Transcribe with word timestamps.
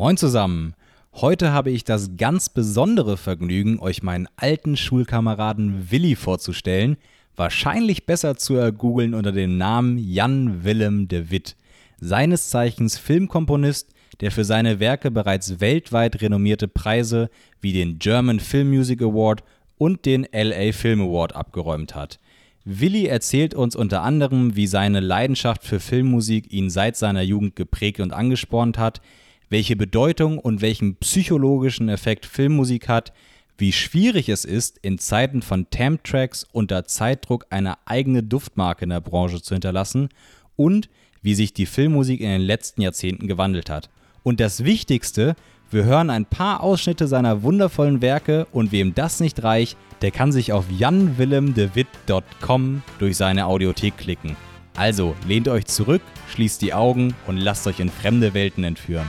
Moin 0.00 0.16
zusammen. 0.16 0.72
Heute 1.12 1.52
habe 1.52 1.70
ich 1.70 1.84
das 1.84 2.16
ganz 2.16 2.48
besondere 2.48 3.18
Vergnügen, 3.18 3.78
euch 3.80 4.02
meinen 4.02 4.28
alten 4.36 4.78
Schulkameraden 4.78 5.90
Willi 5.90 6.16
vorzustellen, 6.16 6.96
wahrscheinlich 7.36 8.06
besser 8.06 8.38
zu 8.38 8.54
ergoogeln 8.54 9.12
unter 9.12 9.30
dem 9.30 9.58
Namen 9.58 9.98
Jan 9.98 10.64
Willem 10.64 11.06
de 11.08 11.30
Witt, 11.30 11.54
seines 12.00 12.48
Zeichens 12.48 12.96
Filmkomponist, 12.96 13.90
der 14.22 14.30
für 14.30 14.46
seine 14.46 14.80
Werke 14.80 15.10
bereits 15.10 15.60
weltweit 15.60 16.22
renommierte 16.22 16.66
Preise 16.66 17.28
wie 17.60 17.74
den 17.74 17.98
German 17.98 18.40
Film 18.40 18.70
Music 18.70 19.02
Award 19.02 19.44
und 19.76 20.06
den 20.06 20.26
LA 20.32 20.72
Film 20.72 21.02
Award 21.02 21.36
abgeräumt 21.36 21.94
hat. 21.94 22.18
Willi 22.64 23.04
erzählt 23.04 23.52
uns 23.52 23.76
unter 23.76 24.00
anderem, 24.00 24.56
wie 24.56 24.66
seine 24.66 25.00
Leidenschaft 25.00 25.62
für 25.62 25.78
Filmmusik 25.78 26.50
ihn 26.50 26.70
seit 26.70 26.96
seiner 26.96 27.20
Jugend 27.20 27.54
geprägt 27.54 28.00
und 28.00 28.14
angespornt 28.14 28.78
hat, 28.78 29.02
welche 29.50 29.76
Bedeutung 29.76 30.38
und 30.38 30.62
welchen 30.62 30.96
psychologischen 30.96 31.88
Effekt 31.88 32.24
Filmmusik 32.24 32.88
hat, 32.88 33.12
wie 33.58 33.72
schwierig 33.72 34.30
es 34.30 34.46
ist, 34.46 34.78
in 34.78 34.98
Zeiten 34.98 35.42
von 35.42 35.68
Temp-Tracks 35.68 36.46
unter 36.52 36.86
Zeitdruck 36.86 37.44
eine 37.50 37.74
eigene 37.84 38.22
Duftmarke 38.22 38.84
in 38.84 38.90
der 38.90 39.02
Branche 39.02 39.42
zu 39.42 39.54
hinterlassen 39.54 40.08
und 40.56 40.88
wie 41.20 41.34
sich 41.34 41.52
die 41.52 41.66
Filmmusik 41.66 42.20
in 42.20 42.30
den 42.30 42.40
letzten 42.40 42.80
Jahrzehnten 42.80 43.26
gewandelt 43.26 43.68
hat. 43.68 43.90
Und 44.22 44.40
das 44.40 44.64
Wichtigste, 44.64 45.34
wir 45.70 45.84
hören 45.84 46.08
ein 46.08 46.24
paar 46.24 46.62
Ausschnitte 46.62 47.06
seiner 47.06 47.42
wundervollen 47.42 48.00
Werke 48.00 48.46
und 48.52 48.72
wem 48.72 48.94
das 48.94 49.20
nicht 49.20 49.42
reicht, 49.42 49.76
der 50.00 50.10
kann 50.10 50.32
sich 50.32 50.52
auf 50.52 50.64
janwillemdewitt.com 50.70 52.82
durch 52.98 53.16
seine 53.16 53.46
Audiothek 53.46 53.98
klicken. 53.98 54.36
Also 54.74 55.14
lehnt 55.26 55.48
euch 55.48 55.66
zurück, 55.66 56.02
schließt 56.30 56.62
die 56.62 56.72
Augen 56.72 57.14
und 57.26 57.36
lasst 57.36 57.66
euch 57.66 57.80
in 57.80 57.90
fremde 57.90 58.32
Welten 58.32 58.64
entführen. 58.64 59.06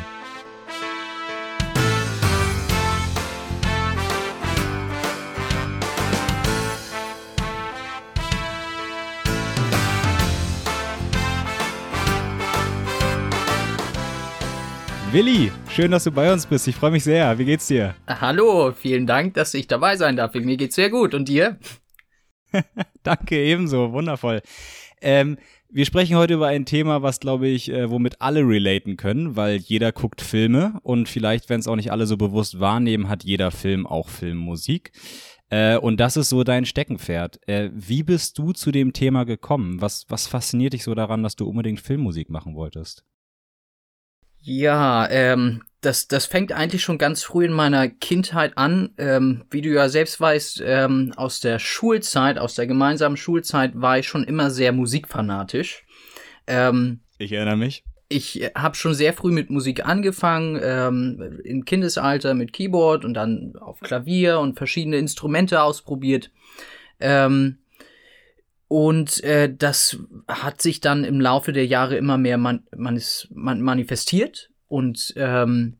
Willi, 15.12 15.52
schön, 15.68 15.92
dass 15.92 16.06
du 16.06 16.12
bei 16.12 16.32
uns 16.32 16.46
bist. 16.46 16.70
Ich 16.70 16.76
freue 16.78 16.92
mich 16.92 17.04
sehr. 17.04 17.38
Wie 17.38 17.44
geht's 17.44 17.68
dir? 17.68 17.96
Hallo, 18.08 18.72
vielen 18.72 19.06
Dank, 19.06 19.34
dass 19.34 19.54
ich 19.54 19.68
dabei 19.68 19.98
sein 19.98 20.16
darf. 20.16 20.34
Mir 20.36 20.56
geht's 20.56 20.76
sehr 20.76 20.90
gut. 20.90 21.14
Und 21.14 21.28
dir? 21.28 21.60
Danke, 23.04 23.36
ebenso. 23.36 23.92
Wundervoll. 23.92 24.42
Ähm, 25.02 25.38
wir 25.70 25.86
sprechen 25.86 26.16
heute 26.16 26.36
über 26.36 26.48
ein 26.48 26.66
Thema, 26.66 27.02
was, 27.02 27.20
glaube 27.20 27.50
ich, 27.50 27.70
äh, 27.70 27.90
womit 27.90 28.22
alle 28.22 28.48
relaten 28.48 28.96
können, 28.96 29.36
weil 29.36 29.58
jeder 29.58 29.92
guckt 29.92 30.22
Filme 30.22 30.80
und 30.82 31.10
vielleicht, 31.10 31.50
wenn 31.50 31.60
es 31.60 31.68
auch 31.68 31.76
nicht 31.76 31.92
alle 31.92 32.06
so 32.06 32.16
bewusst 32.16 32.62
wahrnehmen, 32.62 33.10
hat 33.10 33.26
jeder 33.26 33.52
Film 33.52 33.86
auch 33.86 34.08
Filmmusik. 34.08 34.94
Äh, 35.50 35.76
und 35.76 36.00
das 36.00 36.16
ist 36.16 36.30
so 36.30 36.46
dein 36.46 36.64
Steckenpferd. 36.64 37.46
Äh, 37.50 37.70
wie 37.74 38.04
bist 38.04 38.38
du 38.38 38.54
zu 38.54 38.72
dem 38.72 38.94
Thema 38.94 39.26
gekommen? 39.26 39.82
Was, 39.82 40.06
was 40.08 40.28
fasziniert 40.28 40.72
dich 40.72 40.86
so 40.86 40.96
daran, 40.96 41.22
dass 41.22 41.36
du 41.36 41.50
unbedingt 41.50 41.82
Filmmusik 41.82 42.30
machen 42.30 42.56
wolltest? 42.56 43.04
Ja, 44.42 45.08
ähm, 45.10 45.62
das, 45.82 46.08
das 46.08 46.26
fängt 46.26 46.52
eigentlich 46.52 46.84
schon 46.84 46.98
ganz 46.98 47.24
früh 47.24 47.46
in 47.46 47.54
meiner 47.54 47.90
Kindheit 47.90 48.58
an. 48.58 48.92
Ähm, 48.98 49.46
wie 49.50 49.62
du 49.62 49.70
ja 49.70 49.90
selbst 49.90 50.20
weißt, 50.20 50.64
ähm, 50.66 51.14
aus 51.16 51.40
der 51.40 51.60
Schulzeit, 51.60 52.38
aus 52.38 52.56
der 52.56 52.68
gemeinsamen 52.68 53.18
Schulzeit 53.18 53.72
war 53.76 53.98
ich 53.98 54.08
schon 54.08 54.24
immer 54.24 54.52
sehr 54.52 54.72
musikfanatisch. 54.72 55.86
Ähm, 56.48 57.02
ich 57.18 57.32
erinnere 57.32 57.58
mich. 57.58 57.84
Ich 58.10 58.52
habe 58.56 58.76
schon 58.76 58.94
sehr 58.94 59.14
früh 59.14 59.32
mit 59.32 59.50
Musik 59.50 59.86
angefangen, 59.86 60.60
ähm, 60.62 61.40
im 61.46 61.64
Kindesalter 61.64 62.34
mit 62.34 62.52
Keyboard 62.52 63.06
und 63.06 63.14
dann 63.14 63.54
auf 63.56 63.80
Klavier 63.80 64.40
und 64.40 64.58
verschiedene 64.58 64.98
Instrumente 64.98 65.62
ausprobiert. 65.62 66.30
Ähm, 67.00 67.61
und 68.72 69.22
äh, 69.26 69.54
das 69.54 69.98
hat 70.30 70.62
sich 70.62 70.80
dann 70.80 71.04
im 71.04 71.20
Laufe 71.20 71.52
der 71.52 71.66
Jahre 71.66 71.98
immer 71.98 72.18
mehr 72.18 72.38
man, 72.38 72.64
man 72.74 72.96
ist, 72.96 73.28
man 73.30 73.60
manifestiert. 73.60 74.50
Und 74.70 75.14
ähm, 75.18 75.76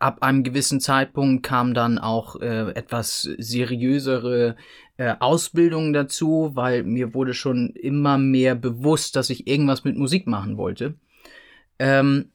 ab 0.00 0.20
einem 0.24 0.42
gewissen 0.42 0.80
Zeitpunkt 0.80 1.46
kam 1.46 1.72
dann 1.72 2.00
auch 2.00 2.34
äh, 2.40 2.72
etwas 2.72 3.30
seriösere 3.38 4.56
äh, 4.96 5.14
Ausbildung 5.20 5.92
dazu, 5.92 6.50
weil 6.54 6.82
mir 6.82 7.14
wurde 7.14 7.32
schon 7.32 7.70
immer 7.76 8.18
mehr 8.18 8.56
bewusst, 8.56 9.14
dass 9.14 9.30
ich 9.30 9.46
irgendwas 9.46 9.84
mit 9.84 9.96
Musik 9.96 10.26
machen 10.26 10.56
wollte. 10.56 10.94
Ähm, 11.78 12.32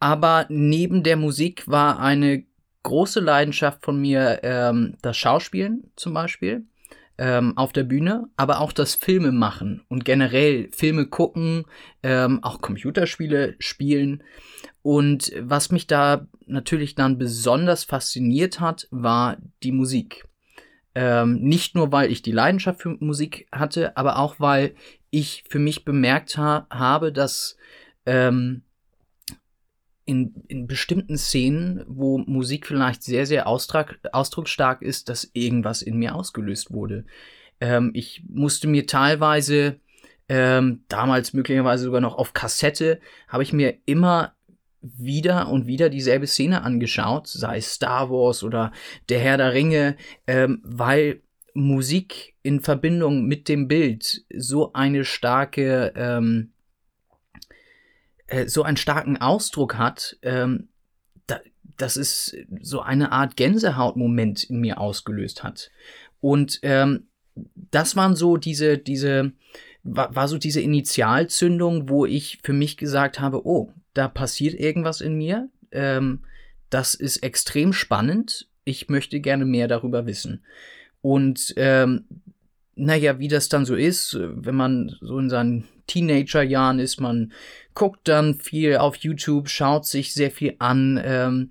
aber 0.00 0.46
neben 0.48 1.02
der 1.02 1.18
Musik 1.18 1.68
war 1.68 2.00
eine 2.00 2.44
große 2.84 3.20
Leidenschaft 3.20 3.84
von 3.84 4.00
mir 4.00 4.40
ähm, 4.42 4.96
das 5.02 5.18
Schauspielen 5.18 5.90
zum 5.94 6.14
Beispiel 6.14 6.64
ähm, 7.18 7.56
auf 7.56 7.72
der 7.72 7.84
Bühne, 7.84 8.28
aber 8.36 8.60
auch 8.60 8.72
das 8.72 8.94
Filme 8.94 9.32
machen 9.32 9.84
und 9.88 10.04
generell 10.04 10.68
Filme 10.72 11.06
gucken, 11.06 11.64
ähm, 12.02 12.42
auch 12.42 12.60
Computerspiele 12.60 13.54
spielen. 13.58 14.22
Und 14.82 15.32
was 15.40 15.70
mich 15.70 15.86
da 15.86 16.26
natürlich 16.46 16.94
dann 16.94 17.18
besonders 17.18 17.84
fasziniert 17.84 18.60
hat, 18.60 18.88
war 18.90 19.38
die 19.62 19.72
Musik. 19.72 20.26
Ähm, 20.94 21.40
nicht 21.40 21.74
nur, 21.74 21.90
weil 21.90 22.10
ich 22.10 22.22
die 22.22 22.32
Leidenschaft 22.32 22.82
für 22.82 22.96
Musik 23.00 23.48
hatte, 23.50 23.96
aber 23.96 24.18
auch, 24.18 24.38
weil 24.38 24.74
ich 25.10 25.44
für 25.48 25.58
mich 25.58 25.84
bemerkt 25.84 26.36
ha 26.36 26.66
habe, 26.70 27.12
dass 27.12 27.56
ähm, 28.06 28.62
in, 30.06 30.34
in 30.48 30.66
bestimmten 30.66 31.16
Szenen, 31.16 31.84
wo 31.86 32.18
Musik 32.18 32.66
vielleicht 32.66 33.02
sehr, 33.02 33.26
sehr 33.26 33.46
ausdruck, 33.46 33.98
ausdrucksstark 34.12 34.82
ist, 34.82 35.08
dass 35.08 35.30
irgendwas 35.32 35.82
in 35.82 35.96
mir 35.96 36.14
ausgelöst 36.14 36.72
wurde. 36.72 37.04
Ähm, 37.60 37.90
ich 37.94 38.22
musste 38.28 38.68
mir 38.68 38.86
teilweise, 38.86 39.80
ähm, 40.28 40.84
damals 40.88 41.32
möglicherweise 41.32 41.84
sogar 41.84 42.00
noch 42.00 42.16
auf 42.16 42.32
Kassette, 42.32 43.00
habe 43.28 43.42
ich 43.42 43.52
mir 43.52 43.78
immer 43.86 44.34
wieder 44.80 45.48
und 45.48 45.66
wieder 45.66 45.88
dieselbe 45.88 46.26
Szene 46.26 46.62
angeschaut, 46.62 47.26
sei 47.26 47.56
es 47.58 47.72
Star 47.72 48.10
Wars 48.10 48.42
oder 48.42 48.72
Der 49.08 49.20
Herr 49.20 49.38
der 49.38 49.54
Ringe, 49.54 49.96
ähm, 50.26 50.60
weil 50.62 51.22
Musik 51.54 52.34
in 52.42 52.60
Verbindung 52.60 53.24
mit 53.24 53.48
dem 53.48 53.68
Bild 53.68 54.24
so 54.36 54.72
eine 54.74 55.04
starke 55.04 55.92
ähm, 55.96 56.52
äh, 58.34 58.48
so 58.48 58.64
einen 58.64 58.76
starken 58.76 59.16
Ausdruck 59.16 59.76
hat, 59.78 60.16
ähm, 60.22 60.68
da, 61.26 61.40
dass 61.76 61.96
es 61.96 62.36
so 62.60 62.80
eine 62.80 63.12
Art 63.12 63.36
Gänsehautmoment 63.36 64.44
in 64.44 64.60
mir 64.60 64.80
ausgelöst 64.80 65.44
hat. 65.44 65.70
Und 66.20 66.58
ähm, 66.62 67.06
das 67.70 67.96
waren 67.96 68.16
so 68.16 68.36
diese, 68.36 68.78
diese, 68.78 69.32
war, 69.82 70.14
war 70.14 70.28
so 70.28 70.38
diese 70.38 70.60
Initialzündung, 70.60 71.88
wo 71.88 72.06
ich 72.06 72.40
für 72.42 72.52
mich 72.52 72.76
gesagt 72.76 73.20
habe, 73.20 73.46
oh, 73.46 73.72
da 73.92 74.08
passiert 74.08 74.54
irgendwas 74.54 75.00
in 75.00 75.14
mir. 75.14 75.48
Ähm, 75.70 76.24
das 76.70 76.94
ist 76.94 77.18
extrem 77.18 77.72
spannend. 77.72 78.48
Ich 78.64 78.88
möchte 78.88 79.20
gerne 79.20 79.44
mehr 79.44 79.68
darüber 79.68 80.06
wissen. 80.06 80.44
Und 81.02 81.54
ähm, 81.56 82.06
naja, 82.74 83.18
wie 83.20 83.28
das 83.28 83.48
dann 83.48 83.64
so 83.64 83.76
ist, 83.76 84.18
wenn 84.18 84.56
man 84.56 84.96
so 85.00 85.18
in 85.18 85.30
seinen 85.30 85.68
Teenagerjahren 85.86 86.78
ist, 86.78 87.00
man 87.00 87.32
guckt 87.74 88.08
dann 88.08 88.34
viel 88.34 88.76
auf 88.76 88.96
YouTube, 88.96 89.48
schaut 89.48 89.86
sich 89.86 90.14
sehr 90.14 90.30
viel 90.30 90.54
an, 90.58 91.00
ähm, 91.04 91.50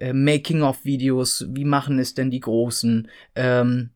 äh, 0.00 0.12
Making-of-Videos, 0.12 1.46
wie 1.50 1.64
machen 1.64 1.98
es 1.98 2.14
denn 2.14 2.30
die 2.30 2.40
Großen, 2.40 3.08
ähm, 3.34 3.90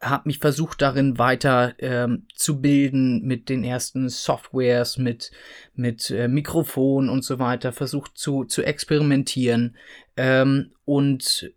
habe 0.00 0.22
mich 0.26 0.38
versucht 0.38 0.80
darin 0.82 1.18
weiter 1.18 1.74
ähm, 1.78 2.26
zu 2.34 2.60
bilden 2.60 3.22
mit 3.26 3.48
den 3.48 3.64
ersten 3.64 4.08
Softwares, 4.08 4.98
mit, 4.98 5.30
mit 5.74 6.10
äh, 6.10 6.28
Mikrofon 6.28 7.08
und 7.08 7.24
so 7.24 7.38
weiter, 7.38 7.72
versucht 7.72 8.16
zu, 8.16 8.44
zu 8.44 8.62
experimentieren 8.62 9.76
ähm, 10.16 10.72
und 10.84 11.52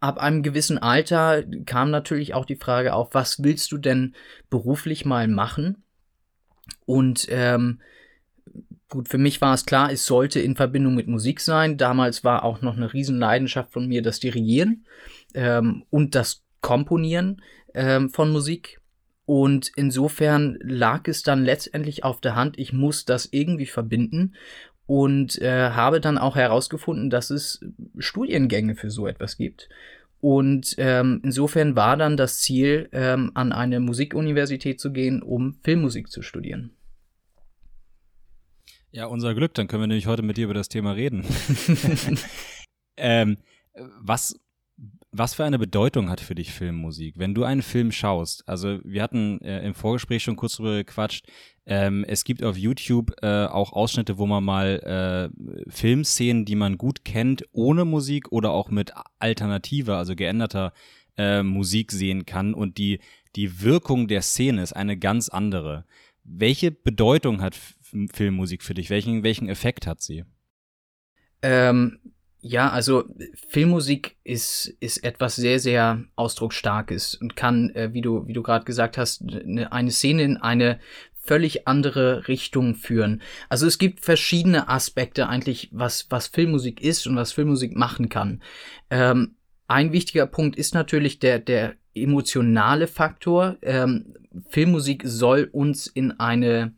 ab 0.00 0.18
einem 0.18 0.42
gewissen 0.42 0.78
Alter 0.78 1.44
kam 1.64 1.90
natürlich 1.90 2.34
auch 2.34 2.44
die 2.44 2.56
Frage 2.56 2.94
auf, 2.94 3.14
was 3.14 3.42
willst 3.42 3.70
du 3.70 3.78
denn 3.78 4.14
beruflich 4.50 5.04
mal 5.04 5.28
machen? 5.28 5.84
Und 6.86 7.26
ähm, 7.30 7.80
gut, 8.88 9.08
für 9.08 9.18
mich 9.18 9.40
war 9.40 9.54
es 9.54 9.66
klar, 9.66 9.90
es 9.90 10.06
sollte 10.06 10.40
in 10.40 10.56
Verbindung 10.56 10.94
mit 10.94 11.08
Musik 11.08 11.40
sein. 11.40 11.76
Damals 11.76 12.24
war 12.24 12.44
auch 12.44 12.62
noch 12.62 12.76
eine 12.76 12.92
Riesenleidenschaft 12.92 13.72
von 13.72 13.86
mir 13.86 14.02
das 14.02 14.20
Dirigieren 14.20 14.86
ähm, 15.34 15.84
und 15.90 16.14
das 16.14 16.42
Komponieren 16.60 17.42
ähm, 17.74 18.10
von 18.10 18.30
Musik. 18.30 18.80
Und 19.24 19.70
insofern 19.76 20.58
lag 20.62 21.08
es 21.08 21.22
dann 21.22 21.44
letztendlich 21.44 22.04
auf 22.04 22.20
der 22.20 22.34
Hand, 22.34 22.58
ich 22.58 22.72
muss 22.72 23.04
das 23.04 23.28
irgendwie 23.30 23.66
verbinden 23.66 24.34
und 24.86 25.40
äh, 25.40 25.70
habe 25.70 26.00
dann 26.00 26.18
auch 26.18 26.36
herausgefunden, 26.36 27.08
dass 27.08 27.30
es 27.30 27.64
Studiengänge 27.98 28.74
für 28.74 28.90
so 28.90 29.06
etwas 29.06 29.36
gibt. 29.36 29.68
Und 30.22 30.76
ähm, 30.78 31.20
insofern 31.24 31.74
war 31.74 31.96
dann 31.96 32.16
das 32.16 32.38
Ziel, 32.38 32.88
ähm, 32.92 33.32
an 33.34 33.50
eine 33.50 33.80
Musikuniversität 33.80 34.78
zu 34.78 34.92
gehen, 34.92 35.20
um 35.20 35.58
Filmmusik 35.64 36.12
zu 36.12 36.22
studieren. 36.22 36.76
Ja, 38.92 39.06
unser 39.06 39.34
Glück, 39.34 39.52
dann 39.54 39.66
können 39.66 39.82
wir 39.82 39.88
nämlich 39.88 40.06
heute 40.06 40.22
mit 40.22 40.36
dir 40.36 40.44
über 40.44 40.54
das 40.54 40.68
Thema 40.68 40.92
reden. 40.92 41.24
ähm, 42.96 43.38
was, 44.00 44.38
was 45.12 45.34
für 45.34 45.44
eine 45.44 45.58
Bedeutung 45.58 46.08
hat 46.08 46.20
für 46.20 46.34
dich 46.34 46.52
Filmmusik? 46.52 47.18
Wenn 47.18 47.34
du 47.34 47.44
einen 47.44 47.62
Film 47.62 47.92
schaust, 47.92 48.48
also 48.48 48.80
wir 48.82 49.02
hatten 49.02 49.40
äh, 49.42 49.64
im 49.64 49.74
Vorgespräch 49.74 50.22
schon 50.22 50.36
kurz 50.36 50.56
drüber 50.56 50.76
gequatscht, 50.76 51.26
ähm, 51.66 52.04
es 52.08 52.24
gibt 52.24 52.42
auf 52.42 52.56
YouTube 52.56 53.12
äh, 53.22 53.44
auch 53.44 53.72
Ausschnitte, 53.72 54.16
wo 54.16 54.26
man 54.26 54.42
mal 54.42 55.30
äh, 55.36 55.70
Filmszenen, 55.70 56.46
die 56.46 56.56
man 56.56 56.78
gut 56.78 57.04
kennt, 57.04 57.44
ohne 57.52 57.84
Musik 57.84 58.32
oder 58.32 58.50
auch 58.52 58.70
mit 58.70 58.92
alternativer, 59.18 59.98
also 59.98 60.16
geänderter 60.16 60.72
äh, 61.18 61.42
Musik 61.42 61.92
sehen 61.92 62.24
kann 62.24 62.54
und 62.54 62.78
die, 62.78 62.98
die 63.36 63.60
Wirkung 63.60 64.08
der 64.08 64.22
Szene 64.22 64.62
ist 64.62 64.72
eine 64.72 64.96
ganz 64.96 65.28
andere. 65.28 65.84
Welche 66.24 66.70
Bedeutung 66.70 67.42
hat 67.42 67.58
Filmmusik 68.12 68.62
für 68.62 68.74
dich? 68.74 68.88
Welchen, 68.88 69.22
welchen 69.22 69.48
Effekt 69.48 69.86
hat 69.86 70.00
sie? 70.00 70.24
Ähm, 71.42 71.98
ja, 72.44 72.70
also 72.70 73.04
Filmmusik 73.48 74.16
ist, 74.24 74.74
ist 74.80 75.04
etwas 75.04 75.36
sehr, 75.36 75.60
sehr 75.60 76.04
ausdrucksstarkes 76.16 77.14
und 77.14 77.36
kann, 77.36 77.70
äh, 77.70 77.90
wie 77.92 78.00
du, 78.00 78.26
wie 78.26 78.32
du 78.32 78.42
gerade 78.42 78.64
gesagt 78.64 78.98
hast, 78.98 79.22
eine, 79.22 79.70
eine 79.70 79.92
Szene 79.92 80.24
in 80.24 80.36
eine 80.38 80.80
völlig 81.14 81.68
andere 81.68 82.26
Richtung 82.26 82.74
führen. 82.74 83.22
Also 83.48 83.68
es 83.68 83.78
gibt 83.78 84.00
verschiedene 84.00 84.68
Aspekte 84.68 85.28
eigentlich, 85.28 85.68
was, 85.70 86.10
was 86.10 86.26
Filmmusik 86.26 86.80
ist 86.80 87.06
und 87.06 87.14
was 87.14 87.30
Filmmusik 87.30 87.76
machen 87.76 88.08
kann. 88.08 88.42
Ähm, 88.90 89.36
ein 89.68 89.92
wichtiger 89.92 90.26
Punkt 90.26 90.56
ist 90.56 90.74
natürlich 90.74 91.20
der, 91.20 91.38
der 91.38 91.76
emotionale 91.94 92.88
Faktor. 92.88 93.56
Ähm, 93.62 94.14
Filmmusik 94.48 95.04
soll 95.06 95.48
uns 95.52 95.86
in 95.86 96.10
eine 96.18 96.74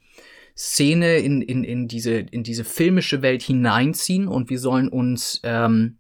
Szene, 0.57 1.17
in, 1.19 1.43
in, 1.43 1.65
in, 1.65 1.89
diese, 1.89 2.15
in 2.15 2.43
diese 2.43 2.65
filmische 2.65 3.23
Welt 3.23 3.43
hineinziehen 3.43 4.29
und 4.29 4.51
wir 4.51 4.59
sollen 4.59 4.89
uns 4.89 5.41
ähm, 5.43 5.99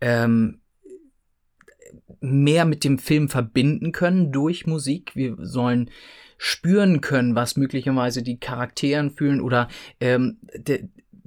ähm, 0.00 0.60
mehr 2.20 2.64
mit 2.64 2.84
dem 2.84 2.98
Film 2.98 3.28
verbinden 3.28 3.92
können 3.92 4.30
durch 4.30 4.66
Musik. 4.66 5.16
Wir 5.16 5.36
sollen 5.40 5.90
spüren 6.38 7.00
können, 7.00 7.34
was 7.34 7.56
möglicherweise 7.56 8.22
die 8.22 8.38
Charakteren 8.38 9.10
fühlen 9.10 9.40
oder 9.40 9.68
ähm, 10.00 10.38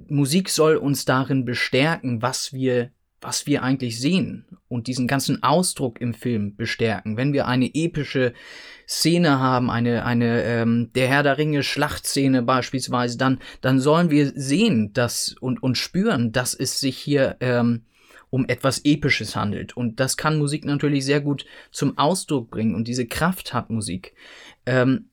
Musik 0.08 0.48
soll 0.48 0.76
uns 0.76 1.04
darin 1.04 1.44
bestärken, 1.44 2.22
was 2.22 2.52
wir 2.52 2.90
was 3.24 3.46
wir 3.46 3.62
eigentlich 3.62 3.98
sehen 3.98 4.44
und 4.68 4.86
diesen 4.86 5.08
ganzen 5.08 5.42
Ausdruck 5.42 6.00
im 6.00 6.12
Film 6.12 6.56
bestärken. 6.56 7.16
Wenn 7.16 7.32
wir 7.32 7.46
eine 7.46 7.74
epische 7.74 8.34
Szene 8.86 9.38
haben, 9.38 9.70
eine, 9.70 10.04
eine 10.04 10.44
ähm, 10.44 10.90
der 10.94 11.08
Herr 11.08 11.22
der 11.22 11.38
Ringe 11.38 11.62
Schlachtszene 11.62 12.42
beispielsweise, 12.42 13.16
dann, 13.16 13.40
dann 13.62 13.80
sollen 13.80 14.10
wir 14.10 14.32
sehen 14.34 14.92
dass, 14.92 15.34
und, 15.40 15.62
und 15.62 15.78
spüren, 15.78 16.32
dass 16.32 16.52
es 16.52 16.80
sich 16.80 16.98
hier 16.98 17.36
ähm, 17.40 17.86
um 18.28 18.46
etwas 18.46 18.84
Episches 18.84 19.36
handelt. 19.36 19.74
Und 19.74 20.00
das 20.00 20.18
kann 20.18 20.38
Musik 20.38 20.66
natürlich 20.66 21.06
sehr 21.06 21.22
gut 21.22 21.46
zum 21.70 21.96
Ausdruck 21.96 22.50
bringen 22.50 22.74
und 22.74 22.86
diese 22.86 23.06
Kraft 23.06 23.54
hat 23.54 23.70
Musik. 23.70 24.14
Ähm, 24.66 25.06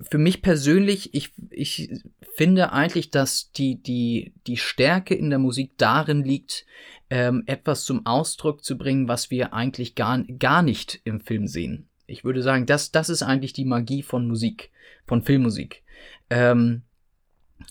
für 0.00 0.18
mich 0.18 0.42
persönlich, 0.42 1.14
ich, 1.14 1.32
ich 1.50 1.90
finde 2.34 2.72
eigentlich, 2.72 3.10
dass 3.10 3.50
die, 3.52 3.82
die, 3.82 4.34
die 4.46 4.58
Stärke 4.58 5.14
in 5.14 5.30
der 5.30 5.38
Musik 5.38 5.72
darin 5.78 6.22
liegt, 6.22 6.66
ähm, 7.10 7.42
etwas 7.46 7.84
zum 7.84 8.04
Ausdruck 8.06 8.64
zu 8.64 8.76
bringen, 8.76 9.08
was 9.08 9.30
wir 9.30 9.54
eigentlich 9.54 9.94
gar, 9.94 10.22
gar 10.24 10.62
nicht 10.62 11.00
im 11.04 11.20
Film 11.20 11.46
sehen. 11.46 11.88
Ich 12.06 12.24
würde 12.24 12.42
sagen, 12.42 12.66
das, 12.66 12.92
das 12.92 13.08
ist 13.08 13.22
eigentlich 13.22 13.52
die 13.52 13.64
Magie 13.64 14.02
von 14.02 14.26
Musik, 14.26 14.70
von 15.06 15.22
Filmmusik. 15.22 15.82
Ähm, 16.30 16.82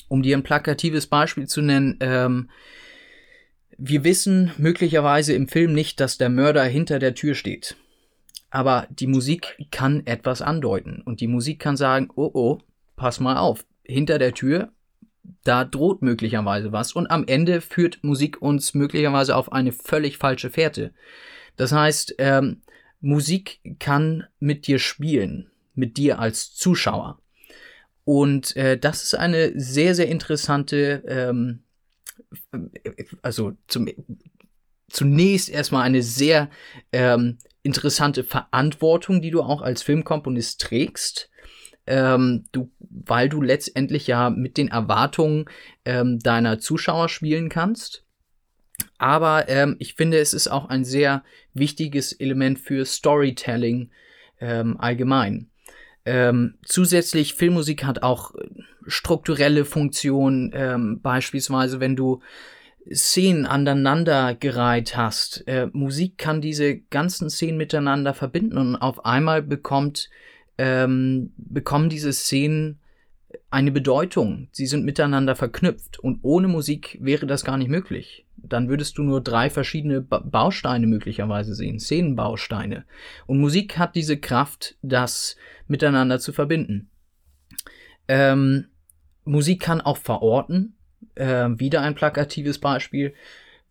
um 0.08 0.24
dir 0.24 0.38
ein 0.38 0.44
plakatives 0.44 1.08
Beispiel 1.08 1.48
zu 1.48 1.62
nennen, 1.62 1.98
ähm, 2.00 2.50
wir 3.78 4.04
wissen 4.04 4.52
möglicherweise 4.58 5.34
im 5.34 5.48
Film 5.48 5.74
nicht, 5.74 6.00
dass 6.00 6.18
der 6.18 6.30
Mörder 6.30 6.64
hinter 6.64 7.00
der 7.00 7.14
Tür 7.14 7.36
steht. 7.36 7.76
Aber 8.50 8.88
die 8.90 9.08
Musik 9.08 9.58
kann 9.70 10.06
etwas 10.06 10.42
andeuten. 10.42 11.02
Und 11.02 11.20
die 11.20 11.28
Musik 11.28 11.60
kann 11.60 11.76
sagen, 11.76 12.10
oh 12.16 12.32
oh, 12.34 12.60
pass 12.96 13.20
mal 13.20 13.38
auf, 13.38 13.66
hinter 13.84 14.18
der 14.18 14.34
Tür, 14.34 14.72
da 15.44 15.66
droht 15.66 16.02
möglicherweise 16.02 16.72
was. 16.72 16.94
Und 16.94 17.08
am 17.08 17.26
Ende 17.28 17.62
führt 17.62 18.04
Musik 18.04 18.42
uns 18.42 18.74
möglicherweise 18.74 19.36
auf 19.36 19.52
eine 19.52 19.72
völlig 19.72 20.18
falsche 20.18 20.50
Fährte. 20.50 20.94
Das 21.56 21.72
heißt, 21.72 22.16
ähm, 22.18 22.62
Musik 23.02 23.60
kann 23.80 24.26
mit 24.40 24.68
dir 24.68 24.80
spielen, 24.80 25.52
mit 25.74 25.98
dir 25.98 26.20
als 26.20 26.54
Zuschauer. 26.54 27.20
Und 28.04 28.56
äh, 28.56 28.78
das 28.78 29.04
ist 29.04 29.16
eine 29.16 29.52
sehr, 29.60 29.96
sehr 29.96 30.08
interessante, 30.08 31.04
ähm, 31.08 31.64
also 33.22 33.54
zum, 33.68 33.90
zunächst 34.90 35.50
erstmal 35.50 35.84
eine 35.84 36.04
sehr 36.04 36.50
ähm, 36.92 37.40
interessante 37.64 38.24
Verantwortung, 38.24 39.22
die 39.22 39.32
du 39.32 39.42
auch 39.42 39.62
als 39.62 39.82
Filmkomponist 39.82 40.62
trägst. 40.62 41.30
Ähm, 41.88 42.46
du, 42.52 42.72
weil 42.80 43.30
du 43.30 43.42
letztendlich 43.42 44.08
ja 44.08 44.30
mit 44.30 44.58
den 44.58 44.70
Erwartungen 44.70 45.46
ähm, 45.86 46.20
deiner 46.20 46.60
Zuschauer 46.60 47.10
spielen 47.10 47.50
kannst. 47.50 48.04
Aber 48.98 49.48
ähm, 49.50 49.76
ich 49.80 49.94
finde, 49.96 50.18
es 50.20 50.34
ist 50.34 50.48
auch 50.48 50.70
ein 50.70 50.84
sehr 50.84 51.24
wichtiges 51.54 52.12
Element 52.12 52.60
für 52.60 52.86
Storytelling 52.86 53.92
ähm, 54.40 54.78
allgemein. 54.80 55.50
Ähm, 56.06 56.56
zusätzlich 56.64 57.34
Filmmusik 57.34 57.84
hat 57.84 58.04
auch 58.04 58.34
strukturelle 58.86 59.66
Funktionen, 59.66 60.52
ähm, 60.54 61.02
beispielsweise 61.02 61.80
wenn 61.80 61.96
du 61.96 62.22
Szenen 62.94 63.48
aneinandergereiht 63.48 64.96
hast. 64.96 65.44
Äh, 65.48 65.68
Musik 65.74 66.20
kann 66.20 66.42
diese 66.42 66.78
ganzen 66.78 67.32
Szenen 67.32 67.58
miteinander 67.58 68.14
verbinden 68.14 68.58
und 68.58 68.76
auf 68.76 69.06
einmal 69.06 69.42
bekommt, 69.42 70.10
ähm, 70.58 71.34
bekommen 71.38 71.90
diese 71.90 72.14
Szenen 72.14 72.80
eine 73.50 73.72
Bedeutung. 73.72 74.48
Sie 74.52 74.66
sind 74.66 74.86
miteinander 74.86 75.36
verknüpft 75.36 76.00
und 76.00 76.20
ohne 76.22 76.48
Musik 76.48 76.98
wäre 77.02 77.26
das 77.26 77.44
gar 77.44 77.58
nicht 77.58 77.70
möglich. 77.70 78.26
Dann 78.38 78.70
würdest 78.70 78.98
du 78.98 79.04
nur 79.04 79.22
drei 79.22 79.50
verschiedene 79.50 80.02
ba 80.02 80.20
Bausteine 80.20 80.88
möglicherweise 80.88 81.56
sehen, 81.56 81.80
Szenenbausteine. 81.80 82.86
Und 83.26 83.40
Musik 83.40 83.78
hat 83.78 83.96
diese 83.96 84.18
Kraft, 84.18 84.78
das 84.82 85.36
miteinander 85.68 86.20
zu 86.20 86.32
verbinden. 86.32 86.90
Ähm, 88.08 88.68
Musik 89.24 89.62
kann 89.62 89.82
auch 89.82 89.98
verorten, 89.98 90.76
äh, 91.16 91.50
wieder 91.58 91.82
ein 91.82 91.96
plakatives 91.96 92.60
Beispiel. 92.60 93.14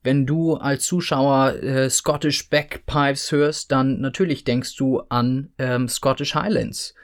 Wenn 0.05 0.27
du 0.27 0.57
als 0.57 0.85
Zuschauer 0.85 1.63
äh, 1.63 1.89
Scottish 1.89 2.51
Backpipes 2.51 3.33
hörst, 3.33 3.73
dann 3.73 4.03
natürlich 4.03 4.45
denkst 4.45 4.77
du 4.77 5.01
an 5.09 5.51
ähm, 5.57 5.89
Scottish 5.89 6.35
Highlands. 6.35 6.95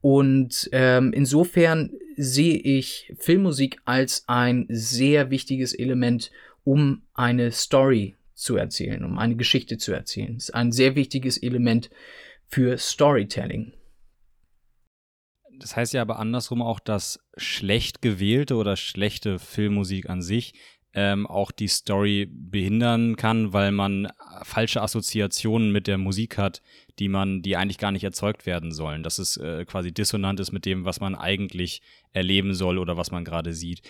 Und 0.00 0.68
ähm, 0.72 1.12
insofern 1.12 1.92
sehe 2.16 2.56
ich 2.56 3.14
Filmmusik 3.16 3.80
als 3.84 4.24
ein 4.26 4.66
sehr 4.68 5.30
wichtiges 5.30 5.72
Element, 5.72 6.32
um 6.64 7.02
eine 7.14 7.52
Story 7.52 8.16
zu 8.34 8.56
erzählen, 8.56 9.04
um 9.04 9.20
eine 9.20 9.36
Geschichte 9.36 9.78
zu 9.78 9.92
erzählen. 9.92 10.34
Es 10.34 10.48
ist 10.48 10.54
ein 10.54 10.72
sehr 10.72 10.96
wichtiges 10.96 11.38
Element 11.38 11.90
für 12.48 12.76
Storytelling. 12.76 13.72
Das 15.60 15.76
heißt 15.76 15.92
ja 15.92 16.02
aber 16.02 16.18
andersrum 16.18 16.60
auch, 16.60 16.80
dass 16.80 17.20
schlecht 17.36 18.02
gewählte 18.02 18.56
oder 18.56 18.74
schlechte 18.76 19.38
Filmmusik 19.38 20.10
an 20.10 20.22
sich 20.22 20.54
ähm, 20.94 21.26
auch 21.26 21.50
die 21.50 21.68
Story 21.68 22.28
behindern 22.30 23.16
kann, 23.16 23.52
weil 23.52 23.72
man 23.72 24.08
falsche 24.42 24.82
Assoziationen 24.82 25.72
mit 25.72 25.86
der 25.86 25.98
Musik 25.98 26.38
hat, 26.38 26.62
die 26.98 27.08
man, 27.08 27.42
die 27.42 27.56
eigentlich 27.56 27.78
gar 27.78 27.92
nicht 27.92 28.04
erzeugt 28.04 28.46
werden 28.46 28.72
sollen. 28.72 29.02
Dass 29.02 29.18
es 29.18 29.36
äh, 29.36 29.64
quasi 29.64 29.92
dissonant 29.92 30.38
ist 30.40 30.52
mit 30.52 30.66
dem, 30.66 30.84
was 30.84 31.00
man 31.00 31.14
eigentlich 31.14 31.82
erleben 32.12 32.54
soll 32.54 32.78
oder 32.78 32.96
was 32.96 33.10
man 33.10 33.24
gerade 33.24 33.54
sieht. 33.54 33.80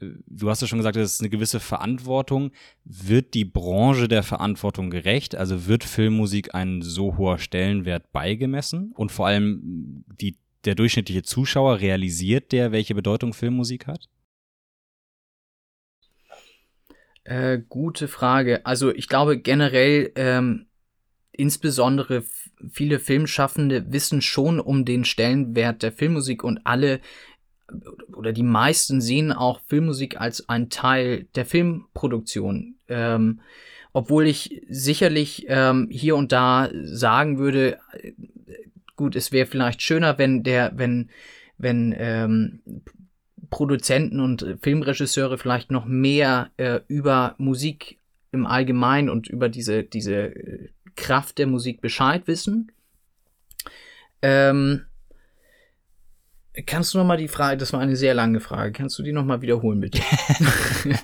Äh, 0.00 0.10
du 0.26 0.50
hast 0.50 0.60
ja 0.60 0.68
schon 0.68 0.78
gesagt, 0.78 0.96
das 0.96 1.14
ist 1.14 1.20
eine 1.20 1.30
gewisse 1.30 1.60
Verantwortung. 1.60 2.52
Wird 2.84 3.34
die 3.34 3.46
Branche 3.46 4.08
der 4.08 4.22
Verantwortung 4.22 4.90
gerecht? 4.90 5.34
Also 5.34 5.66
wird 5.66 5.84
Filmmusik 5.84 6.54
ein 6.54 6.82
so 6.82 7.16
hoher 7.16 7.38
Stellenwert 7.38 8.12
beigemessen? 8.12 8.92
Und 8.94 9.12
vor 9.12 9.26
allem 9.26 10.04
die 10.20 10.36
der 10.64 10.74
durchschnittliche 10.74 11.22
Zuschauer, 11.22 11.80
realisiert 11.80 12.52
der, 12.52 12.72
welche 12.72 12.94
Bedeutung 12.94 13.32
Filmmusik 13.32 13.86
hat? 13.86 14.08
Äh, 17.24 17.60
gute 17.68 18.08
Frage. 18.08 18.64
Also 18.64 18.92
ich 18.94 19.08
glaube 19.08 19.38
generell, 19.38 20.12
ähm, 20.14 20.66
insbesondere 21.32 22.24
viele 22.70 22.98
Filmschaffende 22.98 23.92
wissen 23.92 24.20
schon 24.20 24.60
um 24.60 24.84
den 24.84 25.04
Stellenwert 25.04 25.82
der 25.82 25.92
Filmmusik 25.92 26.44
und 26.44 26.60
alle 26.64 27.00
oder 28.14 28.32
die 28.32 28.42
meisten 28.42 29.00
sehen 29.00 29.32
auch 29.32 29.60
Filmmusik 29.66 30.20
als 30.20 30.48
ein 30.48 30.70
Teil 30.70 31.28
der 31.34 31.46
Filmproduktion. 31.46 32.76
Ähm, 32.88 33.40
obwohl 33.92 34.26
ich 34.26 34.62
sicherlich 34.68 35.46
ähm, 35.48 35.88
hier 35.90 36.16
und 36.16 36.32
da 36.32 36.68
sagen 36.72 37.38
würde, 37.38 37.78
gut, 38.96 39.16
es 39.16 39.32
wäre 39.32 39.46
vielleicht 39.46 39.82
schöner, 39.82 40.18
wenn 40.18 40.42
der, 40.42 40.72
wenn, 40.76 41.10
wenn 41.58 41.94
ähm, 41.96 42.60
Produzenten 43.50 44.20
und 44.20 44.56
Filmregisseure 44.62 45.38
vielleicht 45.38 45.70
noch 45.70 45.84
mehr 45.84 46.50
äh, 46.56 46.80
über 46.88 47.34
Musik 47.38 47.98
im 48.32 48.46
Allgemeinen 48.46 49.10
und 49.10 49.28
über 49.28 49.48
diese, 49.48 49.82
diese 49.82 50.34
äh, 50.34 50.68
Kraft 50.96 51.38
der 51.38 51.46
Musik 51.46 51.80
Bescheid 51.80 52.26
wissen. 52.26 52.72
Ähm, 54.22 54.86
Kannst 56.66 56.92
du 56.92 56.98
noch 56.98 57.04
mal 57.04 57.16
die 57.16 57.28
Frage, 57.28 57.56
das 57.58 57.72
war 57.72 57.80
eine 57.80 57.94
sehr 57.94 58.12
lange 58.12 58.40
Frage, 58.40 58.72
kannst 58.72 58.98
du 58.98 59.04
die 59.04 59.12
noch 59.12 59.24
mal 59.24 59.40
wiederholen, 59.40 59.78
bitte? 59.78 60.02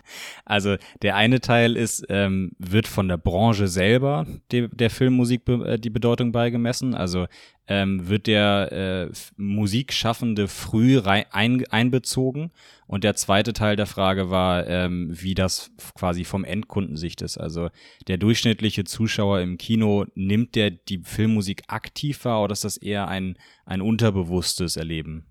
also 0.45 0.77
der 1.03 1.15
eine 1.15 1.41
Teil 1.41 1.77
ist, 1.77 2.05
ähm, 2.09 2.51
wird 2.59 2.89
von 2.89 3.07
der 3.07 3.17
Branche 3.17 3.69
selber 3.69 4.27
de, 4.51 4.69
der 4.73 4.91
Filmmusik 4.91 5.45
be, 5.45 5.65
äh, 5.65 5.79
die 5.79 5.91
Bedeutung 5.91 6.33
beigemessen. 6.33 6.97
Also 6.97 7.27
ähm, 7.69 8.09
wird 8.09 8.27
der 8.27 8.73
äh, 9.11 9.15
Musikschaffende 9.37 10.49
früh 10.49 11.01
ein, 11.01 11.65
einbezogen. 11.67 12.51
Und 12.87 13.03
der 13.03 13.17
zweite 13.17 13.53
Teil 13.53 13.75
der 13.75 13.87
Frage 13.87 14.31
war, 14.31 14.67
ähm, 14.69 15.11
wie 15.11 15.35
das 15.35 15.71
quasi 15.99 16.25
vom 16.25 16.45
Endkundensicht 16.45 17.23
ist. 17.23 17.37
Also 17.39 17.71
der 18.07 18.19
durchschnittliche 18.19 18.85
Zuschauer 18.85 19.41
im 19.41 19.59
Kino, 19.59 20.07
nimmt 20.15 20.55
der 20.55 20.71
die 20.71 21.03
Filmmusik 21.03 21.65
aktiv 21.67 22.25
wahr 22.25 22.45
oder 22.45 22.53
ist 22.53 22.65
das 22.65 22.77
eher 22.77 23.09
ein, 23.09 23.37
ein 23.65 23.81
unterbewusstes 23.81 24.77
Erleben? 24.77 25.27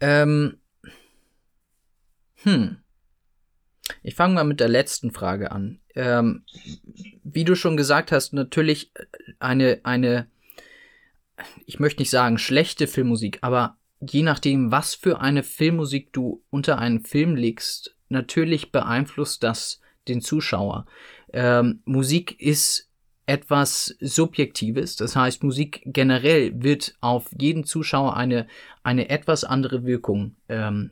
Ähm, 0.00 0.58
hm. 2.42 2.81
Ich 4.02 4.14
fange 4.14 4.34
mal 4.34 4.44
mit 4.44 4.60
der 4.60 4.68
letzten 4.68 5.10
Frage 5.10 5.52
an. 5.52 5.80
Ähm, 5.94 6.44
wie 7.22 7.44
du 7.44 7.54
schon 7.54 7.76
gesagt 7.76 8.12
hast, 8.12 8.32
natürlich 8.32 8.92
eine, 9.38 9.80
eine, 9.84 10.26
ich 11.66 11.80
möchte 11.80 12.02
nicht 12.02 12.10
sagen 12.10 12.38
schlechte 12.38 12.86
Filmmusik, 12.86 13.38
aber 13.42 13.76
je 14.00 14.22
nachdem, 14.22 14.70
was 14.70 14.94
für 14.94 15.20
eine 15.20 15.42
Filmmusik 15.42 16.12
du 16.12 16.42
unter 16.50 16.78
einen 16.78 17.04
Film 17.04 17.36
legst, 17.36 17.94
natürlich 18.08 18.72
beeinflusst 18.72 19.42
das 19.42 19.80
den 20.08 20.20
Zuschauer. 20.20 20.86
Ähm, 21.32 21.80
Musik 21.84 22.40
ist 22.40 22.90
etwas 23.26 23.96
Subjektives. 24.00 24.96
Das 24.96 25.14
heißt, 25.14 25.44
Musik 25.44 25.82
generell 25.86 26.52
wird 26.62 26.94
auf 27.00 27.30
jeden 27.38 27.64
Zuschauer 27.64 28.16
eine, 28.16 28.46
eine 28.82 29.08
etwas 29.10 29.44
andere 29.44 29.84
Wirkung 29.84 30.36
ähm, 30.48 30.90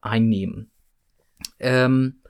einnehmen. 0.00 0.70
Ähm, 1.58 2.20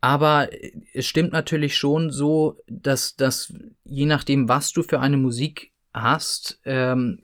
aber 0.00 0.48
es 0.92 1.06
stimmt 1.06 1.32
natürlich 1.32 1.76
schon 1.76 2.10
so, 2.10 2.60
dass, 2.68 3.16
dass 3.16 3.52
je 3.84 4.06
nachdem, 4.06 4.48
was 4.48 4.72
du 4.72 4.82
für 4.82 5.00
eine 5.00 5.16
Musik 5.16 5.72
hast, 5.92 6.60
ähm, 6.64 7.20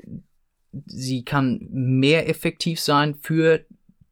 sie 0.86 1.24
kann 1.24 1.68
mehr 1.70 2.28
effektiv 2.28 2.80
sein 2.80 3.14
für 3.14 3.64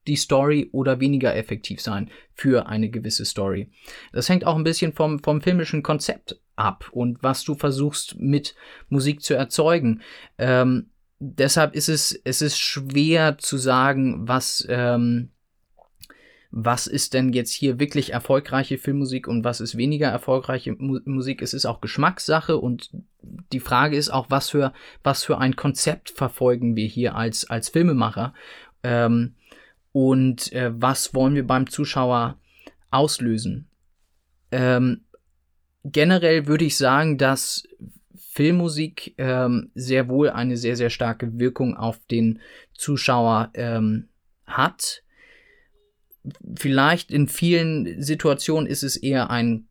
die 0.07 0.17
Story 0.17 0.69
oder 0.73 1.01
weniger 1.01 1.35
effektiv 1.35 1.81
sein 1.81 2.11
für 2.35 2.67
eine 2.67 2.91
gewisse 2.91 3.25
Story. 3.25 3.71
Das 4.13 4.29
hängt 4.29 4.45
auch 4.45 4.57
ein 4.57 4.65
bisschen 4.65 4.93
vom, 4.93 5.21
vom 5.21 5.41
filmischen 5.41 5.83
Konzept 5.83 6.41
ab 6.57 6.89
und 6.93 7.23
was 7.23 7.45
du 7.45 7.55
versuchst 7.55 8.17
mit 8.19 8.55
Musik 8.89 9.23
zu 9.23 9.35
erzeugen. 9.35 10.03
Ähm, 10.39 10.91
deshalb 11.19 11.75
ist 11.75 11.89
es, 11.89 12.21
es 12.25 12.43
ist 12.43 12.59
schwer 12.59 13.39
zu 13.39 13.59
sagen, 13.59 14.29
was, 14.29 14.67
ähm, 14.69 15.31
was 16.53 16.87
ist 16.87 17.15
denn 17.15 17.33
jetzt 17.33 17.51
hier 17.51 17.81
wirklich 17.81 18.13
erfolgreiche 18.13 18.77
Filmmusik 18.77 19.27
und 19.27 19.43
was 19.43 19.61
ist 19.61 19.77
weniger 19.77 20.09
erfolgreiche 20.09 20.73
Mu 20.73 21.01
Musik. 21.07 21.41
Es 21.41 21.55
ist 21.55 21.65
auch 21.65 21.81
Geschmackssache 21.81 22.59
und 22.59 22.91
die 23.53 23.61
Frage 23.61 23.97
ist 23.97 24.11
auch, 24.11 24.27
was 24.29 24.51
für, 24.51 24.73
was 25.03 25.25
für 25.25 25.39
ein 25.39 25.57
Konzept 25.57 26.11
verfolgen 26.11 26.77
wir 26.77 26.87
hier 26.87 27.17
als, 27.17 27.49
als 27.49 27.71
Filmemacher. 27.71 28.35
Ähm, 28.83 29.35
und 29.93 30.53
äh, 30.53 30.71
was 30.75 31.15
wollen 31.15 31.35
wir 31.35 31.47
beim 31.47 31.69
Zuschauer 31.69 32.39
auslösen. 32.91 33.69
Ähm, 34.51 35.01
generell 35.85 36.47
würde 36.47 36.67
ich 36.67 36.77
sagen, 36.77 37.19
dass 37.19 37.65
Filmmusik 38.15 39.15
ähm, 39.19 39.71
sehr 39.75 40.09
wohl 40.09 40.31
eine 40.31 40.57
sehr, 40.57 40.77
sehr 40.77 40.91
starke 40.91 41.39
Wirkung 41.39 41.77
auf 41.77 41.99
den 42.11 42.41
Zuschauer 42.75 43.51
ähm, 43.55 44.09
hat. 44.45 45.03
Vielleicht 46.57 47.11
in 47.11 47.29
vielen 47.29 48.01
Situationen 48.03 48.67
ist 48.67 48.83
es 48.83 48.97
eher 48.97 49.31
ein 49.31 49.67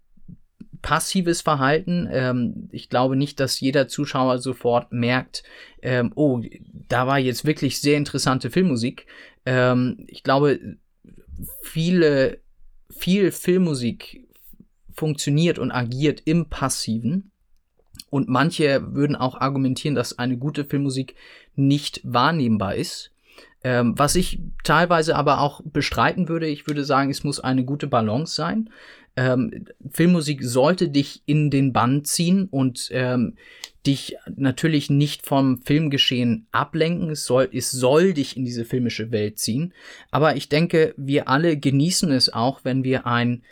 passives 0.81 1.41
Verhalten. 1.41 2.07
Ähm, 2.11 2.69
ich 2.71 2.89
glaube 2.89 3.15
nicht, 3.15 3.39
dass 3.39 3.59
jeder 3.59 3.87
Zuschauer 3.87 4.39
sofort 4.39 4.91
merkt, 4.91 5.43
ähm, 5.81 6.11
oh, 6.15 6.41
da 6.89 7.07
war 7.07 7.19
jetzt 7.19 7.45
wirklich 7.45 7.79
sehr 7.79 7.97
interessante 7.97 8.49
Filmmusik. 8.49 9.05
Ähm, 9.45 10.05
ich 10.07 10.23
glaube, 10.23 10.77
viele, 11.61 12.39
viel 12.89 13.31
Filmmusik 13.31 14.27
funktioniert 14.93 15.59
und 15.59 15.71
agiert 15.71 16.21
im 16.25 16.49
Passiven. 16.49 17.31
Und 18.09 18.27
manche 18.27 18.93
würden 18.93 19.15
auch 19.15 19.39
argumentieren, 19.39 19.95
dass 19.95 20.19
eine 20.19 20.37
gute 20.37 20.65
Filmmusik 20.65 21.15
nicht 21.55 22.01
wahrnehmbar 22.03 22.75
ist. 22.75 23.11
Ähm, 23.63 23.93
was 23.97 24.15
ich 24.15 24.39
teilweise 24.63 25.15
aber 25.15 25.39
auch 25.41 25.61
bestreiten 25.63 26.27
würde, 26.27 26.47
ich 26.47 26.67
würde 26.67 26.83
sagen, 26.83 27.11
es 27.11 27.23
muss 27.23 27.39
eine 27.39 27.63
gute 27.63 27.87
Balance 27.87 28.33
sein. 28.33 28.69
Ähm, 29.15 29.65
Filmmusik 29.89 30.43
sollte 30.43 30.89
dich 30.89 31.21
in 31.25 31.49
den 31.51 31.73
Bann 31.73 32.05
ziehen 32.05 32.47
und 32.49 32.89
ähm, 32.91 33.35
dich 33.85 34.15
natürlich 34.35 34.89
nicht 34.89 35.25
vom 35.25 35.61
Filmgeschehen 35.61 36.47
ablenken. 36.51 37.09
Es 37.09 37.25
soll, 37.25 37.49
es 37.51 37.71
soll 37.71 38.13
dich 38.13 38.37
in 38.37 38.45
diese 38.45 38.63
filmische 38.63 39.11
Welt 39.11 39.37
ziehen. 39.37 39.73
Aber 40.11 40.35
ich 40.35 40.49
denke, 40.49 40.93
wir 40.97 41.27
alle 41.27 41.57
genießen 41.57 42.11
es 42.11 42.31
auch, 42.31 42.61
wenn 42.63 42.83
wir 42.83 43.05
ein, 43.05 43.43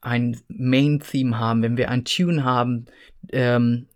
ein 0.00 0.40
Main-Theme 0.48 1.38
haben, 1.38 1.62
wenn 1.62 1.76
wir 1.76 1.90
ein 1.90 2.04
Tune 2.04 2.44
haben, 2.44 2.86
ähm, 3.30 3.86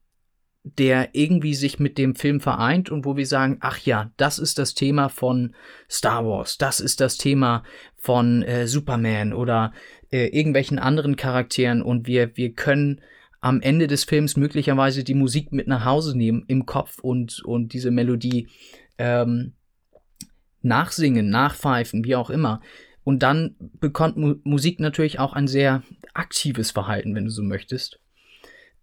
der 0.76 1.10
irgendwie 1.14 1.54
sich 1.54 1.78
mit 1.78 1.98
dem 1.98 2.14
Film 2.14 2.40
vereint 2.40 2.90
und 2.90 3.04
wo 3.04 3.16
wir 3.16 3.26
sagen, 3.26 3.58
ach 3.60 3.78
ja, 3.78 4.10
das 4.16 4.38
ist 4.38 4.58
das 4.58 4.75
Thema 4.75 5.08
von 5.08 5.54
Star 5.90 6.26
Wars, 6.26 6.58
das 6.58 6.80
ist 6.80 7.00
das 7.00 7.16
Thema 7.16 7.62
von 7.96 8.42
äh, 8.42 8.66
Superman 8.66 9.32
oder 9.32 9.72
äh, 10.10 10.26
irgendwelchen 10.26 10.78
anderen 10.78 11.16
Charakteren 11.16 11.82
und 11.82 12.06
wir, 12.06 12.37
wir 12.37 12.52
können 12.52 13.00
am 13.40 13.60
Ende 13.60 13.87
des 13.87 14.04
Films 14.04 14.37
möglicherweise 14.37 15.04
die 15.04 15.14
Musik 15.14 15.52
mit 15.52 15.68
nach 15.68 15.84
Hause 15.84 16.16
nehmen 16.16 16.44
im 16.48 16.66
Kopf 16.66 16.98
und, 16.98 17.42
und 17.44 17.72
diese 17.72 17.90
Melodie 17.90 18.48
ähm, 18.98 19.52
nachsingen, 20.62 21.30
nachpfeifen, 21.30 22.04
wie 22.04 22.16
auch 22.16 22.30
immer. 22.30 22.60
Und 23.04 23.22
dann 23.22 23.54
bekommt 23.58 24.16
Mu 24.16 24.34
Musik 24.44 24.80
natürlich 24.80 25.18
auch 25.18 25.32
ein 25.32 25.46
sehr 25.46 25.82
aktives 26.14 26.72
Verhalten, 26.72 27.14
wenn 27.14 27.25
du 27.25 27.30
so 27.30 27.42
möchtest. 27.42 28.00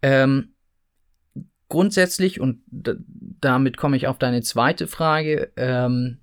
Ähm, 0.01 0.54
grundsätzlich, 1.69 2.39
und 2.39 2.61
damit 2.67 3.77
komme 3.77 3.97
ich 3.97 4.07
auf 4.07 4.17
deine 4.17 4.41
zweite 4.41 4.87
Frage, 4.87 5.51
ähm, 5.55 6.19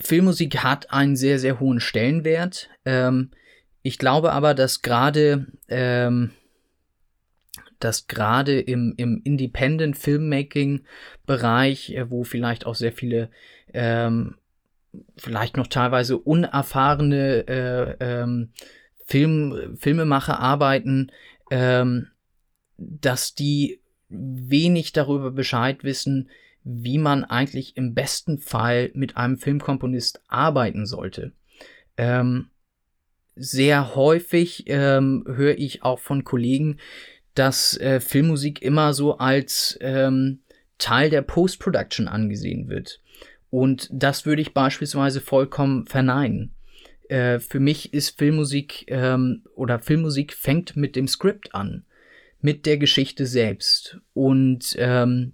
Filmmusik 0.00 0.58
hat 0.62 0.92
einen 0.92 1.16
sehr, 1.16 1.38
sehr 1.38 1.58
hohen 1.58 1.80
Stellenwert. 1.80 2.68
Ähm, 2.84 3.30
ich 3.82 3.98
glaube 3.98 4.32
aber, 4.32 4.54
dass 4.54 4.82
gerade 4.82 5.46
ähm, 5.68 6.30
dass 7.80 8.06
gerade 8.06 8.60
im, 8.60 8.94
im 8.96 9.20
Independent 9.24 9.98
Filmmaking 9.98 10.84
Bereich, 11.26 11.90
äh, 11.90 12.10
wo 12.10 12.24
vielleicht 12.24 12.66
auch 12.66 12.74
sehr 12.74 12.92
viele 12.92 13.30
ähm, 13.72 14.36
vielleicht 15.16 15.56
noch 15.56 15.66
teilweise 15.66 16.18
unerfahrene 16.18 17.46
äh, 17.48 17.96
ähm, 18.00 18.50
Film, 19.04 19.76
Filmemacher 19.76 20.38
arbeiten, 20.40 21.10
ähm, 21.50 22.08
dass 22.76 23.34
die 23.34 23.80
wenig 24.08 24.92
darüber 24.92 25.30
Bescheid 25.30 25.84
wissen, 25.84 26.28
wie 26.62 26.98
man 26.98 27.24
eigentlich 27.24 27.76
im 27.76 27.94
besten 27.94 28.38
Fall 28.38 28.90
mit 28.94 29.16
einem 29.16 29.36
Filmkomponist 29.36 30.22
arbeiten 30.28 30.86
sollte. 30.86 31.32
Ähm, 31.96 32.48
sehr 33.36 33.94
häufig 33.94 34.64
ähm, 34.66 35.24
höre 35.26 35.58
ich 35.58 35.82
auch 35.82 35.98
von 35.98 36.24
Kollegen, 36.24 36.78
dass 37.34 37.76
äh, 37.78 38.00
Filmmusik 38.00 38.62
immer 38.62 38.94
so 38.94 39.18
als 39.18 39.76
ähm, 39.80 40.40
Teil 40.78 41.10
der 41.10 41.22
Post-Production 41.22 42.08
angesehen 42.08 42.68
wird. 42.68 43.00
Und 43.50 43.88
das 43.92 44.24
würde 44.26 44.42
ich 44.42 44.54
beispielsweise 44.54 45.20
vollkommen 45.20 45.86
verneinen. 45.86 46.54
Äh, 47.08 47.38
für 47.40 47.60
mich 47.60 47.92
ist 47.92 48.18
Filmmusik 48.18 48.86
ähm, 48.88 49.44
oder 49.54 49.78
Filmmusik 49.78 50.32
fängt 50.32 50.76
mit 50.76 50.96
dem 50.96 51.08
Skript 51.08 51.54
an, 51.54 51.84
mit 52.44 52.66
der 52.66 52.76
Geschichte 52.76 53.24
selbst. 53.24 53.96
Und 54.12 54.76
ähm, 54.78 55.32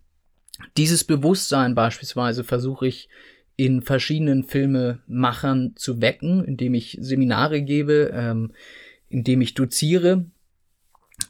dieses 0.76 1.02
Bewusstsein 1.02 1.74
beispielsweise 1.74 2.44
versuche 2.44 2.86
ich 2.86 3.08
in 3.56 3.82
verschiedenen 3.82 4.44
Filmemachern 4.44 5.72
zu 5.74 6.00
wecken, 6.00 6.44
indem 6.44 6.74
ich 6.74 6.96
Seminare 7.00 7.62
gebe, 7.62 8.12
ähm, 8.14 8.52
indem 9.08 9.40
ich 9.40 9.54
doziere, 9.54 10.26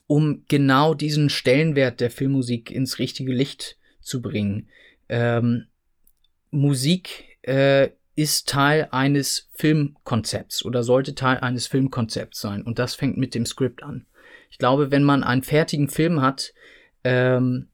um 0.07 0.45
genau 0.49 0.93
diesen 0.93 1.31
Stellenwert 1.31 2.01
der 2.01 2.11
Filmmusik 2.11 2.71
ins 2.71 2.99
richtige 2.99 3.33
Licht 3.33 3.79
zu 4.03 4.21
bringen. 4.21 4.69
Ähm, 5.09 5.65
Musik 6.51 7.39
äh, 7.41 7.89
ist 8.17 8.51
Teil 8.51 8.89
eines 8.91 9.49
Filmkonzepts 9.55 10.63
oder 10.63 10.83
sollte 10.83 11.15
Teil 11.15 11.39
eines 11.39 11.69
Filmkonzepts 11.69 12.39
sein. 12.39 12.65
Und 12.65 12.79
das 12.79 12.95
fängt 12.95 13.17
mit 13.17 13.35
dem 13.35 13.47
Skript 13.47 13.83
an. 13.83 14.05
Ich 14.51 14.59
glaube, 14.59 14.91
wenn 14.91 15.05
man 15.05 15.25
einen 15.25 15.43
fertigen 15.43 15.89
Film 15.89 16.21
hat, 16.21 16.53
ähm, 17.05 17.69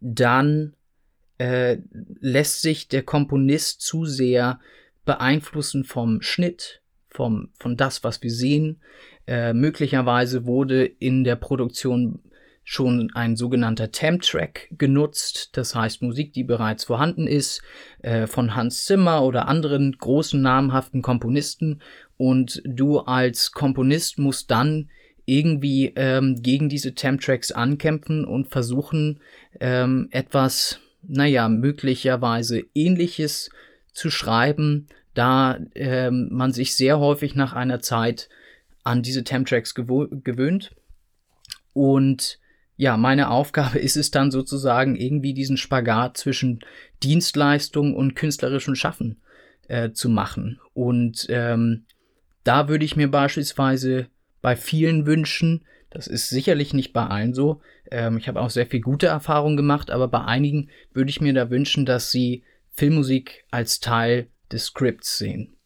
dann 0.00 0.74
äh, 1.38 1.78
lässt 2.20 2.62
sich 2.62 2.88
der 2.88 3.02
Komponist 3.02 3.80
zu 3.80 4.04
sehr 4.04 4.60
beeinflussen 5.04 5.84
vom 5.84 6.22
Schnitt, 6.22 6.82
vom, 7.08 7.50
von 7.58 7.76
das, 7.76 8.02
was 8.02 8.22
wir 8.22 8.30
sehen. 8.30 8.80
Äh, 9.26 9.52
möglicherweise 9.52 10.46
wurde 10.46 10.84
in 10.84 11.24
der 11.24 11.36
Produktion 11.36 12.20
schon 12.64 13.10
ein 13.14 13.36
sogenannter 13.36 13.92
Temp-Track 13.92 14.68
genutzt, 14.72 15.50
das 15.52 15.74
heißt 15.74 16.02
Musik, 16.02 16.32
die 16.32 16.44
bereits 16.44 16.84
vorhanden 16.84 17.26
ist, 17.26 17.62
äh, 18.00 18.26
von 18.26 18.54
Hans 18.54 18.86
Zimmer 18.86 19.22
oder 19.22 19.48
anderen 19.48 19.96
großen 19.96 20.40
namhaften 20.40 21.02
Komponisten. 21.02 21.82
Und 22.16 22.62
du 22.64 23.00
als 23.00 23.52
Komponist 23.52 24.18
musst 24.18 24.50
dann 24.50 24.88
irgendwie 25.26 25.92
ähm, 25.96 26.42
gegen 26.42 26.68
diese 26.68 26.94
Temp-Tracks 26.94 27.52
ankämpfen 27.52 28.24
und 28.24 28.48
versuchen, 28.48 29.20
ähm, 29.60 30.08
etwas, 30.10 30.80
naja, 31.02 31.48
möglicherweise 31.48 32.62
ähnliches 32.74 33.50
zu 33.92 34.10
schreiben, 34.10 34.86
da 35.14 35.58
ähm, 35.74 36.28
man 36.32 36.52
sich 36.52 36.74
sehr 36.76 36.98
häufig 36.98 37.34
nach 37.34 37.52
einer 37.52 37.80
Zeit 37.80 38.28
an 38.82 39.02
diese 39.02 39.24
Temp-Tracks 39.24 39.74
gewöhnt. 39.74 40.74
Und 41.72 42.38
ja, 42.76 42.96
meine 42.96 43.30
Aufgabe 43.30 43.78
ist 43.80 43.96
es 43.96 44.10
dann 44.10 44.30
sozusagen 44.30 44.96
irgendwie 44.96 45.32
diesen 45.32 45.56
Spagat 45.56 46.16
zwischen 46.16 46.60
Dienstleistung 47.02 47.94
und 47.94 48.14
künstlerischem 48.14 48.74
Schaffen 48.74 49.20
äh, 49.68 49.92
zu 49.92 50.08
machen. 50.08 50.60
Und 50.74 51.26
ähm, 51.30 51.84
da 52.42 52.68
würde 52.68 52.84
ich 52.84 52.96
mir 52.96 53.10
beispielsweise 53.10 54.08
bei 54.44 54.56
vielen 54.56 55.06
wünschen, 55.06 55.64
das 55.88 56.06
ist 56.06 56.28
sicherlich 56.28 56.74
nicht 56.74 56.92
bei 56.92 57.06
allen 57.06 57.32
so, 57.32 57.62
ähm, 57.90 58.18
ich 58.18 58.28
habe 58.28 58.42
auch 58.42 58.50
sehr 58.50 58.66
viel 58.66 58.82
gute 58.82 59.06
Erfahrungen 59.06 59.56
gemacht, 59.56 59.90
aber 59.90 60.06
bei 60.06 60.22
einigen 60.22 60.68
würde 60.92 61.08
ich 61.08 61.22
mir 61.22 61.32
da 61.32 61.48
wünschen, 61.48 61.86
dass 61.86 62.10
sie 62.10 62.44
Filmmusik 62.70 63.46
als 63.50 63.80
Teil 63.80 64.28
des 64.52 64.66
Skripts 64.66 65.16
sehen. 65.16 65.56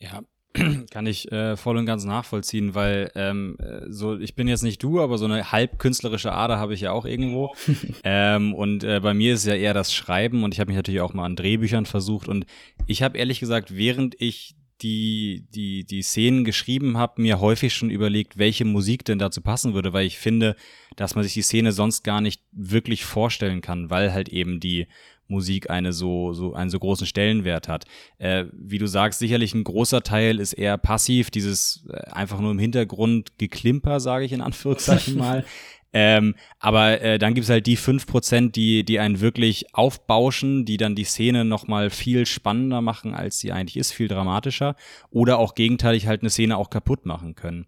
Ja, 0.00 0.22
kann 0.92 1.06
ich 1.06 1.32
äh, 1.32 1.56
voll 1.56 1.76
und 1.76 1.86
ganz 1.86 2.04
nachvollziehen, 2.04 2.76
weil 2.76 3.10
ähm, 3.16 3.56
äh, 3.58 3.90
so 3.90 4.16
ich 4.16 4.36
bin 4.36 4.46
jetzt 4.46 4.62
nicht 4.62 4.80
du, 4.80 5.00
aber 5.00 5.18
so 5.18 5.24
eine 5.24 5.50
halb 5.50 5.80
künstlerische 5.80 6.30
Ader 6.30 6.60
habe 6.60 6.74
ich 6.74 6.82
ja 6.82 6.92
auch 6.92 7.04
irgendwo. 7.04 7.52
ähm, 8.04 8.54
und 8.54 8.84
äh, 8.84 9.00
bei 9.00 9.12
mir 9.12 9.34
ist 9.34 9.44
ja 9.44 9.56
eher 9.56 9.74
das 9.74 9.92
Schreiben 9.92 10.44
und 10.44 10.54
ich 10.54 10.60
habe 10.60 10.68
mich 10.68 10.76
natürlich 10.76 11.00
auch 11.00 11.14
mal 11.14 11.24
an 11.24 11.34
Drehbüchern 11.34 11.84
versucht 11.84 12.28
und 12.28 12.46
ich 12.86 13.02
habe 13.02 13.18
ehrlich 13.18 13.40
gesagt, 13.40 13.76
während 13.76 14.14
ich 14.20 14.54
die 14.82 15.44
die 15.54 15.84
die 15.84 16.02
Szenen 16.02 16.44
geschrieben 16.44 16.96
habe, 16.96 17.22
mir 17.22 17.40
häufig 17.40 17.74
schon 17.74 17.90
überlegt, 17.90 18.38
welche 18.38 18.64
Musik 18.64 19.04
denn 19.04 19.18
dazu 19.18 19.40
passen 19.40 19.74
würde, 19.74 19.92
weil 19.92 20.06
ich 20.06 20.18
finde, 20.18 20.56
dass 20.96 21.14
man 21.14 21.24
sich 21.24 21.34
die 21.34 21.42
Szene 21.42 21.72
sonst 21.72 22.02
gar 22.02 22.20
nicht 22.20 22.42
wirklich 22.52 23.04
vorstellen 23.04 23.60
kann, 23.60 23.90
weil 23.90 24.12
halt 24.12 24.28
eben 24.28 24.60
die 24.60 24.86
Musik 25.30 25.70
eine 25.70 25.92
so, 25.92 26.32
so, 26.32 26.54
einen 26.54 26.70
so 26.70 26.78
großen 26.78 27.06
Stellenwert 27.06 27.68
hat. 27.68 27.84
Äh, 28.18 28.46
wie 28.52 28.78
du 28.78 28.86
sagst, 28.86 29.20
sicherlich 29.20 29.54
ein 29.54 29.64
großer 29.64 30.02
Teil 30.02 30.40
ist 30.40 30.52
eher 30.52 30.76
passiv, 30.76 31.30
dieses 31.30 31.86
äh, 31.88 32.10
einfach 32.10 32.40
nur 32.40 32.50
im 32.50 32.58
Hintergrund 32.58 33.38
geklimper, 33.38 34.00
sage 34.00 34.24
ich 34.24 34.32
in 34.32 34.40
Anführungszeichen 34.40 35.16
mal. 35.18 35.44
Ähm, 35.92 36.34
aber 36.58 37.00
äh, 37.00 37.18
dann 37.18 37.34
gibt's 37.34 37.50
halt 37.50 37.66
die 37.66 37.76
fünf 37.76 38.06
Prozent, 38.06 38.54
die, 38.56 38.84
die 38.84 39.00
einen 39.00 39.20
wirklich 39.20 39.74
aufbauschen, 39.74 40.64
die 40.64 40.76
dann 40.76 40.94
die 40.94 41.04
Szene 41.04 41.44
nochmal 41.44 41.90
viel 41.90 42.26
spannender 42.26 42.80
machen, 42.80 43.14
als 43.14 43.38
sie 43.38 43.52
eigentlich 43.52 43.76
ist, 43.76 43.92
viel 43.92 44.08
dramatischer. 44.08 44.76
Oder 45.10 45.38
auch 45.38 45.54
gegenteilig 45.54 46.06
halt 46.06 46.22
eine 46.22 46.30
Szene 46.30 46.56
auch 46.56 46.70
kaputt 46.70 47.06
machen 47.06 47.34
können. 47.34 47.66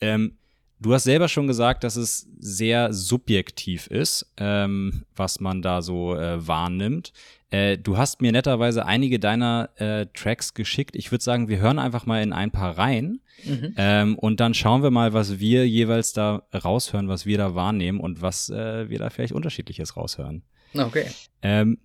Ähm, 0.00 0.36
Du 0.80 0.92
hast 0.92 1.04
selber 1.04 1.28
schon 1.28 1.46
gesagt, 1.46 1.82
dass 1.82 1.96
es 1.96 2.28
sehr 2.38 2.92
subjektiv 2.92 3.86
ist, 3.86 4.30
ähm, 4.36 5.04
was 5.16 5.40
man 5.40 5.62
da 5.62 5.80
so 5.80 6.14
äh, 6.14 6.46
wahrnimmt. 6.46 7.14
Äh, 7.54 7.78
du 7.78 7.96
hast 7.96 8.20
mir 8.20 8.32
netterweise 8.32 8.84
einige 8.84 9.20
deiner 9.20 9.70
äh, 9.76 10.06
Tracks 10.06 10.54
geschickt. 10.54 10.96
Ich 10.96 11.12
würde 11.12 11.22
sagen, 11.22 11.46
wir 11.46 11.60
hören 11.60 11.78
einfach 11.78 12.04
mal 12.04 12.20
in 12.20 12.32
ein 12.32 12.50
paar 12.50 12.76
rein 12.76 13.20
mhm. 13.44 13.74
ähm, 13.76 14.18
und 14.18 14.40
dann 14.40 14.54
schauen 14.54 14.82
wir 14.82 14.90
mal, 14.90 15.12
was 15.12 15.38
wir 15.38 15.68
jeweils 15.68 16.12
da 16.12 16.42
raushören, 16.52 17.06
was 17.06 17.26
wir 17.26 17.38
da 17.38 17.54
wahrnehmen 17.54 18.00
und 18.00 18.22
was 18.22 18.50
äh, 18.50 18.88
wir 18.88 18.98
da 18.98 19.08
vielleicht 19.08 19.34
unterschiedliches 19.34 19.96
raushören. 19.96 20.42
Okay. 20.76 21.06
Ähm, 21.42 21.78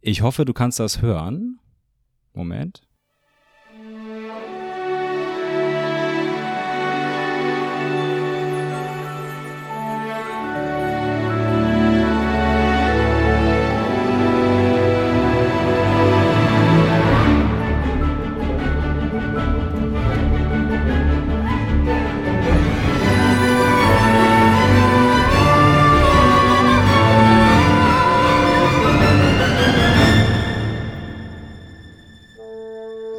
ich 0.00 0.22
hoffe, 0.22 0.44
du 0.44 0.52
kannst 0.52 0.78
das 0.78 1.02
hören. 1.02 1.58
Moment. 2.32 2.82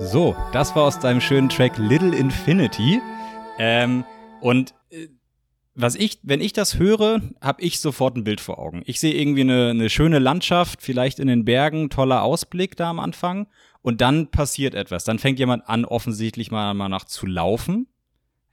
So, 0.06 0.36
das 0.54 0.76
war 0.76 0.84
aus 0.84 1.00
deinem 1.00 1.20
schönen 1.20 1.50
Track 1.50 1.80
Little 1.80 2.16
Infinity. 2.16 3.02
Ähm, 3.58 4.06
und 4.40 4.76
äh, 4.92 5.08
was 5.74 5.96
ich, 5.96 6.20
wenn 6.22 6.42
ich 6.42 6.54
das 6.54 6.78
höre, 6.78 7.22
habe 7.42 7.64
ich 7.64 7.80
sofort 7.80 8.16
ein 8.16 8.24
Bild 8.24 8.40
vor 8.40 8.60
Augen. 8.60 8.84
Ich 8.86 9.00
sehe 9.00 9.16
irgendwie 9.16 9.42
eine, 9.42 9.72
eine 9.72 9.90
schöne 9.90 10.20
Landschaft, 10.20 10.84
vielleicht 10.84 11.18
in 11.18 11.28
den 11.28 11.44
Bergen, 11.44 11.90
toller 11.90 12.22
Ausblick 12.22 12.78
da 12.78 12.92
am 12.92 13.00
Anfang. 13.00 13.48
Und 13.82 14.00
dann 14.00 14.30
passiert 14.30 14.76
etwas. 14.76 15.06
Dann 15.06 15.18
fängt 15.18 15.40
jemand 15.40 15.68
an, 15.68 15.86
offensichtlich 15.86 16.52
mal, 16.52 16.76
mal 16.76 16.88
nach 16.88 17.06
zu 17.06 17.26
laufen. 17.26 17.88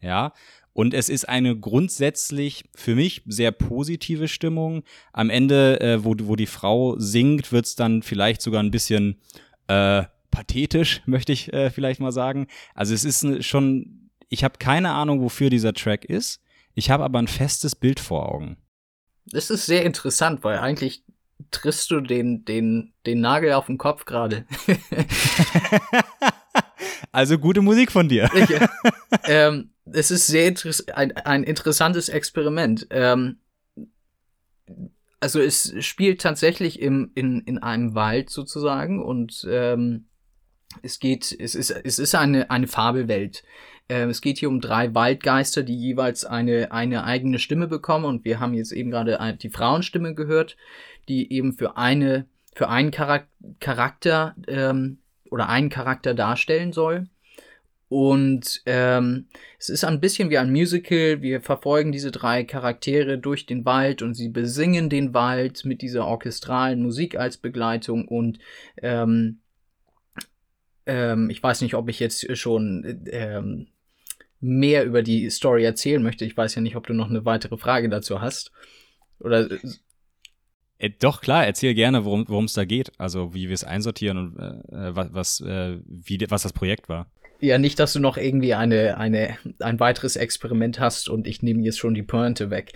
Ja. 0.01 0.33
Und 0.73 0.95
es 0.95 1.11
ist 1.11 1.29
eine 1.29 1.55
grundsätzlich 1.57 2.65
für 2.75 2.95
mich 2.95 3.23
sehr 3.27 3.53
positive 3.53 4.27
Stimmung. 4.27 4.85
Am 5.13 5.29
Ende, 5.29 5.81
äh, 5.83 6.03
wo, 6.03 6.15
wo 6.23 6.35
die 6.35 6.47
Frau 6.47 6.99
singt, 6.99 7.53
wird 7.53 7.67
es 7.67 7.77
dann 7.77 8.03
vielleicht 8.03 8.41
sogar 8.41 8.63
ein 8.63 8.71
bisschen 8.71 9.21
äh, 9.69 10.05
pathetisch, 10.33 11.01
möchte 11.07 11.31
ich 11.31 11.53
äh, 11.53 11.71
vielleicht 11.71 12.01
mal 12.01 12.11
sagen. 12.11 12.49
Also 12.75 12.93
es 12.93 13.05
ist 13.05 13.45
schon, 13.45 14.11
ich 14.29 14.43
habe 14.43 14.59
keine 14.59 14.91
Ahnung, 14.91 15.23
wofür 15.23 15.49
dieser 15.49 15.73
Track 15.73 16.05
ist. 16.05 16.41
Ich 16.75 16.91
habe 16.91 17.05
aber 17.05 17.21
ein 17.21 17.29
festes 17.29 17.77
Bild 17.77 18.01
vor 18.01 18.29
Augen. 18.29 18.57
Das 19.27 19.51
ist 19.51 19.67
sehr 19.67 19.85
interessant, 19.85 20.43
weil 20.43 20.59
eigentlich 20.59 21.05
triffst 21.51 21.91
du 21.91 22.01
den, 22.01 22.45
den, 22.45 22.93
den 23.07 23.21
Nagel 23.21 23.53
auf 23.53 23.67
den 23.67 23.79
Kopf 23.79 24.05
gerade. 24.05 24.47
also 27.13 27.39
gute 27.39 27.61
Musik 27.61 27.93
von 27.93 28.09
dir. 28.09 28.31
Ich, 28.35 28.49
ähm, 29.29 29.71
es 29.85 30.11
ist 30.11 30.27
sehr 30.27 30.49
interess 30.49 30.87
ein, 30.89 31.13
ein 31.17 31.45
interessantes 31.45 32.09
Experiment. 32.09 32.87
Ähm, 32.91 33.39
also 35.21 35.41
es 35.41 35.73
spielt 35.85 36.21
tatsächlich 36.21 36.81
im, 36.81 37.13
in, 37.15 37.41
in 37.43 37.59
einem 37.59 37.95
Wald 37.95 38.31
sozusagen 38.31 39.03
und 39.03 39.47
ähm, 39.49 40.07
es 40.83 40.99
geht, 40.99 41.37
es 41.39 41.55
ist, 41.55 41.71
es 41.71 41.99
ist 41.99 42.15
eine, 42.15 42.51
eine 42.51 42.67
Fabelwelt. 42.67 43.43
Äh, 43.89 44.05
es 44.05 44.21
geht 44.21 44.39
hier 44.39 44.49
um 44.49 44.61
drei 44.61 44.95
Waldgeister, 44.95 45.63
die 45.63 45.77
jeweils 45.77 46.25
eine, 46.25 46.73
eine 46.73 47.05
eigene 47.05 47.39
Stimme 47.39 47.69
bekommen. 47.69 48.05
Und 48.05 48.25
wir 48.25 48.41
haben 48.41 48.55
jetzt 48.55 48.73
eben 48.73 48.91
gerade 48.91 49.37
die 49.41 49.51
Frauenstimme 49.51 50.15
gehört, 50.15 50.57
die 51.09 51.33
eben 51.33 51.53
für 51.53 51.77
eine, 51.77 52.27
für 52.55 52.69
einen 52.69 52.93
Charak 52.93 53.27
Charakter 53.61 54.35
ähm, 54.47 54.99
oder 55.31 55.49
einen 55.49 55.71
Charakter 55.71 56.15
darstellen 56.15 56.73
soll. 56.73 57.09
Und 57.93 58.63
ähm, 58.65 59.27
es 59.59 59.69
ist 59.69 59.85
ein 59.85 60.01
bisschen 60.01 60.31
wie 60.31 60.39
ein 60.39 60.51
Musical. 60.51 61.21
Wir 61.21 61.43
verfolgen 61.43 61.93
diese 61.93 62.11
drei 62.11 62.43
Charaktere 62.43 63.19
durch 63.19 63.45
den 63.45 63.67
Wald 63.67 64.01
und 64.01 64.15
sie 64.15 64.31
besingen 64.31 64.89
den 64.89 65.13
Wald 65.13 65.67
mit 65.67 65.83
dieser 65.83 66.07
orchestralen 66.07 66.83
Musik 66.83 67.19
als 67.19 67.37
Begleitung. 67.37 68.09
Und 68.09 68.39
ähm, 68.81 69.42
ähm, 70.87 71.31
ich 71.31 71.43
weiß 71.43 71.61
nicht, 71.61 71.75
ob 71.75 71.89
ich 71.89 72.01
jetzt 72.01 72.37
schon 72.37 73.05
ähm, 73.11 73.69
mehr 74.41 74.85
über 74.85 75.03
die 75.03 75.31
Story 75.31 75.65
erzählen 75.65 76.03
möchte. 76.03 76.25
Ich 76.25 76.37
weiß 76.37 76.55
ja 76.57 76.63
nicht, 76.63 76.77
ob 76.77 76.87
du 76.87 76.95
noch 76.95 77.09
eine 77.09 77.25
weitere 77.25 77.57
Frage 77.57 77.89
dazu 77.89 78.21
hast. 78.21 78.53
Oder. 79.21 79.49
Äh, 80.79 80.91
doch, 80.99 81.21
klar, 81.21 81.47
erzähl 81.47 81.75
gerne, 81.75 82.05
worum 82.05 82.45
es 82.45 82.55
da 82.55 82.65
geht. 82.65 82.93
Also, 82.99 83.35
wie 83.35 83.49
wir 83.49 83.55
es 83.55 83.65
einsortieren 83.65 84.19
und 84.19 84.39
äh, 84.39 84.95
was, 84.97 85.09
was, 85.13 85.41
äh, 85.41 85.79
wie, 85.87 86.19
was 86.29 86.43
das 86.43 86.53
Projekt 86.53 86.89
war. 86.89 87.07
Ja, 87.41 87.59
nicht, 87.59 87.79
dass 87.79 87.93
du 87.93 88.01
noch 88.01 88.17
irgendwie 88.17 88.55
eine, 88.55 88.99
eine, 88.99 89.37
ein 89.59 89.81
weiteres 89.81 90.17
Experiment 90.17 90.79
hast 90.79 91.09
und 91.09 91.27
ich 91.27 91.43
nehme 91.43 91.63
jetzt 91.63 91.79
schon 91.79 91.95
die 91.95 92.03
Pointe 92.03 92.51
weg. 92.51 92.73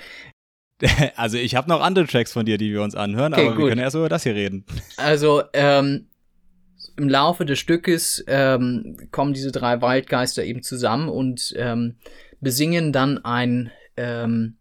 Also 1.17 1.39
ich 1.39 1.55
habe 1.55 1.71
noch 1.71 1.81
andere 1.81 2.07
Tracks 2.07 2.35
von 2.35 2.45
dir, 2.45 2.59
die 2.59 2.71
wir 2.71 2.83
uns 2.83 2.95
anhören, 2.95 3.33
okay, 3.33 3.47
aber 3.47 3.53
gut. 3.53 3.61
wir 3.61 3.69
können 3.71 3.81
erst 3.81 3.97
über 3.97 4.11
das 4.11 4.25
hier 4.25 4.35
reden. 4.35 4.67
Also 4.99 5.43
ähm, 5.55 6.09
im 6.97 7.09
Laufe 7.09 7.45
des 7.45 7.59
Stückes 7.59 8.25
ähm, 8.27 8.97
kommen 9.11 9.35
diese 9.35 9.53
drei 9.53 9.81
Waldgeister 9.81 10.45
eben 10.45 10.63
zusammen 10.63 11.09
und 11.09 11.55
ähm, 11.57 11.97
besingen 12.41 12.93
dann 12.93 13.25
ein, 13.25 13.71
ähm, 13.97 14.57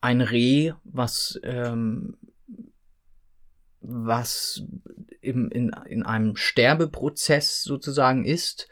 ein 0.00 0.20
Reh, 0.20 0.72
was, 0.84 1.40
ähm, 1.42 2.16
was 3.80 4.62
im, 5.20 5.48
in, 5.50 5.70
in 5.88 6.02
einem 6.02 6.36
Sterbeprozess 6.36 7.62
sozusagen 7.62 8.24
ist. 8.24 8.68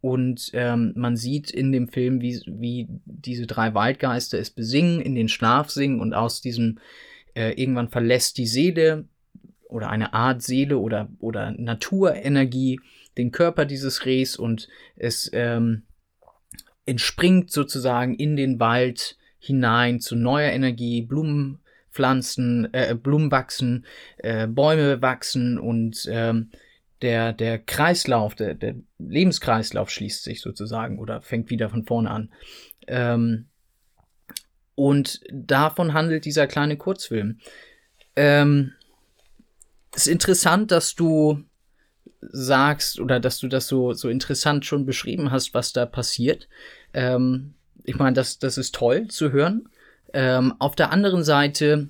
Und 0.00 0.50
ähm, 0.52 0.92
man 0.96 1.16
sieht 1.16 1.50
in 1.50 1.72
dem 1.72 1.88
Film, 1.88 2.20
wie, 2.20 2.42
wie 2.46 2.86
diese 3.06 3.46
drei 3.46 3.72
Waldgeister 3.72 4.38
es 4.38 4.50
besingen, 4.50 5.00
in 5.00 5.14
den 5.14 5.28
Schlaf 5.28 5.70
singen 5.70 6.00
und 6.00 6.12
aus 6.12 6.42
diesem 6.42 6.78
äh, 7.34 7.52
irgendwann 7.52 7.88
verlässt 7.88 8.36
die 8.36 8.46
Seele 8.46 9.08
oder 9.74 9.90
eine 9.90 10.14
Art 10.14 10.42
Seele 10.42 10.78
oder, 10.78 11.08
oder 11.18 11.50
Naturenergie 11.50 12.80
den 13.18 13.32
Körper 13.32 13.64
dieses 13.64 14.06
Rehs 14.06 14.36
und 14.36 14.68
es 14.96 15.30
ähm, 15.32 15.82
entspringt 16.86 17.50
sozusagen 17.50 18.14
in 18.14 18.36
den 18.36 18.60
Wald 18.60 19.18
hinein 19.38 20.00
zu 20.00 20.16
neuer 20.16 20.52
Energie, 20.52 21.02
Blumen 21.02 21.60
pflanzen, 21.90 22.72
äh, 22.72 22.94
Blumen 22.94 23.30
wachsen, 23.30 23.84
äh, 24.18 24.46
Bäume 24.46 25.02
wachsen 25.02 25.58
und 25.58 26.08
ähm, 26.10 26.50
der, 27.02 27.32
der 27.32 27.58
Kreislauf, 27.58 28.34
der, 28.34 28.54
der 28.54 28.76
Lebenskreislauf 28.98 29.90
schließt 29.90 30.22
sich 30.22 30.40
sozusagen 30.40 30.98
oder 30.98 31.20
fängt 31.20 31.50
wieder 31.50 31.68
von 31.68 31.84
vorne 31.84 32.10
an. 32.10 32.32
Ähm, 32.86 33.46
und 34.74 35.20
davon 35.30 35.94
handelt 35.94 36.24
dieser 36.24 36.46
kleine 36.46 36.76
Kurzfilm. 36.76 37.38
Ähm, 38.16 38.72
ist 39.94 40.08
interessant, 40.08 40.70
dass 40.70 40.94
du 40.94 41.44
sagst 42.20 43.00
oder 43.00 43.20
dass 43.20 43.38
du 43.38 43.48
das 43.48 43.66
so, 43.66 43.92
so 43.92 44.08
interessant 44.08 44.64
schon 44.64 44.86
beschrieben 44.86 45.30
hast, 45.30 45.54
was 45.54 45.72
da 45.72 45.86
passiert. 45.86 46.48
Ähm, 46.92 47.54
ich 47.84 47.96
meine, 47.96 48.14
das, 48.14 48.38
das 48.38 48.58
ist 48.58 48.74
toll 48.74 49.08
zu 49.08 49.30
hören. 49.30 49.68
Ähm, 50.12 50.54
auf 50.58 50.74
der 50.74 50.90
anderen 50.90 51.24
Seite 51.24 51.88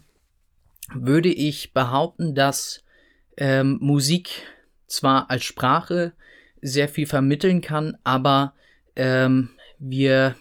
würde 0.92 1.28
ich 1.28 1.72
behaupten, 1.72 2.34
dass 2.34 2.82
ähm, 3.36 3.78
Musik 3.80 4.42
zwar 4.86 5.30
als 5.30 5.44
Sprache 5.44 6.12
sehr 6.60 6.88
viel 6.88 7.06
vermitteln 7.06 7.60
kann, 7.60 7.96
aber 8.04 8.54
ähm, 8.96 9.50
wir 9.78 10.36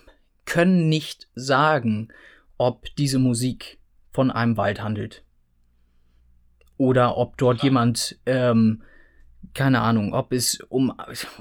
können 0.45 0.89
nicht 0.89 1.27
sagen, 1.35 2.09
ob 2.57 2.95
diese 2.95 3.19
Musik 3.19 3.79
von 4.11 4.31
einem 4.31 4.57
Wald 4.57 4.81
handelt. 4.81 5.22
Oder 6.83 7.15
ob 7.17 7.37
dort 7.37 7.59
ja. 7.59 7.63
jemand, 7.63 8.17
ähm, 8.25 8.83
keine 9.53 9.79
Ahnung, 9.79 10.13
ob 10.13 10.33
es 10.33 10.59
um, 10.67 10.91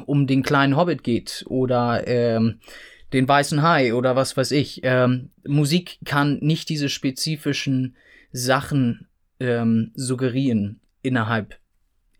um 0.07 0.29
den 0.29 0.45
kleinen 0.45 0.77
Hobbit 0.77 1.03
geht 1.03 1.45
oder 1.49 2.07
ähm, 2.07 2.61
den 3.13 3.27
weißen 3.27 3.61
Hai 3.61 3.93
oder 3.93 4.15
was 4.15 4.37
weiß 4.37 4.53
ich. 4.53 4.83
Ähm, 4.85 5.31
Musik 5.45 5.99
kann 6.05 6.39
nicht 6.43 6.69
diese 6.69 6.89
spezifischen 6.89 7.97
Sachen 8.31 9.09
ähm, 9.41 9.91
suggerieren 9.97 10.81
innerhalb 11.03 11.59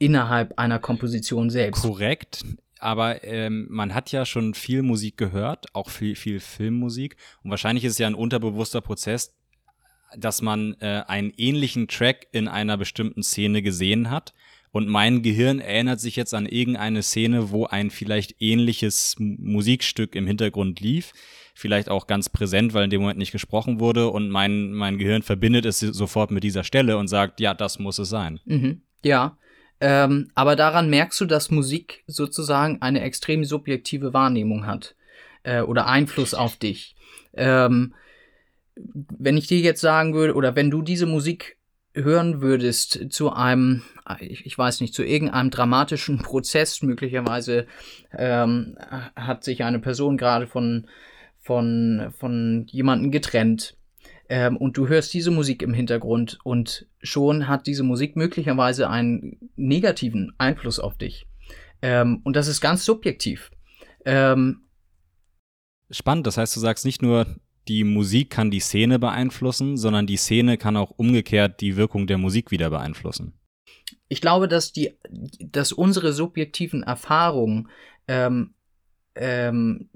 innerhalb 0.01 0.59
einer 0.59 0.81
Komposition 0.81 1.49
selbst. 1.49 1.83
Korrekt. 1.83 2.45
Aber 2.81 3.23
ähm, 3.23 3.69
man 3.71 3.95
hat 3.95 4.11
ja 4.11 4.27
schon 4.27 4.55
viel 4.55 4.83
Musik 4.83 5.17
gehört, 5.17 5.67
auch 5.75 5.91
viel, 5.91 6.17
viel 6.17 6.41
Filmmusik. 6.41 7.15
Und 7.45 7.51
wahrscheinlich 7.51 7.85
ist 7.85 7.93
es 7.93 7.99
ja 7.99 8.09
ein 8.09 8.17
unterbewusster 8.17 8.81
Prozess, 8.81 9.33
dass 10.17 10.43
man 10.43 10.77
äh, 10.81 11.03
einen 11.07 11.33
ähnlichen 11.37 11.89
Track 11.89 12.29
in 12.33 12.49
einer 12.49 12.77
bestimmten 12.77 13.23
Szene 13.23 13.63
gesehen 13.63 14.11
hat. 14.11 14.33
Und 14.71 14.89
mein 14.89 15.23
Gehirn 15.23 15.61
erinnert 15.61 16.01
sich 16.01 16.17
jetzt 16.17 16.33
an 16.33 16.47
irgendeine 16.47 17.03
Szene, 17.03 17.51
wo 17.51 17.67
ein 17.67 17.91
vielleicht 17.91 18.37
ähnliches 18.41 19.17
Musikstück 19.19 20.15
im 20.15 20.27
Hintergrund 20.27 20.81
lief. 20.81 21.13
Vielleicht 21.55 21.91
auch 21.91 22.07
ganz 22.07 22.31
präsent, 22.31 22.73
weil 22.73 22.85
in 22.85 22.91
dem 22.91 23.03
Moment 23.03 23.19
nicht 23.19 23.33
gesprochen 23.33 23.81
wurde. 23.81 24.09
Und 24.09 24.31
mein, 24.31 24.73
mein 24.73 24.97
Gehirn 24.97 25.23
verbindet 25.23 25.67
es 25.67 25.81
sofort 25.81 26.31
mit 26.31 26.43
dieser 26.43 26.65
Stelle 26.65 26.97
und 26.97 27.09
sagt, 27.09 27.41
ja, 27.41 27.53
das 27.53 27.79
muss 27.79 27.99
es 27.99 28.09
sein. 28.09 28.41
Mhm. 28.47 28.81
Ja, 29.05 29.37
ähm, 29.83 30.31
aber 30.37 30.55
daran 30.55 30.89
merkst 30.91 31.21
du, 31.21 31.25
dass 31.25 31.51
Musik 31.51 32.05
sozusagen 32.07 32.81
eine 32.81 33.01
extrem 33.01 33.45
subjektive 33.45 34.15
Wahrnehmung 34.15 34.65
hat 34.65 34.95
äh, 35.43 35.61
oder 35.61 35.87
Einfluss 35.87 36.35
auf 36.35 36.57
dich. 36.57 36.95
Ähm, 37.35 37.93
wenn 38.77 39.37
ich 39.37 39.47
dir 39.47 39.59
jetzt 39.59 39.81
sagen 39.81 40.15
würde, 40.15 40.35
oder 40.35 40.57
wenn 40.57 40.71
du 40.71 40.83
diese 40.83 41.07
Musik 41.07 41.59
hören 41.95 42.41
würdest 42.41 43.07
zu 43.11 43.33
einem, 43.33 43.83
ich, 44.21 44.47
ich 44.47 44.57
weiß 44.57 44.81
nicht, 44.81 44.95
zu 44.95 45.03
irgendeinem 45.05 45.51
dramatischen 45.51 46.19
Prozess, 46.23 46.83
möglicherweise 46.83 47.67
ähm, 48.17 48.77
hat 49.15 49.45
sich 49.45 49.65
eine 49.65 49.79
Person 49.79 50.17
gerade 50.17 50.47
von, 50.47 50.87
von, 51.41 52.13
von 52.19 52.67
jemandem 52.71 53.11
getrennt 53.11 53.77
ähm, 54.29 54.57
und 54.57 54.77
du 54.79 54.89
hörst 54.89 55.13
diese 55.13 55.31
Musik 55.31 55.63
im 55.63 55.75
Hintergrund 55.75 56.39
und 56.45 56.87
schon 57.03 57.49
hat 57.49 57.67
diese 57.67 57.83
Musik 57.83 58.17
möglicherweise 58.17 58.89
einen 58.89 59.51
negativen 59.57 60.33
Einfluss 60.39 60.79
auf 60.79 60.97
dich. 60.97 61.27
Ähm, 61.83 62.21
und 62.25 62.37
das 62.37 62.47
ist 62.47 62.61
ganz 62.61 62.85
subjektiv. 62.85 63.51
Ähm, 64.07 64.63
Spannend, 65.91 66.27
das 66.27 66.39
heißt, 66.39 66.57
du 66.57 66.61
sagst 66.61 66.87
nicht 66.87 67.03
nur, 67.03 67.27
die 67.69 67.85
Musik 67.85 68.31
kann 68.31 68.51
die 68.51 68.61
Szene 68.61 68.99
beeinflussen, 68.99 69.77
sondern 69.77 70.07
die 70.07 70.17
Szene 70.17 70.59
kann 70.59 70.77
auch 70.77 70.91
umgekehrt 70.91 71.61
die 71.61 71.77
Wirkung 71.77 72.07
der 72.07 72.19
Musik 72.19 72.51
wieder 72.51 72.71
beeinflussen. 72.71 73.35
Ich 74.09 74.21
glaube, 74.21 74.49
dass 74.49 74.73
die, 74.73 74.95
dass 75.41 75.73
unsere 75.73 76.13
subjektiven 76.13 76.83
Erfahrungen 76.83 77.69
ähm, 78.09 78.55
ähm, 79.15 79.89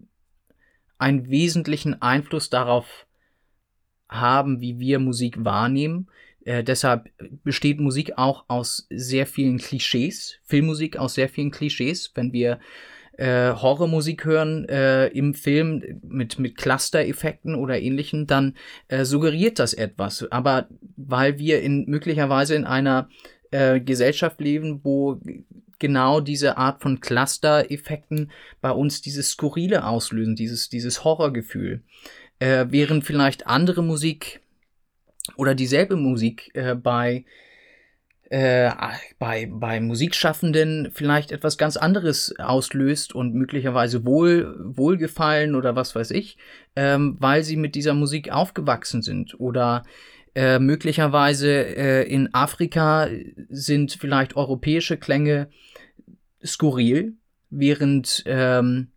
einen 0.99 1.29
wesentlichen 1.29 2.01
Einfluss 2.01 2.49
darauf 2.49 3.07
haben, 4.09 4.61
wie 4.61 4.79
wir 4.79 4.99
Musik 4.99 5.45
wahrnehmen. 5.45 6.09
Äh, 6.45 6.63
deshalb 6.63 7.11
besteht 7.45 7.81
Musik 7.81 8.17
auch 8.17 8.45
aus 8.49 8.87
sehr 8.89 9.27
vielen 9.27 9.59
Klischees, 9.59 10.39
Filmmusik 10.45 10.97
aus 10.97 11.15
sehr 11.15 11.29
vielen 11.29 11.51
Klischees. 11.51 12.13
Wenn 12.15 12.33
wir 12.33 12.61
äh, 13.17 13.53
Horrormusik 13.53 14.25
hören 14.25 14.69
äh, 14.69 15.09
im 15.09 15.35
Film 15.35 16.01
mit, 16.03 16.39
mit 16.39 16.57
Cluster-Effekten 16.57 17.55
oder 17.55 17.81
ähnlichem, 17.81 18.27
dann 18.27 18.55
äh, 18.89 19.05
suggeriert 19.05 19.59
das 19.59 19.75
etwas. 19.75 20.31
Aber 20.31 20.69
weil 20.97 21.39
wir 21.39 21.63
in, 21.63 21.85
möglicherweise 21.87 22.55
in 22.55 22.65
einer 22.65 23.09
äh, 23.51 23.81
Gesellschaft 23.81 24.41
leben, 24.41 24.81
wo 24.83 25.21
genau 25.79 26.21
diese 26.21 26.57
Art 26.57 26.83
von 26.83 27.01
Cluster-Effekten 27.01 28.31
bei 28.61 28.71
uns 28.71 29.03
dieses 29.03 29.31
Skurrile 29.31 29.87
auslösen, 29.87 30.37
dieses, 30.37 30.69
dieses 30.69 31.05
Horrorgefühl 31.05 31.83
äh, 32.39 32.67
während 32.69 33.05
vielleicht 33.05 33.47
andere 33.47 33.83
Musik 33.83 34.41
oder 35.37 35.55
dieselbe 35.55 35.97
Musik 35.97 36.51
äh, 36.55 36.75
bei 36.75 37.25
äh, 38.31 38.71
bei, 39.19 39.49
bei 39.51 39.81
Musikschaffenden 39.81 40.91
vielleicht 40.93 41.31
etwas 41.33 41.59
ganz 41.59 41.77
anderes 41.77 42.35
auslöst 42.39 43.15
und 43.15 43.35
möglicherweise 43.35 44.05
Wohl, 44.05 44.55
Wohlgefallen 44.59 45.55
oder 45.55 45.77
was 45.77 45.95
weiß 45.95 46.11
ich, 46.11 46.37
ähm, 46.75 47.17
weil 47.21 47.45
sie 47.45 47.57
mit 47.57 47.75
dieser 47.75 47.95
Musik 47.95 48.31
aufgewachsen 48.33 49.03
sind. 49.03 49.39
Oder 49.39 49.85
äh, 50.35 50.59
möglicherweise 50.59 51.49
äh, 51.49 52.03
in 52.03 52.35
Afrika 52.35 53.09
sind 53.49 53.93
vielleicht 53.93 54.37
europäische 54.37 54.97
Klänge 54.97 55.49
skurril, 56.45 57.15
während 57.51 58.25
ähm, 58.27 58.89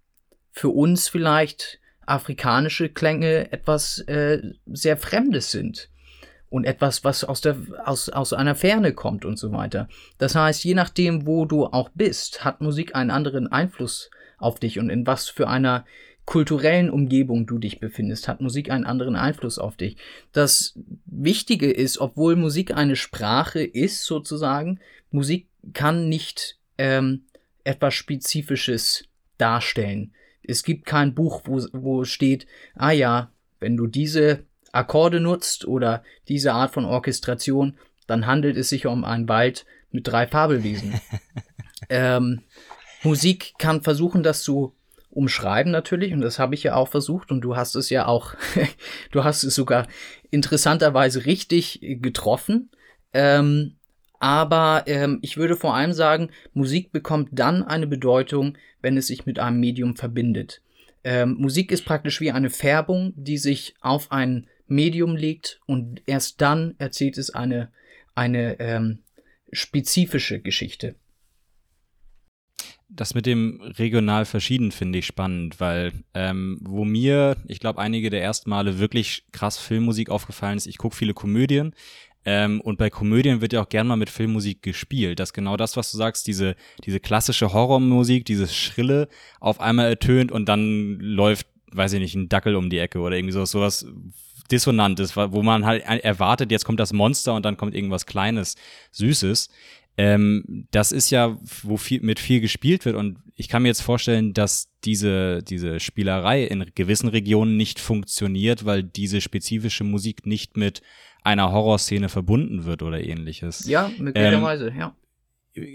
für 0.51 0.69
uns 0.69 1.07
vielleicht 1.07 1.79
afrikanische 2.05 2.89
Klänge 2.89 3.51
etwas 3.51 3.99
äh, 4.07 4.41
sehr 4.65 4.97
Fremdes 4.97 5.51
sind 5.51 5.89
und 6.49 6.65
etwas, 6.65 7.03
was 7.03 7.23
aus, 7.23 7.41
der, 7.41 7.57
aus, 7.85 8.09
aus 8.09 8.33
einer 8.33 8.55
Ferne 8.55 8.93
kommt 8.93 9.25
und 9.25 9.37
so 9.37 9.51
weiter. 9.51 9.87
Das 10.17 10.35
heißt, 10.35 10.63
je 10.63 10.73
nachdem, 10.73 11.25
wo 11.25 11.45
du 11.45 11.65
auch 11.65 11.89
bist, 11.93 12.43
hat 12.43 12.61
Musik 12.61 12.95
einen 12.95 13.11
anderen 13.11 13.47
Einfluss 13.47 14.09
auf 14.37 14.59
dich 14.59 14.79
und 14.79 14.89
in 14.89 15.05
was 15.05 15.29
für 15.29 15.47
einer 15.47 15.85
kulturellen 16.25 16.89
Umgebung 16.89 17.47
du 17.47 17.57
dich 17.57 17.79
befindest, 17.79 18.27
hat 18.27 18.39
Musik 18.39 18.69
einen 18.69 18.85
anderen 18.85 19.15
Einfluss 19.15 19.57
auf 19.57 19.75
dich. 19.75 19.97
Das 20.31 20.77
Wichtige 21.05 21.71
ist, 21.71 21.97
obwohl 21.99 22.35
Musik 22.35 22.75
eine 22.75 22.95
Sprache 22.95 23.63
ist, 23.63 24.05
sozusagen, 24.05 24.79
Musik 25.11 25.47
kann 25.73 26.07
nicht 26.07 26.57
ähm, 26.77 27.25
etwas 27.63 27.95
Spezifisches 27.95 29.05
darstellen 29.37 30.13
es 30.49 30.63
gibt 30.63 30.85
kein 30.85 31.13
Buch, 31.13 31.43
wo, 31.45 31.61
wo 31.73 32.03
steht, 32.03 32.47
ah 32.75 32.91
ja, 32.91 33.31
wenn 33.59 33.77
du 33.77 33.87
diese 33.87 34.45
Akkorde 34.71 35.19
nutzt 35.19 35.65
oder 35.65 36.03
diese 36.27 36.53
Art 36.53 36.73
von 36.73 36.85
Orchestration, 36.85 37.77
dann 38.07 38.25
handelt 38.25 38.57
es 38.57 38.69
sich 38.69 38.85
um 38.85 39.03
einen 39.03 39.29
Wald 39.29 39.65
mit 39.91 40.07
drei 40.07 40.27
Fabelwesen. 40.27 40.99
ähm, 41.89 42.41
Musik 43.03 43.53
kann 43.57 43.81
versuchen, 43.81 44.23
das 44.23 44.43
zu 44.43 44.75
umschreiben 45.11 45.71
natürlich 45.71 46.13
und 46.13 46.21
das 46.21 46.37
habe 46.37 46.53
ich 46.53 46.63
ja 46.63 46.75
auch 46.75 46.87
versucht 46.87 47.31
und 47.31 47.41
du 47.41 47.55
hast 47.55 47.75
es 47.75 47.89
ja 47.89 48.05
auch, 48.05 48.35
du 49.11 49.23
hast 49.23 49.43
es 49.43 49.55
sogar 49.55 49.87
interessanterweise 50.29 51.25
richtig 51.25 51.79
getroffen. 51.81 52.69
Ähm, 53.13 53.75
aber 54.19 54.83
ähm, 54.85 55.19
ich 55.21 55.37
würde 55.37 55.55
vor 55.55 55.75
allem 55.75 55.93
sagen, 55.93 56.29
Musik 56.53 56.91
bekommt 56.91 57.29
dann 57.31 57.63
eine 57.63 57.87
Bedeutung, 57.87 58.57
wenn 58.81 58.97
es 58.97 59.07
sich 59.07 59.25
mit 59.25 59.39
einem 59.39 59.59
Medium 59.59 59.95
verbindet. 59.95 60.61
Ähm, 61.03 61.37
Musik 61.39 61.71
ist 61.71 61.85
praktisch 61.85 62.19
wie 62.19 62.31
eine 62.31 62.49
Färbung, 62.49 63.13
die 63.15 63.37
sich 63.37 63.75
auf 63.79 64.11
ein 64.11 64.47
Medium 64.69 65.15
legt 65.15 65.59
und 65.65 66.01
erst 66.05 66.41
dann 66.41 66.75
erzählt 66.77 67.17
es 67.17 67.29
eine, 67.29 67.71
eine 68.15 68.59
ähm, 68.59 68.99
spezifische 69.51 70.39
Geschichte. 70.39 70.95
Das 72.91 73.13
mit 73.13 73.27
dem 73.27 73.61
regional 73.61 74.25
verschieden 74.25 74.71
finde 74.71 74.99
ich 74.99 75.05
spannend, 75.05 75.59
weil 75.59 75.93
ähm, 76.15 76.57
wo 76.61 76.85
mir, 76.85 77.37
ich 77.47 77.59
glaube, 77.59 77.79
einige 77.79 78.09
der 78.09 78.23
ersten 78.23 78.49
Male 78.49 78.79
wirklich 78.79 79.25
krass 79.31 79.59
Filmmusik 79.59 80.09
aufgefallen 80.09 80.57
ist, 80.57 80.65
ich 80.65 80.79
gucke 80.79 80.95
viele 80.95 81.13
Komödien 81.13 81.75
ähm, 82.25 82.61
und 82.61 82.77
bei 82.77 82.89
Komödien 82.89 83.41
wird 83.41 83.53
ja 83.53 83.61
auch 83.61 83.69
gern 83.69 83.87
mal 83.87 83.95
mit 83.95 84.09
Filmmusik 84.09 84.61
gespielt. 84.61 85.19
Das 85.19 85.29
ist 85.29 85.33
genau 85.33 85.55
das, 85.55 85.77
was 85.77 85.91
du 85.91 85.97
sagst, 85.97 86.27
diese, 86.27 86.55
diese 86.83 86.99
klassische 86.99 87.53
Horrormusik, 87.53 88.25
dieses 88.25 88.55
Schrille 88.55 89.07
auf 89.39 89.61
einmal 89.61 89.87
ertönt 89.87 90.31
und 90.31 90.49
dann 90.49 90.99
läuft, 90.99 91.47
weiß 91.71 91.93
ich 91.93 91.99
nicht, 91.99 92.15
ein 92.15 92.27
Dackel 92.27 92.55
um 92.55 92.69
die 92.69 92.79
Ecke 92.79 92.99
oder 92.99 93.15
irgendwie 93.15 93.33
so, 93.33 93.45
sowas 93.45 93.85
Dissonantes, 94.51 95.15
wo 95.15 95.41
man 95.43 95.65
halt 95.65 95.83
erwartet, 95.83 96.51
jetzt 96.51 96.65
kommt 96.65 96.79
das 96.79 96.93
Monster 96.93 97.33
und 97.33 97.45
dann 97.45 97.57
kommt 97.57 97.75
irgendwas 97.75 98.05
Kleines, 98.05 98.55
Süßes. 98.91 99.49
Ähm, 99.97 100.67
das 100.71 100.91
ist 100.91 101.09
ja, 101.09 101.37
wo 101.63 101.77
viel, 101.77 102.01
mit 102.01 102.19
viel 102.19 102.39
gespielt 102.39 102.85
wird 102.85 102.95
und 102.95 103.19
ich 103.35 103.49
kann 103.49 103.63
mir 103.63 103.69
jetzt 103.69 103.81
vorstellen, 103.81 104.33
dass 104.33 104.69
diese, 104.83 105.43
diese 105.43 105.79
Spielerei 105.79 106.43
in 106.43 106.71
gewissen 106.75 107.09
Regionen 107.09 107.57
nicht 107.57 107.79
funktioniert, 107.79 108.65
weil 108.65 108.83
diese 108.83 109.21
spezifische 109.21 109.83
Musik 109.83 110.25
nicht 110.25 110.57
mit 110.57 110.81
einer 111.23 111.51
Horrorszene 111.51 112.09
verbunden 112.09 112.65
wird 112.65 112.81
oder 112.81 113.03
ähnliches. 113.03 113.67
Ja, 113.67 113.91
möglicherweise, 113.97 114.69
ähm, 114.69 114.77
ja. 114.77 114.95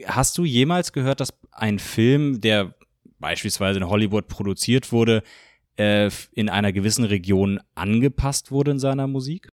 Hast 0.07 0.39
du 0.39 0.45
jemals 0.45 0.93
gehört, 0.93 1.21
dass 1.21 1.35
ein 1.53 1.79
Film, 1.79 2.41
der 2.41 2.75
beispielsweise 3.19 3.79
in 3.79 3.89
Hollywood 3.89 4.29
produziert 4.29 4.93
wurde, 4.93 5.23
äh, 5.77 6.11
in 6.33 6.49
einer 6.49 6.73
gewissen 6.73 7.05
Region 7.05 7.61
angepasst 7.75 8.51
wurde 8.51 8.73
in 8.73 8.79
seiner 8.79 9.07
Musik? 9.07 9.49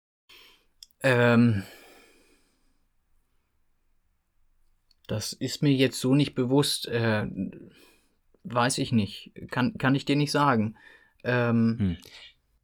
Ähm, 1.01 1.63
das 5.07 5.33
ist 5.33 5.61
mir 5.61 5.73
jetzt 5.73 5.99
so 5.99 6.15
nicht 6.15 6.35
bewusst. 6.35 6.87
Äh, 6.87 7.27
weiß 8.43 8.77
ich 8.77 8.91
nicht. 8.91 9.31
Kann, 9.51 9.77
kann 9.77 9.95
ich 9.95 10.05
dir 10.05 10.15
nicht 10.15 10.31
sagen. 10.31 10.75
Ähm, 11.23 11.75
hm. 11.79 11.97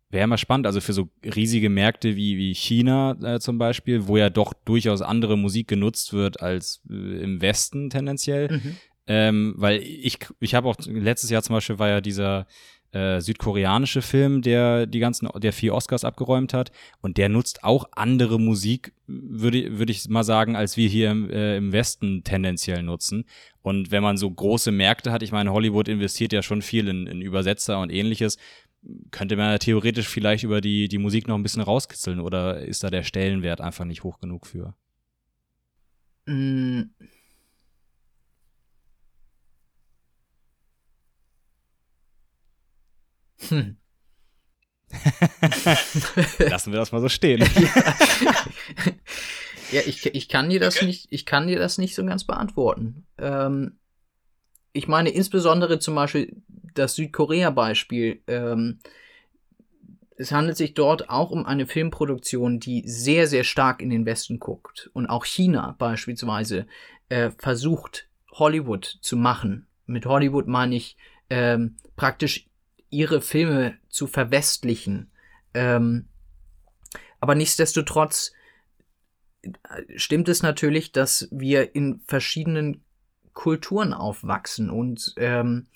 Wäre 0.10 0.28
mal 0.28 0.38
spannend, 0.38 0.68
also 0.68 0.80
für 0.80 0.94
so 0.94 1.10
riesige 1.24 1.72
Märkte 1.72 2.16
wie, 2.16 2.38
wie 2.38 2.54
China 2.54 3.18
äh, 3.24 3.40
zum 3.40 3.58
Beispiel, 3.58 4.08
wo 4.08 4.16
ja 4.16 4.30
doch 4.30 4.54
durchaus 4.54 5.02
andere 5.02 5.38
Musik 5.38 5.68
genutzt 5.68 6.14
wird 6.14 6.40
als 6.40 6.84
äh, 6.88 7.24
im 7.24 7.42
Westen 7.42 7.90
tendenziell. 7.90 8.52
Mhm. 8.52 8.76
Ähm, 9.08 9.54
weil 9.58 9.82
ich, 9.82 10.20
ich 10.40 10.54
habe 10.54 10.70
auch 10.70 10.76
letztes 10.86 11.32
Jahr 11.32 11.42
zum 11.42 11.56
Beispiel 11.56 11.80
war 11.80 11.90
ja 11.90 12.00
dieser 12.00 12.46
äh, 12.94 13.20
südkoreanische 13.20 14.02
Film, 14.02 14.42
der 14.42 14.86
die 14.86 15.00
ganzen, 15.00 15.28
der 15.36 15.52
vier 15.52 15.74
Oscars 15.74 16.06
abgeräumt 16.06 16.54
hat. 16.54 16.72
Und 17.02 17.18
der 17.18 17.28
nutzt 17.28 17.64
auch 17.64 17.86
andere 17.92 18.40
Musik, 18.40 18.94
würde 19.08 19.80
würde 19.80 19.92
ich 19.92 20.08
mal 20.10 20.24
sagen, 20.24 20.56
als 20.56 20.78
wir 20.78 20.88
hier 20.88 21.12
im, 21.12 21.30
äh, 21.30 21.58
im 21.58 21.72
Westen 21.72 22.24
tendenziell 22.24 22.84
nutzen. 22.84 23.26
Und 23.62 23.92
wenn 23.92 24.04
man 24.04 24.18
so 24.18 24.30
große 24.30 24.72
Märkte 24.72 25.12
hat, 25.12 25.24
ich 25.24 25.32
meine, 25.32 25.52
Hollywood 25.52 25.88
investiert 25.88 26.34
ja 26.34 26.44
schon 26.44 26.62
viel 26.62 26.88
in, 26.88 27.08
in 27.08 27.22
Übersetzer 27.22 27.80
und 27.80 27.92
ähnliches, 27.92 28.38
könnte 29.12 29.38
man 29.38 29.52
ja 29.52 29.58
theoretisch 29.58 30.08
vielleicht 30.08 30.44
über 30.44 30.62
die, 30.62 30.88
die 30.88 30.98
Musik 30.98 31.28
noch 31.28 31.36
ein 31.36 31.44
bisschen 31.44 31.62
rauskitzeln 31.62 32.20
oder 32.20 32.60
ist 32.60 32.84
da 32.84 32.90
der 32.90 33.04
Stellenwert 33.04 33.62
einfach 33.62 33.86
nicht 33.86 34.04
hoch 34.04 34.20
genug 34.20 34.46
für? 34.46 34.76
Mm. 36.26 36.84
Hm. 43.50 43.78
Lassen 46.40 46.72
wir 46.72 46.80
das 46.80 46.92
mal 46.92 47.02
so 47.02 47.10
stehen. 47.10 47.44
ja, 49.72 49.82
ich, 49.86 50.06
ich 50.06 50.30
kann 50.30 50.50
dir 50.50 50.60
das 50.60 50.82
nicht, 50.82 51.08
ich 51.10 51.26
kann 51.26 51.48
dir 51.48 51.58
das 51.58 51.78
nicht 51.78 51.96
so 51.96 52.06
ganz 52.06 52.26
beantworten. 52.26 53.06
Ähm, 53.18 53.80
ich 54.72 54.88
meine 54.88 55.10
insbesondere 55.10 55.80
zum 55.80 55.96
Beispiel 55.96 56.42
das 56.74 56.96
Südkorea-Beispiel. 56.96 58.22
Ähm, 58.28 58.80
es 60.16 60.32
handelt 60.32 60.58
sich 60.58 60.74
dort 60.74 61.10
auch 61.10 61.32
um 61.32 61.46
eine 61.46 61.66
Filmproduktion, 61.66 62.60
die 62.60 62.88
sehr, 62.88 63.28
sehr 63.28 63.44
stark 63.44 63.82
in 63.82 63.90
den 63.90 64.06
Westen 64.06 64.40
guckt. 64.40 64.90
Und 64.94 65.08
auch 65.08 65.26
China 65.26 65.76
beispielsweise 65.78 66.68
äh, 67.10 67.32
versucht, 67.38 68.08
Hollywood 68.32 68.86
zu 69.02 69.18
machen. 69.18 69.68
Mit 69.86 70.06
Hollywood 70.06 70.48
meine 70.48 70.76
ich 70.76 70.98
ähm, 71.30 71.78
praktisch 71.96 72.48
ihre 72.94 73.22
Filme 73.22 73.78
zu 73.90 74.08
verwestlichen. 74.08 75.12
Ähm, 75.54 76.06
aber 77.20 77.36
nichtsdestotrotz 77.36 78.32
äh, 79.42 79.52
stimmt 79.96 80.30
es 80.30 80.44
natürlich, 80.44 80.92
dass 80.92 81.28
wir 81.32 81.76
in 81.76 82.02
verschiedenen 82.08 82.82
Kulturen 83.34 83.94
aufwachsen 83.94 84.70
und 84.70 85.14
ähm, 85.18 85.68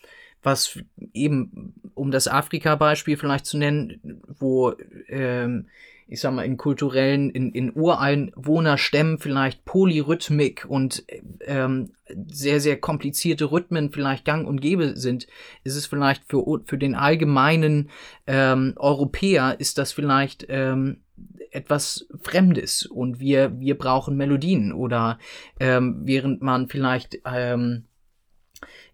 was 0.43 0.80
eben, 1.13 1.73
um 1.95 2.12
das 2.12 2.27
Afrika-Beispiel 2.27 3.17
vielleicht 3.17 3.45
zu 3.45 3.58
nennen, 3.58 4.21
wo, 4.27 4.73
ähm, 5.08 5.67
ich 6.08 6.22
sag 6.22 6.34
mal, 6.34 6.46
in 6.46 6.58
kulturellen, 6.58 7.30
in, 7.30 7.52
in 7.52 7.74
Ureinwohnerstämmen 7.74 9.20
vielleicht 9.20 9.65
Polyrhythmik 9.65 10.65
und 10.67 11.04
ähm, 11.41 11.91
sehr, 12.28 12.62
sehr 12.62 12.80
komplizierte 12.80 13.52
Rhythmen 13.52 13.91
vielleicht 13.91 14.24
gang 14.24 14.48
und 14.48 14.62
gäbe 14.62 14.96
sind, 14.98 15.28
ist 15.63 15.76
es 15.76 15.86
vielleicht 15.86 16.24
für, 16.28 16.62
für 16.65 16.78
den 16.78 16.96
allgemeinen 16.96 17.89
ähm, 18.26 18.74
Europäer, 18.78 19.60
ist 19.60 19.78
das 19.78 19.91
vielleicht 19.91 20.46
ähm, 20.50 21.02
etwas 21.52 22.08
Fremdes 22.22 22.86
und 22.86 23.20
wir, 23.20 23.60
wir 23.60 23.78
brauchen 23.78 24.15
Melodien 24.15 24.72
oder 24.72 25.20
ähm, 25.60 26.02
während 26.04 26.41
man 26.41 26.67
vielleicht 26.67 27.20
ähm, 27.26 27.86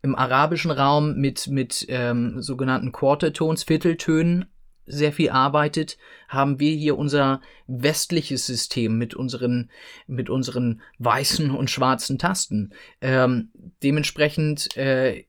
im 0.01 0.15
arabischen 0.15 0.71
Raum 0.71 1.15
mit, 1.15 1.47
mit 1.47 1.85
ähm, 1.89 2.41
sogenannten 2.41 2.91
Quartertones, 2.91 3.63
Vierteltönen 3.63 4.45
sehr 4.85 5.13
viel 5.13 5.29
arbeitet, 5.29 5.97
haben 6.27 6.59
wir 6.59 6.75
hier 6.75 6.97
unser 6.97 7.41
westliches 7.67 8.45
System 8.45 8.97
mit 8.97 9.15
unseren, 9.15 9.69
mit 10.07 10.29
unseren 10.29 10.81
weißen 10.99 11.51
und 11.51 11.69
schwarzen 11.69 12.17
Tasten. 12.17 12.73
Ähm, 13.01 13.51
dementsprechend, 13.81 14.75
äh, 14.77 15.25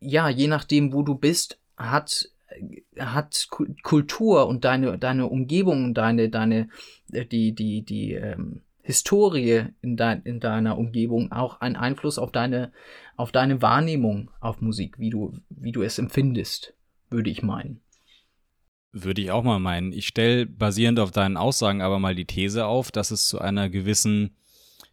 ja, 0.00 0.28
je 0.28 0.48
nachdem, 0.48 0.92
wo 0.92 1.02
du 1.02 1.14
bist, 1.14 1.58
hat 1.76 2.30
hat 3.00 3.48
Kultur 3.82 4.46
und 4.46 4.64
deine 4.64 4.96
deine 4.96 5.26
Umgebung 5.26 5.92
deine 5.92 6.28
deine 6.28 6.68
äh, 7.10 7.26
die 7.26 7.52
die 7.52 7.82
die 7.82 8.12
ähm, 8.12 8.62
Historie 8.84 9.64
in, 9.80 9.96
dein, 9.96 10.22
in 10.22 10.40
deiner 10.40 10.76
Umgebung 10.76 11.32
auch 11.32 11.60
einen 11.62 11.74
Einfluss 11.74 12.18
auf 12.18 12.30
deine, 12.30 12.70
auf 13.16 13.32
deine 13.32 13.62
Wahrnehmung 13.62 14.30
auf 14.40 14.60
Musik, 14.60 14.98
wie 14.98 15.08
du, 15.08 15.32
wie 15.48 15.72
du 15.72 15.82
es 15.82 15.98
empfindest, 15.98 16.74
würde 17.08 17.30
ich 17.30 17.42
meinen. 17.42 17.80
Würde 18.96 19.20
ich 19.20 19.32
auch 19.32 19.42
mal 19.42 19.58
meinen. 19.58 19.92
Ich 19.92 20.06
stelle 20.06 20.46
basierend 20.46 21.00
auf 21.00 21.10
deinen 21.10 21.36
Aussagen 21.36 21.82
aber 21.82 21.98
mal 21.98 22.14
die 22.14 22.26
These 22.26 22.64
auf, 22.64 22.92
dass 22.92 23.10
es 23.10 23.26
zu 23.26 23.40
einer 23.40 23.68
gewissen 23.68 24.36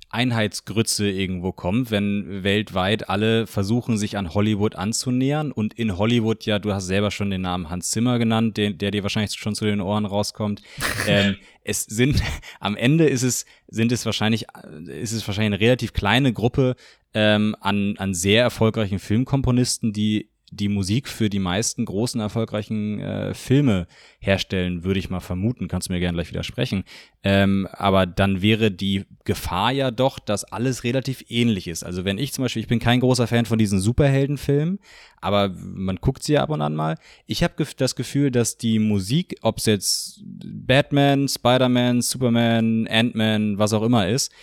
Einheitsgrütze 0.09 1.07
irgendwo 1.07 1.51
kommt, 1.51 1.91
wenn 1.91 2.43
weltweit 2.43 3.09
alle 3.09 3.45
versuchen, 3.45 3.97
sich 3.97 4.17
an 4.17 4.33
Hollywood 4.33 4.75
anzunähern 4.75 5.51
und 5.51 5.73
in 5.75 5.99
Hollywood, 5.99 6.45
ja, 6.47 6.57
du 6.57 6.73
hast 6.73 6.87
selber 6.87 7.11
schon 7.11 7.29
den 7.29 7.41
Namen 7.41 7.69
Hans 7.69 7.91
Zimmer 7.91 8.17
genannt, 8.17 8.57
den, 8.57 8.79
der 8.79 8.89
dir 8.89 9.03
wahrscheinlich 9.03 9.33
schon 9.33 9.53
zu 9.53 9.65
den 9.65 9.79
Ohren 9.81 10.05
rauskommt. 10.05 10.63
ähm, 11.07 11.37
es 11.63 11.83
sind, 11.83 12.23
am 12.59 12.75
Ende 12.75 13.07
ist 13.07 13.21
es, 13.21 13.45
sind 13.67 13.91
es 13.91 14.03
wahrscheinlich, 14.05 14.47
ist 14.87 15.13
es 15.13 15.25
wahrscheinlich 15.27 15.53
eine 15.53 15.63
relativ 15.63 15.93
kleine 15.93 16.33
Gruppe 16.33 16.75
ähm, 17.13 17.55
an, 17.61 17.95
an 17.97 18.15
sehr 18.15 18.41
erfolgreichen 18.41 18.97
Filmkomponisten, 18.97 19.93
die 19.93 20.30
die 20.51 20.67
Musik 20.67 21.07
für 21.07 21.29
die 21.29 21.39
meisten 21.39 21.85
großen 21.85 22.19
erfolgreichen 22.19 22.99
äh, 22.99 23.33
Filme 23.33 23.87
herstellen, 24.19 24.83
würde 24.83 24.99
ich 24.99 25.09
mal 25.09 25.21
vermuten. 25.21 25.69
Kannst 25.69 25.87
du 25.87 25.93
mir 25.93 25.99
gerne 26.01 26.17
gleich 26.17 26.29
widersprechen. 26.29 26.83
Ähm, 27.23 27.67
aber 27.71 28.05
dann 28.05 28.41
wäre 28.41 28.69
die 28.69 29.05
Gefahr 29.23 29.71
ja 29.71 29.91
doch, 29.91 30.19
dass 30.19 30.43
alles 30.43 30.83
relativ 30.83 31.23
ähnlich 31.29 31.69
ist. 31.69 31.83
Also 31.83 32.03
wenn 32.03 32.17
ich 32.17 32.33
zum 32.33 32.43
Beispiel, 32.43 32.61
ich 32.61 32.67
bin 32.67 32.79
kein 32.79 32.99
großer 32.99 33.27
Fan 33.27 33.45
von 33.45 33.57
diesen 33.57 33.79
Superheldenfilmen, 33.79 34.79
aber 35.21 35.49
man 35.49 35.95
guckt 35.95 36.23
sie 36.23 36.37
ab 36.37 36.49
und 36.49 36.61
an 36.61 36.75
mal. 36.75 36.97
Ich 37.27 37.43
habe 37.43 37.65
das 37.77 37.95
Gefühl, 37.95 38.29
dass 38.29 38.57
die 38.57 38.79
Musik, 38.79 39.37
ob 39.41 39.59
es 39.59 39.67
jetzt 39.67 40.21
Batman, 40.25 41.29
Spider-Man, 41.29 42.01
Superman, 42.01 42.87
Ant-Man, 42.89 43.57
was 43.57 43.71
auch 43.71 43.83
immer 43.83 44.09
ist, 44.09 44.33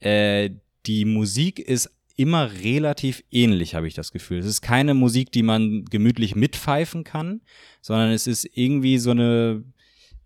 äh, 0.00 0.50
die 0.86 1.04
Musik 1.04 1.60
ist 1.60 1.88
immer 2.16 2.50
relativ 2.62 3.22
ähnlich, 3.30 3.74
habe 3.74 3.88
ich 3.88 3.94
das 3.94 4.12
Gefühl. 4.12 4.38
Es 4.38 4.46
ist 4.46 4.62
keine 4.62 4.94
Musik, 4.94 5.32
die 5.32 5.42
man 5.42 5.84
gemütlich 5.86 6.34
mitpfeifen 6.34 7.04
kann, 7.04 7.40
sondern 7.80 8.10
es 8.10 8.26
ist 8.26 8.48
irgendwie 8.54 8.98
so 8.98 9.10
eine, 9.10 9.64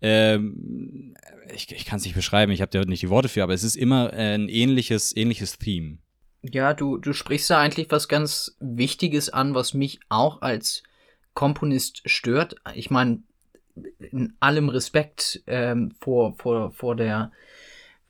ähm, 0.01 1.15
ich, 1.53 1.71
ich 1.71 1.85
kann 1.85 1.97
es 1.97 2.05
nicht 2.05 2.15
beschreiben, 2.15 2.51
ich 2.51 2.61
habe 2.61 2.71
da 2.71 2.83
nicht 2.85 3.03
die 3.03 3.09
Worte 3.09 3.29
für, 3.29 3.43
aber 3.43 3.53
es 3.53 3.63
ist 3.63 3.75
immer 3.75 4.11
ein 4.13 4.49
ähnliches, 4.49 5.15
ähnliches 5.15 5.57
Theme. 5.57 5.97
Ja, 6.43 6.73
du, 6.73 6.97
du 6.97 7.13
sprichst 7.13 7.49
da 7.49 7.59
eigentlich 7.59 7.91
was 7.91 8.07
ganz 8.07 8.55
Wichtiges 8.59 9.29
an, 9.29 9.55
was 9.55 9.73
mich 9.73 9.99
auch 10.09 10.41
als 10.41 10.83
Komponist 11.33 12.01
stört. 12.09 12.55
Ich 12.75 12.89
meine, 12.89 13.21
in 13.99 14.35
allem 14.39 14.69
Respekt 14.69 15.41
ähm, 15.47 15.93
vor, 15.99 16.35
vor, 16.37 16.71
vor 16.71 16.95
der 16.95 17.31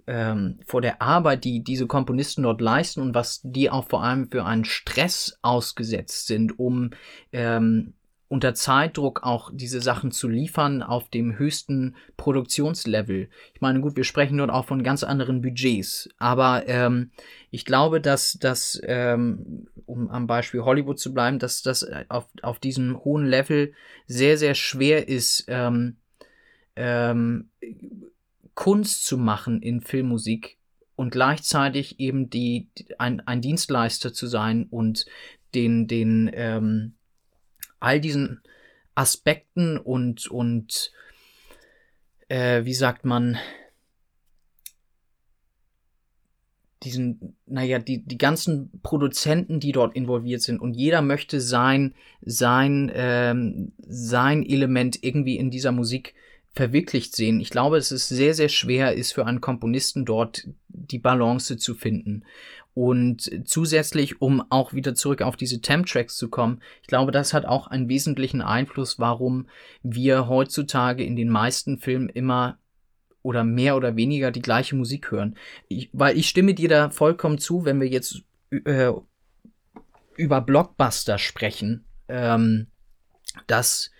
ähm, 0.07 0.59
vor 0.65 0.81
der 0.81 1.01
Arbeit, 1.01 1.43
die 1.43 1.63
diese 1.63 1.85
Komponisten 1.85 2.43
dort 2.43 2.61
leisten 2.61 3.01
und 3.01 3.13
was 3.13 3.41
die 3.43 3.69
auch 3.69 3.87
vor 3.87 4.03
allem 4.03 4.31
für 4.31 4.45
einen 4.45 4.65
Stress 4.65 5.37
ausgesetzt 5.41 6.27
sind, 6.27 6.57
um 6.57 6.91
ähm, 7.31 7.93
unter 8.29 8.53
Zeitdruck 8.53 9.23
auch 9.23 9.51
diese 9.53 9.81
Sachen 9.81 10.11
zu 10.11 10.27
liefern 10.27 10.83
auf 10.83 11.09
dem 11.09 11.37
höchsten 11.37 11.95
Produktionslevel. 12.17 13.29
Ich 13.53 13.61
meine, 13.61 13.79
gut, 13.79 13.95
wir 13.95 14.03
sprechen 14.03 14.37
dort 14.37 14.49
auch 14.49 14.65
von 14.65 14.83
ganz 14.83 15.03
anderen 15.03 15.41
Budgets, 15.41 16.09
aber 16.17 16.67
ähm, 16.67 17.11
ich 17.51 17.63
glaube, 17.63 18.01
dass 18.01 18.37
das, 18.39 18.79
ähm, 18.83 19.67
um 19.85 20.09
am 20.09 20.27
Beispiel 20.27 20.61
Hollywood 20.61 20.99
zu 20.99 21.13
bleiben, 21.13 21.39
dass 21.39 21.61
das 21.61 21.87
auf, 22.09 22.27
auf 22.41 22.59
diesem 22.59 23.03
hohen 23.03 23.25
Level 23.25 23.73
sehr, 24.07 24.37
sehr 24.37 24.55
schwer 24.55 25.07
ist, 25.07 25.45
ähm, 25.47 25.95
ähm, 26.75 27.49
Kunst 28.57 29.05
zu 29.05 29.19
machen 29.19 29.61
in 29.61 29.81
Filmmusik 29.81 30.57
und 30.95 31.11
gleichzeitig 31.11 31.99
eben 31.99 32.31
die, 32.31 32.67
ein, 32.97 33.21
ein 33.27 33.39
Dienstleister 33.39 34.13
zu 34.13 34.25
sein 34.25 34.65
und 34.71 35.05
den, 35.53 35.87
den, 35.87 36.27
ähm, 36.33 36.95
all 37.79 38.01
diesen 38.01 38.41
Aspekten 38.95 39.77
und, 39.77 40.25
und 40.25 40.91
äh, 42.29 42.65
wie 42.65 42.73
sagt 42.73 43.05
man, 43.05 43.37
diesen, 46.81 47.35
naja, 47.45 47.77
die, 47.77 48.03
die 48.03 48.17
ganzen 48.17 48.71
Produzenten, 48.81 49.59
die 49.59 49.71
dort 49.71 49.95
involviert 49.95 50.41
sind. 50.41 50.59
Und 50.59 50.73
jeder 50.73 51.03
möchte 51.03 51.41
sein, 51.41 51.93
sein, 52.21 52.91
ähm, 52.95 53.73
sein 53.77 54.43
Element 54.43 55.03
irgendwie 55.03 55.37
in 55.37 55.51
dieser 55.51 55.71
Musik 55.71 56.15
verwirklicht 56.57 57.15
sehen. 57.15 57.39
Ich 57.39 57.51
glaube, 57.51 57.77
dass 57.77 57.91
es 57.91 58.09
sehr, 58.09 58.33
sehr 58.33 58.49
schwer 58.49 58.95
ist 58.95 59.13
für 59.13 59.25
einen 59.25 59.41
Komponisten 59.41 60.05
dort 60.05 60.47
die 60.67 60.97
Balance 60.99 61.57
zu 61.57 61.75
finden. 61.75 62.25
Und 62.73 63.29
zusätzlich, 63.45 64.21
um 64.21 64.43
auch 64.49 64.73
wieder 64.73 64.95
zurück 64.95 65.21
auf 65.21 65.35
diese 65.35 65.61
Temp-Tracks 65.61 66.17
zu 66.17 66.29
kommen, 66.29 66.61
ich 66.81 66.87
glaube, 66.87 67.11
das 67.11 67.33
hat 67.33 67.45
auch 67.45 67.67
einen 67.67 67.89
wesentlichen 67.89 68.41
Einfluss, 68.41 68.99
warum 68.99 69.47
wir 69.83 70.27
heutzutage 70.27 71.03
in 71.03 71.15
den 71.15 71.29
meisten 71.29 71.77
Filmen 71.77 72.09
immer 72.09 72.57
oder 73.21 73.43
mehr 73.43 73.75
oder 73.75 73.95
weniger 73.95 74.31
die 74.31 74.41
gleiche 74.41 74.75
Musik 74.75 75.11
hören. 75.11 75.35
Ich, 75.67 75.89
weil 75.93 76.17
ich 76.17 76.27
stimme 76.27 76.53
dir 76.53 76.69
da 76.69 76.89
vollkommen 76.89 77.37
zu, 77.37 77.65
wenn 77.65 77.79
wir 77.79 77.87
jetzt 77.87 78.23
äh, 78.51 78.91
über 80.15 80.41
Blockbuster 80.41 81.17
sprechen, 81.17 81.85
ähm, 82.07 82.67
dass 83.45 83.91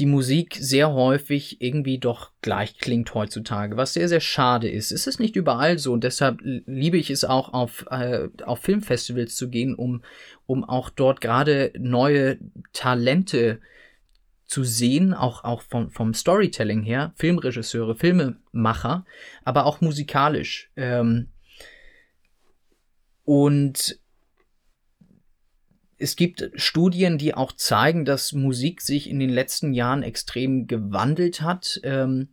die 0.00 0.06
Musik 0.06 0.56
sehr 0.58 0.92
häufig 0.92 1.60
irgendwie 1.60 1.98
doch 1.98 2.32
gleich 2.40 2.78
klingt 2.78 3.14
heutzutage, 3.14 3.76
was 3.76 3.92
sehr, 3.92 4.08
sehr 4.08 4.20
schade 4.20 4.68
ist. 4.68 4.92
Es 4.92 5.06
ist 5.06 5.20
nicht 5.20 5.36
überall 5.36 5.78
so 5.78 5.92
und 5.92 6.02
deshalb 6.02 6.40
liebe 6.42 6.96
ich 6.96 7.10
es 7.10 7.22
auch 7.22 7.52
auf, 7.52 7.86
äh, 7.90 8.28
auf 8.44 8.60
Filmfestivals 8.60 9.36
zu 9.36 9.50
gehen, 9.50 9.74
um, 9.74 10.02
um 10.46 10.64
auch 10.64 10.88
dort 10.88 11.20
gerade 11.20 11.70
neue 11.78 12.38
Talente 12.72 13.60
zu 14.46 14.64
sehen, 14.64 15.12
auch, 15.12 15.44
auch 15.44 15.60
vom, 15.62 15.90
vom 15.90 16.14
Storytelling 16.14 16.82
her, 16.82 17.12
Filmregisseure, 17.16 17.94
Filmemacher, 17.94 19.04
aber 19.44 19.66
auch 19.66 19.82
musikalisch. 19.82 20.70
Ähm, 20.76 21.28
und 23.24 23.99
es 26.00 26.16
gibt 26.16 26.50
Studien, 26.54 27.18
die 27.18 27.34
auch 27.34 27.52
zeigen, 27.52 28.04
dass 28.04 28.32
Musik 28.32 28.80
sich 28.80 29.08
in 29.08 29.20
den 29.20 29.30
letzten 29.30 29.72
Jahren 29.72 30.02
extrem 30.02 30.66
gewandelt 30.66 31.42
hat. 31.42 31.80
Ähm, 31.84 32.28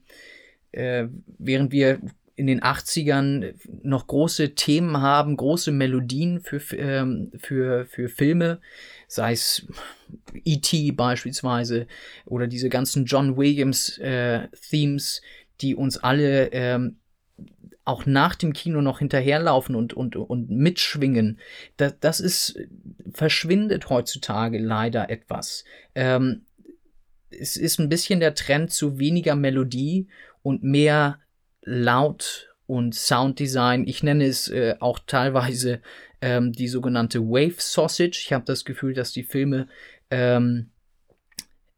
äh, 0.72 1.08
während 1.38 1.72
wir 1.72 2.00
in 2.36 2.48
den 2.48 2.62
80ern 2.62 3.56
noch 3.82 4.08
große 4.08 4.54
Themen 4.54 5.02
haben, 5.02 5.36
große 5.36 5.72
Melodien 5.72 6.40
für, 6.40 6.62
ähm, 6.78 7.32
für, 7.38 7.86
für 7.88 8.10
Filme, 8.10 8.62
sei 9.08 9.34
es 9.34 9.66
E.T. 10.46 10.92
beispielsweise 10.92 11.88
oder 12.26 12.48
diese 12.48 12.70
ganzen 12.70 13.06
John 13.06 13.38
Williams 13.38 13.98
äh, 13.98 14.48
die 15.62 15.76
uns 15.76 15.98
alle 15.98 16.52
ähm, 16.54 16.98
auch 17.88 18.06
nach 18.06 18.36
dem 18.36 18.54
Kino 18.54 18.82
noch 18.82 19.00
hinterherlaufen 19.00 19.76
und, 19.76 19.94
und, 19.94 20.16
und 20.16 20.50
mitschwingen, 20.50 21.40
das, 21.78 21.96
das 22.00 22.20
ist, 22.20 22.60
verschwindet 23.14 23.90
heutzutage 23.90 24.60
leider 24.60 25.10
etwas. 25.10 25.64
Ähm, 25.96 26.44
es 27.30 27.58
ist 27.58 27.80
ein 27.80 27.90
bisschen 27.90 28.20
der 28.20 28.36
Trend 28.36 28.72
zu 28.72 29.00
weniger 29.00 29.36
Melodie 29.36 30.08
und 30.44 30.64
mehr 30.64 31.20
Laut 31.62 32.54
und 32.66 32.96
Sounddesign. 32.96 33.86
Ich 33.88 34.04
nenne 34.04 34.26
es 34.26 34.48
äh, 34.48 34.76
auch 34.80 35.00
teilweise 35.06 35.82
ähm, 36.22 36.52
die 36.54 36.68
sogenannte 36.68 37.22
Wave 37.22 37.60
Sausage. 37.60 38.20
Ich 38.24 38.34
habe 38.34 38.46
das 38.46 38.66
Gefühl, 38.66 38.94
dass 38.94 39.12
die 39.12 39.24
Filme 39.24 39.68
ähm, 40.10 40.70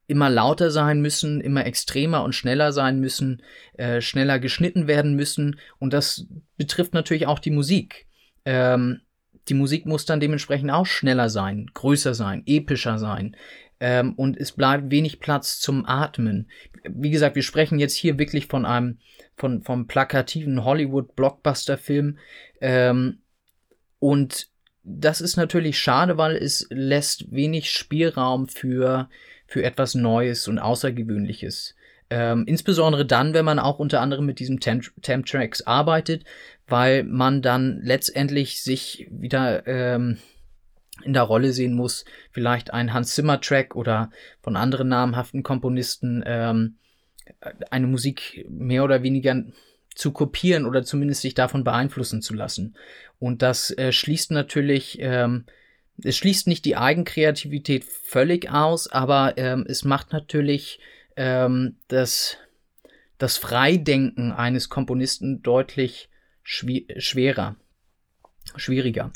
immer 0.09 0.29
lauter 0.29 0.71
sein 0.71 1.01
müssen, 1.01 1.39
immer 1.39 1.65
extremer 1.65 2.23
und 2.23 2.33
schneller 2.33 2.71
sein 2.71 2.99
müssen, 2.99 3.43
äh, 3.73 4.01
schneller 4.01 4.39
geschnitten 4.39 4.87
werden 4.87 5.15
müssen. 5.15 5.59
Und 5.77 5.93
das 5.93 6.25
betrifft 6.57 6.93
natürlich 6.93 7.27
auch 7.27 7.39
die 7.39 7.51
Musik. 7.51 8.07
Ähm, 8.43 9.01
die 9.47 9.53
Musik 9.53 9.85
muss 9.85 10.05
dann 10.05 10.19
dementsprechend 10.19 10.71
auch 10.71 10.87
schneller 10.87 11.29
sein, 11.29 11.69
größer 11.73 12.15
sein, 12.15 12.41
epischer 12.47 12.97
sein. 12.97 13.35
Ähm, 13.79 14.13
und 14.15 14.35
es 14.35 14.51
bleibt 14.51 14.89
wenig 14.89 15.19
Platz 15.19 15.59
zum 15.59 15.85
Atmen. 15.85 16.49
Wie 16.83 17.11
gesagt, 17.11 17.35
wir 17.35 17.43
sprechen 17.43 17.77
jetzt 17.77 17.95
hier 17.95 18.17
wirklich 18.17 18.47
von 18.47 18.65
einem, 18.65 18.97
von, 19.37 19.61
vom 19.61 19.85
plakativen 19.87 20.63
Hollywood-Blockbuster-Film. 20.63 22.17
Ähm, 22.61 23.19
und 23.99 24.47
das 24.83 25.21
ist 25.21 25.37
natürlich 25.37 25.77
schade, 25.79 26.17
weil 26.17 26.35
es 26.35 26.65
lässt 26.71 27.31
wenig 27.31 27.69
Spielraum 27.69 28.47
für 28.47 29.07
für 29.49 29.63
etwas 29.63 29.95
Neues 29.95 30.47
und 30.47 30.59
Außergewöhnliches. 30.59 31.75
Ähm, 32.11 32.43
insbesondere 32.45 33.03
dann, 33.05 33.33
wenn 33.33 33.45
man 33.45 33.57
auch 33.57 33.79
unter 33.79 33.99
anderem 33.99 34.27
mit 34.27 34.39
diesem 34.39 34.59
Temp-Tracks 34.59 35.63
arbeitet, 35.63 36.23
weil 36.67 37.03
man 37.03 37.41
dann 37.41 37.81
letztendlich 37.81 38.61
sich 38.61 39.07
wieder 39.09 39.65
ähm, 39.65 40.19
in 41.03 41.13
der 41.13 41.23
Rolle 41.23 41.51
sehen 41.51 41.73
muss, 41.73 42.05
vielleicht 42.31 42.71
ein 42.73 42.93
Hans 42.93 43.15
Zimmer-Track 43.15 43.75
oder 43.75 44.11
von 44.41 44.55
anderen 44.55 44.89
namhaften 44.89 45.41
Komponisten 45.41 46.23
ähm, 46.27 46.75
eine 47.71 47.87
Musik 47.87 48.45
mehr 48.49 48.83
oder 48.83 49.01
weniger 49.01 49.43
zu 49.95 50.11
kopieren 50.11 50.65
oder 50.65 50.83
zumindest 50.83 51.21
sich 51.21 51.33
davon 51.33 51.63
beeinflussen 51.63 52.21
zu 52.21 52.35
lassen. 52.35 52.75
Und 53.17 53.41
das 53.41 53.75
äh, 53.77 53.91
schließt 53.91 54.31
natürlich 54.31 54.97
ähm, 54.99 55.45
es 56.03 56.17
schließt 56.17 56.47
nicht 56.47 56.65
die 56.65 56.75
Eigenkreativität 56.75 57.83
völlig 57.83 58.49
aus, 58.49 58.87
aber 58.87 59.37
ähm, 59.37 59.65
es 59.67 59.83
macht 59.83 60.11
natürlich 60.11 60.79
ähm, 61.15 61.77
das, 61.87 62.37
das 63.17 63.37
Freidenken 63.37 64.31
eines 64.31 64.69
Komponisten 64.69 65.41
deutlich 65.41 66.09
schwerer, 66.43 67.55
schwieriger. 68.55 69.11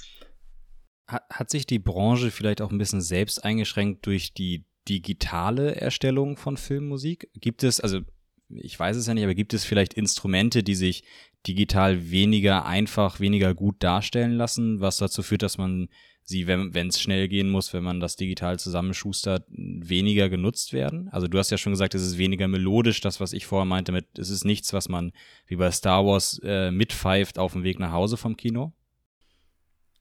Hat 1.07 1.49
sich 1.49 1.65
die 1.65 1.79
Branche 1.79 2.31
vielleicht 2.31 2.61
auch 2.61 2.71
ein 2.71 2.77
bisschen 2.77 3.01
selbst 3.01 3.43
eingeschränkt 3.43 4.05
durch 4.05 4.33
die 4.33 4.65
digitale 4.87 5.75
Erstellung 5.75 6.37
von 6.37 6.57
Filmmusik? 6.57 7.29
Gibt 7.35 7.63
es, 7.63 7.79
also 7.79 8.01
ich 8.49 8.79
weiß 8.79 8.97
es 8.97 9.07
ja 9.07 9.13
nicht, 9.13 9.23
aber 9.23 9.35
gibt 9.35 9.53
es 9.53 9.65
vielleicht 9.65 9.93
Instrumente, 9.93 10.63
die 10.63 10.75
sich 10.75 11.03
digital 11.47 12.09
weniger 12.09 12.65
einfach, 12.65 13.19
weniger 13.19 13.53
gut 13.53 13.75
darstellen 13.79 14.33
lassen, 14.33 14.79
was 14.79 14.97
dazu 14.97 15.23
führt, 15.23 15.41
dass 15.41 15.57
man 15.57 15.89
sie, 16.23 16.47
wenn 16.47 16.87
es 16.87 17.01
schnell 17.01 17.27
gehen 17.27 17.49
muss, 17.49 17.73
wenn 17.73 17.83
man 17.83 17.99
das 17.99 18.15
digital 18.15 18.59
zusammenschustert, 18.59 19.45
weniger 19.49 20.29
genutzt 20.29 20.73
werden? 20.73 21.09
Also 21.09 21.27
du 21.27 21.37
hast 21.37 21.51
ja 21.51 21.57
schon 21.57 21.73
gesagt, 21.73 21.95
es 21.95 22.01
ist 22.03 22.17
weniger 22.17 22.47
melodisch, 22.47 23.01
das, 23.01 23.19
was 23.19 23.33
ich 23.33 23.45
vorher 23.45 23.65
meinte, 23.65 23.91
mit, 23.91 24.17
es 24.17 24.29
ist 24.29 24.45
nichts, 24.45 24.73
was 24.73 24.89
man 24.89 25.11
wie 25.47 25.55
bei 25.55 25.71
Star 25.71 26.05
Wars 26.05 26.39
äh, 26.43 26.71
mitpfeift 26.71 27.37
auf 27.37 27.53
dem 27.53 27.63
Weg 27.63 27.79
nach 27.79 27.91
Hause 27.91 28.17
vom 28.17 28.37
Kino? 28.37 28.73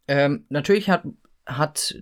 Ähm, 0.08 0.44
natürlich 0.48 0.88
hat, 0.88 1.04
hat 1.46 1.96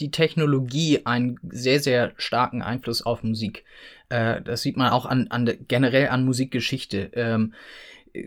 die 0.00 0.10
Technologie 0.10 1.04
einen 1.04 1.38
sehr, 1.50 1.80
sehr 1.80 2.12
starken 2.16 2.62
Einfluss 2.62 3.02
auf 3.02 3.22
Musik. 3.22 3.64
Äh, 4.08 4.42
das 4.42 4.62
sieht 4.62 4.76
man 4.76 4.90
auch 4.90 5.06
an, 5.06 5.28
an 5.28 5.48
generell 5.68 6.08
an 6.08 6.24
Musikgeschichte. 6.24 7.10
Ähm, 7.14 7.54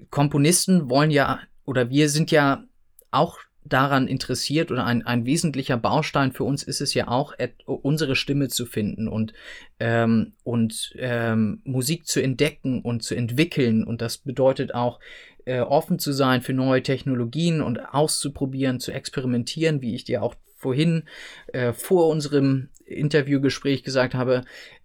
Komponisten 0.09 0.89
wollen 0.89 1.11
ja, 1.11 1.39
oder 1.65 1.89
wir 1.89 2.09
sind 2.09 2.31
ja 2.31 2.63
auch 3.11 3.39
daran 3.65 4.07
interessiert 4.07 4.71
oder 4.71 4.85
ein, 4.85 5.05
ein 5.05 5.25
wesentlicher 5.25 5.77
Baustein 5.77 6.31
für 6.31 6.43
uns 6.43 6.63
ist 6.63 6.81
es 6.81 6.93
ja 6.93 7.07
auch, 7.07 7.33
unsere 7.65 8.15
Stimme 8.15 8.49
zu 8.49 8.65
finden 8.65 9.07
und, 9.07 9.33
ähm, 9.79 10.33
und 10.43 10.93
ähm, 10.97 11.61
Musik 11.63 12.07
zu 12.07 12.21
entdecken 12.21 12.81
und 12.81 13.03
zu 13.03 13.15
entwickeln. 13.15 13.83
Und 13.83 14.01
das 14.01 14.17
bedeutet 14.17 14.73
auch, 14.73 14.99
äh, 15.45 15.59
offen 15.59 15.99
zu 15.99 16.11
sein 16.11 16.41
für 16.41 16.53
neue 16.53 16.83
Technologien 16.83 17.61
und 17.61 17.79
auszuprobieren, 17.79 18.79
zu 18.79 18.91
experimentieren, 18.91 19.81
wie 19.81 19.95
ich 19.95 20.03
dir 20.03 20.23
auch 20.23 20.35
vorhin 20.57 21.03
äh, 21.51 21.73
vor 21.73 22.07
unserem 22.07 22.69
Interviewgespräch 22.85 23.83
gesagt 23.83 24.13
habe, 24.13 24.43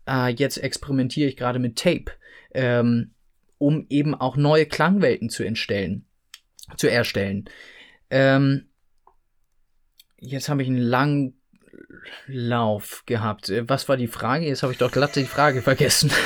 äh, 0.09 0.29
jetzt 0.31 0.59
experimentiere 0.59 1.29
ich 1.29 1.37
gerade 1.37 1.59
mit 1.59 1.79
Tape, 1.79 2.13
ähm, 2.53 3.13
um 3.59 3.87
eben 3.89 4.15
auch 4.15 4.37
neue 4.37 4.67
Klangwelten 4.67 5.31
zu 5.31 5.45
entstellen, 5.45 6.05
zu 6.77 6.89
erstellen. 6.91 7.49
Ähm, 8.11 8.68
jetzt 10.21 10.49
habe 10.49 10.63
ich 10.63 10.69
einen 10.69 10.79
langen 10.79 11.35
Lauf 12.27 13.05
gehabt. 13.07 13.49
Äh, 13.49 13.69
was 13.69 13.89
war 13.89 13.97
die 13.97 14.09
Frage? 14.09 14.47
Jetzt 14.47 14.63
habe 14.63 14.73
ich 14.73 14.79
doch 14.79 14.91
glatt 14.91 15.17
die 15.17 15.25
Frage 15.25 15.63
vergessen. 15.63 16.11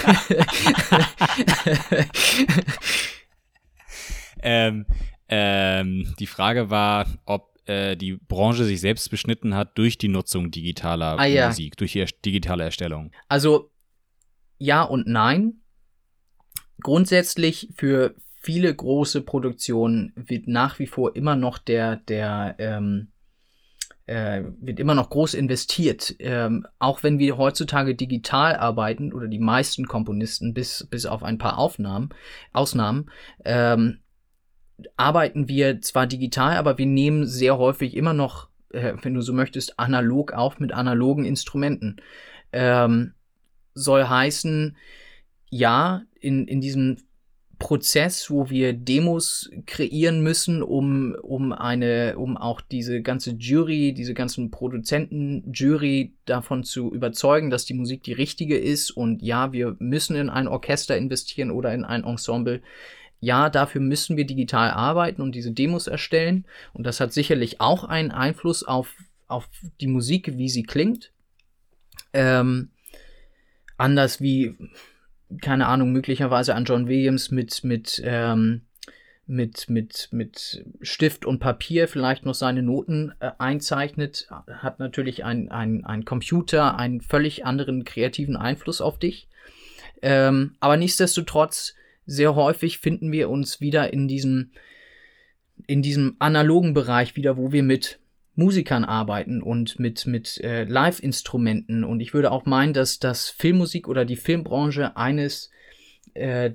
ähm, 4.42 4.86
ähm, 5.28 6.14
die 6.18 6.26
Frage 6.26 6.70
war, 6.70 7.06
ob 7.24 7.52
äh, 7.66 7.96
die 7.96 8.14
Branche 8.14 8.64
sich 8.64 8.80
selbst 8.80 9.10
beschnitten 9.10 9.54
hat 9.54 9.78
durch 9.78 9.98
die 9.98 10.08
Nutzung 10.08 10.50
digitaler 10.50 11.18
ah, 11.18 11.26
ja. 11.26 11.48
Musik, 11.48 11.76
durch 11.76 11.92
die 11.92 12.06
digitale 12.24 12.64
Erstellung. 12.64 13.12
Also 13.28 13.70
ja 14.58 14.82
und 14.82 15.06
nein. 15.06 15.60
Grundsätzlich 16.82 17.68
für 17.76 18.16
viele 18.40 18.74
große 18.74 19.22
Produktionen 19.22 20.12
wird 20.16 20.48
nach 20.48 20.80
wie 20.80 20.88
vor 20.88 21.14
immer 21.14 21.36
noch 21.36 21.58
der, 21.58 21.96
der 21.96 22.56
ähm, 22.58 23.11
äh, 24.06 24.42
wird 24.60 24.80
immer 24.80 24.94
noch 24.94 25.10
groß 25.10 25.34
investiert. 25.34 26.14
Ähm, 26.18 26.66
auch 26.78 27.02
wenn 27.02 27.18
wir 27.18 27.36
heutzutage 27.36 27.94
digital 27.94 28.56
arbeiten 28.56 29.12
oder 29.12 29.28
die 29.28 29.38
meisten 29.38 29.86
Komponisten 29.86 30.54
bis, 30.54 30.86
bis 30.90 31.06
auf 31.06 31.22
ein 31.22 31.38
paar 31.38 31.58
Aufnahmen, 31.58 32.10
Ausnahmen, 32.52 33.10
ähm, 33.44 33.98
arbeiten 34.96 35.48
wir 35.48 35.80
zwar 35.80 36.06
digital, 36.06 36.56
aber 36.56 36.78
wir 36.78 36.86
nehmen 36.86 37.26
sehr 37.26 37.58
häufig 37.58 37.96
immer 37.96 38.12
noch, 38.12 38.48
äh, 38.70 38.94
wenn 39.02 39.14
du 39.14 39.20
so 39.20 39.32
möchtest, 39.32 39.78
analog 39.78 40.32
auf 40.32 40.58
mit 40.58 40.72
analogen 40.72 41.24
Instrumenten. 41.24 41.96
Ähm, 42.52 43.14
soll 43.74 44.04
heißen, 44.04 44.76
ja, 45.48 46.02
in, 46.20 46.46
in 46.46 46.60
diesem 46.60 46.98
Prozess, 47.62 48.28
wo 48.28 48.50
wir 48.50 48.72
Demos 48.72 49.48
kreieren 49.66 50.20
müssen, 50.20 50.64
um, 50.64 51.14
um 51.22 51.52
eine, 51.52 52.18
um 52.18 52.36
auch 52.36 52.60
diese 52.60 53.02
ganze 53.02 53.36
Jury, 53.38 53.94
diese 53.94 54.14
ganzen 54.14 54.50
Produzenten-Jury 54.50 56.12
davon 56.24 56.64
zu 56.64 56.92
überzeugen, 56.92 57.50
dass 57.50 57.64
die 57.64 57.74
Musik 57.74 58.02
die 58.02 58.14
richtige 58.14 58.58
ist 58.58 58.90
und 58.90 59.22
ja, 59.22 59.52
wir 59.52 59.76
müssen 59.78 60.16
in 60.16 60.28
ein 60.28 60.48
Orchester 60.48 60.96
investieren 60.96 61.52
oder 61.52 61.72
in 61.72 61.84
ein 61.84 62.02
Ensemble. 62.02 62.62
Ja, 63.20 63.48
dafür 63.48 63.80
müssen 63.80 64.16
wir 64.16 64.26
digital 64.26 64.72
arbeiten 64.72 65.22
und 65.22 65.32
diese 65.32 65.52
Demos 65.52 65.86
erstellen. 65.86 66.46
Und 66.72 66.84
das 66.84 66.98
hat 66.98 67.12
sicherlich 67.12 67.60
auch 67.60 67.84
einen 67.84 68.10
Einfluss 68.10 68.64
auf, 68.64 68.92
auf 69.28 69.48
die 69.80 69.86
Musik, 69.86 70.36
wie 70.36 70.48
sie 70.48 70.64
klingt. 70.64 71.12
Ähm, 72.12 72.70
anders 73.76 74.20
wie 74.20 74.56
keine 75.40 75.66
Ahnung, 75.66 75.92
möglicherweise 75.92 76.54
an 76.54 76.64
John 76.64 76.88
Williams 76.88 77.30
mit, 77.30 77.64
mit, 77.64 78.02
ähm, 78.04 78.62
mit, 79.26 79.70
mit, 79.70 80.08
mit 80.10 80.64
Stift 80.80 81.24
und 81.24 81.38
Papier 81.38 81.88
vielleicht 81.88 82.24
noch 82.24 82.34
seine 82.34 82.62
Noten 82.62 83.12
äh, 83.20 83.30
einzeichnet, 83.38 84.28
hat 84.48 84.78
natürlich 84.78 85.24
ein, 85.24 85.50
ein, 85.50 85.84
ein 85.84 86.04
Computer 86.04 86.76
einen 86.76 87.00
völlig 87.00 87.46
anderen 87.46 87.84
kreativen 87.84 88.36
Einfluss 88.36 88.80
auf 88.80 88.98
dich. 88.98 89.28
Ähm, 90.02 90.56
aber 90.60 90.76
nichtsdestotrotz, 90.76 91.74
sehr 92.04 92.34
häufig 92.34 92.78
finden 92.78 93.12
wir 93.12 93.30
uns 93.30 93.60
wieder 93.60 93.92
in 93.92 94.08
diesem, 94.08 94.50
in 95.68 95.82
diesem 95.82 96.16
analogen 96.18 96.74
Bereich 96.74 97.14
wieder, 97.14 97.36
wo 97.36 97.52
wir 97.52 97.62
mit 97.62 98.00
Musikern 98.34 98.84
arbeiten 98.84 99.42
und 99.42 99.78
mit, 99.78 100.06
mit 100.06 100.38
äh, 100.42 100.64
Live-Instrumenten. 100.64 101.84
Und 101.84 102.00
ich 102.00 102.14
würde 102.14 102.30
auch 102.30 102.46
meinen, 102.46 102.72
dass 102.72 102.98
das 102.98 103.28
Filmmusik 103.28 103.88
oder 103.88 104.04
die 104.04 104.16
Filmbranche 104.16 104.96
eines 104.96 105.50
äh, 106.14 106.52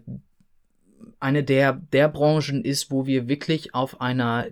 eine 1.19 1.43
der, 1.43 1.73
der 1.73 2.09
Branchen 2.09 2.63
ist, 2.63 2.91
wo 2.91 3.05
wir 3.05 3.27
wirklich 3.27 3.73
auf 3.73 4.01
einer 4.01 4.47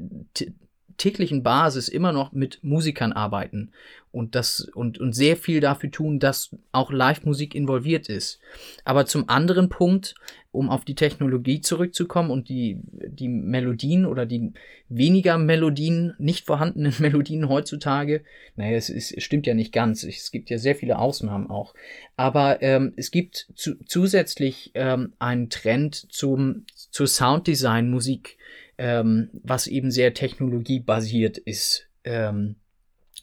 täglichen 0.97 1.43
Basis 1.43 1.87
immer 1.87 2.11
noch 2.11 2.31
mit 2.31 2.63
Musikern 2.63 3.13
arbeiten 3.13 3.71
und 4.15 4.33
das 4.33 4.61
und, 4.61 4.97
und 4.97 5.13
sehr 5.13 5.35
viel 5.35 5.59
dafür 5.59 5.91
tun, 5.91 6.19
dass 6.19 6.55
auch 6.71 6.89
Live-Musik 6.89 7.53
involviert 7.53 8.07
ist. 8.07 8.39
Aber 8.85 9.05
zum 9.05 9.27
anderen 9.27 9.67
Punkt, 9.67 10.15
um 10.51 10.69
auf 10.69 10.85
die 10.85 10.95
Technologie 10.95 11.59
zurückzukommen 11.59 12.31
und 12.31 12.47
die, 12.47 12.79
die 12.91 13.27
Melodien 13.27 14.05
oder 14.05 14.25
die 14.25 14.53
weniger 14.87 15.37
Melodien, 15.37 16.13
nicht 16.17 16.45
vorhandenen 16.45 16.93
Melodien 16.99 17.49
heutzutage, 17.49 18.23
naja, 18.55 18.77
es, 18.77 18.89
es 18.89 19.13
stimmt 19.21 19.47
ja 19.47 19.53
nicht 19.53 19.73
ganz, 19.73 20.05
es 20.05 20.31
gibt 20.31 20.49
ja 20.49 20.57
sehr 20.59 20.75
viele 20.75 20.97
Ausnahmen 20.97 21.49
auch, 21.49 21.73
aber 22.15 22.61
ähm, 22.61 22.93
es 22.95 23.11
gibt 23.11 23.49
zu, 23.55 23.75
zusätzlich 23.85 24.71
ähm, 24.75 25.11
einen 25.19 25.49
Trend 25.49 25.93
zum, 26.09 26.65
zur 26.73 27.07
Sounddesign-Musik, 27.07 28.37
ähm, 28.77 29.29
was 29.43 29.67
eben 29.67 29.91
sehr 29.91 30.13
technologiebasiert 30.13 31.37
ist. 31.37 31.87
Ähm, 32.03 32.55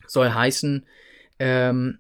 soll 0.07 0.31
heißen, 0.31 0.87
ähm, 1.39 1.99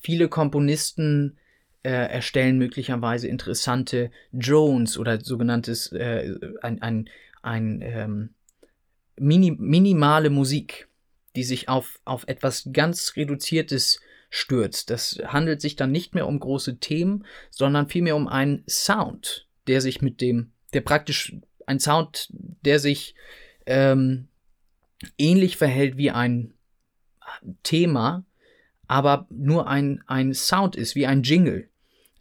viele 0.00 0.28
Komponisten 0.28 1.38
äh, 1.82 1.90
erstellen 1.90 2.58
möglicherweise 2.58 3.28
interessante 3.28 4.10
Drones 4.32 4.98
oder 4.98 5.20
sogenanntes 5.20 5.92
äh, 5.92 6.34
ein, 6.62 6.82
ein, 6.82 7.08
ein 7.42 7.80
ähm, 7.82 8.30
mini, 9.16 9.52
minimale 9.58 10.30
Musik, 10.30 10.88
die 11.36 11.44
sich 11.44 11.68
auf, 11.68 12.00
auf 12.04 12.24
etwas 12.26 12.68
ganz 12.72 13.14
Reduziertes 13.16 14.00
stürzt. 14.30 14.90
Das 14.90 15.20
handelt 15.26 15.60
sich 15.60 15.76
dann 15.76 15.92
nicht 15.92 16.14
mehr 16.14 16.26
um 16.26 16.38
große 16.38 16.78
Themen, 16.78 17.24
sondern 17.50 17.88
vielmehr 17.88 18.16
um 18.16 18.28
einen 18.28 18.64
Sound, 18.68 19.46
der 19.66 19.80
sich 19.80 20.02
mit 20.02 20.20
dem, 20.20 20.52
der 20.74 20.82
praktisch 20.82 21.34
ein 21.68 21.80
Sound, 21.80 22.28
der 22.64 22.78
sich 22.78 23.14
ähm, 23.66 24.28
ähnlich 25.16 25.56
verhält 25.56 25.96
wie 25.96 26.10
ein 26.10 26.54
Thema, 27.62 28.24
aber 28.86 29.26
nur 29.30 29.68
ein, 29.68 30.02
ein 30.06 30.34
Sound 30.34 30.76
ist, 30.76 30.94
wie 30.94 31.06
ein 31.06 31.22
Jingle. 31.22 31.68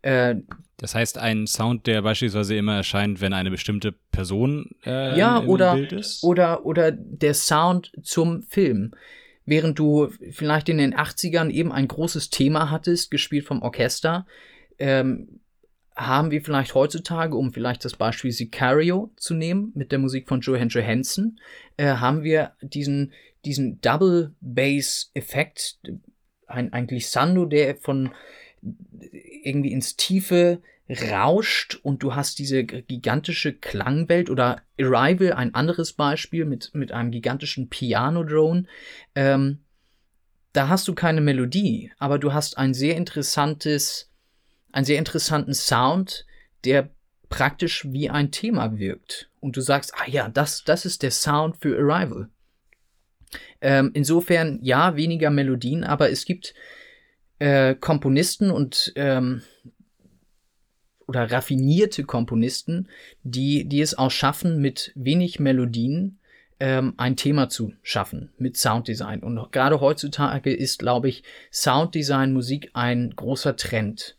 Äh, 0.01 0.35
das 0.77 0.93
heißt, 0.93 1.17
ein 1.17 1.47
Sound, 1.47 1.87
der 1.87 2.01
beispielsweise 2.03 2.55
immer 2.55 2.75
erscheint, 2.75 3.19
wenn 3.19 3.33
eine 3.33 3.49
bestimmte 3.49 3.93
Person 4.11 4.69
äh, 4.85 5.17
ja, 5.17 5.39
im 5.39 5.49
oder, 5.49 5.73
Bild 5.73 5.93
ist? 5.93 6.23
Oder, 6.23 6.65
oder 6.65 6.91
der 6.91 7.33
Sound 7.33 7.91
zum 8.03 8.43
Film. 8.43 8.93
Während 9.45 9.79
du 9.79 10.09
vielleicht 10.31 10.67
in 10.67 10.77
den 10.77 10.93
80ern 10.93 11.49
eben 11.49 11.71
ein 11.71 11.87
großes 11.87 12.29
Thema 12.29 12.69
hattest, 12.69 13.09
gespielt 13.09 13.45
vom 13.45 13.61
Orchester, 13.61 14.27
ähm, 14.77 15.39
haben 15.97 16.29
wir 16.29 16.41
vielleicht 16.41 16.75
heutzutage, 16.75 17.35
um 17.35 17.51
vielleicht 17.51 17.83
das 17.83 17.95
Beispiel 17.95 18.31
Sicario 18.31 19.11
zu 19.17 19.33
nehmen, 19.33 19.71
mit 19.73 19.91
der 19.91 19.99
Musik 19.99 20.27
von 20.27 20.41
Johan 20.41 20.69
Johansson, 20.69 21.39
äh, 21.75 21.95
haben 21.95 22.23
wir 22.23 22.53
diesen, 22.61 23.13
diesen 23.45 23.81
Double 23.81 24.35
Bass 24.39 25.09
Effekt, 25.15 25.79
ein, 26.45 26.71
ein 26.71 26.85
Glissando, 26.85 27.45
der 27.45 27.75
von 27.75 28.11
irgendwie 28.61 29.71
ins 29.71 29.95
Tiefe 29.95 30.61
rauscht 30.89 31.79
und 31.83 32.01
du 32.03 32.15
hast 32.15 32.39
diese 32.39 32.63
gigantische 32.63 33.53
Klangwelt 33.53 34.29
oder 34.29 34.61
Arrival, 34.79 35.33
ein 35.33 35.53
anderes 35.53 35.93
Beispiel 35.93 36.45
mit, 36.45 36.73
mit 36.73 36.91
einem 36.91 37.11
gigantischen 37.11 37.69
Piano-Drone. 37.69 38.65
Ähm, 39.15 39.59
da 40.53 40.69
hast 40.69 40.87
du 40.87 40.95
keine 40.95 41.21
Melodie, 41.21 41.91
aber 41.97 42.19
du 42.19 42.33
hast 42.33 42.57
ein 42.57 42.73
sehr 42.73 42.95
interessantes, 42.95 44.09
einen 44.71 44.85
sehr 44.85 44.99
interessanten 44.99 45.53
Sound, 45.53 46.25
der 46.63 46.89
praktisch 47.29 47.85
wie 47.91 48.09
ein 48.09 48.31
Thema 48.31 48.77
wirkt. 48.77 49.29
Und 49.39 49.57
du 49.57 49.61
sagst, 49.61 49.93
ah 49.95 50.09
ja, 50.09 50.29
das, 50.29 50.63
das 50.63 50.85
ist 50.85 51.03
der 51.03 51.11
Sound 51.11 51.57
für 51.57 51.77
Arrival. 51.77 52.29
Ähm, 53.59 53.91
insofern, 53.93 54.59
ja, 54.61 54.95
weniger 54.95 55.29
Melodien, 55.29 55.83
aber 55.83 56.09
es 56.09 56.25
gibt 56.25 56.53
äh, 57.39 57.75
Komponisten 57.75 58.51
und 58.51 58.93
ähm, 58.95 59.41
oder 61.07 61.31
raffinierte 61.31 62.03
Komponisten, 62.03 62.89
die, 63.23 63.65
die 63.67 63.81
es 63.81 63.97
auch 63.97 64.11
schaffen, 64.11 64.59
mit 64.59 64.91
wenig 64.95 65.39
Melodien 65.39 66.19
ähm, 66.59 66.93
ein 66.97 67.15
Thema 67.15 67.49
zu 67.49 67.73
schaffen 67.81 68.31
mit 68.37 68.57
Sounddesign. 68.57 69.23
Und 69.23 69.51
gerade 69.51 69.79
heutzutage 69.79 70.53
ist, 70.53 70.79
glaube 70.79 71.07
ich, 71.07 71.23
Sounddesign 71.51 72.33
Musik 72.33 72.71
ein 72.73 73.13
großer 73.15 73.55
Trend. 73.55 74.16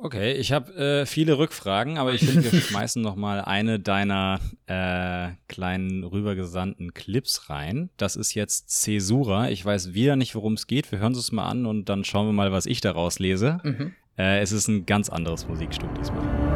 Okay, 0.00 0.32
ich 0.34 0.52
habe 0.52 0.72
äh, 0.74 1.06
viele 1.06 1.38
Rückfragen, 1.38 1.98
aber 1.98 2.14
ich 2.14 2.24
finde, 2.24 2.52
wir 2.52 2.60
schmeißen 2.60 3.02
noch 3.02 3.16
mal 3.16 3.40
eine 3.40 3.80
deiner 3.80 4.38
äh, 4.66 5.30
kleinen 5.48 6.04
rübergesandten 6.04 6.94
Clips 6.94 7.50
rein. 7.50 7.90
Das 7.96 8.14
ist 8.14 8.34
jetzt 8.34 8.70
Cäsura. 8.70 9.50
Ich 9.50 9.64
weiß 9.64 9.94
wieder 9.94 10.14
nicht, 10.14 10.36
worum 10.36 10.54
es 10.54 10.68
geht. 10.68 10.92
Wir 10.92 11.00
hören 11.00 11.12
es 11.12 11.32
mal 11.32 11.48
an 11.48 11.66
und 11.66 11.88
dann 11.88 12.04
schauen 12.04 12.26
wir 12.26 12.32
mal, 12.32 12.52
was 12.52 12.66
ich 12.66 12.80
daraus 12.80 13.18
lese. 13.18 13.58
Mhm. 13.64 13.92
Äh, 14.16 14.38
es 14.38 14.52
ist 14.52 14.68
ein 14.68 14.86
ganz 14.86 15.08
anderes 15.08 15.48
Musikstück 15.48 15.92
diesmal. 15.96 16.47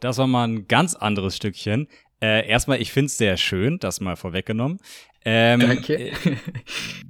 Das 0.00 0.18
war 0.18 0.26
mal 0.26 0.46
ein 0.46 0.68
ganz 0.68 0.94
anderes 0.94 1.36
Stückchen. 1.36 1.88
Äh, 2.20 2.48
erstmal, 2.48 2.80
ich 2.80 2.92
finde 2.92 3.06
es 3.06 3.18
sehr 3.18 3.36
schön, 3.36 3.78
das 3.78 4.00
mal 4.00 4.16
vorweggenommen. 4.16 4.78
Ähm, 5.24 5.60
Danke. 5.60 6.10
Äh, 6.10 6.12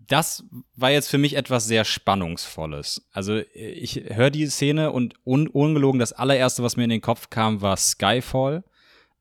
das 0.08 0.44
war 0.74 0.90
jetzt 0.90 1.10
für 1.10 1.18
mich 1.18 1.36
etwas 1.36 1.66
sehr 1.66 1.84
Spannungsvolles. 1.84 3.06
Also 3.12 3.40
ich 3.52 4.04
höre 4.08 4.30
die 4.30 4.46
Szene 4.46 4.90
und 4.90 5.14
un 5.24 5.48
ungelogen, 5.48 5.98
das 5.98 6.12
allererste, 6.12 6.62
was 6.62 6.76
mir 6.76 6.84
in 6.84 6.90
den 6.90 7.00
Kopf 7.00 7.28
kam, 7.30 7.60
war 7.60 7.76
Skyfall, 7.76 8.64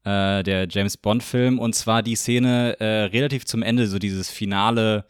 äh, 0.06 0.44
der 0.44 0.68
James 0.70 0.98
Bond-Film. 0.98 1.60
Und 1.60 1.76
zwar 1.76 2.04
die 2.04 2.16
Szene 2.16 2.80
äh, 2.80 3.04
relativ 3.06 3.46
zum 3.46 3.64
Ende, 3.64 3.88
so 3.88 4.00
dieses 4.00 4.30
finale 4.30 5.06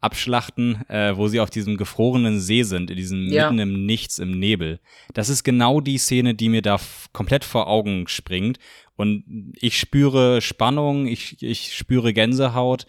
Abschlachten, 0.00 0.88
äh, 0.88 1.16
wo 1.16 1.28
sie 1.28 1.40
auf 1.40 1.50
diesem 1.50 1.76
gefrorenen 1.76 2.40
See 2.40 2.62
sind, 2.62 2.90
in 2.90 2.96
diesem 2.96 3.28
ja. 3.28 3.50
mitten 3.50 3.60
im 3.60 3.86
Nichts, 3.86 4.18
im 4.18 4.38
Nebel. 4.38 4.80
Das 5.12 5.28
ist 5.28 5.44
genau 5.44 5.80
die 5.80 5.98
Szene, 5.98 6.34
die 6.34 6.48
mir 6.48 6.62
da 6.62 6.80
komplett 7.12 7.44
vor 7.44 7.68
Augen 7.68 8.08
springt. 8.08 8.58
Und 8.96 9.52
ich 9.58 9.78
spüre 9.78 10.40
Spannung, 10.40 11.06
ich, 11.06 11.42
ich 11.42 11.74
spüre 11.74 12.12
Gänsehaut. 12.12 12.86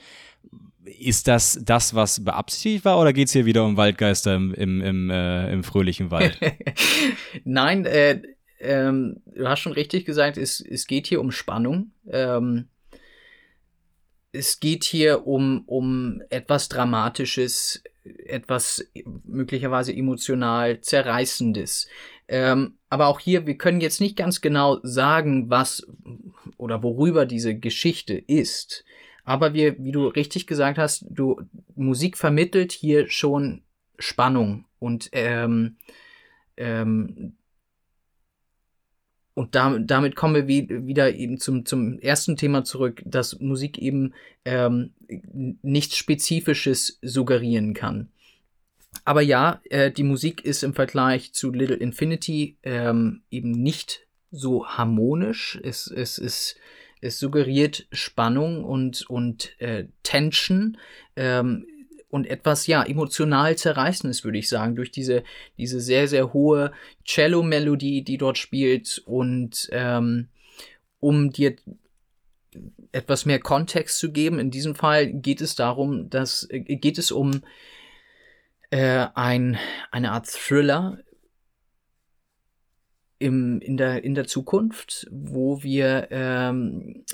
Ist 0.83 1.27
das 1.27 1.59
das, 1.63 1.93
was 1.95 2.23
beabsichtigt 2.23 2.85
war, 2.85 2.99
oder 2.99 3.13
geht's 3.13 3.33
hier 3.33 3.45
wieder 3.45 3.63
um 3.63 3.77
Waldgeister 3.77 4.35
im, 4.35 4.53
im, 4.53 4.81
im, 4.81 5.09
äh, 5.09 5.51
im 5.51 5.63
fröhlichen 5.63 6.11
Wald? 6.11 6.39
Nein, 7.43 7.85
äh, 7.85 8.21
ähm, 8.59 9.21
du 9.25 9.47
hast 9.47 9.59
schon 9.59 9.73
richtig 9.73 10.05
gesagt, 10.05 10.37
es, 10.37 10.59
es 10.59 10.87
geht 10.87 11.07
hier 11.07 11.19
um 11.19 11.31
Spannung. 11.31 11.91
Ähm, 12.09 12.67
es 14.31 14.59
geht 14.59 14.83
hier 14.83 15.27
um, 15.27 15.63
um 15.65 16.21
etwas 16.29 16.69
Dramatisches, 16.69 17.83
etwas 18.03 18.85
möglicherweise 19.25 19.93
emotional 19.93 20.81
Zerreißendes. 20.81 21.87
Ähm, 22.27 22.75
aber 22.89 23.07
auch 23.07 23.19
hier, 23.19 23.45
wir 23.45 23.57
können 23.57 23.81
jetzt 23.81 23.99
nicht 23.99 24.15
ganz 24.15 24.41
genau 24.41 24.79
sagen, 24.83 25.49
was 25.49 25.85
oder 26.57 26.81
worüber 26.81 27.25
diese 27.25 27.55
Geschichte 27.55 28.13
ist. 28.13 28.85
Aber 29.23 29.53
wir, 29.53 29.77
wie 29.83 29.91
du 29.91 30.07
richtig 30.07 30.47
gesagt 30.47 30.77
hast, 30.77 31.05
du 31.09 31.41
Musik 31.75 32.17
vermittelt 32.17 32.71
hier 32.71 33.09
schon 33.09 33.63
Spannung 33.99 34.65
und 34.79 35.09
ähm, 35.11 35.77
ähm, 36.57 37.33
und 39.33 39.55
da, 39.55 39.77
damit 39.79 40.15
kommen 40.15 40.35
wir 40.35 40.47
wie, 40.47 40.85
wieder 40.85 41.13
eben 41.15 41.39
zum, 41.39 41.65
zum 41.65 41.99
ersten 41.99 42.35
Thema 42.35 42.63
zurück, 42.63 43.01
dass 43.05 43.39
Musik 43.39 43.77
eben 43.77 44.13
ähm, 44.43 44.91
nichts 45.61 45.95
Spezifisches 45.95 46.99
suggerieren 47.01 47.73
kann. 47.73 48.09
Aber 49.05 49.21
ja, 49.21 49.61
äh, 49.69 49.89
die 49.91 50.03
Musik 50.03 50.43
ist 50.43 50.63
im 50.63 50.73
Vergleich 50.73 51.33
zu 51.33 51.51
Little 51.51 51.77
Infinity 51.77 52.57
ähm, 52.63 53.21
eben 53.31 53.51
nicht 53.51 54.05
so 54.31 54.67
harmonisch. 54.67 55.59
Es, 55.63 55.87
es, 55.87 56.17
es, 56.17 56.55
es 56.99 57.17
suggeriert 57.17 57.87
Spannung 57.91 58.63
und, 58.63 59.09
und 59.09 59.59
äh, 59.59 59.85
Tension. 60.03 60.77
Ähm, 61.15 61.65
und 62.11 62.27
etwas, 62.27 62.67
ja, 62.67 62.83
emotional 62.83 63.57
zerreißendes, 63.57 64.23
würde 64.23 64.37
ich 64.37 64.49
sagen, 64.49 64.75
durch 64.75 64.91
diese, 64.91 65.23
diese 65.57 65.79
sehr, 65.79 66.07
sehr 66.07 66.33
hohe 66.33 66.73
Cello-Melodie, 67.05 68.03
die 68.03 68.17
dort 68.17 68.37
spielt 68.37 69.01
und 69.05 69.69
ähm, 69.71 70.27
um 70.99 71.31
dir 71.31 71.55
etwas 72.91 73.25
mehr 73.25 73.39
Kontext 73.39 73.97
zu 73.97 74.11
geben. 74.11 74.39
In 74.39 74.51
diesem 74.51 74.75
Fall 74.75 75.07
geht 75.07 75.39
es 75.39 75.55
darum, 75.55 76.09
dass 76.09 76.47
äh, 76.49 76.59
geht 76.59 76.97
es 76.97 77.11
um 77.11 77.41
äh, 78.71 79.07
ein, 79.15 79.57
eine 79.89 80.11
Art 80.11 80.27
Thriller 80.27 80.99
im, 83.19 83.61
in, 83.61 83.77
der, 83.77 84.03
in 84.03 84.15
der 84.15 84.27
Zukunft, 84.27 85.07
wo 85.11 85.63
wir 85.63 86.07
ähm, 86.11 87.05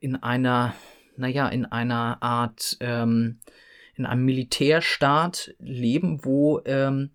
in 0.00 0.16
einer, 0.16 0.74
naja, 1.16 1.48
in 1.48 1.66
einer 1.66 2.20
Art 2.20 2.76
ähm, 2.80 3.38
in 4.00 4.06
einem 4.06 4.24
Militärstaat 4.24 5.54
leben, 5.58 6.24
wo 6.24 6.60
ähm, 6.64 7.10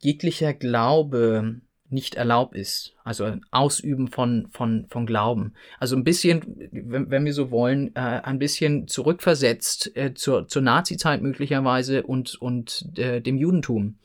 jeglicher 0.00 0.54
Glaube 0.54 1.60
nicht 1.90 2.14
erlaubt 2.14 2.54
ist. 2.54 2.94
Also 3.02 3.24
ein 3.24 3.40
Ausüben 3.50 4.08
von, 4.08 4.48
von, 4.50 4.86
von 4.88 5.06
Glauben. 5.06 5.54
Also 5.78 5.96
ein 5.96 6.04
bisschen, 6.04 6.68
wenn, 6.70 7.10
wenn 7.10 7.24
wir 7.24 7.32
so 7.32 7.50
wollen, 7.50 7.94
äh, 7.96 8.00
ein 8.00 8.38
bisschen 8.38 8.86
zurückversetzt 8.88 9.96
äh, 9.96 10.14
zur, 10.14 10.48
zur 10.48 10.62
Nazi-Zeit 10.62 11.22
möglicherweise 11.22 12.02
und, 12.02 12.34
und 12.40 12.86
äh, 12.96 13.20
dem 13.20 13.38
Judentum. 13.38 13.98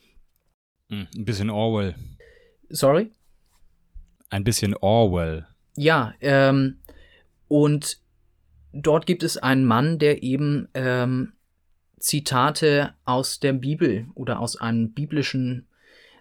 Hm, 0.90 1.08
ein 1.16 1.26
bisschen 1.26 1.50
Orwell. 1.50 1.96
Sorry? 2.70 3.12
Ein 4.30 4.44
bisschen 4.44 4.74
Orwell. 4.76 5.46
Ja, 5.76 6.14
ähm, 6.22 6.80
und 7.48 8.00
dort 8.72 9.06
gibt 9.06 9.24
es 9.24 9.38
einen 9.38 9.66
Mann, 9.66 10.00
der 10.00 10.24
eben 10.24 10.70
ähm, 10.74 11.34
Zitate 12.04 12.94
aus 13.06 13.40
der 13.40 13.54
Bibel 13.54 14.08
oder 14.14 14.42
aus 14.42 14.58
einem 14.58 14.92
biblischen 14.92 15.68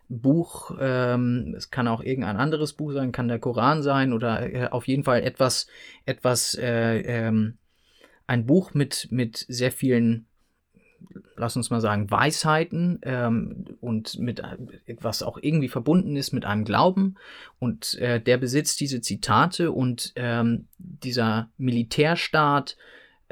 Buch. 0.08 0.76
Ähm, 0.80 1.54
es 1.56 1.72
kann 1.72 1.88
auch 1.88 2.04
irgendein 2.04 2.36
anderes 2.36 2.74
Buch 2.74 2.92
sein, 2.92 3.10
kann 3.10 3.26
der 3.26 3.40
Koran 3.40 3.82
sein 3.82 4.12
oder 4.12 4.48
äh, 4.48 4.68
auf 4.68 4.86
jeden 4.86 5.02
Fall 5.02 5.24
etwas, 5.24 5.66
etwas, 6.06 6.54
äh, 6.54 6.98
ähm, 7.00 7.58
ein 8.28 8.46
Buch 8.46 8.74
mit, 8.74 9.08
mit 9.10 9.44
sehr 9.48 9.72
vielen, 9.72 10.26
lass 11.34 11.56
uns 11.56 11.70
mal 11.70 11.80
sagen, 11.80 12.08
Weisheiten 12.12 13.00
ähm, 13.02 13.64
und 13.80 14.20
mit 14.20 14.40
etwas 14.86 15.24
auch 15.24 15.36
irgendwie 15.42 15.68
verbunden 15.68 16.14
ist 16.14 16.30
mit 16.32 16.44
einem 16.44 16.64
Glauben. 16.64 17.16
Und 17.58 17.94
äh, 17.96 18.20
der 18.20 18.36
besitzt 18.36 18.78
diese 18.78 19.00
Zitate 19.00 19.72
und 19.72 20.12
ähm, 20.14 20.68
dieser 20.78 21.50
Militärstaat 21.58 22.76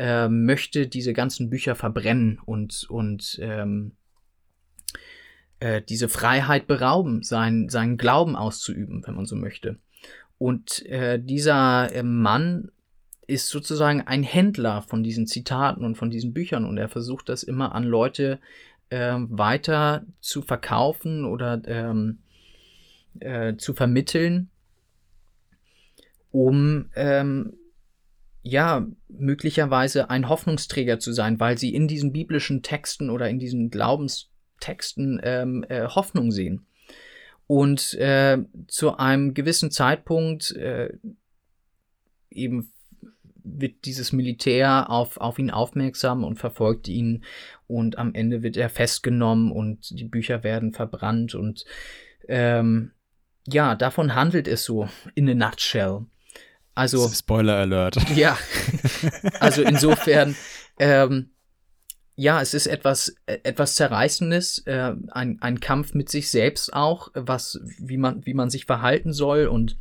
äh, 0.01 0.30
möchte 0.30 0.86
diese 0.86 1.12
ganzen 1.12 1.51
Bücher 1.51 1.74
verbrennen 1.74 2.38
und, 2.46 2.86
und 2.88 3.38
ähm, 3.42 3.92
äh, 5.59 5.82
diese 5.82 6.09
Freiheit 6.09 6.66
berauben, 6.66 7.22
sein, 7.22 7.68
seinen 7.68 7.98
Glauben 7.98 8.34
auszuüben, 8.34 9.03
wenn 9.07 9.14
man 9.14 9.26
so 9.26 9.36
möchte. 9.36 9.78
Und 10.38 10.86
äh, 10.86 11.22
dieser 11.22 11.94
äh, 11.94 12.03
Mann 12.03 12.70
ist 13.26 13.51
sozusagen 13.51 14.01
ein 14.01 14.22
Händler 14.22 14.80
von 14.80 15.03
diesen 15.03 15.26
Zitaten 15.26 15.84
und 15.84 15.96
von 15.96 16.11
diesen 16.11 16.32
Büchern 16.32 16.64
und 16.64 16.78
er 16.78 16.88
versucht 16.88 17.28
das 17.28 17.42
immer 17.42 17.74
an 17.74 17.84
Leute 17.84 18.40
äh, 18.88 19.16
weiter 19.18 20.07
zu 20.20 20.40
verkaufen 20.40 21.26
oder 21.26 21.61
ähm, 21.66 22.20
äh, 23.18 23.55
zu 23.57 23.74
vermitteln, 23.74 24.48
um 26.30 26.86
ähm, 26.96 27.53
ja, 28.43 28.86
möglicherweise 29.09 30.11
ein 30.11 30.28
Hoffnungsträger 30.28 30.99
zu 30.99 31.12
sein, 31.12 31.38
weil 31.41 31.59
sie 31.59 31.74
in 31.74 31.88
diesen 31.88 32.12
biblischen 32.12 32.62
Texten 32.62 33.11
oder 33.11 33.28
in 33.28 33.38
diesen 33.38 33.70
Glaubenstexten 33.70 35.20
ähm, 35.22 35.64
äh, 35.68 35.86
Hoffnung 35.86 36.30
sehen. 36.30 36.66
Und 37.47 37.95
äh, 37.95 38.38
zu 38.68 38.97
einem 38.97 39.34
gewissen 39.34 39.70
Zeitpunkt 39.70 40.53
äh, 40.53 40.97
eben 42.30 42.72
wird 43.43 43.84
dieses 43.84 44.12
Militär 44.12 44.88
auf, 44.91 45.16
auf 45.16 45.38
ihn 45.38 45.51
aufmerksam 45.51 46.24
und 46.24 46.38
verfolgt 46.38 46.88
ihn 46.88 47.24
und 47.66 47.99
am 47.99 48.14
Ende 48.14 48.43
wird 48.43 48.57
er 48.57 48.68
festgenommen 48.68 49.51
und 49.51 49.99
die 49.99 50.05
Bücher 50.05 50.45
werden 50.45 50.72
verbrannt 50.72 51.34
und 51.34 51.64
ähm, 52.28 52.93
ja, 53.49 53.74
davon 53.74 54.14
handelt 54.14 54.47
es 54.47 54.64
so 54.64 54.88
in 55.14 55.28
a 55.28 55.34
nutshell. 55.34 56.07
Also 56.74 57.08
Spoiler 57.08 57.56
Alert. 57.56 57.96
Ja, 58.14 58.38
also 59.40 59.62
insofern 59.62 60.36
ähm, 60.78 61.30
ja, 62.20 62.42
es 62.42 62.52
ist 62.52 62.66
etwas, 62.66 63.16
äh, 63.24 63.38
etwas 63.44 63.76
Zerreißendes, 63.76 64.66
äh, 64.66 64.92
ein, 65.10 65.38
ein 65.40 65.60
Kampf 65.60 65.94
mit 65.94 66.10
sich 66.10 66.30
selbst 66.30 66.70
auch, 66.74 67.08
was, 67.14 67.58
wie 67.78 67.96
man, 67.96 68.26
wie 68.26 68.34
man 68.34 68.50
sich 68.50 68.66
verhalten 68.66 69.14
soll 69.14 69.46
und 69.46 69.78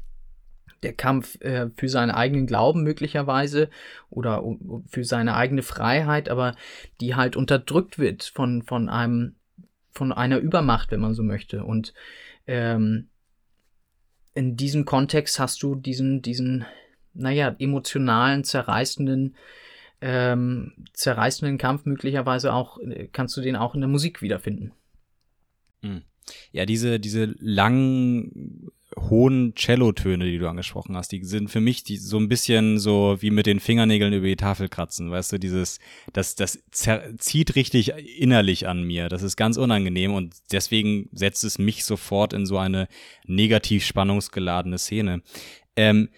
der 0.82 0.94
Kampf 0.94 1.42
äh, 1.42 1.70
für 1.76 1.90
seinen 1.90 2.12
eigenen 2.12 2.48
Glauben 2.48 2.84
möglicherweise 2.84 3.70
oder 4.10 4.42
für 4.88 5.04
seine 5.04 5.36
eigene 5.36 5.64
Freiheit, 5.64 6.30
aber 6.30 6.56
die 7.02 7.16
halt 7.16 7.36
unterdrückt 7.36 8.00
wird 8.00 8.24
von, 8.24 8.62
von 8.64 8.88
einem, 8.88 9.36
von 9.92 10.14
einer 10.14 10.38
Übermacht, 10.38 10.92
wenn 10.92 11.02
man 11.02 11.16
so 11.16 11.24
möchte. 11.24 11.66
Und 11.66 11.94
ähm, 12.48 13.09
in 14.40 14.56
diesem 14.56 14.86
Kontext 14.86 15.38
hast 15.38 15.62
du 15.64 15.76
diesen, 15.76 16.22
diesen, 16.22 16.66
naja, 17.14 17.56
emotionalen, 17.60 18.44
zerreißenden 18.46 19.36
ähm, 20.02 20.72
zerreißenden 20.94 21.58
Kampf 21.58 21.86
möglicherweise 21.86 22.54
auch, 22.54 22.80
äh, 22.80 23.10
kannst 23.12 23.36
du 23.36 23.42
den 23.42 23.56
auch 23.56 23.76
in 23.76 23.82
der 23.82 23.90
Musik 23.90 24.22
wiederfinden. 24.22 24.72
Hm. 25.82 26.04
Ja, 26.52 26.66
diese, 26.66 27.00
diese 27.00 27.36
langen, 27.40 28.70
hohen 29.10 29.54
Cellotöne, 29.56 30.26
die 30.26 30.38
du 30.38 30.50
angesprochen 30.50 30.96
hast, 30.96 31.12
die 31.12 31.24
sind 31.24 31.50
für 31.50 31.60
mich 31.60 31.84
die, 31.84 31.98
so 31.98 32.18
ein 32.18 32.30
bisschen 32.30 32.80
so 32.80 33.18
wie 33.20 33.32
mit 33.32 33.46
den 33.46 33.60
Fingernägeln 33.60 34.14
über 34.14 34.28
die 34.28 34.36
Tafel 34.36 34.70
kratzen, 34.70 35.12
weißt 35.12 35.34
du, 35.34 35.40
dieses, 35.40 35.80
das, 36.14 36.36
das 36.36 36.60
zieht 37.18 37.56
richtig 37.56 37.94
innerlich 38.18 38.68
an 38.68 38.84
mir, 38.84 39.10
das 39.10 39.24
ist 39.24 39.36
ganz 39.36 39.58
unangenehm 39.58 40.14
und 40.14 40.36
deswegen 40.52 41.10
setzt 41.12 41.44
es 41.44 41.60
mich 41.60 41.86
sofort 41.86 42.34
in 42.34 42.46
so 42.46 42.58
eine 42.58 42.88
negativ 43.26 43.86
spannungsgeladene 43.86 44.78
Szene. 44.78 45.22
Ähm, 45.76 46.10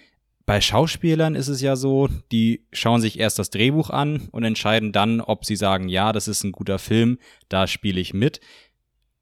bei 0.45 0.59
Schauspielern 0.59 1.35
ist 1.35 1.47
es 1.47 1.61
ja 1.61 1.75
so, 1.75 2.09
die 2.31 2.65
schauen 2.73 2.99
sich 2.99 3.19
erst 3.19 3.39
das 3.39 3.51
Drehbuch 3.51 3.89
an 3.89 4.27
und 4.31 4.43
entscheiden 4.43 4.91
dann, 4.91 5.21
ob 5.21 5.45
sie 5.45 5.55
sagen, 5.55 5.87
ja, 5.87 6.11
das 6.11 6.27
ist 6.27 6.43
ein 6.43 6.51
guter 6.51 6.79
Film, 6.79 7.19
da 7.47 7.67
spiele 7.67 8.01
ich 8.01 8.13
mit. 8.13 8.41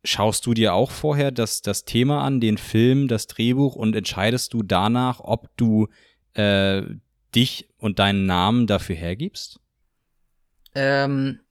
Schaust 0.03 0.45
du 0.45 0.53
dir 0.53 0.73
auch 0.73 0.91
vorher 0.91 1.31
das, 1.31 1.61
das 1.61 1.83
Thema 1.83 2.23
an, 2.23 2.39
den 2.39 2.57
Film, 2.57 3.07
das 3.07 3.27
Drehbuch 3.27 3.75
und 3.75 3.95
entscheidest 3.95 4.53
du 4.53 4.63
danach, 4.63 5.19
ob 5.19 5.49
du 5.57 5.87
äh, 6.33 6.83
dich 7.35 7.69
und 7.77 7.99
deinen 7.99 8.25
Namen 8.25 8.65
dafür 8.65 8.95
hergibst? 8.95 9.59
Ähm, 10.73 11.41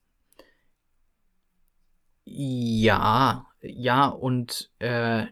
ja, 2.25 3.45
ja 3.61 4.07
und 4.07 4.71
äh, 4.79 5.27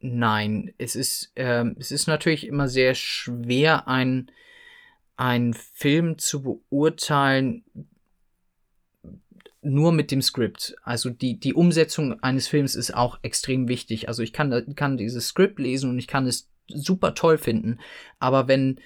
Nein, 0.00 0.72
es 0.78 0.94
ist, 0.94 1.32
ähm, 1.34 1.74
es 1.78 1.90
ist 1.90 2.06
natürlich 2.06 2.46
immer 2.46 2.68
sehr 2.68 2.94
schwer, 2.94 3.88
ein, 3.88 4.30
einen 5.16 5.54
Film 5.54 6.18
zu 6.18 6.42
beurteilen, 6.42 7.64
nur 9.68 9.92
mit 9.92 10.10
dem 10.10 10.22
Skript. 10.22 10.76
Also 10.82 11.10
die, 11.10 11.38
die 11.38 11.54
Umsetzung 11.54 12.22
eines 12.22 12.48
Films 12.48 12.74
ist 12.74 12.94
auch 12.94 13.18
extrem 13.22 13.68
wichtig. 13.68 14.08
Also 14.08 14.22
ich 14.22 14.32
kann, 14.32 14.74
kann 14.74 14.96
dieses 14.96 15.28
Skript 15.28 15.58
lesen 15.58 15.90
und 15.90 15.98
ich 15.98 16.06
kann 16.06 16.26
es 16.26 16.48
super 16.66 17.14
toll 17.14 17.38
finden. 17.38 17.78
Aber 18.18 18.48
wenn 18.48 18.80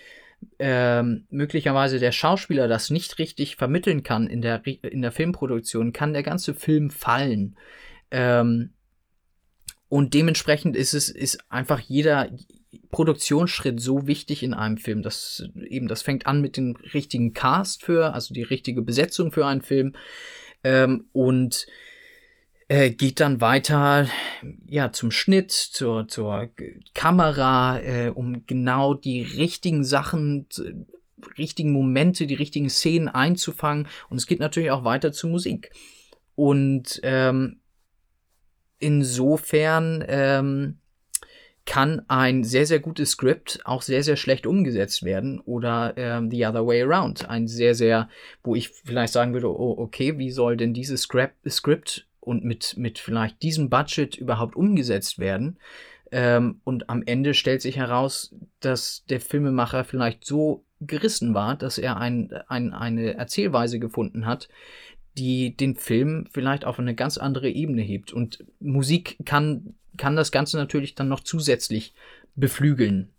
ähm, 0.59 1.27
möglicherweise 1.31 1.99
der 1.99 2.13
Schauspieler 2.13 2.69
das 2.69 2.91
nicht 2.91 3.19
richtig 3.19 3.57
vermitteln 3.57 4.03
kann 4.03 4.27
in 4.27 4.43
der, 4.43 4.67
in 4.67 5.03
der 5.03 5.13
Filmproduktion, 5.13 5.93
kann 5.93 6.13
der 6.13 6.23
ganze 6.23 6.55
Film 6.55 6.91
fallen. 6.91 7.57
Ähm, 8.11 8.71
und 9.89 10.15
dementsprechend 10.15 10.75
ist 10.75 10.95
es, 10.95 11.11
ist 11.11 11.39
einfach 11.51 11.79
jeder 11.79 12.31
Produktionsschritt 12.91 13.81
so 13.81 14.07
wichtig 14.07 14.43
in 14.43 14.55
einem 14.55 14.79
Film. 14.79 15.03
Das 15.03 15.45
eben, 15.67 15.87
das 15.87 16.03
fängt 16.03 16.27
an 16.27 16.41
mit 16.41 16.57
dem 16.57 16.77
richtigen 16.95 17.35
Cast 17.35 17.85
für, 17.85 18.15
also 18.15 18.33
die 18.33 18.43
richtige 18.43 18.83
Besetzung 18.83 19.33
für 19.33 19.47
einen 19.47 19.63
Film. 19.63 19.95
Ähm, 20.65 21.07
und 21.13 21.67
äh, 22.69 22.91
geht 22.91 23.21
dann 23.21 23.41
weiter 23.41 24.07
ja 24.67 24.93
zum 24.93 25.11
Schnitt, 25.11 25.51
zur, 25.51 26.09
zur 26.09 26.49
Kamera, 26.95 27.81
äh, 27.81 28.09
um 28.09 28.47
genau 28.47 28.95
die 28.95 29.23
richtigen 29.23 29.85
Sachen, 29.85 30.47
richtigen 31.37 31.73
Momente, 31.73 32.27
die 32.27 32.35
richtigen 32.35 32.71
Szenen 32.71 33.09
einzufangen. 33.09 33.89
Und 34.09 34.17
es 34.17 34.27
geht 34.27 34.41
natürlich 34.41 34.71
auch 34.71 34.85
weiter 34.85 35.13
zur 35.13 35.31
Musik. 35.31 35.71
Und 36.35 37.01
ähm, 37.03 37.61
insofern 38.79 40.05
ähm, 40.09 40.79
kann 41.65 42.03
ein 42.09 42.43
sehr, 42.45 42.67
sehr 42.67 42.81
gutes 42.81 43.11
Skript 43.11 43.61
auch 43.65 43.83
sehr, 43.83 44.03
sehr 44.03 44.17
schlecht 44.17 44.47
umgesetzt 44.47 45.05
werden 45.05 45.41
oder 45.41 45.95
ähm, 45.97 46.31
the 46.31 46.45
other 46.45 46.67
way 46.67 46.83
around. 46.83 47.29
Ein 47.29 47.47
sehr, 47.47 47.75
sehr, 47.75 48.09
wo 48.43 48.55
ich 48.55 48.69
vielleicht 48.71 49.13
sagen 49.13 49.33
würde, 49.33 49.49
oh, 49.49 49.77
okay, 49.79 50.19
wie 50.19 50.31
soll 50.31 50.57
denn 50.57 50.75
dieses 50.75 51.03
Skript 51.03 52.07
und 52.21 52.45
mit, 52.45 52.77
mit 52.77 52.99
vielleicht 52.99 53.43
diesem 53.43 53.71
Budget 53.71 54.17
überhaupt 54.17 54.57
umgesetzt 54.57 55.19
werden? 55.19 55.59
Ähm, 56.11 56.61
und 56.65 56.91
am 56.91 57.03
Ende 57.07 57.33
stellt 57.33 57.63
sich 57.63 57.77
heraus, 57.77 58.35
dass 58.61 59.05
der 59.09 59.21
Filmemacher 59.21 59.85
vielleicht 59.85 60.25
so 60.25 60.65
gerissen 60.81 61.33
war, 61.33 61.57
dass 61.57 61.79
er 61.79 61.97
ein, 61.97 62.33
ein, 62.49 62.73
eine 62.73 63.15
Erzählweise 63.15 63.79
gefunden 63.79 64.27
hat, 64.27 64.49
die 65.19 65.57
den 65.57 65.77
Film 65.77 66.27
vielleicht 66.33 66.65
auf 66.65 66.79
eine 66.79 66.95
ganz 66.95 67.19
andere 67.19 67.49
Ebene 67.49 67.83
hebt. 67.83 68.13
Und 68.13 68.45
Musik 68.61 69.17
kann, 69.25 69.75
kann 69.97 70.17
das 70.17 70.33
Ganze 70.33 70.57
natürlich 70.57 70.95
dann 70.95 71.09
noch 71.09 71.21
zusätzlich 71.21 71.93
beflügeln. 72.35 73.11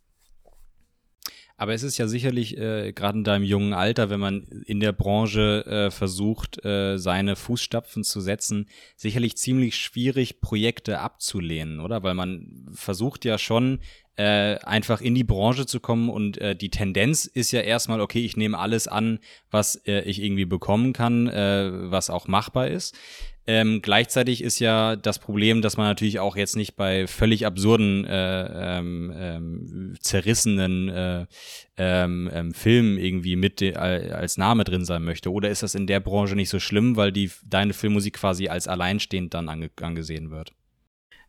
Aber 1.64 1.74
es 1.74 1.84
ist 1.84 1.98
ja 1.98 2.10
sicherlich, 2.10 2.58
äh, 2.58 2.92
gerade 2.92 3.20
in 3.20 3.24
deinem 3.24 3.46
jungen 3.46 3.72
Alter, 3.72 4.10
wenn 4.10 4.20
man 4.20 4.44
in 4.66 4.82
der 4.82 4.92
Branche 4.92 5.66
äh, 5.66 5.92
versucht, 5.92 6.66
äh, 6.66 6.98
seine 6.98 7.38
Fußstapfen 7.38 8.04
zu 8.04 8.20
setzen, 8.20 8.68
sicherlich 8.98 9.38
ziemlich 9.38 9.78
schwierig, 9.78 10.42
Projekte 10.42 11.00
abzulehnen, 11.00 11.80
oder? 11.80 12.04
Weil 12.04 12.16
man 12.16 12.68
versucht 12.74 13.24
ja 13.24 13.38
schon, 13.38 13.80
äh, 14.18 14.58
einfach 14.58 15.00
in 15.00 15.16
die 15.16 15.24
Branche 15.24 15.66
zu 15.66 15.80
kommen 15.80 16.10
und 16.10 16.38
äh, 16.38 16.54
die 16.54 16.70
Tendenz 16.70 17.24
ist 17.24 17.54
ja 17.54 17.62
erstmal, 17.62 18.02
okay, 18.02 18.26
ich 18.26 18.36
nehme 18.36 18.60
alles 18.60 18.90
an, 18.90 19.20
was 19.50 19.76
äh, 19.88 20.02
ich 20.02 20.22
irgendwie 20.22 20.44
bekommen 20.44 20.92
kann, 20.92 21.30
äh, 21.30 21.70
was 21.72 22.10
auch 22.10 22.28
machbar 22.28 22.68
ist. 22.68 22.94
Ähm, 23.46 23.82
gleichzeitig 23.82 24.42
ist 24.42 24.60
ja 24.60 24.96
das 24.96 25.20
Problem, 25.20 25.62
dass 25.62 25.76
man 25.76 25.88
natürlich 25.88 26.20
auch 26.20 26.38
jetzt 26.38 26.56
nicht 26.56 26.78
bei 26.78 27.08
völlig 27.08 27.46
absurden, 27.46 28.06
äh, 28.06 28.78
ähm, 28.78 29.14
ähm, 29.16 29.96
zerrissenen 30.00 30.88
äh, 30.88 31.26
ähm, 31.76 32.30
ähm, 32.34 32.54
Filmen 32.54 32.98
irgendwie 32.98 33.36
mit 33.36 33.62
als 33.76 34.38
Name 34.38 34.64
drin 34.64 34.86
sein 34.86 35.04
möchte. 35.04 35.30
Oder 35.32 35.50
ist 35.50 35.62
das 35.62 35.76
in 35.76 35.88
der 35.88 36.00
Branche 36.00 36.36
nicht 36.36 36.50
so 36.50 36.60
schlimm, 36.60 36.96
weil 36.96 37.12
die 37.12 37.32
deine 37.46 37.74
Filmmusik 37.74 38.14
quasi 38.16 38.48
als 38.48 38.68
alleinstehend 38.68 39.34
dann 39.34 39.50
ange 39.50 39.70
angesehen 39.82 40.32
wird? 40.32 40.54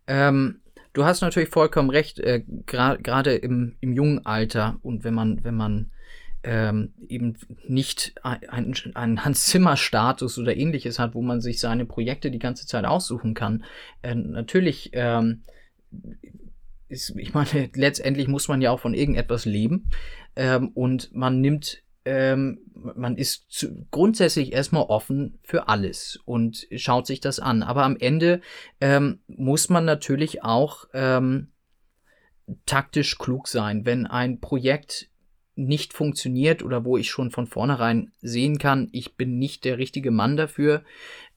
Ähm, 0.07 0.61
du 0.93 1.05
hast 1.05 1.21
natürlich 1.21 1.49
vollkommen 1.49 1.91
recht, 1.91 2.21
äh, 2.21 2.45
gerade 2.67 3.03
gra 3.03 3.23
im, 3.23 3.75
im 3.81 3.93
jungen 3.93 4.25
Alter 4.25 4.79
und 4.83 5.03
wenn 5.03 5.15
man, 5.15 5.43
wenn 5.43 5.57
man 5.57 5.91
ähm, 6.45 6.93
eben 7.09 7.37
nicht 7.67 8.15
einen 8.23 8.75
ein 8.95 9.25
Hans 9.25 9.47
Zimmer 9.47 9.77
Status 9.77 10.39
oder 10.39 10.57
ähnliches 10.57 10.99
hat, 10.99 11.15
wo 11.15 11.23
man 11.23 11.41
sich 11.41 11.59
seine 11.59 11.87
Projekte 11.87 12.31
die 12.31 12.39
ganze 12.39 12.67
Zeit 12.67 12.85
aussuchen 12.85 13.35
kann. 13.35 13.65
Äh, 14.03 14.15
natürlich 14.15 14.91
ähm, 14.93 15.43
ist, 16.89 17.17
ich 17.17 17.33
meine, 17.33 17.71
letztendlich 17.75 18.29
muss 18.29 18.49
man 18.49 18.61
ja 18.61 18.71
auch 18.71 18.81
von 18.81 18.95
irgendetwas 18.95 19.47
leben 19.47 19.89
ähm, 20.37 20.69
und 20.69 21.15
man 21.15 21.41
nimmt 21.41 21.83
ähm, 22.07 22.61
man 22.75 23.17
ist 23.17 23.51
zu, 23.51 23.87
grundsätzlich 23.91 24.53
erstmal 24.53 24.83
offen 24.83 25.39
für 25.43 25.69
alles 25.69 26.21
und 26.27 26.67
schaut 26.77 27.07
sich 27.07 27.21
das 27.21 27.41
an. 27.41 27.63
Aber 27.63 27.85
am 27.85 27.97
Ende 27.97 28.43
ähm, 28.79 29.21
muss 29.27 29.71
man 29.71 29.87
natürlich 29.87 30.45
auch 30.45 30.85
ähm, 30.93 31.49
taktisch 32.67 33.17
klug 33.17 33.49
sein. 33.49 33.87
Wenn 33.87 34.07
ein 34.07 34.41
Projekt 34.41 35.09
nicht 35.57 35.93
funktioniert 35.93 36.63
oder 36.63 36.85
wo 36.85 36.97
ich 36.97 37.11
schon 37.11 37.31
von 37.31 37.47
vornherein 37.47 38.11
sehen 38.21 38.59
kann, 38.59 38.89
ich 38.93 39.17
bin 39.17 39.39
nicht 39.39 39.65
der 39.65 39.79
richtige 39.79 40.11
Mann 40.11 40.37
dafür, 40.37 40.83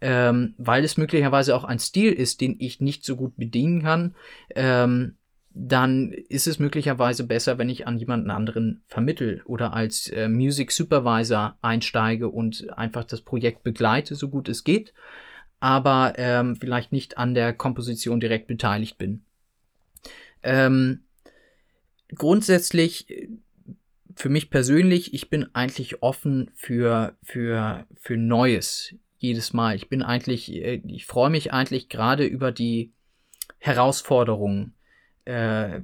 ähm, 0.01 0.55
weil 0.57 0.83
es 0.83 0.97
möglicherweise 0.97 1.55
auch 1.55 1.63
ein 1.63 1.79
Stil 1.79 2.11
ist, 2.11 2.41
den 2.41 2.55
ich 2.59 2.81
nicht 2.81 3.03
so 3.03 3.15
gut 3.15 3.37
bedienen 3.37 3.83
kann, 3.83 4.15
ähm, 4.55 5.17
dann 5.59 6.11
ist 6.11 6.47
es 6.47 6.59
möglicherweise 6.59 7.25
besser, 7.25 7.57
wenn 7.57 7.69
ich 7.69 7.87
an 7.87 7.97
jemanden 7.97 8.29
anderen 8.29 8.83
vermittel 8.87 9.41
oder 9.45 9.73
als 9.73 10.07
äh, 10.09 10.27
Music 10.27 10.71
Supervisor 10.71 11.57
einsteige 11.61 12.29
und 12.29 12.77
einfach 12.77 13.03
das 13.03 13.21
Projekt 13.21 13.63
begleite, 13.63 14.15
so 14.15 14.29
gut 14.29 14.49
es 14.49 14.63
geht, 14.63 14.93
aber 15.59 16.13
ähm, 16.17 16.55
vielleicht 16.55 16.91
nicht 16.91 17.17
an 17.17 17.33
der 17.33 17.53
Komposition 17.53 18.19
direkt 18.19 18.47
beteiligt 18.47 18.97
bin. 18.97 19.23
Ähm, 20.43 21.01
grundsätzlich 22.13 23.07
für 24.17 24.29
mich 24.29 24.49
persönlich, 24.49 25.13
ich 25.13 25.29
bin 25.29 25.53
eigentlich 25.53 26.01
offen 26.01 26.49
für, 26.55 27.15
für, 27.21 27.85
für 27.95 28.17
Neues 28.17 28.95
jedes 29.19 29.53
Mal. 29.53 29.75
Ich 29.75 29.89
bin 29.89 30.01
eigentlich, 30.01 30.51
äh, 30.51 30.81
ich 30.87 31.05
freue 31.05 31.29
mich 31.29 31.53
eigentlich 31.53 31.87
gerade 31.87 32.25
über 32.25 32.51
die 32.51 32.93
Herausforderungen, 33.59 34.73
äh, 35.25 35.81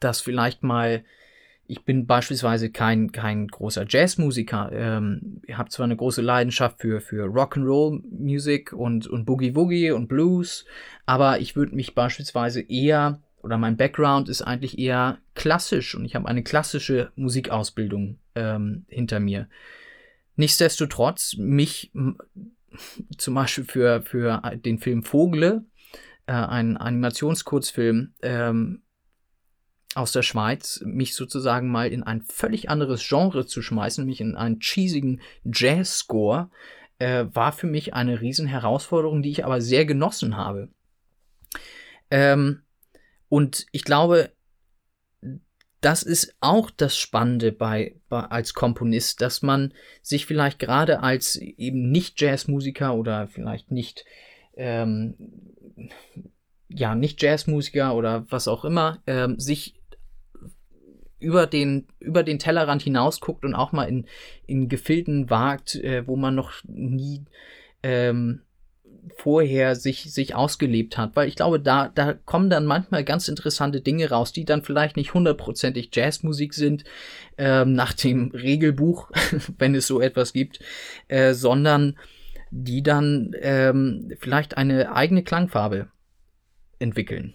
dass 0.00 0.20
vielleicht 0.20 0.62
mal, 0.62 1.02
ich 1.66 1.86
bin 1.86 2.06
beispielsweise 2.06 2.70
kein, 2.70 3.10
kein 3.10 3.48
großer 3.48 3.86
Jazzmusiker, 3.88 4.70
ähm, 4.72 5.40
habe 5.50 5.70
zwar 5.70 5.84
eine 5.84 5.96
große 5.96 6.20
Leidenschaft 6.20 6.78
für, 6.82 7.00
für 7.00 7.24
Rock'n'Roll-Musik 7.24 8.74
und, 8.74 9.06
und 9.06 9.24
Boogie-Woogie 9.24 9.92
und 9.92 10.08
Blues, 10.08 10.66
aber 11.06 11.40
ich 11.40 11.56
würde 11.56 11.74
mich 11.74 11.94
beispielsweise 11.94 12.60
eher 12.60 13.22
oder 13.46 13.58
mein 13.58 13.76
Background 13.76 14.28
ist 14.28 14.42
eigentlich 14.42 14.78
eher 14.78 15.18
klassisch 15.34 15.94
und 15.94 16.04
ich 16.04 16.16
habe 16.16 16.28
eine 16.28 16.42
klassische 16.42 17.12
Musikausbildung 17.14 18.18
ähm, 18.34 18.84
hinter 18.88 19.20
mir. 19.20 19.48
Nichtsdestotrotz, 20.34 21.36
mich 21.38 21.92
zum 23.16 23.34
Beispiel 23.34 23.64
für, 23.64 24.02
für 24.02 24.42
den 24.56 24.78
Film 24.78 25.02
Vogle, 25.04 25.64
äh, 26.26 26.32
ein 26.32 26.76
Animationskurzfilm 26.76 28.14
ähm, 28.20 28.82
aus 29.94 30.10
der 30.10 30.22
Schweiz, 30.22 30.82
mich 30.84 31.14
sozusagen 31.14 31.70
mal 31.70 31.88
in 31.88 32.02
ein 32.02 32.22
völlig 32.22 32.68
anderes 32.68 33.06
Genre 33.08 33.46
zu 33.46 33.62
schmeißen, 33.62 34.02
nämlich 34.02 34.20
in 34.20 34.34
einen 34.34 34.58
cheesigen 34.60 35.22
Jazz-Score, 35.44 36.50
äh, 36.98 37.26
war 37.32 37.52
für 37.52 37.68
mich 37.68 37.94
eine 37.94 38.20
riesen 38.20 38.48
Herausforderung, 38.48 39.22
die 39.22 39.30
ich 39.30 39.44
aber 39.44 39.60
sehr 39.60 39.86
genossen 39.86 40.36
habe. 40.36 40.68
Ähm, 42.10 42.62
und 43.28 43.66
ich 43.72 43.84
glaube, 43.84 44.30
das 45.80 46.02
ist 46.02 46.34
auch 46.40 46.70
das 46.70 46.96
Spannende 46.96 47.52
bei, 47.52 47.96
bei, 48.08 48.20
als 48.20 48.54
Komponist, 48.54 49.20
dass 49.20 49.42
man 49.42 49.72
sich 50.02 50.26
vielleicht 50.26 50.58
gerade 50.58 51.00
als 51.00 51.36
eben 51.36 51.90
nicht 51.90 52.20
Jazzmusiker 52.20 52.94
oder 52.94 53.28
vielleicht 53.28 53.70
nicht 53.70 54.04
ähm, 54.56 55.14
ja 56.68 56.94
nicht 56.94 57.22
Jazzmusiker 57.22 57.94
oder 57.94 58.26
was 58.30 58.48
auch 58.48 58.64
immer 58.64 59.02
ähm, 59.06 59.38
sich 59.38 59.74
über 61.18 61.46
den 61.46 61.86
über 62.00 62.22
den 62.22 62.38
Tellerrand 62.38 62.82
hinaus 62.82 63.20
guckt 63.20 63.44
und 63.44 63.54
auch 63.54 63.72
mal 63.72 63.84
in 63.84 64.06
in 64.46 64.68
Gefilden 64.68 65.30
wagt, 65.30 65.76
äh, 65.76 66.06
wo 66.06 66.16
man 66.16 66.34
noch 66.34 66.52
nie 66.64 67.24
ähm, 67.82 68.42
vorher 69.16 69.76
sich, 69.76 70.12
sich 70.12 70.34
ausgelebt 70.34 70.98
hat, 70.98 71.14
weil 71.14 71.28
ich 71.28 71.36
glaube, 71.36 71.60
da, 71.60 71.88
da 71.94 72.14
kommen 72.14 72.50
dann 72.50 72.66
manchmal 72.66 73.04
ganz 73.04 73.28
interessante 73.28 73.80
Dinge 73.80 74.10
raus, 74.10 74.32
die 74.32 74.44
dann 74.44 74.62
vielleicht 74.62 74.96
nicht 74.96 75.14
hundertprozentig 75.14 75.90
Jazzmusik 75.92 76.54
sind, 76.54 76.84
ähm, 77.38 77.74
nach 77.74 77.92
dem 77.92 78.30
Regelbuch, 78.30 79.10
wenn 79.58 79.74
es 79.74 79.86
so 79.86 80.00
etwas 80.00 80.32
gibt, 80.32 80.60
äh, 81.08 81.34
sondern 81.34 81.96
die 82.50 82.82
dann 82.82 83.32
ähm, 83.40 84.12
vielleicht 84.18 84.56
eine 84.56 84.94
eigene 84.94 85.22
Klangfarbe 85.22 85.88
entwickeln. 86.78 87.34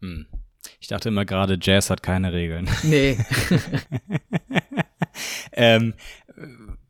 Hm. 0.00 0.26
Ich 0.80 0.88
dachte 0.88 1.08
immer 1.08 1.24
gerade, 1.24 1.58
Jazz 1.60 1.90
hat 1.90 2.02
keine 2.02 2.32
Regeln. 2.32 2.68
Nee. 2.82 3.18
ähm, 5.52 5.94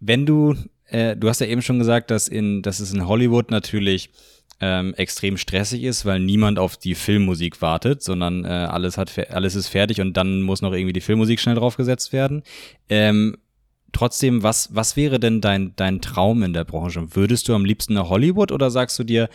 wenn 0.01 0.27
du 0.27 0.57
äh, 0.93 1.17
du 1.17 1.29
hast 1.29 1.41
ja 1.41 1.47
eben 1.47 1.63
schon 1.63 1.79
gesagt, 1.79 2.11
dass, 2.11 2.29
in, 2.29 2.63
dass 2.63 2.81
es 2.81 2.93
in 2.93 3.07
Hollywood 3.07 3.51
natürlich 3.51 4.11
ähm, 4.61 4.95
extrem 4.95 5.37
stressig 5.39 5.83
ist, 5.83 6.05
weil 6.05 6.21
niemand 6.21 6.59
auf 6.59 6.77
die 6.77 6.95
Filmmusik 6.95 7.63
wartet, 7.63 8.03
sondern 8.03 8.45
äh, 8.45 8.49
alles, 8.49 8.99
hat, 8.99 9.31
alles 9.31 9.55
ist 9.55 9.69
fertig 9.69 10.01
und 10.01 10.17
dann 10.17 10.43
muss 10.43 10.63
noch 10.63 10.73
irgendwie 10.73 10.93
die 10.93 11.01
Filmmusik 11.01 11.41
schnell 11.41 11.57
draufgesetzt 11.57 12.13
werden. 12.13 12.43
Ähm, 12.89 13.39
trotzdem, 13.93 14.43
was, 14.43 14.75
was 14.75 14.97
wäre 14.97 15.19
denn 15.19 15.41
dein, 15.41 15.75
dein 15.77 16.01
Traum 16.01 16.43
in 16.43 16.53
der 16.53 16.65
Branche? 16.65 17.17
Würdest 17.17 17.49
du 17.49 17.55
am 17.55 17.65
liebsten 17.65 17.95
nach 17.95 18.09
Hollywood 18.09 18.53
oder 18.53 18.71
sagst 18.71 18.99
du 18.99 19.05
dir, 19.05 19.29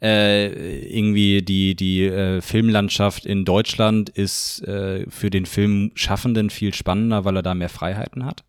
äh, 0.00 0.48
irgendwie 0.88 1.42
die, 1.42 1.76
die 1.76 2.06
äh, 2.06 2.40
Filmlandschaft 2.40 3.24
in 3.24 3.44
Deutschland 3.44 4.08
ist 4.08 4.62
äh, 4.66 5.08
für 5.08 5.30
den 5.30 5.46
Filmschaffenden 5.46 6.50
viel 6.50 6.74
spannender, 6.74 7.24
weil 7.24 7.36
er 7.36 7.42
da 7.42 7.54
mehr 7.54 7.68
Freiheiten 7.68 8.24
hat? 8.24 8.42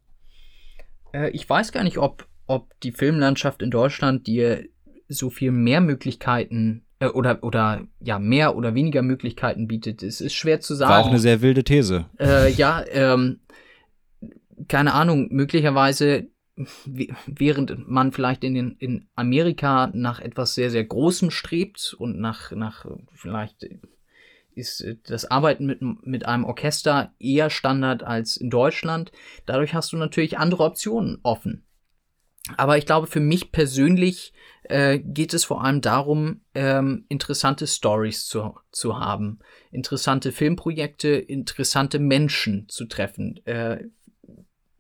Äh, 1.14 1.30
ich 1.30 1.48
weiß 1.48 1.72
gar 1.72 1.84
nicht, 1.84 2.00
ob, 2.00 2.26
ob 2.48 2.80
die 2.82 2.92
Filmlandschaft 2.92 3.62
in 3.62 3.72
Deutschland 3.72 4.28
dir 4.28 4.66
so 5.08 5.30
viel 5.30 5.52
mehr 5.52 5.82
Möglichkeiten 5.82 6.86
äh, 7.00 7.08
oder, 7.08 7.44
oder 7.44 7.86
ja, 8.00 8.20
mehr 8.20 8.56
oder 8.56 8.76
weniger 8.76 9.02
Möglichkeiten 9.02 9.68
bietet. 9.68 10.04
Es 10.04 10.22
ist 10.22 10.34
schwer 10.34 10.60
zu 10.62 10.76
sagen. 10.76 10.92
War 10.92 11.02
auch 11.02 11.10
eine 11.10 11.20
sehr 11.20 11.42
wilde 11.42 11.64
These. 11.64 12.06
Äh, 12.20 12.52
ja, 12.52 12.84
ähm, 12.92 13.42
keine 14.68 14.94
Ahnung, 14.94 15.28
möglicherweise 15.32 16.28
während 16.86 17.88
man 17.88 18.12
vielleicht 18.12 18.44
in, 18.44 18.54
den, 18.54 18.76
in 18.78 19.08
Amerika 19.16 19.90
nach 19.94 20.20
etwas 20.20 20.54
sehr, 20.54 20.70
sehr 20.70 20.84
Großem 20.84 21.32
strebt 21.32 21.96
und 21.98 22.20
nach, 22.20 22.52
nach 22.52 22.86
vielleicht 23.14 23.68
ist 24.54 24.86
das 25.08 25.26
Arbeiten 25.26 25.66
mit, 25.66 25.82
mit 25.82 26.28
einem 26.28 26.46
Orchester 26.46 27.12
eher 27.20 27.50
Standard 27.50 28.04
als 28.04 28.38
in 28.38 28.52
Deutschland. 28.52 29.12
Dadurch 29.48 29.74
hast 29.74 29.94
du 29.94 29.98
natürlich 29.98 30.38
andere 30.38 30.64
Optionen 30.64 31.18
offen. 31.24 31.66
Aber 32.58 32.78
ich 32.78 32.86
glaube, 32.86 33.08
für 33.08 33.22
mich 33.22 33.52
persönlich 33.52 34.34
äh, 34.64 35.00
geht 35.00 35.34
es 35.34 35.46
vor 35.46 35.64
allem 35.64 35.82
darum, 35.82 36.42
ähm, 36.56 37.06
interessante 37.10 37.68
Stories 37.68 38.26
zu, 38.26 38.56
zu 38.72 39.00
haben, 39.00 39.40
interessante 39.72 40.32
Filmprojekte, 40.32 41.10
interessante 41.10 42.00
Menschen 42.00 42.68
zu 42.68 42.86
treffen. 42.86 43.46
Äh, 43.46 43.86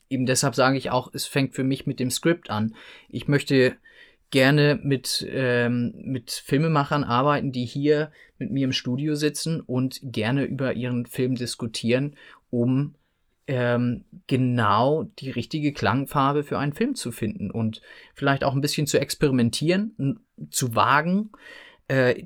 eben 0.10 0.26
deshalb 0.26 0.56
sage 0.56 0.78
ich 0.78 0.92
auch, 0.92 1.14
es 1.14 1.26
fängt 1.26 1.56
für 1.56 1.64
mich 1.64 1.86
mit 1.86 2.00
dem 2.00 2.12
Skript 2.12 2.50
an. 2.50 2.76
Ich 3.10 3.28
möchte 3.28 3.78
gerne 4.30 4.80
mit, 4.82 5.26
ähm, 5.30 5.94
mit 5.96 6.32
Filmemachern 6.32 7.04
arbeiten, 7.04 7.52
die 7.52 7.66
hier 7.66 8.12
mit 8.40 8.52
mir 8.52 8.66
im 8.66 8.74
Studio 8.74 9.16
sitzen 9.16 9.62
und 9.62 10.00
gerne 10.04 10.44
über 10.46 10.74
ihren 10.74 11.06
Film 11.06 11.36
diskutieren, 11.36 12.16
um 12.50 12.96
ähm, 13.48 14.06
genau 14.28 15.04
die 15.20 15.30
richtige 15.30 15.74
Klangfarbe 15.74 16.44
für 16.44 16.58
einen 16.58 16.74
Film 16.74 16.96
zu 16.96 17.12
finden 17.12 17.52
und 17.52 17.82
vielleicht 18.14 18.44
auch 18.44 18.54
ein 18.54 18.62
bisschen 18.62 18.88
zu 18.88 19.00
experimentieren, 19.00 20.20
zu 20.50 20.76
wagen. 20.76 21.32
Äh, 21.88 22.24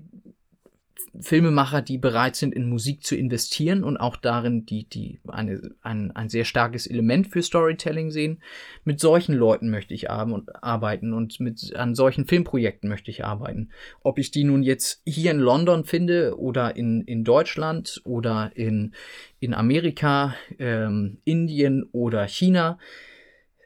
Filmemacher, 1.21 1.81
die 1.81 1.97
bereit 1.97 2.35
sind, 2.35 2.53
in 2.53 2.69
Musik 2.69 3.03
zu 3.03 3.15
investieren 3.15 3.83
und 3.83 3.97
auch 3.97 4.15
darin 4.15 4.65
die, 4.65 4.87
die 4.87 5.19
eine, 5.27 5.61
ein, 5.81 6.11
ein 6.15 6.29
sehr 6.29 6.45
starkes 6.45 6.87
Element 6.87 7.27
für 7.27 7.41
Storytelling 7.41 8.11
sehen. 8.11 8.41
Mit 8.83 8.99
solchen 8.99 9.33
Leuten 9.33 9.69
möchte 9.69 9.93
ich 9.93 10.09
arbeiten 10.09 11.13
und 11.13 11.39
mit, 11.39 11.75
an 11.75 11.95
solchen 11.95 12.25
Filmprojekten 12.25 12.89
möchte 12.89 13.11
ich 13.11 13.25
arbeiten. 13.25 13.69
Ob 14.03 14.19
ich 14.19 14.31
die 14.31 14.43
nun 14.43 14.63
jetzt 14.63 15.01
hier 15.05 15.31
in 15.31 15.39
London 15.39 15.85
finde 15.85 16.37
oder 16.37 16.75
in, 16.75 17.01
in 17.01 17.23
Deutschland 17.23 18.01
oder 18.03 18.51
in, 18.55 18.93
in 19.39 19.53
Amerika, 19.53 20.35
ähm, 20.59 21.19
Indien 21.23 21.83
oder 21.91 22.27
China, 22.27 22.77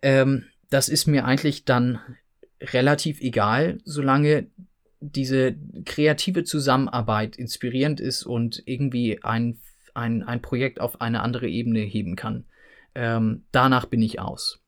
ähm, 0.01 0.45
das 0.69 0.89
ist 0.89 1.05
mir 1.05 1.25
eigentlich 1.25 1.65
dann 1.65 1.99
relativ 2.61 3.21
egal, 3.21 3.79
solange 3.83 4.47
diese 5.01 5.55
kreative 5.85 6.43
Zusammenarbeit 6.43 7.35
inspirierend 7.35 7.99
ist 7.99 8.23
und 8.23 8.61
irgendwie 8.65 9.21
ein, 9.23 9.59
ein, 9.93 10.23
ein 10.23 10.41
Projekt 10.41 10.79
auf 10.79 11.01
eine 11.01 11.21
andere 11.21 11.49
Ebene 11.49 11.79
heben 11.79 12.15
kann. 12.15 12.45
Ähm, 12.93 13.43
danach 13.51 13.87
bin 13.87 14.01
ich 14.01 14.19
aus. 14.19 14.59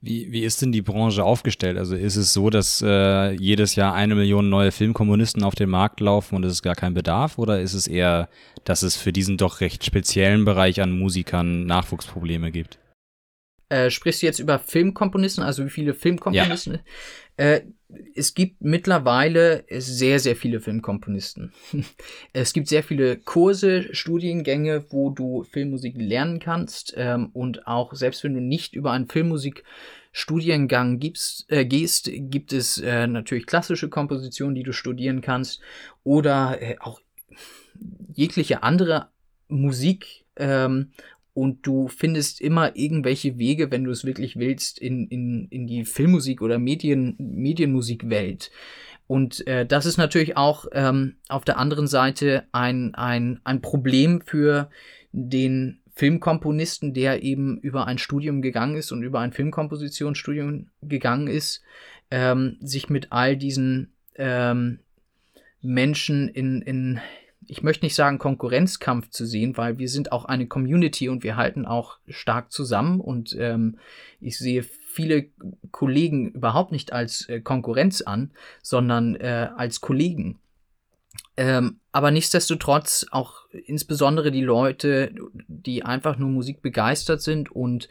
Wie, 0.00 0.32
wie 0.32 0.44
ist 0.44 0.62
denn 0.62 0.72
die 0.72 0.82
Branche 0.82 1.22
aufgestellt? 1.22 1.78
Also 1.78 1.94
ist 1.94 2.16
es 2.16 2.32
so, 2.32 2.50
dass 2.50 2.82
äh, 2.84 3.32
jedes 3.32 3.76
Jahr 3.76 3.94
eine 3.94 4.14
Million 4.14 4.48
neue 4.48 4.72
Filmkommunisten 4.72 5.44
auf 5.44 5.54
den 5.54 5.70
Markt 5.70 6.00
laufen 6.00 6.36
und 6.36 6.44
es 6.44 6.54
ist 6.54 6.62
gar 6.62 6.74
kein 6.74 6.94
Bedarf? 6.94 7.38
Oder 7.38 7.60
ist 7.60 7.74
es 7.74 7.86
eher, 7.86 8.28
dass 8.64 8.82
es 8.82 8.96
für 8.96 9.12
diesen 9.12 9.36
doch 9.36 9.60
recht 9.60 9.84
speziellen 9.84 10.44
Bereich 10.44 10.80
an 10.80 10.98
Musikern 10.98 11.66
Nachwuchsprobleme 11.66 12.50
gibt? 12.50 12.78
Äh, 13.70 13.88
sprichst 13.88 14.20
du 14.20 14.26
jetzt 14.26 14.40
über 14.40 14.58
Filmkomponisten, 14.58 15.44
also 15.44 15.64
wie 15.64 15.70
viele 15.70 15.94
Filmkomponisten? 15.94 16.80
Ja. 17.38 17.44
Äh, 17.44 17.62
es 18.14 18.34
gibt 18.34 18.60
mittlerweile 18.60 19.64
sehr, 19.70 20.18
sehr 20.18 20.34
viele 20.34 20.60
Filmkomponisten. 20.60 21.52
es 22.32 22.52
gibt 22.52 22.66
sehr 22.66 22.82
viele 22.82 23.16
Kurse, 23.16 23.94
Studiengänge, 23.94 24.84
wo 24.90 25.10
du 25.10 25.44
Filmmusik 25.44 25.94
lernen 25.96 26.40
kannst. 26.40 26.94
Ähm, 26.96 27.30
und 27.32 27.66
auch 27.68 27.94
selbst 27.94 28.24
wenn 28.24 28.34
du 28.34 28.40
nicht 28.40 28.74
über 28.74 28.90
einen 28.90 29.08
Filmmusikstudiengang 29.08 30.98
gibst, 30.98 31.46
äh, 31.48 31.64
gehst, 31.64 32.10
gibt 32.12 32.52
es 32.52 32.78
äh, 32.78 33.06
natürlich 33.06 33.46
klassische 33.46 33.88
Kompositionen, 33.88 34.56
die 34.56 34.64
du 34.64 34.72
studieren 34.72 35.20
kannst. 35.20 35.60
Oder 36.02 36.60
äh, 36.60 36.76
auch 36.80 37.00
jegliche 38.12 38.64
andere 38.64 39.10
Musik. 39.48 40.24
Ähm, 40.36 40.90
und 41.34 41.66
du 41.66 41.88
findest 41.88 42.40
immer 42.40 42.76
irgendwelche 42.76 43.38
Wege, 43.38 43.70
wenn 43.70 43.84
du 43.84 43.90
es 43.90 44.04
wirklich 44.04 44.36
willst, 44.36 44.78
in, 44.78 45.06
in, 45.08 45.46
in 45.50 45.66
die 45.66 45.84
Filmmusik 45.84 46.42
oder 46.42 46.58
Medien, 46.58 47.14
Medienmusikwelt. 47.18 48.50
Und 49.06 49.46
äh, 49.46 49.66
das 49.66 49.86
ist 49.86 49.96
natürlich 49.96 50.36
auch 50.36 50.66
ähm, 50.72 51.16
auf 51.28 51.44
der 51.44 51.58
anderen 51.58 51.86
Seite 51.86 52.44
ein, 52.52 52.94
ein, 52.94 53.40
ein 53.44 53.60
Problem 53.60 54.20
für 54.20 54.70
den 55.12 55.80
Filmkomponisten, 55.94 56.94
der 56.94 57.22
eben 57.22 57.58
über 57.58 57.86
ein 57.86 57.98
Studium 57.98 58.40
gegangen 58.40 58.76
ist 58.76 58.92
und 58.92 59.02
über 59.02 59.20
ein 59.20 59.32
Filmkompositionsstudium 59.32 60.68
gegangen 60.80 61.26
ist, 61.26 61.62
ähm, 62.10 62.56
sich 62.60 62.88
mit 62.88 63.08
all 63.10 63.36
diesen 63.36 63.92
ähm, 64.14 64.78
Menschen 65.60 66.28
in, 66.28 66.62
in, 66.62 67.00
ich 67.50 67.64
möchte 67.64 67.84
nicht 67.84 67.96
sagen 67.96 68.18
Konkurrenzkampf 68.18 69.10
zu 69.10 69.26
sehen, 69.26 69.56
weil 69.56 69.78
wir 69.78 69.88
sind 69.88 70.12
auch 70.12 70.24
eine 70.24 70.46
Community 70.46 71.08
und 71.08 71.24
wir 71.24 71.36
halten 71.36 71.66
auch 71.66 71.98
stark 72.06 72.52
zusammen 72.52 73.00
und 73.00 73.36
ähm, 73.36 73.78
ich 74.20 74.38
sehe 74.38 74.62
viele 74.62 75.26
Kollegen 75.72 76.30
überhaupt 76.30 76.70
nicht 76.70 76.92
als 76.92 77.28
äh, 77.28 77.40
Konkurrenz 77.40 78.02
an, 78.02 78.30
sondern 78.62 79.16
äh, 79.16 79.48
als 79.56 79.80
Kollegen. 79.80 80.38
Ähm, 81.36 81.80
aber 81.90 82.12
nichtsdestotrotz 82.12 83.06
auch 83.10 83.46
insbesondere 83.66 84.30
die 84.30 84.44
Leute, 84.44 85.12
die 85.48 85.82
einfach 85.82 86.18
nur 86.18 86.28
Musik 86.28 86.62
begeistert 86.62 87.20
sind 87.20 87.50
und 87.50 87.88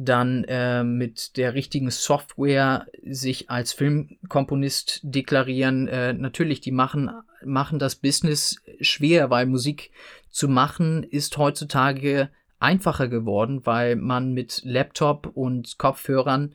dann 0.00 0.44
äh, 0.44 0.84
mit 0.84 1.36
der 1.36 1.54
richtigen 1.54 1.90
Software 1.90 2.86
sich 3.04 3.50
als 3.50 3.72
Filmkomponist 3.72 5.00
deklarieren. 5.02 5.88
Äh, 5.88 6.12
natürlich, 6.12 6.60
die 6.60 6.70
machen, 6.70 7.10
machen 7.44 7.80
das 7.80 7.96
Business 7.96 8.62
schwer, 8.80 9.28
weil 9.30 9.46
Musik 9.46 9.90
zu 10.30 10.48
machen 10.48 11.02
ist 11.02 11.36
heutzutage 11.36 12.30
einfacher 12.60 13.08
geworden, 13.08 13.66
weil 13.66 13.96
man 13.96 14.32
mit 14.34 14.60
Laptop 14.64 15.32
und 15.34 15.78
Kopfhörern 15.78 16.54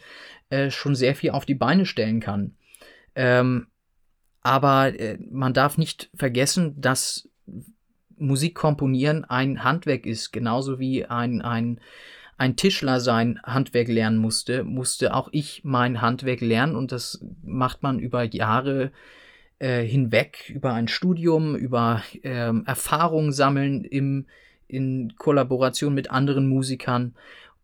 äh, 0.50 0.70
schon 0.70 0.96
sehr 0.96 1.14
viel 1.14 1.32
auf 1.32 1.46
die 1.46 1.56
Beine 1.56 1.86
stellen 1.86 2.22
kann. 2.22 2.56
Ähm, 3.14 3.68
aber 4.42 4.98
äh, 4.98 5.18
man 5.30 5.54
darf 5.54 5.78
nicht 5.78 6.10
vergessen, 6.16 6.80
dass 6.80 7.30
Musik 8.16 8.56
komponieren 8.56 9.26
ein 9.26 9.66
Handwerk 9.66 10.06
ist, 10.06 10.32
genauso 10.32 10.80
wie 10.80 11.06
ein, 11.06 11.42
ein, 11.42 11.82
ein 12.38 12.56
Tischler 12.56 13.00
sein 13.00 13.40
Handwerk 13.44 13.88
lernen 13.88 14.18
musste, 14.18 14.64
musste 14.64 15.14
auch 15.14 15.30
ich 15.32 15.62
mein 15.64 16.02
Handwerk 16.02 16.42
lernen 16.42 16.76
und 16.76 16.92
das 16.92 17.24
macht 17.44 17.84
man 17.84 18.00
über 18.00 18.24
Jahre 18.24 18.92
äh, 19.60 19.84
hinweg, 19.84 20.52
über 20.54 20.74
ein 20.74 20.88
Studium, 20.88 21.56
über 21.56 22.04
ähm, 22.24 22.64
Erfahrung 22.66 23.32
sammeln 23.32 23.84
im, 23.84 24.26
in 24.68 25.14
Kollaboration 25.18 25.94
mit 25.94 26.12
anderen 26.12 26.48
Musikern. 26.48 27.16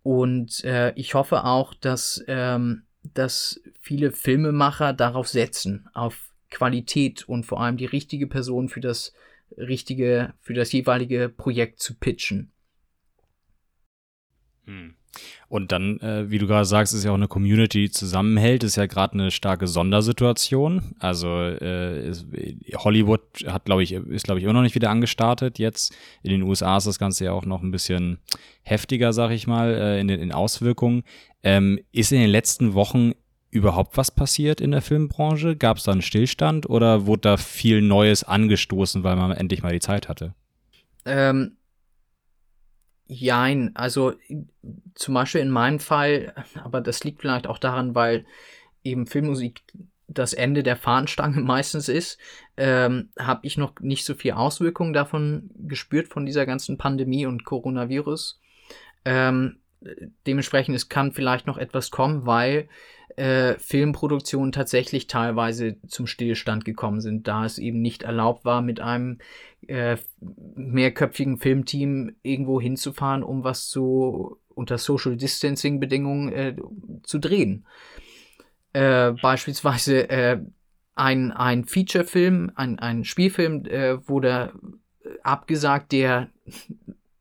Und 0.03 0.63
äh, 0.63 0.93
ich 0.95 1.13
hoffe 1.13 1.43
auch, 1.43 1.73
dass, 1.73 2.23
ähm, 2.27 2.83
dass 3.13 3.59
viele 3.81 4.11
Filmemacher 4.11 4.93
darauf 4.93 5.27
setzen, 5.27 5.89
auf 5.93 6.29
Qualität 6.49 7.27
und 7.27 7.45
vor 7.45 7.61
allem 7.61 7.77
die 7.77 7.85
richtige 7.85 8.27
Person 8.27 8.69
für 8.69 8.79
das 8.79 9.13
richtige, 9.57 10.33
für 10.41 10.53
das 10.53 10.71
jeweilige 10.71 11.29
Projekt 11.29 11.79
zu 11.79 11.95
pitchen. 11.95 12.51
Hm. 14.69 14.93
Und 15.47 15.71
dann, 15.71 15.99
äh, 16.01 16.29
wie 16.29 16.37
du 16.37 16.45
gerade 16.45 16.65
sagst, 16.65 16.93
ist 16.93 17.03
ja 17.03 17.09
auch 17.09 17.15
eine 17.15 17.27
Community, 17.27 17.85
die 17.85 17.89
zusammenhält, 17.91 18.63
ist 18.63 18.75
ja 18.75 18.85
gerade 18.85 19.13
eine 19.13 19.31
starke 19.31 19.65
Sondersituation. 19.65 20.95
Also 20.99 21.27
äh, 21.27 22.07
ist, 22.07 22.27
Hollywood 22.75 23.21
hat, 23.47 23.65
glaube 23.65 23.81
ich, 23.81 23.93
ist, 23.93 24.25
glaube 24.25 24.39
ich, 24.39 24.43
immer 24.43 24.53
noch 24.53 24.61
nicht 24.61 24.75
wieder 24.75 24.91
angestartet. 24.91 25.57
Jetzt 25.57 25.95
in 26.21 26.29
den 26.29 26.43
USA 26.43 26.77
ist 26.77 26.85
das 26.85 26.99
Ganze 26.99 27.25
ja 27.25 27.31
auch 27.31 27.45
noch 27.45 27.63
ein 27.63 27.71
bisschen 27.71 28.19
heftiger, 28.61 29.11
sag 29.11 29.31
ich 29.31 29.47
mal, 29.47 29.73
äh, 29.73 29.99
in 29.99 30.07
den 30.07 30.19
in 30.19 30.31
Auswirkungen. 30.31 31.01
Ähm, 31.41 31.79
ist 31.91 32.11
in 32.11 32.19
den 32.19 32.29
letzten 32.29 32.75
Wochen 32.75 33.13
überhaupt 33.49 33.97
was 33.97 34.11
passiert 34.11 34.61
in 34.61 34.69
der 34.69 34.83
Filmbranche? 34.83 35.55
Gab 35.55 35.77
es 35.77 35.83
da 35.85 35.93
einen 35.93 36.03
Stillstand 36.03 36.69
oder 36.69 37.07
wurde 37.07 37.21
da 37.21 37.37
viel 37.37 37.81
Neues 37.81 38.23
angestoßen, 38.23 39.03
weil 39.03 39.15
man 39.15 39.31
endlich 39.31 39.63
mal 39.63 39.73
die 39.73 39.79
Zeit 39.79 40.07
hatte? 40.07 40.35
Ähm, 41.05 41.53
Jein, 43.11 43.75
also 43.75 44.13
zum 44.93 45.15
Beispiel 45.15 45.41
in 45.41 45.49
meinem 45.49 45.79
Fall, 45.79 46.31
aber 46.63 46.79
das 46.79 47.03
liegt 47.03 47.21
vielleicht 47.21 47.47
auch 47.47 47.57
daran, 47.57 47.95
weil 47.95 48.23
eben 48.83 49.07
Filmmusik 49.07 49.63
das 50.07 50.33
Ende 50.33 50.61
der 50.61 50.75
Fahnenstange 50.75 51.41
meistens 51.41 51.89
ist, 51.89 52.19
ähm, 52.55 53.09
habe 53.17 53.47
ich 53.47 53.57
noch 53.57 53.79
nicht 53.79 54.05
so 54.05 54.13
viel 54.13 54.33
Auswirkungen 54.33 54.93
davon 54.93 55.49
gespürt, 55.55 56.07
von 56.07 56.27
dieser 56.27 56.45
ganzen 56.45 56.77
Pandemie 56.77 57.25
und 57.25 57.45
Coronavirus. 57.45 58.39
Ähm, 59.05 59.57
dementsprechend, 60.27 60.75
es 60.75 60.87
kann 60.87 61.11
vielleicht 61.11 61.47
noch 61.47 61.57
etwas 61.57 61.89
kommen, 61.89 62.27
weil 62.27 62.69
äh, 63.19 63.59
Filmproduktionen 63.59 64.53
tatsächlich 64.53 65.07
teilweise 65.07 65.75
zum 65.87 66.07
Stillstand 66.07 66.63
gekommen 66.63 67.01
sind, 67.01 67.27
da 67.27 67.43
es 67.43 67.57
eben 67.57 67.81
nicht 67.81 68.03
erlaubt 68.03 68.45
war, 68.45 68.61
mit 68.61 68.79
einem 68.79 69.17
äh, 69.67 69.97
mehrköpfigen 70.55 71.37
Filmteam 71.37 72.15
irgendwo 72.23 72.61
hinzufahren, 72.61 73.23
um 73.23 73.43
was 73.43 73.67
zu 73.67 74.37
unter 74.47 74.77
Social 74.77 75.17
Distancing 75.17 75.81
Bedingungen 75.81 76.31
äh, 76.31 76.55
zu 77.03 77.19
drehen. 77.19 77.65
Äh, 78.71 79.11
beispielsweise 79.21 80.09
äh, 80.09 80.39
ein, 80.95 81.31
ein 81.33 81.65
Feature-Film, 81.65 82.51
ein, 82.55 82.79
ein 82.79 83.03
Spielfilm 83.03 83.65
wurde 84.05 84.53
abgesagt, 85.23 85.91
der 85.93 86.29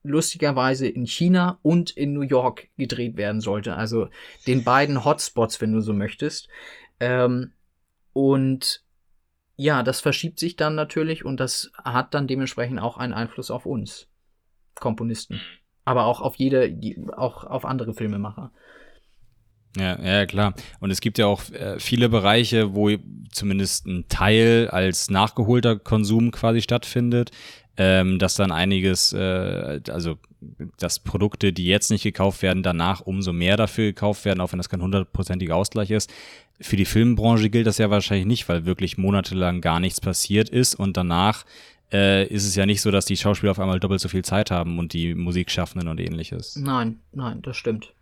lustigerweise 0.09 0.89
in 0.89 1.07
China 1.07 1.59
und 1.63 1.91
in 1.91 2.13
New 2.13 2.23
York 2.23 2.69
gedreht 2.77 3.17
werden 3.17 3.41
sollte. 3.41 3.77
Also 3.77 4.09
den 4.47 4.65
beiden 4.65 5.05
Hotspots, 5.05 5.61
wenn 5.61 5.73
du 5.73 5.81
so 5.81 5.93
möchtest. 5.93 6.49
Ähm, 7.01 7.53
und 8.13 8.83
ja, 9.57 9.83
das 9.83 10.01
verschiebt 10.01 10.39
sich 10.39 10.57
dann 10.57 10.75
natürlich 10.75 11.25
und 11.25 11.41
das 11.41 11.71
hat 11.83 12.15
dann 12.15 12.27
dementsprechend 12.27 12.81
auch 12.81 12.97
einen 12.97 13.13
Einfluss 13.13 13.51
auf 13.51 13.67
uns, 13.67 14.09
Komponisten. 14.77 15.37
Mhm. 15.37 15.41
Aber 15.85 16.05
auch 16.05 16.21
auf 16.21 16.37
jede, 16.37 16.77
auch 17.17 17.45
auf 17.45 17.65
andere 17.65 17.95
Filmemacher. 17.95 18.53
Ja, 19.77 20.01
ja, 20.03 20.27
klar. 20.27 20.55
Und 20.81 20.91
es 20.91 21.01
gibt 21.01 21.19
ja 21.19 21.27
auch 21.27 21.51
äh, 21.51 21.79
viele 21.79 22.09
Bereiche, 22.09 22.75
wo 22.75 22.91
zumindest 23.31 23.87
ein 23.87 24.07
Teil 24.09 24.69
als 24.71 25.11
nachgeholter 25.11 25.79
Konsum 25.79 26.31
quasi 26.31 26.63
stattfindet 26.63 27.31
ähm, 27.79 28.19
dass 28.19 28.35
dann 28.35 28.51
einiges, 28.51 29.13
äh, 29.13 29.81
also 29.89 30.19
dass 30.79 30.99
Produkte, 30.99 31.53
die 31.53 31.67
jetzt 31.67 31.91
nicht 31.91 32.03
gekauft 32.03 32.43
werden, 32.43 32.65
danach 32.65 33.01
umso 33.01 33.33
mehr 33.33 33.57
dafür 33.57 33.87
gekauft 33.87 34.25
werden, 34.25 34.41
auch 34.41 34.53
wenn 34.53 34.59
das 34.59 34.69
kein 34.69 34.83
hundertprozentiger 34.83 35.55
Ausgleich 35.55 35.93
ist. 35.93 36.13
Für 36.61 36.77
die 36.77 36.85
Filmbranche 36.85 37.51
gilt 37.51 37.69
das 37.69 37.79
ja 37.79 37.89
wahrscheinlich 37.89 38.27
nicht, 38.27 38.49
weil 38.49 38.67
wirklich 38.67 38.99
monatelang 38.99 39.61
gar 39.61 39.79
nichts 39.79 40.01
passiert 40.01 40.49
ist 40.49 40.75
und 40.75 40.97
danach 40.97 41.45
äh, 41.93 42.27
ist 42.27 42.45
es 42.45 42.57
ja 42.57 42.67
nicht 42.67 42.81
so, 42.83 42.91
dass 42.91 43.07
die 43.07 43.17
Schauspieler 43.17 43.53
auf 43.53 43.61
einmal 43.61 43.79
doppelt 43.79 44.01
so 44.01 44.09
viel 44.09 44.25
Zeit 44.25 44.51
haben 44.51 44.81
und 44.81 44.93
die 44.93 45.15
Musikschaffenden 45.15 45.89
und 45.89 46.01
ähnliches. 46.01 46.57
Nein, 46.57 46.99
nein, 47.13 47.43
das 47.43 47.57
stimmt. 47.57 47.95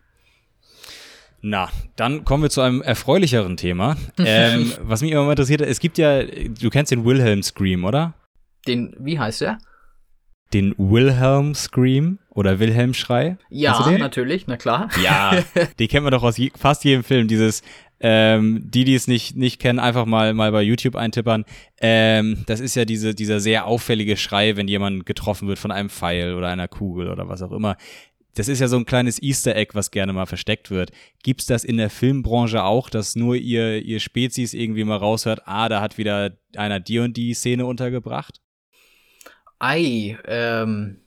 Na, 1.41 1.69
dann 1.95 2.25
kommen 2.25 2.41
wir 2.41 2.49
zu 2.49 2.61
einem 2.61 2.81
erfreulicheren 2.81 3.57
Thema. 3.57 3.95
ähm, 4.17 4.73
was 4.81 5.03
mich 5.03 5.11
immer 5.11 5.29
interessiert, 5.29 5.61
es 5.61 5.79
gibt 5.79 5.99
ja, 5.99 6.23
du 6.23 6.69
kennst 6.71 6.91
den 6.91 7.05
Wilhelm 7.05 7.43
Scream, 7.43 7.85
oder? 7.85 8.15
Den, 8.67 8.95
wie 8.99 9.19
heißt 9.19 9.41
der? 9.41 9.59
Den 10.53 10.73
Wilhelm 10.77 11.55
Scream 11.55 12.19
oder 12.29 12.59
Wilhelm 12.59 12.93
Schrei. 12.93 13.37
Ja, 13.49 13.89
natürlich, 13.97 14.47
na 14.47 14.57
klar. 14.57 14.89
Ja, 15.03 15.43
die 15.79 15.87
kennt 15.87 16.03
man 16.03 16.11
doch 16.11 16.23
aus 16.23 16.37
je, 16.37 16.51
fast 16.55 16.83
jedem 16.85 17.03
Film. 17.03 17.27
Dieses, 17.27 17.63
ähm, 17.99 18.61
die, 18.63 18.83
die 18.83 18.95
es 18.95 19.07
nicht, 19.07 19.35
nicht 19.35 19.59
kennen, 19.59 19.79
einfach 19.79 20.05
mal, 20.05 20.33
mal 20.33 20.51
bei 20.51 20.61
YouTube 20.61 20.95
eintippern. 20.95 21.45
Ähm, 21.81 22.43
das 22.45 22.59
ist 22.59 22.75
ja 22.75 22.85
diese, 22.85 23.15
dieser 23.15 23.39
sehr 23.39 23.65
auffällige 23.65 24.17
Schrei, 24.17 24.55
wenn 24.55 24.67
jemand 24.67 25.05
getroffen 25.05 25.47
wird 25.47 25.59
von 25.59 25.71
einem 25.71 25.89
Pfeil 25.89 26.35
oder 26.35 26.47
einer 26.47 26.67
Kugel 26.67 27.09
oder 27.09 27.27
was 27.27 27.41
auch 27.41 27.51
immer. 27.51 27.75
Das 28.35 28.47
ist 28.47 28.59
ja 28.59 28.67
so 28.67 28.77
ein 28.77 28.85
kleines 28.85 29.19
Easter 29.19 29.55
Egg, 29.55 29.71
was 29.73 29.89
gerne 29.89 30.13
mal 30.13 30.27
versteckt 30.27 30.69
wird. 30.69 30.91
Gibt's 31.23 31.47
das 31.47 31.63
in 31.63 31.77
der 31.77 31.89
Filmbranche 31.89 32.63
auch, 32.63 32.91
dass 32.91 33.15
nur 33.15 33.35
ihr, 33.35 33.83
ihr 33.83 33.99
Spezies 33.99 34.53
irgendwie 34.53 34.83
mal 34.83 34.97
raushört, 34.97 35.41
ah, 35.45 35.67
da 35.69 35.81
hat 35.81 35.97
wieder 35.97 36.37
einer 36.55 36.79
die 36.79 36.99
und 36.99 37.17
die 37.17 37.33
Szene 37.33 37.65
untergebracht? 37.65 38.41
Ei, 39.59 40.17
ähm, 40.25 41.01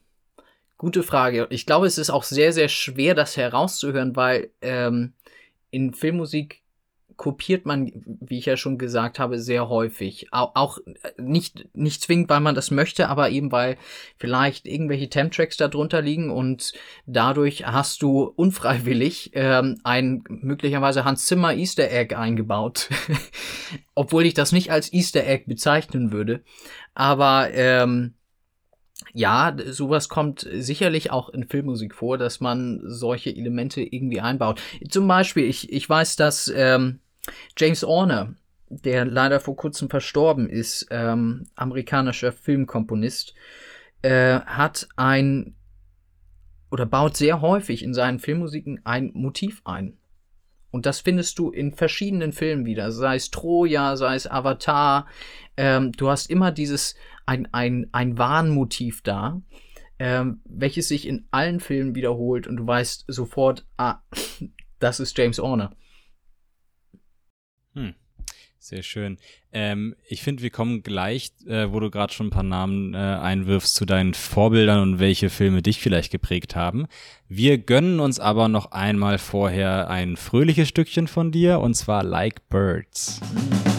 gute 0.76 1.02
Frage. 1.02 1.46
Ich 1.50 1.66
glaube, 1.66 1.86
es 1.86 1.98
ist 1.98 2.10
auch 2.10 2.24
sehr, 2.24 2.52
sehr 2.52 2.68
schwer, 2.68 3.14
das 3.14 3.36
herauszuhören, 3.36 4.16
weil 4.16 4.50
ähm, 4.60 5.12
in 5.70 5.94
Filmmusik 5.94 6.62
kopiert 7.20 7.66
man, 7.66 7.92
wie 8.06 8.38
ich 8.38 8.46
ja 8.46 8.56
schon 8.56 8.78
gesagt 8.78 9.18
habe, 9.18 9.38
sehr 9.38 9.68
häufig. 9.68 10.28
Auch, 10.32 10.52
auch 10.54 10.78
nicht, 11.18 11.68
nicht 11.74 12.00
zwingend, 12.00 12.30
weil 12.30 12.40
man 12.40 12.54
das 12.54 12.70
möchte, 12.70 13.10
aber 13.10 13.28
eben 13.28 13.52
weil 13.52 13.76
vielleicht 14.16 14.66
irgendwelche 14.66 15.10
Temp-Tracks 15.10 15.58
da 15.58 15.68
drunter 15.68 16.00
liegen 16.00 16.30
und 16.30 16.72
dadurch 17.04 17.66
hast 17.66 18.00
du 18.00 18.22
unfreiwillig 18.22 19.32
ähm, 19.34 19.78
ein 19.84 20.24
möglicherweise 20.28 21.04
Hans 21.04 21.26
Zimmer 21.26 21.52
Easter 21.52 21.90
Egg 21.90 22.16
eingebaut. 22.16 22.88
Obwohl 23.94 24.24
ich 24.24 24.32
das 24.32 24.52
nicht 24.52 24.70
als 24.70 24.90
Easter 24.90 25.26
Egg 25.26 25.44
bezeichnen 25.46 26.12
würde. 26.12 26.42
Aber 26.94 27.50
ähm, 27.52 28.14
ja, 29.12 29.56
sowas 29.66 30.08
kommt 30.08 30.46
sicherlich 30.52 31.10
auch 31.10 31.30
in 31.30 31.48
Filmmusik 31.48 31.94
vor, 31.94 32.18
dass 32.18 32.40
man 32.40 32.80
solche 32.84 33.34
Elemente 33.34 33.82
irgendwie 33.82 34.20
einbaut. 34.20 34.60
Zum 34.88 35.08
Beispiel, 35.08 35.44
ich, 35.44 35.72
ich 35.72 35.88
weiß, 35.88 36.16
dass 36.16 36.52
ähm, 36.54 37.00
James 37.56 37.82
Horner, 37.82 38.34
der 38.68 39.04
leider 39.04 39.40
vor 39.40 39.56
kurzem 39.56 39.90
verstorben 39.90 40.48
ist, 40.48 40.86
ähm, 40.90 41.46
amerikanischer 41.54 42.32
Filmkomponist, 42.32 43.34
äh, 44.02 44.40
hat 44.40 44.88
ein 44.96 45.54
oder 46.70 46.86
baut 46.86 47.16
sehr 47.16 47.40
häufig 47.40 47.82
in 47.82 47.94
seinen 47.94 48.20
Filmmusiken 48.20 48.80
ein 48.84 49.10
Motiv 49.14 49.60
ein. 49.64 49.96
Und 50.70 50.86
das 50.86 51.00
findest 51.00 51.38
du 51.40 51.50
in 51.50 51.72
verschiedenen 51.72 52.32
Filmen 52.32 52.64
wieder, 52.64 52.92
sei 52.92 53.16
es 53.16 53.30
Troja, 53.32 53.96
sei 53.96 54.14
es 54.14 54.30
Avatar. 54.30 55.08
Ähm, 55.56 55.90
du 55.90 56.08
hast 56.08 56.30
immer 56.30 56.52
dieses, 56.52 56.94
ein, 57.30 57.48
ein, 57.52 57.86
ein 57.92 58.18
Warnmotiv 58.18 59.02
da, 59.02 59.40
ähm, 60.00 60.40
welches 60.44 60.88
sich 60.88 61.06
in 61.06 61.28
allen 61.30 61.60
Filmen 61.60 61.94
wiederholt 61.94 62.48
und 62.48 62.56
du 62.56 62.66
weißt 62.66 63.04
sofort, 63.06 63.64
ah, 63.76 64.00
das 64.80 64.98
ist 64.98 65.16
James 65.16 65.38
Horner. 65.38 65.70
Hm. 67.74 67.94
Sehr 68.58 68.82
schön. 68.82 69.16
Ähm, 69.52 69.94
ich 70.06 70.22
finde, 70.22 70.42
wir 70.42 70.50
kommen 70.50 70.82
gleich, 70.82 71.30
äh, 71.46 71.72
wo 71.72 71.80
du 71.80 71.90
gerade 71.90 72.12
schon 72.12 72.26
ein 72.26 72.30
paar 72.30 72.42
Namen 72.42 72.94
äh, 72.94 72.98
einwirfst, 72.98 73.74
zu 73.74 73.86
deinen 73.86 74.12
Vorbildern 74.12 74.82
und 74.82 74.98
welche 74.98 75.30
Filme 75.30 75.62
dich 75.62 75.80
vielleicht 75.80 76.12
geprägt 76.12 76.56
haben. 76.56 76.86
Wir 77.28 77.58
gönnen 77.58 78.00
uns 78.00 78.20
aber 78.20 78.48
noch 78.48 78.72
einmal 78.72 79.18
vorher 79.18 79.88
ein 79.88 80.16
fröhliches 80.16 80.68
Stückchen 80.68 81.06
von 81.06 81.30
dir, 81.32 81.60
und 81.60 81.74
zwar 81.74 82.02
Like 82.02 82.48
Birds. 82.50 83.20
Mhm. 83.32 83.69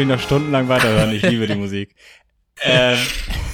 Kann 0.00 0.08
ich 0.08 0.16
noch 0.16 0.24
stundenlang 0.24 0.68
weiterhören. 0.68 1.12
Ich 1.12 1.22
liebe 1.22 1.46
die 1.46 1.54
Musik. 1.54 1.94
Ähm, 2.62 2.98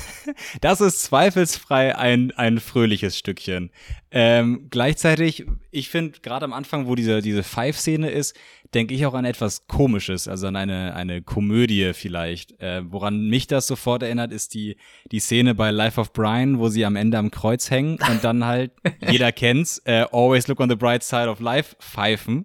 das 0.61 0.80
ist 0.80 1.05
zweifelsfrei 1.05 1.97
ein, 1.97 2.32
ein 2.32 2.59
fröhliches 2.59 3.16
Stückchen. 3.16 3.70
Ähm, 4.11 4.66
gleichzeitig, 4.68 5.47
ich 5.70 5.90
finde, 5.90 6.18
gerade 6.18 6.44
am 6.44 6.53
Anfang, 6.53 6.88
wo 6.88 6.97
diese, 6.97 7.22
diese 7.22 7.44
Five-Szene 7.44 8.11
ist, 8.11 8.36
denke 8.74 8.94
ich 8.94 9.07
auch 9.07 9.14
an 9.14 9.24
etwas 9.24 9.68
Komisches, 9.68 10.26
also 10.26 10.49
an 10.49 10.57
eine, 10.57 10.97
eine 10.97 11.22
Komödie 11.22 11.92
vielleicht. 11.94 12.61
Äh, 12.61 12.82
woran 12.90 13.28
mich 13.28 13.47
das 13.47 13.68
sofort 13.68 14.03
erinnert, 14.03 14.32
ist 14.32 14.55
die, 14.55 14.76
die 15.12 15.20
Szene 15.20 15.55
bei 15.55 15.70
Life 15.70 16.01
of 16.01 16.12
Brian, 16.12 16.59
wo 16.59 16.68
sie 16.68 16.84
am 16.84 16.97
Ende 16.97 17.18
am 17.18 17.30
Kreuz 17.30 17.70
hängen 17.70 17.97
und 18.11 18.24
dann 18.24 18.44
halt, 18.44 18.72
jeder 19.09 19.30
kennt's, 19.30 19.80
äh, 19.84 20.05
Always 20.11 20.49
Look 20.49 20.59
on 20.59 20.68
the 20.68 20.74
Bright 20.74 21.05
Side 21.05 21.28
of 21.28 21.38
Life 21.38 21.76
pfeifen. 21.78 22.44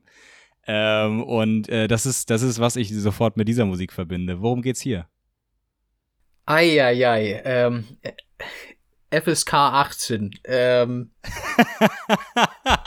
Ähm, 0.68 1.24
und 1.24 1.70
äh, 1.70 1.88
das, 1.88 2.06
ist, 2.06 2.30
das 2.30 2.42
ist, 2.42 2.60
was 2.60 2.76
ich 2.76 2.94
sofort 2.94 3.38
mit 3.38 3.48
dieser 3.48 3.66
Musik 3.66 3.94
verbinde. 3.94 4.42
Worum 4.42 4.62
geht's 4.62 4.82
hier? 4.82 5.08
Eieiei. 6.46 7.42
Ähm, 7.46 7.86
FSK 9.12 9.54
18. 9.54 10.32
Ähm, 10.46 11.12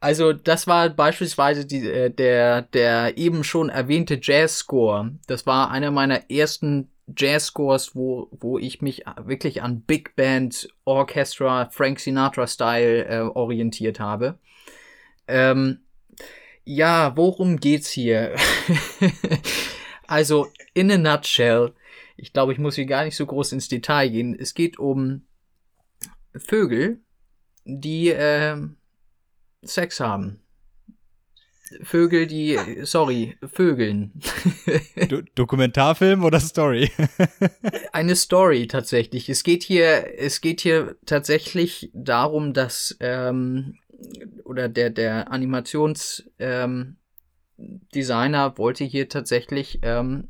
also, 0.00 0.32
das 0.32 0.66
war 0.66 0.88
beispielsweise 0.90 1.66
die, 1.66 1.88
äh, 1.88 2.10
der, 2.10 2.62
der 2.62 3.16
eben 3.18 3.42
schon 3.44 3.68
erwähnte 3.68 4.18
Jazz-Score. 4.20 5.12
Das 5.26 5.46
war 5.46 5.70
einer 5.70 5.90
meiner 5.90 6.30
ersten 6.30 6.90
Jazz-Scores, 7.16 7.94
wo, 7.94 8.28
wo 8.32 8.58
ich 8.58 8.82
mich 8.82 9.04
wirklich 9.24 9.62
an 9.62 9.82
Big 9.82 10.16
Band, 10.16 10.68
Orchestra, 10.84 11.68
Frank 11.70 12.00
Sinatra-Style 12.00 13.04
äh, 13.06 13.20
orientiert 13.20 14.00
habe. 14.00 14.38
Ähm, 15.28 15.85
ja, 16.66 17.16
worum 17.16 17.58
geht's 17.58 17.88
hier? 17.88 18.34
also, 20.06 20.48
in 20.74 20.90
a 20.90 20.98
nutshell, 20.98 21.72
ich 22.16 22.32
glaube, 22.32 22.52
ich 22.52 22.58
muss 22.58 22.74
hier 22.74 22.86
gar 22.86 23.04
nicht 23.04 23.16
so 23.16 23.24
groß 23.24 23.52
ins 23.52 23.68
Detail 23.68 24.08
gehen. 24.10 24.36
Es 24.38 24.52
geht 24.52 24.78
um 24.78 25.22
Vögel, 26.34 27.00
die 27.64 28.08
äh, 28.08 28.56
Sex 29.62 30.00
haben. 30.00 30.40
Vögel, 31.82 32.26
die, 32.26 32.58
sorry, 32.82 33.36
Vögeln. 33.52 34.12
Do 35.08 35.22
Dokumentarfilm 35.34 36.24
oder 36.24 36.40
Story? 36.40 36.90
Eine 37.92 38.16
Story 38.16 38.66
tatsächlich. 38.66 39.28
Es 39.28 39.42
geht 39.42 39.62
hier, 39.62 40.18
es 40.18 40.40
geht 40.40 40.60
hier 40.60 40.96
tatsächlich 41.06 41.90
darum, 41.92 42.54
dass 42.54 42.96
ähm, 43.00 43.78
oder 44.44 44.68
der, 44.68 44.90
der 44.90 45.30
Animationsdesigner 45.32 46.96
ähm, 47.98 48.58
wollte 48.58 48.84
hier 48.84 49.08
tatsächlich 49.08 49.80
ähm, 49.82 50.28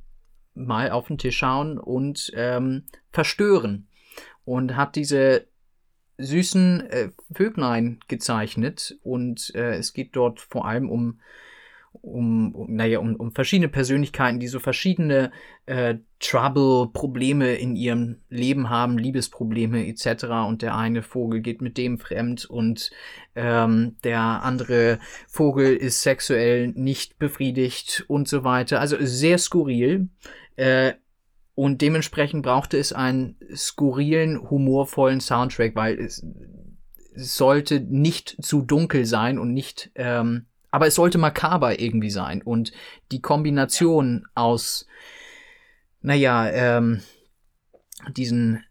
mal 0.55 0.91
auf 0.91 1.09
den 1.09 1.19
Tisch 1.19 1.37
schauen 1.37 1.79
und 1.79 2.33
ähm, 2.35 2.85
verstören. 3.11 3.89
Und 4.45 4.77
hat 4.77 4.95
diese 4.97 5.49
süßen 6.19 6.81
äh, 6.89 7.11
Vöglein 7.33 8.01
gezeichnet. 8.09 8.99
Und 9.03 9.55
äh, 9.55 9.75
es 9.75 9.93
geht 9.93 10.14
dort 10.17 10.41
vor 10.41 10.67
allem 10.67 10.89
um 10.89 11.21
um, 12.03 12.55
um 12.55 12.74
naja, 12.74 12.99
um, 12.99 13.16
um 13.16 13.32
verschiedene 13.32 13.68
Persönlichkeiten, 13.68 14.40
die 14.40 14.49
so 14.49 14.59
verschiedene 14.59 15.30
äh, 15.66 15.97
Trouble, 16.20 16.88
Probleme 16.92 17.55
in 17.55 17.76
ihrem 17.76 18.16
Leben 18.28 18.70
haben, 18.70 18.99
Liebesprobleme 18.99 19.86
etc. 19.86 20.24
Und 20.47 20.62
der 20.62 20.76
eine 20.76 21.03
Vogel 21.03 21.40
geht 21.40 21.61
mit 21.61 21.76
dem 21.76 21.99
fremd 21.99 22.44
und 22.44 22.90
ähm, 23.34 23.97
der 24.05 24.20
andere 24.20 24.99
Vogel 25.28 25.76
ist 25.76 26.03
sexuell 26.03 26.68
nicht 26.68 27.18
befriedigt 27.18 28.05
und 28.09 28.28
so 28.28 28.44
weiter. 28.44 28.80
Also 28.80 28.97
sehr 29.01 29.38
skurril. 29.38 30.09
Äh, 30.57 30.94
und 31.55 31.80
dementsprechend 31.80 32.42
brauchte 32.42 32.76
es 32.76 32.92
einen 32.92 33.36
skurrilen, 33.55 34.51
humorvollen 34.51 35.20
Soundtrack, 35.20 35.74
weil 35.74 35.99
es, 35.99 36.22
sollte 37.16 37.80
nicht 37.80 38.36
zu 38.42 38.62
dunkel 38.62 39.07
sein 39.07 39.38
und 39.38 39.53
nicht 39.53 39.90
ähm, 39.94 40.47
aber 40.77 40.89
es 40.89 40.95
sollte 40.95 41.16
makaber 41.16 41.81
irgendwie 41.81 42.11
sein. 42.11 42.43
Und 42.43 42.70
die 43.11 43.22
Kombination 43.22 44.27
aus, 44.35 44.87
naja, 46.03 46.51
ähm, 46.51 47.01
diesen, 48.14 48.62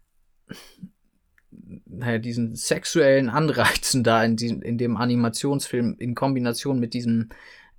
naja, 1.84 2.18
diesen 2.18 2.54
sexuellen 2.54 3.28
Anreizen 3.28 4.04
da 4.04 4.22
in, 4.22 4.36
diesem, 4.36 4.62
in 4.62 4.78
dem 4.78 4.96
Animationsfilm 4.96 5.96
in 5.98 6.14
Kombination 6.14 6.78
mit 6.78 6.94
diesem 6.94 7.30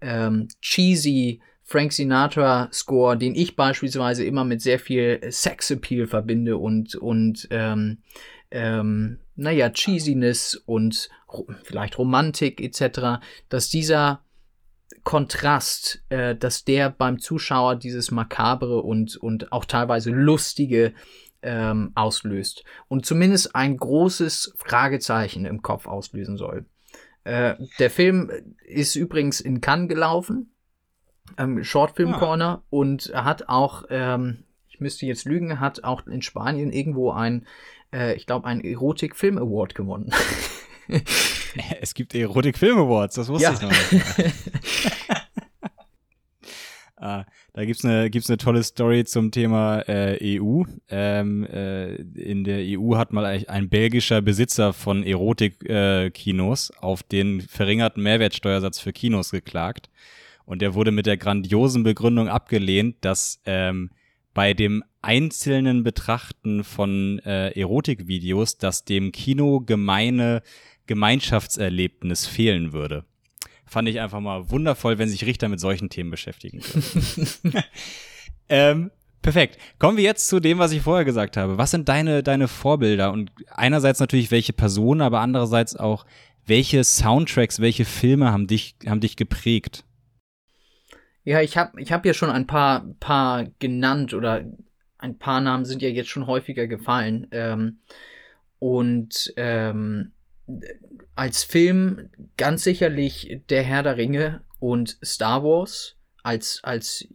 ähm, 0.01 0.49
cheesy 0.59 1.39
Frank 1.63 1.93
Sinatra 1.93 2.67
Score, 2.73 3.17
den 3.17 3.34
ich 3.34 3.55
beispielsweise 3.55 4.25
immer 4.25 4.43
mit 4.43 4.61
sehr 4.61 4.80
viel 4.80 5.21
Sexappeal 5.32 6.05
verbinde 6.05 6.57
und, 6.57 6.95
und 6.95 7.47
ähm, 7.49 7.99
ähm, 8.51 9.19
naja, 9.35 9.69
Cheesiness 9.69 10.55
und 10.55 11.09
vielleicht 11.63 11.97
Romantik 11.97 12.61
etc., 12.61 13.23
dass 13.49 13.69
dieser 13.69 14.21
Kontrast, 15.03 16.03
äh, 16.09 16.35
dass 16.35 16.65
der 16.65 16.89
beim 16.89 17.19
Zuschauer 17.19 17.75
dieses 17.75 18.11
makabre 18.11 18.81
und, 18.81 19.15
und 19.15 19.51
auch 19.51 19.65
teilweise 19.65 20.11
lustige 20.11 20.93
ähm, 21.41 21.91
auslöst 21.95 22.63
und 22.87 23.05
zumindest 23.05 23.55
ein 23.55 23.77
großes 23.77 24.53
Fragezeichen 24.57 25.45
im 25.45 25.61
Kopf 25.61 25.87
auslösen 25.87 26.37
soll. 26.37 26.65
Äh, 27.23 27.55
der 27.79 27.89
Film 27.89 28.31
ist 28.65 28.95
übrigens 28.95 29.39
in 29.39 29.61
Cannes 29.61 29.89
gelaufen, 29.89 30.51
ähm, 31.37 31.63
Shortfilm. 31.63 32.13
Corner, 32.13 32.61
ah. 32.61 32.67
und 32.69 33.11
hat 33.13 33.49
auch, 33.49 33.85
ähm, 33.89 34.45
ich 34.69 34.79
müsste 34.79 35.05
jetzt 35.05 35.25
lügen, 35.25 35.59
hat 35.59 35.83
auch 35.83 36.07
in 36.07 36.21
Spanien 36.21 36.71
irgendwo 36.71 37.11
ein 37.11 37.45
äh, 37.97 38.15
ich 38.15 38.25
glaube, 38.25 38.45
einen 38.45 38.61
Erotik-Film 38.61 39.37
Award 39.37 39.75
gewonnen. 39.75 40.11
es 41.81 41.93
gibt 41.93 42.15
Erotik-Film 42.15 42.77
Awards, 42.77 43.15
das 43.15 43.27
wusste 43.27 43.45
ja. 43.45 43.53
ich 43.53 43.61
noch 43.61 43.71
nicht. 43.71 44.33
Ah, 46.99 47.25
da 47.53 47.63
gibt's 47.63 47.85
eine 47.85 48.09
gibt's 48.09 48.27
eine 48.27 48.37
tolle 48.37 48.63
Story 48.63 49.05
zum 49.05 49.29
Thema 49.29 49.81
äh, 49.87 50.39
EU. 50.39 50.63
Ähm, 50.89 51.45
äh, 51.45 51.93
in 51.93 52.43
der 52.43 52.57
EU 52.79 52.95
hat 52.95 53.13
mal 53.13 53.45
ein 53.47 53.69
belgischer 53.69 54.23
Besitzer 54.23 54.73
von 54.73 55.03
Erotik-Kinos 55.03 56.69
äh, 56.71 56.73
auf 56.79 57.03
den 57.03 57.41
verringerten 57.41 58.01
Mehrwertsteuersatz 58.01 58.79
für 58.79 58.93
Kinos 58.93 59.29
geklagt. 59.29 59.91
Und 60.45 60.63
der 60.63 60.73
wurde 60.73 60.89
mit 60.89 61.05
der 61.05 61.17
grandiosen 61.17 61.83
Begründung 61.83 62.29
abgelehnt, 62.29 62.95
dass 63.01 63.41
ähm, 63.45 63.91
bei 64.38 64.53
dem 64.53 64.83
einzelnen 65.01 65.81
Betrachten 65.81 66.63
von 66.63 67.17
äh, 67.25 67.59
Erotikvideos, 67.59 68.59
dass 68.59 68.85
dem 68.85 69.11
Kino 69.11 69.61
gemeine 69.61 70.43
Gemeinschaftserlebnis 70.85 72.27
fehlen 72.27 72.71
würde. 72.71 73.03
Fand 73.65 73.89
ich 73.89 73.99
einfach 73.99 74.19
mal 74.19 74.51
wundervoll, 74.51 74.99
wenn 74.99 75.09
sich 75.09 75.25
Richter 75.25 75.49
mit 75.49 75.59
solchen 75.59 75.89
Themen 75.89 76.11
beschäftigen 76.11 76.61
ähm, 78.49 78.91
perfekt. 79.23 79.57
Kommen 79.79 79.97
wir 79.97 80.03
jetzt 80.03 80.27
zu 80.27 80.39
dem, 80.39 80.59
was 80.59 80.71
ich 80.71 80.83
vorher 80.83 81.03
gesagt 81.03 81.35
habe. 81.35 81.57
Was 81.57 81.71
sind 81.71 81.89
deine, 81.89 82.21
deine 82.21 82.47
Vorbilder? 82.47 83.11
Und 83.11 83.31
einerseits 83.49 83.99
natürlich 83.99 84.29
welche 84.29 84.53
Personen, 84.53 85.01
aber 85.01 85.21
andererseits 85.21 85.75
auch 85.75 86.05
welche 86.45 86.83
Soundtracks, 86.83 87.59
welche 87.59 87.85
Filme 87.85 88.31
haben 88.31 88.45
dich, 88.45 88.75
haben 88.85 89.01
dich 89.01 89.15
geprägt? 89.15 89.83
Ja, 91.28 91.41
ich 91.41 91.57
habe 91.57 91.82
ich 91.82 91.91
hab 91.91 92.05
ja 92.05 92.13
schon 92.13 92.30
ein 92.30 92.47
paar, 92.47 92.86
paar 93.01 93.47
genannt 93.59 94.13
oder 94.13 94.45
ein 94.97 95.17
paar 95.17 95.41
Namen 95.41 95.65
sind 95.65 95.82
ja 95.82 95.89
jetzt 95.89 96.07
schon 96.07 96.25
häufiger 96.25 96.67
gefallen. 96.67 97.28
Ähm, 97.32 97.80
und 98.59 99.34
ähm, 99.36 100.13
als 101.15 101.43
Film 101.43 102.09
ganz 102.38 102.63
sicherlich 102.63 103.41
Der 103.49 103.63
Herr 103.63 103.84
der 103.84 103.97
Ringe 103.97 104.45
und 104.59 104.97
Star 105.03 105.43
Wars. 105.43 105.97
Als, 106.23 106.61
als, 106.63 107.05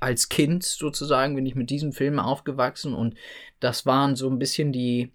als 0.00 0.30
Kind 0.30 0.64
sozusagen 0.64 1.34
bin 1.34 1.44
ich 1.44 1.54
mit 1.54 1.68
diesen 1.68 1.92
Filmen 1.92 2.20
aufgewachsen 2.20 2.94
und 2.94 3.16
das 3.60 3.84
waren 3.84 4.16
so 4.16 4.30
ein 4.30 4.38
bisschen 4.38 4.72
die, 4.72 5.12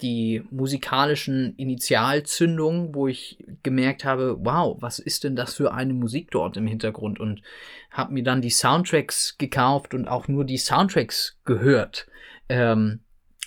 die 0.00 0.42
musikalischen 0.50 1.54
Initialzündungen, 1.56 2.94
wo 2.94 3.06
ich 3.06 3.38
gemerkt 3.62 4.04
habe, 4.04 4.36
wow, 4.40 4.76
was 4.80 4.98
ist 4.98 5.24
denn 5.24 5.36
das 5.36 5.54
für 5.54 5.72
eine 5.72 5.94
Musik 5.94 6.30
dort 6.30 6.56
im 6.56 6.66
Hintergrund 6.66 7.20
und 7.20 7.42
habe 7.90 8.12
mir 8.12 8.24
dann 8.24 8.42
die 8.42 8.50
Soundtracks 8.50 9.38
gekauft 9.38 9.94
und 9.94 10.08
auch 10.08 10.26
nur 10.26 10.44
die 10.44 10.58
Soundtracks 10.58 11.38
gehört 11.44 12.08
ähm, 12.48 13.00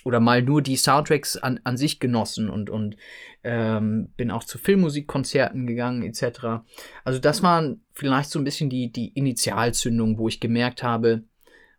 oder 0.04 0.20
mal 0.20 0.42
nur 0.42 0.62
die 0.62 0.76
Soundtracks 0.76 1.36
an, 1.36 1.60
an 1.64 1.76
sich 1.76 2.00
genossen 2.00 2.48
und, 2.48 2.70
und 2.70 2.96
ähm, 3.44 4.12
bin 4.16 4.30
auch 4.30 4.44
zu 4.44 4.56
Filmmusikkonzerten 4.56 5.66
gegangen 5.66 6.02
etc. 6.02 6.62
Also 7.04 7.18
das 7.18 7.42
waren 7.42 7.82
vielleicht 7.92 8.30
so 8.30 8.38
ein 8.38 8.44
bisschen 8.44 8.70
die, 8.70 8.90
die 8.90 9.08
Initialzündungen, 9.08 10.18
wo 10.18 10.28
ich 10.28 10.40
gemerkt 10.40 10.82
habe, 10.82 11.24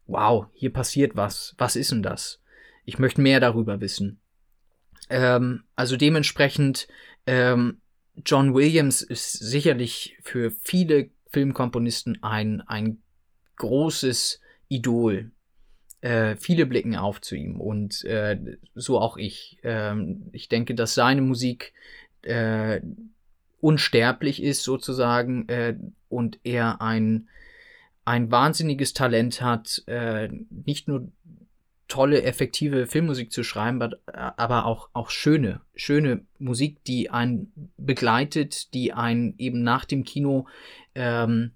wow, 0.06 0.46
hier 0.54 0.72
passiert 0.72 1.16
was, 1.16 1.56
was 1.58 1.76
ist 1.76 1.92
denn 1.92 2.04
das? 2.04 2.40
Ich 2.86 3.00
möchte 3.00 3.22
mehr 3.22 3.40
darüber 3.40 3.82
wissen. 3.82 4.19
Ähm, 5.10 5.64
also 5.76 5.98
dementsprechend, 5.98 6.88
ähm, 7.26 7.82
John 8.26 8.54
Williams 8.54 9.02
ist 9.02 9.34
sicherlich 9.34 10.18
für 10.22 10.52
viele 10.52 11.10
Filmkomponisten 11.28 12.22
ein, 12.24 12.62
ein 12.62 13.02
großes 13.58 14.42
Idol. 14.68 15.32
Äh, 16.02 16.36
viele 16.38 16.66
blicken 16.66 16.96
auf 16.96 17.22
zu 17.22 17.36
ihm 17.36 17.60
und 17.60 18.04
äh, 18.06 18.40
so 18.76 19.00
auch 19.00 19.18
ich. 19.18 19.58
Ähm, 19.64 20.30
ich 20.32 20.48
denke, 20.48 20.76
dass 20.76 20.94
seine 20.94 21.22
Musik 21.22 21.74
äh, 22.22 22.82
unsterblich 23.62 24.42
ist 24.42 24.64
sozusagen 24.64 25.48
äh, 25.50 25.76
und 26.08 26.40
er 26.44 26.82
ein, 26.82 27.28
ein 28.06 28.32
wahnsinniges 28.32 28.94
Talent 28.94 29.42
hat, 29.42 29.84
äh, 29.88 30.30
nicht 30.50 30.88
nur 30.88 31.12
tolle, 31.90 32.24
effektive 32.24 32.88
Filmmusik 32.88 33.32
zu 33.34 33.44
schreiben, 33.44 33.94
aber 34.06 34.66
auch, 34.66 34.90
auch 34.94 35.10
schöne, 35.10 35.62
schöne 35.76 36.26
Musik, 36.38 36.84
die 36.86 37.10
einen 37.10 37.52
begleitet, 37.78 38.74
die 38.74 38.94
einen 38.94 39.34
eben 39.38 39.64
nach 39.64 39.84
dem 39.84 40.06
Kino, 40.06 40.48
ähm, 40.96 41.52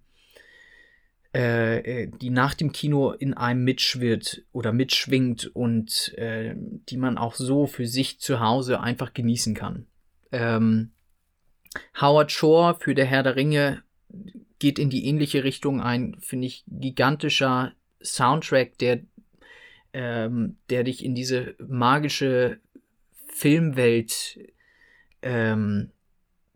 äh, 1.33 1.77
äh, 2.03 2.11
die 2.21 2.31
nach 2.31 2.55
dem 2.55 2.71
Kino 2.71 3.11
in 3.11 3.33
einem 3.33 3.63
mitschwirrt 3.63 4.43
oder 4.51 4.73
mitschwingt 4.73 5.47
und 5.55 6.13
äh, 6.17 6.55
die 6.57 6.97
man 6.97 7.17
auch 7.17 7.35
so 7.35 7.65
für 7.65 7.87
sich 7.87 8.19
zu 8.19 8.39
Hause 8.39 8.81
einfach 8.81 9.13
genießen 9.13 9.53
kann. 9.53 9.85
Ähm, 10.31 10.91
Howard 11.99 12.31
Shore 12.31 12.75
für 12.79 12.95
Der 12.95 13.05
Herr 13.05 13.23
der 13.23 13.35
Ringe 13.35 13.83
geht 14.59 14.79
in 14.79 14.89
die 14.89 15.05
ähnliche 15.05 15.43
Richtung 15.43 15.81
ein, 15.81 16.17
finde 16.19 16.47
ich, 16.47 16.63
gigantischer 16.67 17.73
Soundtrack, 18.03 18.77
der 18.77 19.01
ähm, 19.93 20.57
der 20.69 20.83
dich 20.83 21.03
in 21.03 21.15
diese 21.15 21.55
magische 21.59 22.59
Filmwelt 23.27 24.39
ähm, 25.21 25.91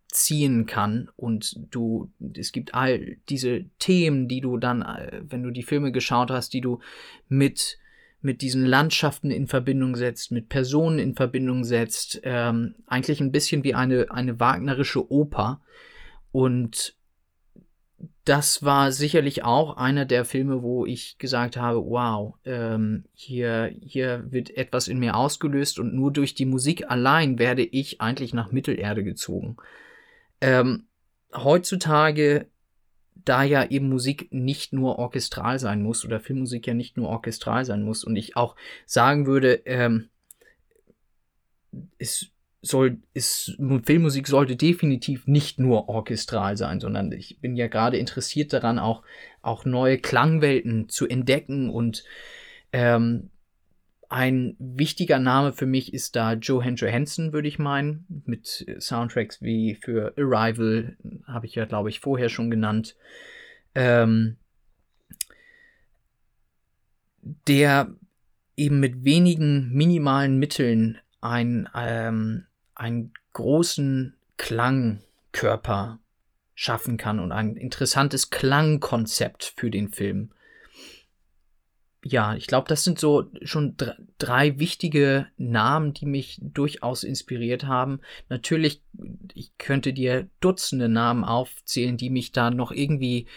ziehen 0.10 0.66
kann 0.66 1.10
und 1.16 1.56
du, 1.72 2.12
es 2.36 2.52
gibt 2.52 2.74
all 2.74 3.18
diese 3.30 3.66
Themen, 3.80 4.28
die 4.28 4.42
du 4.42 4.58
dann, 4.58 4.82
äh, 4.82 5.22
wenn 5.24 5.44
du 5.44 5.52
die 5.52 5.64
Filme 5.64 5.92
geschaut 5.92 6.32
hast, 6.32 6.54
die 6.54 6.62
du 6.62 6.80
mit 7.28 7.78
mit 8.22 8.42
diesen 8.42 8.66
Landschaften 8.66 9.32
in 9.32 9.48
Verbindung 9.48 9.96
setzt, 9.96 10.32
mit 10.32 10.50
Personen 10.50 11.00
in 11.00 11.16
Verbindung 11.16 11.64
setzt, 11.64 12.20
ähm, 12.24 12.76
eigentlich 12.88 13.22
ein 13.22 13.32
bisschen 13.32 13.64
wie 13.64 13.76
eine, 13.76 14.08
eine 14.10 14.40
wagnerische 14.40 15.12
Oper. 15.12 15.62
Und 16.32 16.97
das 18.26 18.64
war 18.64 18.92
sicherlich 18.92 19.44
auch 19.44 19.78
einer 19.78 20.06
der 20.06 20.26
Filme, 20.26 20.62
wo 20.62 20.86
ich 20.86 21.18
gesagt 21.18 21.56
habe, 21.56 21.80
wow, 21.86 22.36
ähm, 22.44 23.06
hier, 23.14 23.74
hier 23.82 24.26
wird 24.30 24.56
etwas 24.56 24.88
in 24.88 25.00
mir 25.00 25.16
ausgelöst 25.16 25.80
und 25.80 25.94
nur 25.96 26.12
durch 26.12 26.36
die 26.36 26.46
Musik 26.46 26.90
allein 26.90 27.40
werde 27.40 27.64
ich 27.64 28.02
eigentlich 28.02 28.34
nach 28.34 28.52
Mittelerde 28.52 29.04
gezogen. 29.04 29.58
Ähm, 30.42 30.88
heutzutage, 31.34 32.48
da 33.16 33.44
ja 33.44 33.66
eben 33.66 33.90
Musik 33.90 34.28
nicht 34.32 34.74
nur 34.74 35.00
orchestral 35.00 35.58
sein 35.58 35.82
muss 35.82 36.06
oder 36.06 36.20
Filmmusik 36.20 36.68
ja 36.68 36.74
nicht 36.74 36.98
nur 36.98 37.10
orchestral 37.10 37.66
sein 37.66 37.84
muss 37.84 38.04
und 38.04 38.16
ich 38.16 38.36
auch 38.36 38.56
sagen 38.86 39.26
würde, 39.26 39.62
ähm, 39.66 40.10
ist 41.98 42.32
soll, 42.62 42.98
ist, 43.14 43.58
Filmmusik 43.84 44.28
sollte 44.28 44.56
definitiv 44.56 45.28
nicht 45.28 45.60
nur 45.60 45.90
orchestral 45.90 46.58
sein, 46.58 46.80
sondern 46.80 47.12
ich 47.12 47.40
bin 47.40 47.56
ja 47.56 47.68
gerade 47.68 47.98
interessiert 47.98 48.54
daran, 48.54 48.80
auch, 48.80 49.04
auch 49.42 49.66
neue 49.66 49.98
Klangwelten 49.98 50.90
zu 50.90 51.08
entdecken 51.08 51.70
und 51.70 52.04
ähm, 52.74 53.30
ein 54.10 54.56
wichtiger 54.60 55.20
Name 55.20 55.52
für 55.52 55.66
mich 55.66 55.94
ist 55.94 56.16
da 56.16 56.34
Joe 56.34 56.64
Hendry 56.64 56.92
Hansen, 56.92 57.34
würde 57.34 57.48
ich 57.48 57.60
meinen, 57.60 58.06
mit 58.26 58.66
Soundtracks 58.80 59.42
wie 59.42 59.76
für 59.76 60.14
Arrival, 60.18 60.96
habe 61.26 61.46
ich 61.46 61.56
ja, 61.56 61.66
glaube 61.66 61.90
ich, 61.90 62.00
vorher 62.00 62.30
schon 62.30 62.50
genannt. 62.50 62.96
Ähm, 63.76 64.38
der 67.48 67.94
eben 68.56 68.80
mit 68.80 69.04
wenigen 69.04 69.72
minimalen 69.74 70.40
Mitteln 70.40 70.98
ein, 71.20 71.68
ähm, 71.76 72.47
einen 72.78 73.14
großen 73.34 74.16
Klangkörper 74.38 76.00
schaffen 76.54 76.98
kann 76.98 77.20
und 77.20 77.32
ein 77.32 77.56
interessantes 77.56 78.30
Klangkonzept 78.30 79.54
für 79.58 79.70
den 79.70 79.90
Film. 79.90 80.32
Ja, 82.04 82.36
ich 82.36 82.48
glaube, 82.48 82.68
das 82.70 82.84
sind 82.84 83.00
so 83.00 83.30
schon 83.42 83.76
drei 84.18 84.60
wichtige 84.60 85.28
Namen, 85.38 85.94
die 85.94 86.06
mich 86.06 86.40
durchaus 86.42 87.04
inspiriert 87.04 87.66
haben. 87.66 88.00
Natürlich, 88.30 88.82
ich 89.34 89.58
könnte 89.58 89.94
dir 89.94 90.30
Dutzende 90.40 90.90
Namen 90.90 91.24
aufzählen, 91.24 91.98
die 91.98 92.10
mich 92.10 92.32
da 92.32 92.50
noch 92.50 92.72
irgendwie 92.72 93.28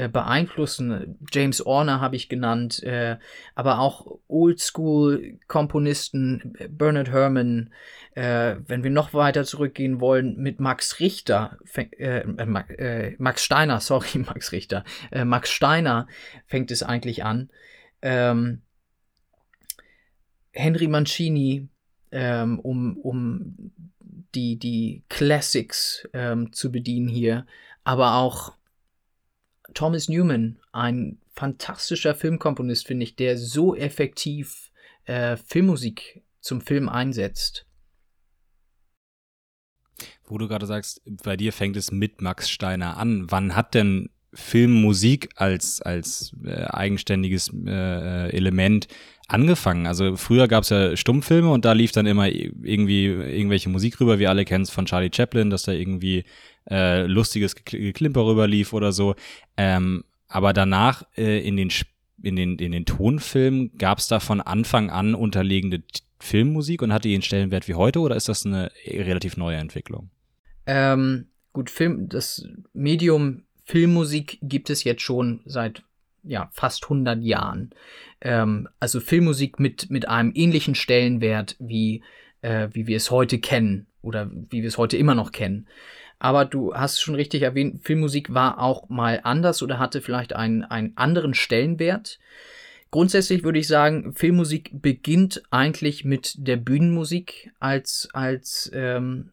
äh, 0.00 0.08
beeinflussen. 0.08 1.18
James 1.30 1.60
Orner 1.60 2.00
habe 2.00 2.16
ich 2.16 2.30
genannt, 2.30 2.82
äh, 2.82 3.18
aber 3.54 3.80
auch 3.80 4.18
Oldschool-Komponisten, 4.28 6.56
Bernard 6.70 7.10
Herrmann, 7.10 7.70
äh, 8.14 8.56
wenn 8.66 8.82
wir 8.82 8.90
noch 8.90 9.12
weiter 9.12 9.44
zurückgehen 9.44 10.00
wollen, 10.00 10.38
mit 10.38 10.58
Max 10.58 11.00
Richter, 11.00 11.58
äh, 11.74 12.20
äh, 12.20 13.14
Max 13.18 13.44
Steiner, 13.44 13.78
sorry, 13.80 14.20
Max 14.20 14.52
Richter, 14.52 14.84
Max 15.22 15.50
Steiner 15.50 16.08
fängt 16.46 16.70
es 16.70 16.82
eigentlich 16.82 17.22
an. 17.22 17.50
Ähm, 18.00 18.62
Henry 20.52 20.88
Mancini, 20.88 21.68
ähm, 22.10 22.58
um, 22.58 22.96
um 22.96 23.54
die, 24.34 24.58
die 24.58 25.02
Classics 25.10 26.08
ähm, 26.14 26.54
zu 26.54 26.72
bedienen 26.72 27.08
hier, 27.08 27.44
aber 27.84 28.14
auch 28.14 28.54
Thomas 29.74 30.08
Newman, 30.08 30.58
ein 30.72 31.18
fantastischer 31.32 32.14
Filmkomponist, 32.14 32.86
finde 32.86 33.04
ich, 33.04 33.16
der 33.16 33.38
so 33.38 33.74
effektiv 33.74 34.70
äh, 35.04 35.36
Filmmusik 35.36 36.22
zum 36.40 36.60
Film 36.60 36.88
einsetzt. 36.88 37.66
Wo 40.24 40.38
du 40.38 40.48
gerade 40.48 40.66
sagst, 40.66 41.02
bei 41.04 41.36
dir 41.36 41.52
fängt 41.52 41.76
es 41.76 41.90
mit 41.90 42.22
Max 42.22 42.48
Steiner 42.48 42.96
an. 42.96 43.30
Wann 43.30 43.56
hat 43.56 43.74
denn 43.74 44.10
Filmmusik 44.32 45.30
als, 45.36 45.82
als 45.82 46.34
äh, 46.44 46.64
eigenständiges 46.64 47.52
äh, 47.66 48.30
Element 48.30 48.88
angefangen. 49.28 49.86
Also 49.86 50.16
früher 50.16 50.48
gab 50.48 50.64
es 50.64 50.70
ja 50.70 50.96
Stummfilme 50.96 51.50
und 51.50 51.64
da 51.64 51.72
lief 51.72 51.92
dann 51.92 52.06
immer 52.06 52.28
irgendwie 52.28 53.06
irgendwelche 53.06 53.68
Musik 53.68 54.00
rüber, 54.00 54.18
wie 54.18 54.26
alle 54.26 54.44
kennen 54.44 54.64
es 54.64 54.70
von 54.70 54.86
Charlie 54.86 55.10
Chaplin, 55.14 55.50
dass 55.50 55.62
da 55.62 55.72
irgendwie 55.72 56.24
äh, 56.68 57.06
lustiges 57.06 57.54
Geklimper 57.54 58.24
rüber 58.24 58.46
lief 58.46 58.72
oder 58.72 58.92
so. 58.92 59.14
Ähm, 59.56 60.04
aber 60.28 60.52
danach 60.52 61.04
äh, 61.16 61.46
in 61.46 61.56
den 61.56 61.70
in 62.22 62.36
den, 62.36 62.58
in 62.58 62.72
den 62.72 62.84
Tonfilmen, 62.84 63.76
gab 63.78 63.98
es 63.98 64.08
da 64.08 64.20
von 64.20 64.42
Anfang 64.42 64.90
an 64.90 65.14
unterlegende 65.14 65.82
Filmmusik 66.18 66.82
und 66.82 66.92
hatte 66.92 67.08
einen 67.08 67.22
Stellenwert 67.22 67.66
wie 67.66 67.74
heute 67.74 68.00
oder 68.00 68.16
ist 68.16 68.28
das 68.28 68.44
eine 68.44 68.70
relativ 68.86 69.36
neue 69.36 69.56
Entwicklung? 69.56 70.10
Ähm, 70.66 71.28
gut, 71.52 71.70
Film, 71.70 72.08
das 72.08 72.46
Medium 72.74 73.44
Filmmusik 73.70 74.40
gibt 74.42 74.68
es 74.68 74.82
jetzt 74.82 75.02
schon 75.02 75.42
seit 75.44 75.84
ja, 76.24 76.50
fast 76.52 76.82
100 76.82 77.22
Jahren. 77.22 77.70
Ähm, 78.20 78.68
also 78.80 78.98
Filmmusik 78.98 79.60
mit, 79.60 79.90
mit 79.90 80.08
einem 80.08 80.32
ähnlichen 80.34 80.74
Stellenwert, 80.74 81.54
wie, 81.60 82.02
äh, 82.42 82.66
wie 82.72 82.88
wir 82.88 82.96
es 82.96 83.12
heute 83.12 83.38
kennen 83.38 83.86
oder 84.02 84.28
wie 84.32 84.62
wir 84.62 84.68
es 84.68 84.76
heute 84.76 84.96
immer 84.96 85.14
noch 85.14 85.30
kennen. 85.30 85.68
Aber 86.18 86.46
du 86.46 86.74
hast 86.74 87.00
schon 87.00 87.14
richtig 87.14 87.42
erwähnt, 87.42 87.84
Filmmusik 87.84 88.34
war 88.34 88.58
auch 88.58 88.88
mal 88.88 89.20
anders 89.22 89.62
oder 89.62 89.78
hatte 89.78 90.00
vielleicht 90.00 90.34
einen, 90.34 90.64
einen 90.64 90.96
anderen 90.96 91.32
Stellenwert. 91.32 92.18
Grundsätzlich 92.90 93.44
würde 93.44 93.60
ich 93.60 93.68
sagen, 93.68 94.14
Filmmusik 94.14 94.82
beginnt 94.82 95.44
eigentlich 95.50 96.04
mit 96.04 96.34
der 96.38 96.56
Bühnenmusik 96.56 97.52
als, 97.60 98.08
als, 98.14 98.68
ähm, 98.74 99.30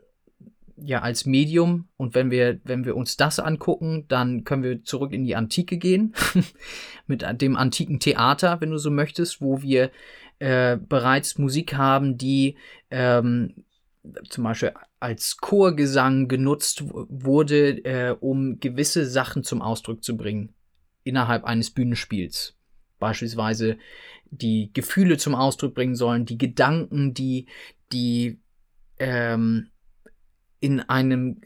ja, 0.77 1.01
als 1.01 1.25
Medium. 1.25 1.87
Und 1.97 2.15
wenn 2.15 2.31
wir, 2.31 2.59
wenn 2.63 2.85
wir 2.85 2.95
uns 2.95 3.17
das 3.17 3.39
angucken, 3.39 4.05
dann 4.07 4.43
können 4.43 4.63
wir 4.63 4.83
zurück 4.83 5.11
in 5.13 5.23
die 5.23 5.35
Antike 5.35 5.77
gehen. 5.77 6.13
mit 7.07 7.25
dem 7.41 7.55
antiken 7.55 7.99
Theater, 7.99 8.61
wenn 8.61 8.71
du 8.71 8.77
so 8.77 8.91
möchtest, 8.91 9.41
wo 9.41 9.61
wir 9.61 9.91
äh, 10.39 10.77
bereits 10.77 11.37
Musik 11.37 11.75
haben, 11.75 12.17
die 12.17 12.57
ähm, 12.91 13.63
zum 14.29 14.43
Beispiel 14.43 14.73
als 14.99 15.37
Chorgesang 15.37 16.27
genutzt 16.27 16.83
wurde, 16.87 17.83
äh, 17.83 18.15
um 18.19 18.59
gewisse 18.59 19.05
Sachen 19.05 19.43
zum 19.43 19.61
Ausdruck 19.61 20.03
zu 20.03 20.15
bringen 20.15 20.53
innerhalb 21.03 21.43
eines 21.45 21.71
Bühnenspiels. 21.71 22.55
Beispielsweise 22.99 23.77
die 24.29 24.71
Gefühle 24.73 25.17
zum 25.17 25.35
Ausdruck 25.35 25.73
bringen 25.73 25.95
sollen, 25.95 26.25
die 26.25 26.37
Gedanken, 26.37 27.13
die, 27.13 27.47
die 27.91 28.39
ähm, 28.99 29.69
in 30.59 30.79
einem 30.81 31.41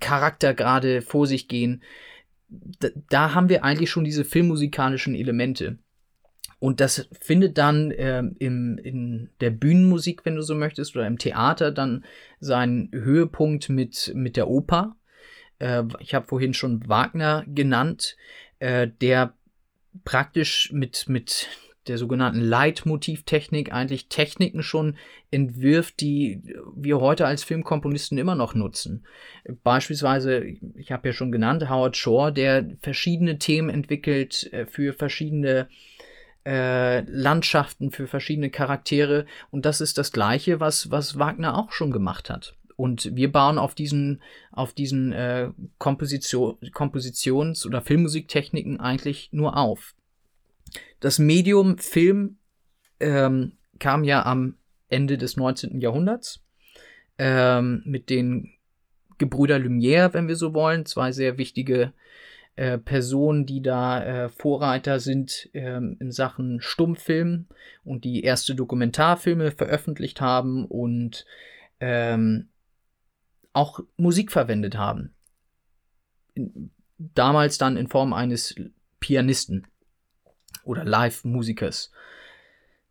Charakter 0.00 0.54
gerade 0.54 1.02
vor 1.02 1.26
sich 1.26 1.48
gehen. 1.48 1.82
Da, 2.48 2.88
da 3.08 3.34
haben 3.34 3.48
wir 3.48 3.64
eigentlich 3.64 3.90
schon 3.90 4.04
diese 4.04 4.24
filmmusikalischen 4.24 5.14
Elemente. 5.14 5.78
Und 6.58 6.80
das 6.80 7.08
findet 7.18 7.56
dann 7.56 7.90
äh, 7.90 8.22
im, 8.38 8.78
in 8.78 9.30
der 9.40 9.50
Bühnenmusik, 9.50 10.26
wenn 10.26 10.36
du 10.36 10.42
so 10.42 10.54
möchtest, 10.54 10.94
oder 10.94 11.06
im 11.06 11.18
Theater 11.18 11.72
dann 11.72 12.04
seinen 12.38 12.90
Höhepunkt 12.92 13.70
mit, 13.70 14.12
mit 14.14 14.36
der 14.36 14.48
Oper. 14.48 14.94
Äh, 15.58 15.84
ich 16.00 16.14
habe 16.14 16.26
vorhin 16.26 16.52
schon 16.52 16.86
Wagner 16.86 17.44
genannt, 17.46 18.16
äh, 18.58 18.88
der 19.00 19.32
praktisch 20.04 20.70
mit, 20.70 21.08
mit 21.08 21.48
der 21.90 21.98
sogenannten 21.98 22.40
Leitmotivtechnik 22.40 23.72
eigentlich 23.72 24.08
Techniken 24.08 24.62
schon 24.62 24.96
entwirft, 25.32 26.00
die 26.00 26.40
wir 26.74 27.00
heute 27.00 27.26
als 27.26 27.42
Filmkomponisten 27.42 28.16
immer 28.16 28.36
noch 28.36 28.54
nutzen. 28.54 29.04
Beispielsweise, 29.64 30.44
ich 30.76 30.92
habe 30.92 31.08
ja 31.08 31.12
schon 31.12 31.32
genannt, 31.32 31.68
Howard 31.68 31.96
Shore, 31.96 32.32
der 32.32 32.64
verschiedene 32.80 33.38
Themen 33.38 33.70
entwickelt 33.70 34.50
äh, 34.52 34.66
für 34.66 34.92
verschiedene 34.92 35.68
äh, 36.46 37.00
Landschaften, 37.00 37.90
für 37.90 38.06
verschiedene 38.06 38.50
Charaktere. 38.50 39.26
Und 39.50 39.66
das 39.66 39.80
ist 39.80 39.98
das 39.98 40.12
Gleiche, 40.12 40.60
was, 40.60 40.92
was 40.92 41.18
Wagner 41.18 41.58
auch 41.58 41.72
schon 41.72 41.90
gemacht 41.90 42.30
hat. 42.30 42.54
Und 42.76 43.14
wir 43.16 43.32
bauen 43.32 43.58
auf 43.58 43.74
diesen, 43.74 44.22
auf 44.52 44.72
diesen 44.72 45.12
äh, 45.12 45.50
Komposition, 45.78 46.56
Kompositions- 46.72 47.66
oder 47.66 47.82
Filmmusiktechniken 47.82 48.78
eigentlich 48.78 49.28
nur 49.32 49.56
auf. 49.56 49.94
Das 51.00 51.18
Medium 51.18 51.78
Film 51.78 52.38
ähm, 53.00 53.52
kam 53.78 54.04
ja 54.04 54.24
am 54.24 54.56
Ende 54.88 55.18
des 55.18 55.36
19. 55.36 55.80
Jahrhunderts 55.80 56.40
ähm, 57.18 57.82
mit 57.84 58.10
den 58.10 58.52
Gebrüder 59.18 59.56
Lumière, 59.56 60.14
wenn 60.14 60.28
wir 60.28 60.36
so 60.36 60.54
wollen, 60.54 60.86
zwei 60.86 61.12
sehr 61.12 61.38
wichtige 61.38 61.92
äh, 62.56 62.78
Personen, 62.78 63.46
die 63.46 63.62
da 63.62 64.02
äh, 64.02 64.28
Vorreiter 64.28 65.00
sind 65.00 65.48
ähm, 65.54 65.96
in 66.00 66.10
Sachen 66.10 66.60
Stummfilm 66.60 67.46
und 67.84 68.04
die 68.04 68.22
erste 68.22 68.54
Dokumentarfilme 68.54 69.50
veröffentlicht 69.50 70.20
haben 70.20 70.64
und 70.64 71.26
ähm, 71.80 72.48
auch 73.52 73.80
Musik 73.96 74.32
verwendet 74.32 74.76
haben. 74.76 75.14
Damals 76.98 77.58
dann 77.58 77.76
in 77.76 77.88
Form 77.88 78.12
eines 78.12 78.54
Pianisten 79.00 79.66
oder 80.64 80.84
Live-Musikers. 80.84 81.90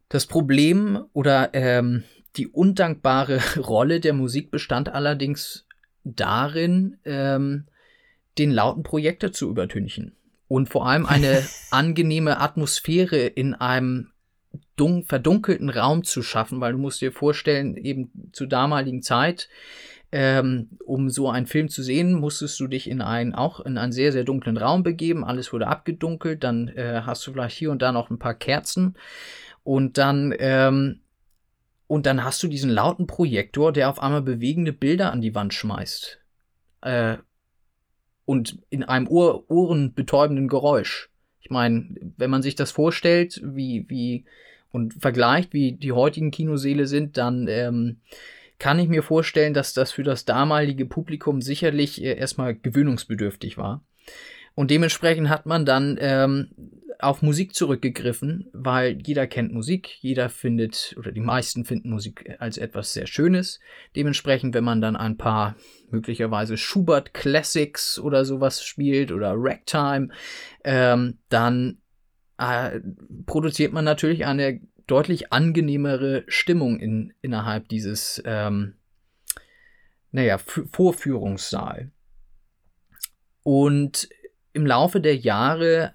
Das 0.10 0.26
Problem 0.26 1.06
oder 1.14 1.52
ähm, 1.54 2.04
die 2.36 2.48
undankbare 2.48 3.40
Rolle 3.58 4.00
der 4.00 4.14
Musik 4.14 4.52
bestand 4.52 4.90
allerdings 4.90 5.66
darin, 6.04 6.98
ähm, 7.06 7.66
den 8.38 8.52
lauten 8.52 8.84
Projektor 8.84 9.32
zu 9.32 9.50
übertünchen 9.50 10.16
und 10.48 10.70
vor 10.70 10.88
allem 10.88 11.06
eine 11.06 11.46
angenehme 11.72 12.40
Atmosphäre 12.40 13.18
in 13.18 13.54
einem 13.54 14.12
verdunkelten 15.06 15.70
Raum 15.70 16.06
zu 16.06 16.24
schaffen, 16.24 16.62
weil 16.62 16.72
du 16.72 16.78
musst 16.78 17.02
dir 17.02 17.12
vorstellen, 17.12 17.76
eben 17.76 18.30
zur 18.32 18.48
damaligen 18.48 19.02
Zeit, 19.02 19.50
ähm, 20.12 20.70
um 20.86 21.10
so 21.10 21.30
einen 21.30 21.46
Film 21.46 21.70
zu 21.70 21.84
sehen, 21.84 22.14
musstest 22.14 22.60
du 22.60 22.68
dich 22.68 22.90
in 22.90 23.02
einen 23.02 23.36
auch 23.36 23.60
in 23.60 23.78
einen 23.78 23.92
sehr 23.92 24.12
sehr 24.12 24.24
dunklen 24.24 24.58
Raum 24.58 24.84
begeben. 24.84 25.24
Alles 25.24 25.54
wurde 25.54 25.68
abgedunkelt, 25.68 26.44
dann 26.44 26.68
äh, 26.70 27.02
hast 27.06 27.26
du 27.26 27.32
vielleicht 27.32 27.58
hier 27.58 27.72
und 27.72 27.82
da 27.82 27.92
noch 27.92 28.10
ein 28.10 28.20
paar 28.20 28.34
Kerzen 28.34 28.96
und 29.64 29.98
dann 29.98 30.34
ähm, 30.40 31.02
und 31.88 32.06
dann 32.06 32.24
hast 32.24 32.42
du 32.44 32.48
diesen 32.48 32.70
lauten 32.70 33.08
Projektor, 33.08 33.74
der 33.74 33.90
auf 33.90 34.02
einmal 34.02 34.22
bewegende 34.22 34.74
Bilder 34.74 35.12
an 35.12 35.22
die 35.22 35.34
Wand 35.34 35.56
schmeißt. 35.56 36.20
Äh, 36.82 37.18
und 38.26 38.60
in 38.70 38.84
einem 38.84 39.08
Ohr 39.08 39.50
ohrenbetäubenden 39.50 40.48
Geräusch. 40.48 41.10
Ich 41.40 41.50
meine, 41.50 41.96
wenn 42.16 42.30
man 42.30 42.44
sich 42.44 42.54
das 42.54 42.70
vorstellt, 42.70 43.42
wie, 43.44 43.86
wie 43.90 44.26
und 44.72 44.94
vergleicht, 44.94 45.52
wie 45.52 45.72
die 45.72 45.92
heutigen 45.92 46.30
Kinoseele 46.30 46.86
sind, 46.86 47.18
dann 47.18 47.48
ähm, 47.48 48.02
kann 48.60 48.78
ich 48.78 48.90
mir 48.90 49.04
vorstellen, 49.04 49.54
dass 49.54 49.74
das 49.74 49.92
für 49.92 50.04
das 50.04 50.26
damalige 50.26 50.86
Publikum 50.86 51.42
sicherlich 51.42 52.04
äh, 52.04 52.18
erstmal 52.18 52.56
gewöhnungsbedürftig 52.56 53.58
war. 53.58 53.84
Und 54.54 54.72
dementsprechend 54.72 55.30
hat 55.30 55.46
man 55.46 55.66
dann 55.66 55.98
ähm, 56.02 56.50
auf 57.00 57.22
Musik 57.22 57.56
zurückgegriffen, 57.56 58.50
weil 58.52 59.02
jeder 59.06 59.26
kennt 59.26 59.54
Musik, 59.54 59.98
jeder 60.02 60.28
findet 60.28 60.96
oder 60.98 61.14
die 61.14 61.22
meisten 61.22 61.64
finden 61.64 61.92
Musik 61.92 62.36
als 62.40 62.58
etwas 62.58 62.92
sehr 62.92 63.08
Schönes. 63.08 63.62
Dementsprechend, 63.96 64.54
wenn 64.54 64.66
man 64.66 64.82
dann 64.82 64.98
ein 64.98 65.16
paar 65.16 65.56
möglicherweise 65.90 66.58
Schubert 66.58 67.14
Classics 67.14 68.00
oder 68.00 68.26
sowas 68.26 68.62
spielt 68.62 69.14
oder 69.14 69.34
Ragtime, 69.36 70.10
ähm, 70.66 71.20
dann 71.30 71.78
äh, 72.38 72.82
produziert 73.26 73.72
man 73.72 73.86
natürlich 73.86 74.26
eine 74.26 74.60
deutlich 74.90 75.32
angenehmere 75.32 76.24
Stimmung 76.28 76.80
in, 76.80 77.14
innerhalb 77.22 77.70
dieses, 77.70 78.22
ähm, 78.26 78.76
naja, 80.12 80.38
Vorführungssaal. 80.38 81.92
Und 83.44 84.10
im 84.54 84.66
Laufe 84.66 85.00
der 85.00 85.16
Jahre 85.16 85.94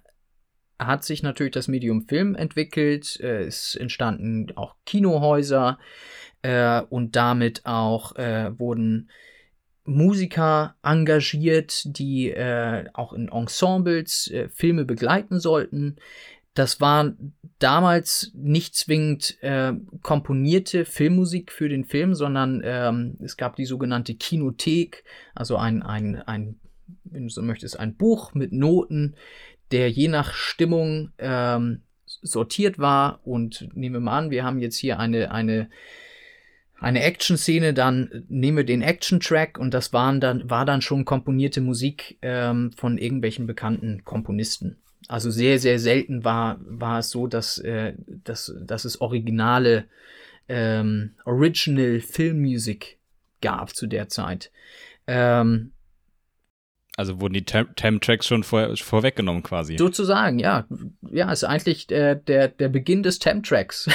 hat 0.79 1.05
sich 1.05 1.23
natürlich 1.23 1.53
das 1.53 1.69
Medium 1.69 2.07
Film 2.09 2.35
entwickelt. 2.35 3.19
Äh, 3.21 3.45
es 3.45 3.75
entstanden 3.75 4.57
auch 4.57 4.77
Kinohäuser 4.87 5.79
äh, 6.43 6.81
und 6.83 7.16
damit 7.16 7.65
auch 7.65 8.16
äh, 8.16 8.59
wurden 8.59 9.11
Musiker 9.87 10.77
engagiert, 10.83 11.83
die 11.85 12.31
äh, 12.31 12.87
auch 12.95 13.12
in 13.12 13.29
Ensembles 13.29 14.31
äh, 14.31 14.49
Filme 14.49 14.85
begleiten 14.85 15.41
sollten. 15.41 15.97
Das 16.55 16.81
war 16.81 17.14
damals 17.59 18.31
nicht 18.35 18.76
zwingend 18.76 19.43
äh, 19.43 19.72
komponierte 20.02 20.85
Filmmusik 20.85 21.51
für 21.51 21.68
den 21.68 21.85
Film, 21.85 22.14
sondern 22.14 22.62
ähm, 22.64 23.16
es 23.20 23.36
gab 23.36 23.56
die 23.56 23.64
sogenannte 23.64 24.14
Kinothek, 24.14 25.05
also 25.35 25.56
ein, 25.56 25.82
ein, 25.82 26.16
ein, 26.22 26.60
wenn 27.05 27.24
du 27.24 27.28
so 27.28 27.43
möchtest, 27.43 27.78
ein 27.78 27.97
Buch 27.97 28.35
mit 28.35 28.52
Noten, 28.52 29.16
der 29.72 29.90
je 29.90 30.09
nach 30.09 30.32
Stimmung 30.35 31.10
ähm, 31.18 31.82
sortiert 32.06 32.78
war. 32.78 33.20
Und 33.24 33.68
nehmen 33.74 33.97
wir 33.97 34.01
mal 34.01 34.18
an, 34.18 34.31
wir 34.31 34.44
haben 34.44 34.60
jetzt 34.60 34.76
hier 34.76 35.01
eine, 35.01 35.32
eine, 35.32 35.70
eine 36.78 37.02
Action-Szene, 37.02 37.74
dann 37.74 38.24
nehmen 38.28 38.59
wir 38.59 38.64
den 38.64 38.82
Action-Track 38.82 39.59
und 39.59 39.74
das 39.74 39.93
waren 39.93 40.20
dann, 40.20 40.48
war 40.48 40.64
dann 40.64 40.82
schon 40.82 41.05
komponierte 41.05 41.60
Musik 41.60 42.18
ähm, 42.22 42.70
von 42.72 42.98
irgendwelchen 42.98 43.47
bekannten 43.47 44.05
Komponisten. 44.05 44.76
Also 45.09 45.31
sehr, 45.31 45.59
sehr 45.59 45.78
selten 45.78 46.24
war, 46.24 46.59
war 46.60 47.01
es 47.01 47.10
so, 47.10 47.26
dass, 47.26 47.59
äh, 47.59 47.94
dass, 48.06 48.55
dass 48.60 48.85
es 48.85 49.01
originale 49.01 49.85
ähm, 50.48 51.14
Original 51.24 52.01
Filmmusik 52.01 52.98
gab 53.40 53.74
zu 53.74 53.86
der 53.86 54.09
Zeit. 54.09 54.51
Ähm, 55.06 55.72
Also 56.97 57.20
wurden 57.20 57.35
die 57.35 57.44
Tem-Tracks 57.44 58.26
schon 58.26 58.44
vor, 58.44 58.76
vorweggenommen 58.76 59.43
quasi. 59.43 59.76
Sozusagen, 59.76 60.39
ja. 60.39 60.66
Ja, 61.10 61.32
ist 61.32 61.44
eigentlich 61.44 61.86
der, 61.86 62.14
der, 62.14 62.48
der 62.48 62.68
Beginn 62.68 63.02
des 63.02 63.18
Tem-Tracks. 63.18 63.89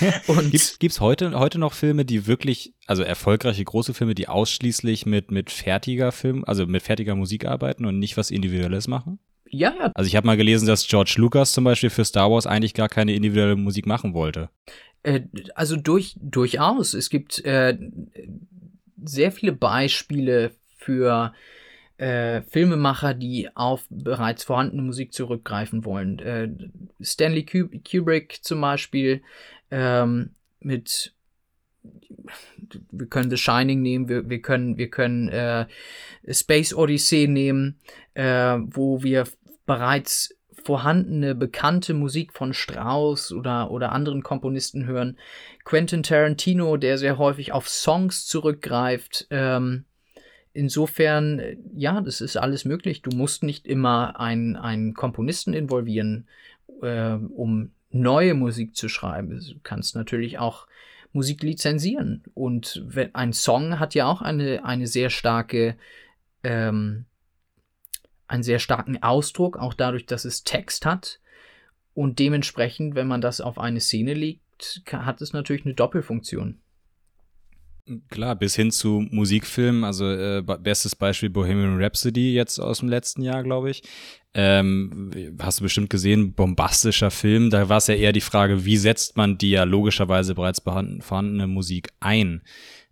Gibt 0.78 0.92
es 0.92 1.00
heute, 1.00 1.38
heute 1.38 1.58
noch 1.58 1.72
Filme, 1.72 2.04
die 2.04 2.26
wirklich, 2.26 2.74
also 2.86 3.02
erfolgreiche 3.02 3.64
große 3.64 3.94
Filme, 3.94 4.14
die 4.14 4.28
ausschließlich 4.28 5.06
mit, 5.06 5.30
mit 5.30 5.50
fertiger 5.50 6.12
Film, 6.12 6.44
also 6.46 6.66
mit 6.66 6.82
fertiger 6.82 7.14
Musik 7.14 7.44
arbeiten 7.44 7.84
und 7.84 7.98
nicht 7.98 8.16
was 8.16 8.30
Individuelles 8.30 8.88
machen? 8.88 9.18
Ja, 9.50 9.74
ja. 9.78 9.92
Also 9.94 10.08
ich 10.08 10.16
habe 10.16 10.26
mal 10.26 10.36
gelesen, 10.36 10.66
dass 10.66 10.86
George 10.86 11.14
Lucas 11.16 11.52
zum 11.52 11.64
Beispiel 11.64 11.90
für 11.90 12.04
Star 12.04 12.30
Wars 12.30 12.46
eigentlich 12.46 12.74
gar 12.74 12.88
keine 12.88 13.14
individuelle 13.14 13.56
Musik 13.56 13.86
machen 13.86 14.14
wollte. 14.14 14.50
Äh, 15.02 15.22
also 15.54 15.76
durch, 15.76 16.16
durchaus. 16.20 16.94
Es 16.94 17.10
gibt 17.10 17.44
äh, 17.44 17.78
sehr 19.02 19.32
viele 19.32 19.52
Beispiele 19.52 20.52
für 20.76 21.32
äh, 21.98 22.42
Filmemacher, 22.42 23.14
die 23.14 23.48
auf 23.56 23.84
bereits 23.90 24.44
vorhandene 24.44 24.82
Musik 24.82 25.12
zurückgreifen 25.12 25.84
wollen. 25.84 26.18
Äh, 26.18 26.48
Stanley 27.00 27.44
Kubrick 27.44 28.38
zum 28.42 28.60
Beispiel 28.60 29.22
ähm, 29.70 30.30
mit 30.60 31.12
wir 32.90 33.06
können 33.06 33.30
The 33.30 33.36
Shining 33.36 33.82
nehmen, 33.82 34.08
wir, 34.08 34.28
wir 34.28 34.42
können, 34.42 34.76
wir 34.78 34.90
können 34.90 35.28
äh, 35.28 35.66
Space 36.30 36.74
Odyssey 36.74 37.28
nehmen, 37.28 37.78
äh, 38.18 38.58
wo 38.66 39.04
wir 39.04 39.28
bereits 39.64 40.34
vorhandene, 40.64 41.36
bekannte 41.36 41.94
Musik 41.94 42.32
von 42.32 42.52
Strauss 42.52 43.32
oder, 43.32 43.70
oder 43.70 43.92
anderen 43.92 44.24
Komponisten 44.24 44.86
hören. 44.86 45.16
Quentin 45.64 46.02
Tarantino, 46.02 46.76
der 46.76 46.98
sehr 46.98 47.16
häufig 47.16 47.52
auf 47.52 47.68
Songs 47.68 48.26
zurückgreift. 48.26 49.28
Ähm, 49.30 49.84
insofern, 50.52 51.40
ja, 51.76 52.00
das 52.00 52.20
ist 52.20 52.36
alles 52.36 52.64
möglich. 52.64 53.02
Du 53.02 53.16
musst 53.16 53.44
nicht 53.44 53.68
immer 53.68 54.18
einen, 54.18 54.56
einen 54.56 54.94
Komponisten 54.94 55.54
involvieren, 55.54 56.26
äh, 56.82 57.12
um 57.12 57.70
neue 57.90 58.34
Musik 58.34 58.74
zu 58.74 58.88
schreiben. 58.88 59.30
Du 59.30 59.60
kannst 59.62 59.94
natürlich 59.94 60.40
auch 60.40 60.66
Musik 61.12 61.44
lizenzieren. 61.44 62.24
Und 62.34 62.84
ein 63.12 63.32
Song 63.32 63.78
hat 63.78 63.94
ja 63.94 64.06
auch 64.06 64.22
eine, 64.22 64.64
eine 64.64 64.88
sehr 64.88 65.08
starke, 65.08 65.76
ähm, 66.42 67.04
einen 68.28 68.42
sehr 68.42 68.58
starken 68.58 69.02
Ausdruck, 69.02 69.56
auch 69.56 69.74
dadurch, 69.74 70.06
dass 70.06 70.24
es 70.24 70.44
Text 70.44 70.86
hat. 70.86 71.20
Und 71.94 72.18
dementsprechend, 72.20 72.94
wenn 72.94 73.08
man 73.08 73.20
das 73.20 73.40
auf 73.40 73.58
eine 73.58 73.80
Szene 73.80 74.14
legt, 74.14 74.82
hat 74.92 75.20
es 75.20 75.32
natürlich 75.32 75.64
eine 75.64 75.74
Doppelfunktion. 75.74 76.60
Klar, 78.10 78.36
bis 78.36 78.54
hin 78.54 78.70
zu 78.70 79.06
Musikfilmen, 79.10 79.82
also 79.82 80.10
äh, 80.10 80.42
bestes 80.60 80.94
Beispiel 80.94 81.30
Bohemian 81.30 81.82
Rhapsody 81.82 82.34
jetzt 82.34 82.58
aus 82.58 82.80
dem 82.80 82.88
letzten 82.88 83.22
Jahr, 83.22 83.42
glaube 83.42 83.70
ich. 83.70 83.82
Ähm, 84.34 85.10
hast 85.40 85.60
du 85.60 85.64
bestimmt 85.64 85.88
gesehen, 85.88 86.34
bombastischer 86.34 87.10
Film. 87.10 87.48
Da 87.48 87.70
war 87.70 87.78
es 87.78 87.86
ja 87.86 87.94
eher 87.94 88.12
die 88.12 88.20
Frage, 88.20 88.66
wie 88.66 88.76
setzt 88.76 89.16
man 89.16 89.38
die 89.38 89.50
ja 89.50 89.64
logischerweise 89.64 90.34
bereits 90.34 90.60
vorhandene 90.60 91.46
Musik 91.46 91.88
ein? 91.98 92.42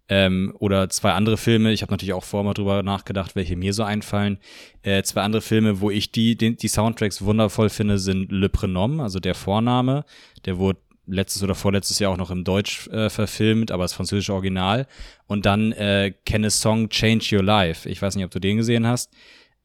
Ähm, 0.08 0.54
oder 0.58 0.88
zwei 0.88 1.12
andere 1.12 1.36
Filme, 1.36 1.72
ich 1.72 1.82
habe 1.82 1.92
natürlich 1.92 2.12
auch 2.14 2.24
vorher 2.24 2.44
mal 2.44 2.54
drüber 2.54 2.82
nachgedacht, 2.82 3.34
welche 3.34 3.56
mir 3.56 3.72
so 3.72 3.82
einfallen. 3.82 4.38
Äh, 4.82 5.02
zwei 5.02 5.22
andere 5.22 5.42
Filme, 5.42 5.80
wo 5.80 5.90
ich 5.90 6.12
die, 6.12 6.36
die, 6.36 6.56
die 6.56 6.68
Soundtracks 6.68 7.22
wundervoll 7.22 7.70
finde, 7.70 7.98
sind 7.98 8.30
Le 8.30 8.48
Prenom, 8.48 9.00
also 9.00 9.18
der 9.18 9.34
Vorname. 9.34 10.04
Der 10.44 10.58
wurde 10.58 10.78
letztes 11.06 11.42
oder 11.42 11.54
vorletztes 11.54 11.98
Jahr 11.98 12.12
auch 12.12 12.16
noch 12.16 12.30
im 12.30 12.44
Deutsch 12.44 12.88
äh, 12.88 13.10
verfilmt, 13.10 13.70
aber 13.70 13.84
das 13.84 13.92
französische 13.92 14.32
Original. 14.32 14.86
Und 15.26 15.46
dann 15.46 15.72
äh, 15.72 16.12
Kenne 16.24 16.50
Song 16.50 16.88
Change 16.88 17.36
Your 17.36 17.42
Life. 17.42 17.88
Ich 17.88 18.00
weiß 18.00 18.16
nicht, 18.16 18.24
ob 18.24 18.30
du 18.30 18.40
den 18.40 18.58
gesehen 18.58 18.86
hast. 18.86 19.12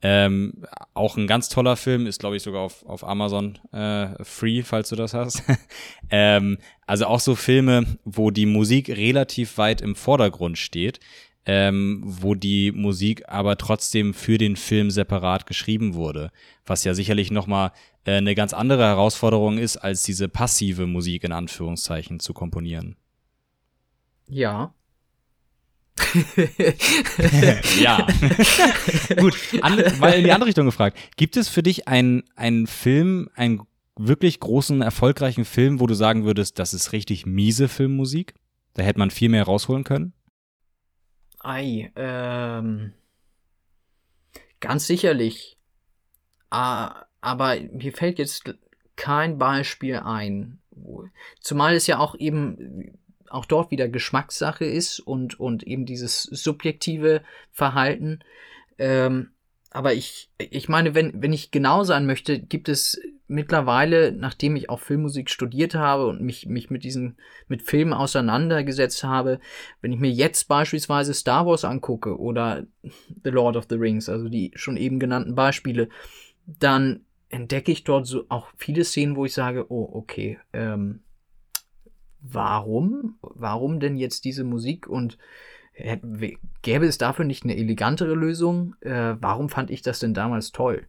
Ähm, 0.04 0.66
auch 0.94 1.16
ein 1.16 1.28
ganz 1.28 1.50
toller 1.50 1.76
Film, 1.76 2.08
ist 2.08 2.20
glaube 2.20 2.36
ich 2.36 2.44
sogar 2.44 2.62
auf, 2.62 2.84
auf 2.86 3.08
Amazon 3.08 3.60
äh, 3.72 4.24
free, 4.24 4.64
falls 4.64 4.90
du 4.90 4.96
das 4.96 5.14
hast. 5.14 5.44
ähm, 6.10 6.58
also 6.88 7.06
auch 7.06 7.20
so 7.20 7.36
Filme, 7.36 7.86
wo 8.04 8.32
die 8.32 8.48
Musik 8.48 8.90
relativ 8.90 9.58
weit 9.58 9.82
im 9.82 9.96
Vordergrund 9.96 10.58
steht, 10.58 11.00
ähm, 11.46 12.02
wo 12.04 12.34
die 12.36 12.72
Musik 12.72 13.30
aber 13.30 13.58
trotzdem 13.58 14.14
für 14.14 14.38
den 14.38 14.56
Film 14.56 14.90
separat 14.90 15.46
geschrieben 15.46 15.94
wurde, 15.94 16.32
was 16.66 16.84
ja 16.84 16.94
sicherlich 16.94 17.30
nochmal 17.30 17.72
äh, 18.06 18.14
eine 18.14 18.36
ganz 18.36 18.54
andere 18.54 18.84
Herausforderung 18.84 19.58
ist, 19.58 19.78
als 19.78 20.04
diese 20.04 20.30
passive 20.30 20.88
Musik 20.88 21.24
in 21.24 21.32
Anführungszeichen 21.32 22.20
zu 22.20 22.34
komponieren. 22.34 22.96
Ja, 24.28 24.74
ja. 27.82 28.08
Gut, 29.18 29.36
an, 29.62 29.82
mal 30.00 30.14
in 30.14 30.24
die 30.24 30.32
andere 30.32 30.48
Richtung 30.48 30.66
gefragt. 30.66 30.98
Gibt 31.18 31.38
es 31.38 31.50
für 31.50 31.64
dich 31.64 31.88
einen, 31.88 32.24
einen 32.36 32.68
Film, 32.68 33.30
einen 33.36 33.62
wirklich 33.98 34.40
großen, 34.40 34.82
erfolgreichen 34.82 35.46
Film, 35.46 35.80
wo 35.80 35.88
du 35.88 35.94
sagen 35.94 36.26
würdest, 36.26 36.60
das 36.60 36.74
ist 36.74 36.92
richtig 36.92 37.26
miese 37.26 37.68
Filmmusik? 37.68 38.34
Da 38.74 38.84
hätte 38.84 39.00
man 39.00 39.12
viel 39.12 39.30
mehr 39.30 39.44
rausholen 39.44 39.84
können? 39.84 40.14
Ei, 41.40 41.92
ähm. 41.96 42.94
Ganz 44.60 44.86
sicherlich. 44.86 45.58
Ah, 46.50 47.06
aber 47.20 47.60
mir 47.60 47.94
fällt 47.94 48.20
jetzt 48.20 48.54
kein 48.96 49.38
Beispiel 49.38 49.98
ein. 49.98 50.60
Zumal 51.40 51.76
es 51.76 51.88
ja 51.88 52.00
auch 52.00 52.16
eben 52.16 52.98
auch 53.32 53.46
dort 53.46 53.72
wieder 53.72 53.88
Geschmackssache 53.88 54.66
ist 54.66 55.00
und, 55.00 55.40
und 55.40 55.64
eben 55.64 55.86
dieses 55.86 56.24
subjektive 56.24 57.22
Verhalten. 57.52 58.20
Ähm, 58.78 59.32
aber 59.74 59.94
ich, 59.94 60.30
ich 60.38 60.68
meine, 60.68 60.96
wenn, 60.96 61.22
wenn 61.22 61.32
ich 61.32 61.52
genau 61.52 61.84
sein 61.84 62.06
möchte, 62.06 62.40
gibt 62.40 62.68
es 62.68 63.00
mittlerweile, 63.28 64.12
nachdem 64.12 64.58
ich 64.58 64.70
auch 64.70 64.82
Filmmusik 64.82 65.30
studiert 65.30 65.74
habe 65.76 66.08
und 66.08 66.22
mich, 66.22 66.46
mich 66.46 66.70
mit 66.70 66.84
diesen, 66.84 67.18
mit 67.48 67.62
Filmen 67.62 67.94
auseinandergesetzt 67.94 69.06
habe, 69.06 69.40
wenn 69.80 69.94
ich 69.94 70.00
mir 70.00 70.12
jetzt 70.12 70.50
beispielsweise 70.50 71.14
Star 71.14 71.46
Wars 71.46 71.64
angucke 71.64 72.20
oder 72.20 72.66
The 73.24 73.30
Lord 73.30 73.56
of 73.56 73.68
the 73.70 73.76
Rings, 73.76 74.10
also 74.10 74.28
die 74.28 74.52
schon 74.56 74.76
eben 74.76 75.00
genannten 75.00 75.36
Beispiele, 75.36 75.88
dann 76.46 77.06
entdecke 77.30 77.72
ich 77.72 77.86
dort 77.86 78.06
so 78.06 78.26
auch 78.28 78.48
viele 78.58 78.84
Szenen, 78.84 79.16
wo 79.16 79.24
ich 79.24 79.34
sage, 79.34 79.72
oh, 79.72 79.90
okay, 79.94 80.38
ähm, 80.52 81.00
warum? 82.22 83.18
Warum 83.22 83.80
denn 83.80 83.98
jetzt 83.98 84.26
diese 84.26 84.44
Musik 84.44 84.88
und 84.88 85.18
äh, 85.74 85.98
gäbe 86.62 86.86
es 86.86 86.98
dafür 86.98 87.26
nicht 87.26 87.44
eine 87.44 87.58
elegantere 87.58 88.14
Lösung? 88.14 88.76
Äh, 88.82 89.16
warum 89.20 89.50
fand 89.50 89.72
ich 89.72 89.82
das 89.82 90.00
denn 90.00 90.14
damals 90.14 90.52
toll? 90.52 90.88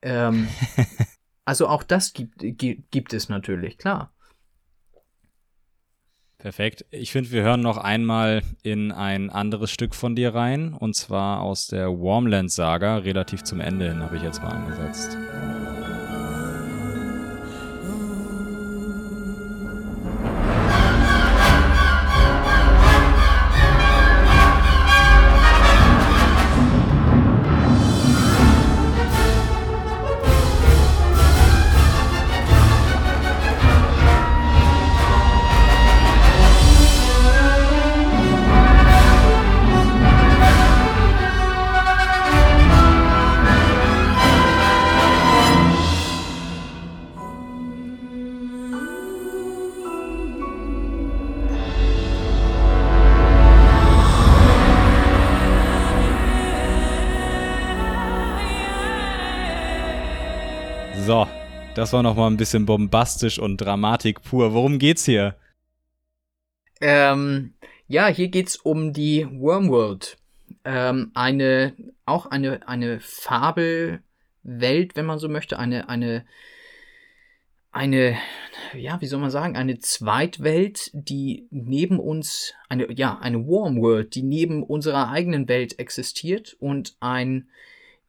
Ähm, 0.00 0.48
also 1.44 1.68
auch 1.68 1.82
das 1.82 2.12
gibt, 2.12 2.38
gibt 2.38 3.12
es 3.12 3.28
natürlich, 3.28 3.78
klar. 3.78 4.12
Perfekt. 6.42 6.84
Ich 6.90 7.12
finde, 7.12 7.30
wir 7.30 7.44
hören 7.44 7.60
noch 7.60 7.76
einmal 7.76 8.42
in 8.64 8.90
ein 8.90 9.30
anderes 9.30 9.70
Stück 9.70 9.94
von 9.94 10.16
dir 10.16 10.34
rein, 10.34 10.74
und 10.74 10.96
zwar 10.96 11.40
aus 11.40 11.68
der 11.68 11.88
Warmland-Saga. 11.90 12.96
Relativ 12.96 13.44
zum 13.44 13.60
Ende 13.60 13.88
hin 13.88 14.02
habe 14.02 14.16
ich 14.16 14.24
jetzt 14.24 14.42
mal 14.42 14.50
angesetzt. 14.50 15.16
Das 61.82 61.92
war 61.92 62.04
noch 62.04 62.14
mal 62.14 62.28
ein 62.28 62.36
bisschen 62.36 62.64
bombastisch 62.64 63.40
und 63.40 63.56
Dramatik 63.56 64.22
pur. 64.22 64.54
Worum 64.54 64.78
geht's 64.78 65.04
hier? 65.04 65.34
Ähm, 66.80 67.54
ja, 67.88 68.06
hier 68.06 68.28
geht's 68.28 68.54
um 68.54 68.92
die 68.92 69.26
Wormworld. 69.28 70.16
Ähm, 70.64 71.10
eine, 71.14 71.74
auch 72.06 72.26
eine, 72.26 72.68
eine 72.68 73.00
Fabelwelt, 73.00 74.94
wenn 74.94 75.06
man 75.06 75.18
so 75.18 75.28
möchte, 75.28 75.58
eine, 75.58 75.88
eine, 75.88 76.24
eine, 77.72 78.16
ja, 78.74 79.00
wie 79.00 79.06
soll 79.06 79.18
man 79.18 79.32
sagen, 79.32 79.56
eine 79.56 79.80
Zweitwelt, 79.80 80.88
die 80.92 81.48
neben 81.50 81.98
uns, 81.98 82.54
eine, 82.68 82.92
ja, 82.92 83.18
eine 83.18 83.44
Wormworld, 83.44 84.14
die 84.14 84.22
neben 84.22 84.62
unserer 84.62 85.10
eigenen 85.10 85.48
Welt 85.48 85.80
existiert 85.80 86.56
und 86.60 86.94
ein, 87.00 87.48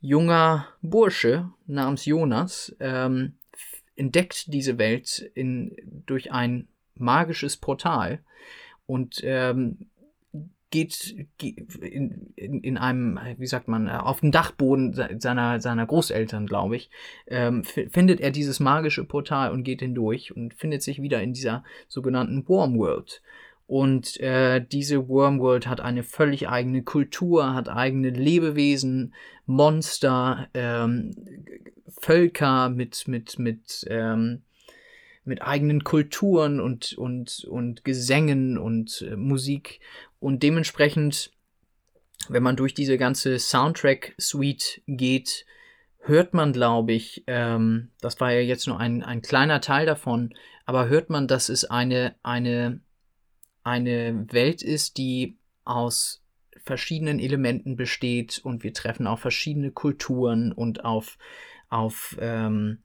junger 0.04 0.68
Bursche 0.82 1.50
namens 1.66 2.06
Jonas 2.06 2.76
ähm, 2.82 3.36
entdeckt 3.96 4.54
diese 4.54 4.78
Welt 4.78 5.20
in, 5.36 5.76
durch 6.06 6.32
ein 6.32 6.68
magisches 6.96 7.58
Portal 7.58 8.20
und 8.86 9.22
ähm, 9.24 9.88
geht, 10.74 11.28
in, 11.80 12.34
in, 12.36 12.60
in, 12.62 12.78
einem, 12.80 13.20
wie 13.38 13.46
sagt 13.46 13.68
man, 13.68 13.88
auf 13.88 14.22
dem 14.22 14.32
Dachboden 14.32 14.94
seiner, 15.20 15.60
seiner 15.60 15.86
Großeltern, 15.86 16.48
glaube 16.48 16.76
ich, 16.76 16.90
ähm, 17.28 17.64
findet 17.64 18.20
er 18.20 18.32
dieses 18.32 18.60
magische 18.60 19.04
Portal 19.04 19.52
und 19.52 19.64
geht 19.64 19.82
hindurch 19.82 20.36
und 20.36 20.56
findet 20.56 20.82
sich 20.82 21.00
wieder 21.00 21.22
in 21.22 21.34
dieser 21.34 21.64
sogenannten 21.88 22.50
Warm 22.50 22.80
World. 22.80 23.22
Und 23.66 24.20
äh, 24.20 24.64
diese 24.66 25.08
Wormworld 25.08 25.68
hat 25.68 25.80
eine 25.80 26.04
völlig 26.04 26.50
eigene 26.50 26.84
Kultur, 26.84 27.54
hat 27.54 27.70
eigene 27.70 28.10
Lebewesen, 28.10 29.14
Monster, 29.46 30.48
ähm, 30.54 31.12
Völker 31.88 32.70
mit, 32.70 33.08
mit, 33.08 33.40
mit, 33.40 33.86
ähm, 33.90 34.44
mit 35.24 35.42
eigenen 35.42 35.84
Kulturen 35.84 36.60
und, 36.60 36.94
und, 36.98 37.46
und 37.46 37.86
Gesängen 37.86 38.58
und 38.58 39.06
äh, 39.10 39.16
Musik. 39.16 39.80
Und 40.20 40.44
dementsprechend, 40.44 41.32
wenn 42.28 42.44
man 42.44 42.58
durch 42.58 42.74
diese 42.74 42.98
ganze 42.98 43.40
Soundtrack-Suite 43.40 44.82
geht, 44.88 45.46
hört 46.00 46.34
man, 46.34 46.52
glaube 46.52 46.92
ich, 46.92 47.24
ähm, 47.28 47.92
das 48.02 48.20
war 48.20 48.32
ja 48.34 48.42
jetzt 48.42 48.68
nur 48.68 48.80
ein, 48.80 49.04
ein 49.04 49.22
kleiner 49.22 49.62
Teil 49.62 49.86
davon, 49.86 50.34
aber 50.66 50.90
hört 50.90 51.10
man, 51.10 51.28
dass 51.28 51.50
es 51.50 51.66
eine, 51.66 52.16
eine 52.24 52.82
eine 53.64 54.26
Welt 54.32 54.62
ist, 54.62 54.98
die 54.98 55.38
aus 55.64 56.22
verschiedenen 56.66 57.20
Elementen 57.20 57.76
besteht 57.76 58.40
und 58.44 58.64
wir 58.64 58.74
treffen 58.74 59.08
auf 59.08 59.20
verschiedene 59.20 59.72
Kulturen 59.72 60.52
und 60.52 60.86
auf, 60.86 61.18
auf 61.70 62.18
ähm, 62.20 62.80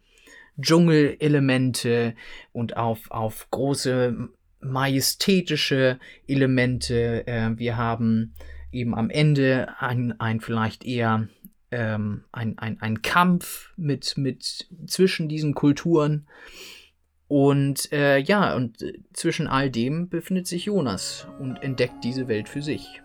Dschungelelemente 0.60 2.14
und 2.52 2.76
auf, 2.76 3.10
auf 3.10 3.48
große 3.50 4.28
majestätische 4.60 5.98
Elemente. 6.26 7.26
Äh, 7.26 7.50
wir 7.56 7.76
haben 7.76 8.34
eben 8.72 8.94
am 8.94 9.10
Ende 9.10 9.68
ein, 9.78 10.18
ein 10.18 10.40
vielleicht 10.40 10.84
eher 10.84 11.28
ähm, 11.70 12.24
ein, 12.32 12.59
ein, 12.59 12.80
ein 12.80 13.02
Kampf 13.02 13.72
mit, 13.76 14.16
mit 14.16 14.68
zwischen 14.86 15.28
diesen 15.28 15.55
Kulturen. 15.55 16.26
Und 17.28 17.92
äh, 17.92 18.18
ja, 18.18 18.55
und 18.56 18.82
äh, 18.82 18.94
zwischen 19.12 19.46
all 19.46 19.70
dem 19.70 20.09
befindet 20.09 20.46
sich 20.46 20.64
Jonas 20.64 21.26
und 21.38 21.62
entdeckt 21.62 22.02
diese 22.02 22.26
Welt 22.26 22.48
für 22.48 22.62
sich. 22.62 23.02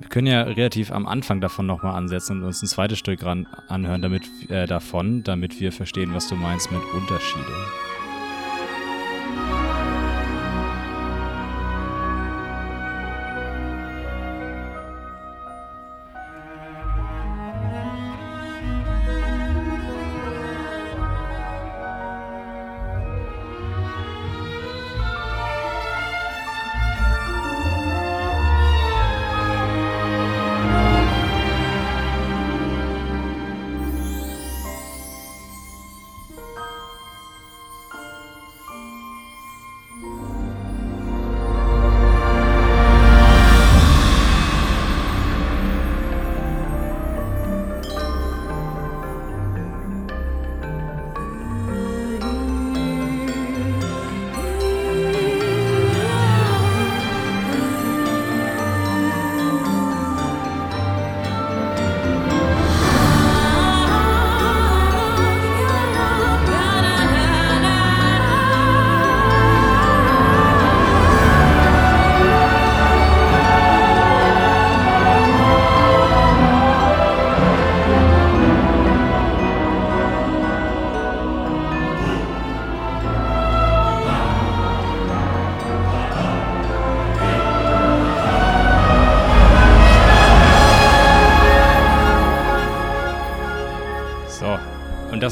Wir 0.00 0.08
können 0.08 0.26
ja 0.28 0.42
relativ 0.42 0.92
am 0.92 1.06
Anfang 1.06 1.40
davon 1.40 1.66
nochmal 1.66 1.94
ansetzen 1.94 2.38
und 2.38 2.44
uns 2.44 2.62
ein 2.62 2.68
zweites 2.68 2.98
Stück 2.98 3.24
ran 3.24 3.46
anhören, 3.68 4.02
damit 4.02 4.22
äh, 4.48 4.66
davon, 4.66 5.24
damit 5.24 5.58
wir 5.60 5.72
verstehen, 5.72 6.14
was 6.14 6.28
du 6.28 6.36
meinst 6.36 6.70
mit 6.70 6.82
Unterschiede. 6.94 7.52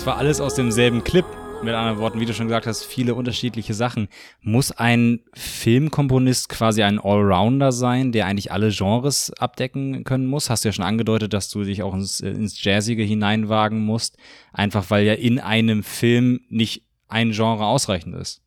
War 0.07 0.19
alles 0.19 0.41
aus 0.41 0.55
demselben 0.55 1.03
Clip. 1.03 1.27
Mit 1.63 1.75
anderen 1.75 1.99
Worten, 1.99 2.21
wie 2.21 2.27
du 2.27 2.35
schon 2.35 2.49
gesagt 2.49 2.67
hast, 2.67 2.85
viele 2.85 3.15
unterschiedliche 3.15 3.73
Sachen. 3.73 4.09
Muss 4.43 4.73
ein 4.73 5.21
Filmkomponist 5.33 6.51
quasi 6.51 6.83
ein 6.83 6.99
Allrounder 6.99 7.73
sein, 7.73 8.13
der 8.13 8.27
eigentlich 8.27 8.53
alle 8.53 8.71
Genres 8.71 9.33
abdecken 9.33 10.05
können 10.05 10.27
muss? 10.27 10.51
Hast 10.51 10.65
du 10.65 10.69
ja 10.69 10.75
schon 10.75 10.85
angedeutet, 10.85 11.33
dass 11.33 11.49
du 11.49 11.65
dich 11.65 11.83
auch 11.83 11.95
ins, 11.95 12.21
ins 12.21 12.63
Jazzige 12.63 13.03
hineinwagen 13.03 13.81
musst. 13.81 14.19
Einfach 14.53 14.91
weil 14.91 15.07
ja 15.07 15.15
in 15.15 15.41
einem 15.41 15.83
Film 15.83 16.41
nicht 16.51 16.85
ein 17.09 17.33
Genre 17.33 17.65
ausreichend 17.65 18.15
ist. 18.17 18.43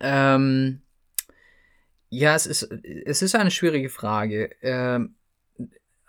Ähm, 0.00 0.82
ja, 2.08 2.34
es 2.34 2.46
ist, 2.46 2.64
es 2.64 3.22
ist 3.22 3.36
eine 3.36 3.52
schwierige 3.52 3.88
Frage. 3.88 4.50
Ähm, 4.60 5.14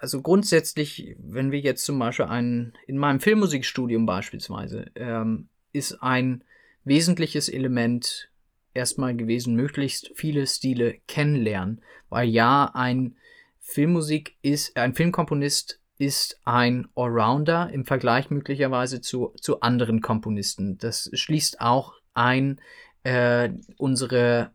also 0.03 0.21
grundsätzlich, 0.21 1.15
wenn 1.17 1.53
wir 1.53 1.61
jetzt 1.61 1.85
zum 1.85 1.97
Beispiel 1.97 2.25
ein, 2.25 2.73
in 2.87 2.97
meinem 2.97 3.21
Filmmusikstudium 3.21 4.05
beispielsweise, 4.05 4.87
ähm, 4.95 5.47
ist 5.71 6.03
ein 6.03 6.43
wesentliches 6.83 7.47
Element 7.47 8.29
erstmal 8.73 9.15
gewesen, 9.15 9.55
möglichst 9.55 10.11
viele 10.13 10.45
Stile 10.45 10.97
kennenlernen. 11.07 11.81
Weil 12.09 12.27
ja, 12.27 12.69
ein 12.73 13.15
Filmmusik 13.61 14.35
ist, 14.41 14.75
ein 14.75 14.93
Filmkomponist 14.93 15.79
ist 15.97 16.37
ein 16.43 16.89
Allrounder 16.95 17.69
im 17.71 17.85
Vergleich 17.85 18.29
möglicherweise 18.29 18.99
zu, 18.99 19.33
zu 19.39 19.61
anderen 19.61 20.01
Komponisten. 20.01 20.77
Das 20.79 21.09
schließt 21.13 21.61
auch 21.61 21.93
ein 22.13 22.59
äh, 23.03 23.51
unsere, 23.77 24.51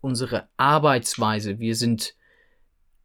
unsere 0.00 0.48
Arbeitsweise. 0.56 1.60
Wir 1.60 1.76
sind 1.76 2.16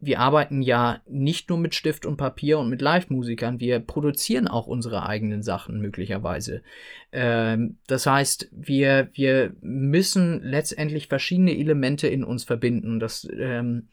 wir 0.01 0.19
arbeiten 0.19 0.63
ja 0.63 0.99
nicht 1.07 1.49
nur 1.49 1.59
mit 1.59 1.75
Stift 1.75 2.07
und 2.07 2.17
Papier 2.17 2.57
und 2.57 2.69
mit 2.69 2.81
Live-Musikern, 2.81 3.59
wir 3.59 3.79
produzieren 3.79 4.47
auch 4.47 4.65
unsere 4.65 5.05
eigenen 5.05 5.43
Sachen 5.43 5.79
möglicherweise. 5.79 6.63
Ähm, 7.11 7.77
das 7.85 8.07
heißt, 8.07 8.49
wir, 8.51 9.09
wir 9.13 9.53
müssen 9.61 10.41
letztendlich 10.41 11.07
verschiedene 11.07 11.55
Elemente 11.55 12.07
in 12.07 12.23
uns 12.23 12.43
verbinden. 12.43 12.99
Das, 12.99 13.27
ähm, 13.31 13.89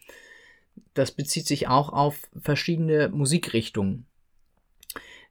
das 0.95 1.13
bezieht 1.13 1.47
sich 1.47 1.69
auch 1.69 1.93
auf 1.93 2.29
verschiedene 2.41 3.11
Musikrichtungen. 3.11 4.07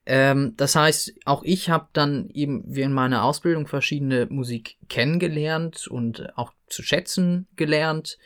Ähm, 0.05 0.53
das 0.57 0.75
heißt, 0.75 1.15
auch 1.25 1.43
ich 1.43 1.71
habe 1.71 1.87
dann 1.93 2.29
eben 2.29 2.63
während 2.67 2.93
meiner 2.93 3.23
Ausbildung 3.23 3.65
verschiedene 3.65 4.27
Musik 4.27 4.77
kennengelernt 4.89 5.87
und 5.87 6.37
auch 6.37 6.53
zu 6.67 6.83
schätzen 6.83 7.47
gelernt 7.55 8.19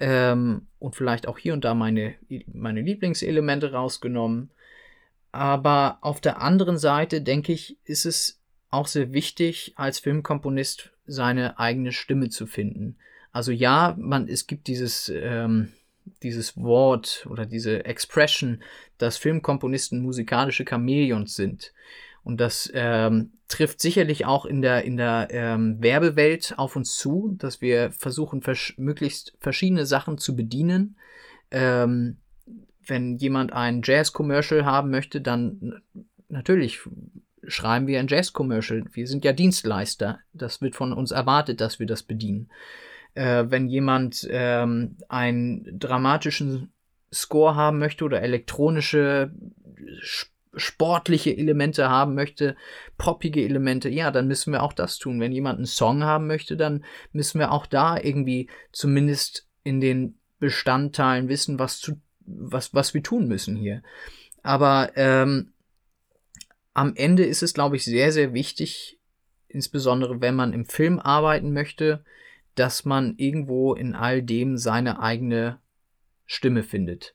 ähm, 0.00 0.66
und 0.78 0.96
vielleicht 0.96 1.28
auch 1.28 1.38
hier 1.38 1.52
und 1.52 1.64
da 1.64 1.74
meine, 1.74 2.14
meine 2.52 2.80
Lieblingselemente 2.80 3.72
rausgenommen. 3.72 4.50
Aber 5.30 5.98
auf 6.00 6.20
der 6.20 6.40
anderen 6.40 6.78
Seite, 6.78 7.20
denke 7.22 7.52
ich, 7.52 7.76
ist 7.84 8.06
es 8.06 8.40
auch 8.70 8.86
sehr 8.86 9.12
wichtig, 9.12 9.74
als 9.76 9.98
Filmkomponist 9.98 10.90
seine 11.06 11.58
eigene 11.58 11.92
Stimme 11.92 12.30
zu 12.30 12.46
finden. 12.46 12.96
Also 13.30 13.52
ja, 13.52 13.94
man, 13.98 14.26
es 14.26 14.46
gibt 14.46 14.66
dieses, 14.66 15.08
ähm, 15.14 15.72
dieses 16.22 16.56
Wort 16.56 17.26
oder 17.30 17.46
diese 17.46 17.84
Expression, 17.84 18.62
dass 18.98 19.18
Filmkomponisten 19.18 20.00
musikalische 20.00 20.64
Chamäleons 20.68 21.36
sind. 21.36 21.72
Und 22.22 22.40
das 22.40 22.70
ähm, 22.74 23.32
trifft 23.48 23.80
sicherlich 23.80 24.26
auch 24.26 24.44
in 24.44 24.62
der, 24.62 24.84
in 24.84 24.96
der 24.96 25.28
ähm, 25.30 25.82
Werbewelt 25.82 26.54
auf 26.56 26.76
uns 26.76 26.96
zu, 26.96 27.34
dass 27.38 27.60
wir 27.60 27.90
versuchen, 27.90 28.42
vers 28.42 28.74
möglichst 28.76 29.36
verschiedene 29.40 29.86
Sachen 29.86 30.18
zu 30.18 30.36
bedienen. 30.36 30.96
Ähm, 31.50 32.18
wenn 32.86 33.16
jemand 33.16 33.52
ein 33.52 33.82
Jazz-Commercial 33.84 34.64
haben 34.64 34.90
möchte, 34.90 35.20
dann 35.20 35.82
natürlich 36.28 36.80
schreiben 37.46 37.86
wir 37.86 37.98
ein 38.00 38.08
Jazz-Commercial. 38.08 38.84
Wir 38.92 39.06
sind 39.06 39.24
ja 39.24 39.32
Dienstleister. 39.32 40.20
Das 40.32 40.60
wird 40.60 40.76
von 40.76 40.92
uns 40.92 41.10
erwartet, 41.10 41.60
dass 41.60 41.78
wir 41.78 41.86
das 41.86 42.02
bedienen. 42.02 42.50
Äh, 43.14 43.46
wenn 43.48 43.68
jemand 43.68 44.26
ähm, 44.30 44.96
einen 45.08 45.78
dramatischen 45.78 46.72
Score 47.12 47.56
haben 47.56 47.78
möchte 47.78 48.04
oder 48.04 48.22
elektronische 48.22 49.32
sportliche 50.54 51.36
Elemente 51.36 51.88
haben 51.88 52.14
möchte, 52.14 52.56
poppige 52.98 53.44
Elemente, 53.44 53.88
ja, 53.88 54.10
dann 54.10 54.26
müssen 54.26 54.52
wir 54.52 54.62
auch 54.62 54.72
das 54.72 54.98
tun. 54.98 55.20
Wenn 55.20 55.32
jemand 55.32 55.58
einen 55.58 55.66
Song 55.66 56.02
haben 56.02 56.26
möchte, 56.26 56.56
dann 56.56 56.84
müssen 57.12 57.38
wir 57.38 57.52
auch 57.52 57.66
da 57.66 57.98
irgendwie 57.98 58.50
zumindest 58.72 59.48
in 59.62 59.80
den 59.80 60.18
Bestandteilen 60.38 61.28
wissen, 61.28 61.58
was 61.58 61.78
zu, 61.78 62.00
was, 62.20 62.74
was 62.74 62.94
wir 62.94 63.02
tun 63.02 63.28
müssen 63.28 63.56
hier. 63.56 63.82
Aber 64.42 64.92
ähm, 64.96 65.52
am 66.74 66.94
Ende 66.96 67.24
ist 67.24 67.42
es, 67.42 67.54
glaube 67.54 67.76
ich, 67.76 67.84
sehr, 67.84 68.10
sehr 68.10 68.32
wichtig, 68.32 68.98
insbesondere 69.48 70.20
wenn 70.20 70.34
man 70.34 70.52
im 70.52 70.64
Film 70.64 70.98
arbeiten 70.98 71.52
möchte, 71.52 72.04
dass 72.54 72.84
man 72.84 73.14
irgendwo 73.16 73.74
in 73.74 73.94
all 73.94 74.22
dem 74.22 74.56
seine 74.56 75.00
eigene 75.00 75.60
Stimme 76.26 76.62
findet. 76.62 77.14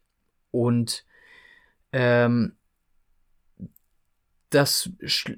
Und 0.52 1.06
ähm, 1.92 2.56
das 4.56 4.90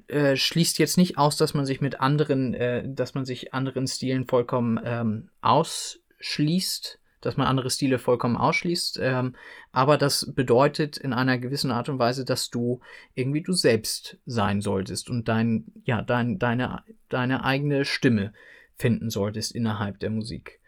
äh, 0.08 0.36
schließt 0.36 0.78
jetzt 0.78 0.96
nicht 0.96 1.18
aus, 1.18 1.36
dass 1.36 1.52
man 1.54 1.66
sich 1.66 1.80
mit 1.80 2.00
anderen, 2.00 2.54
äh, 2.54 2.84
dass 2.86 3.14
man 3.14 3.24
sich 3.24 3.52
anderen 3.52 3.86
Stilen 3.86 4.26
vollkommen 4.26 4.80
ähm, 4.84 5.30
ausschließt, 5.40 6.98
dass 7.20 7.36
man 7.36 7.48
andere 7.48 7.70
Stile 7.70 7.98
vollkommen 7.98 8.36
ausschließt. 8.36 9.00
Ähm, 9.02 9.34
aber 9.72 9.98
das 9.98 10.32
bedeutet 10.34 10.96
in 10.96 11.12
einer 11.12 11.38
gewissen 11.38 11.70
Art 11.70 11.88
und 11.88 11.98
Weise, 11.98 12.24
dass 12.24 12.50
du 12.50 12.80
irgendwie 13.14 13.42
du 13.42 13.52
selbst 13.52 14.18
sein 14.24 14.60
solltest 14.60 15.10
und 15.10 15.28
dein, 15.28 15.64
ja, 15.84 16.00
dein, 16.02 16.38
deine, 16.38 16.82
deine 17.08 17.44
eigene 17.44 17.84
Stimme 17.84 18.32
finden 18.76 19.10
solltest 19.10 19.52
innerhalb 19.52 19.98
der 19.98 20.10
Musik. 20.10 20.60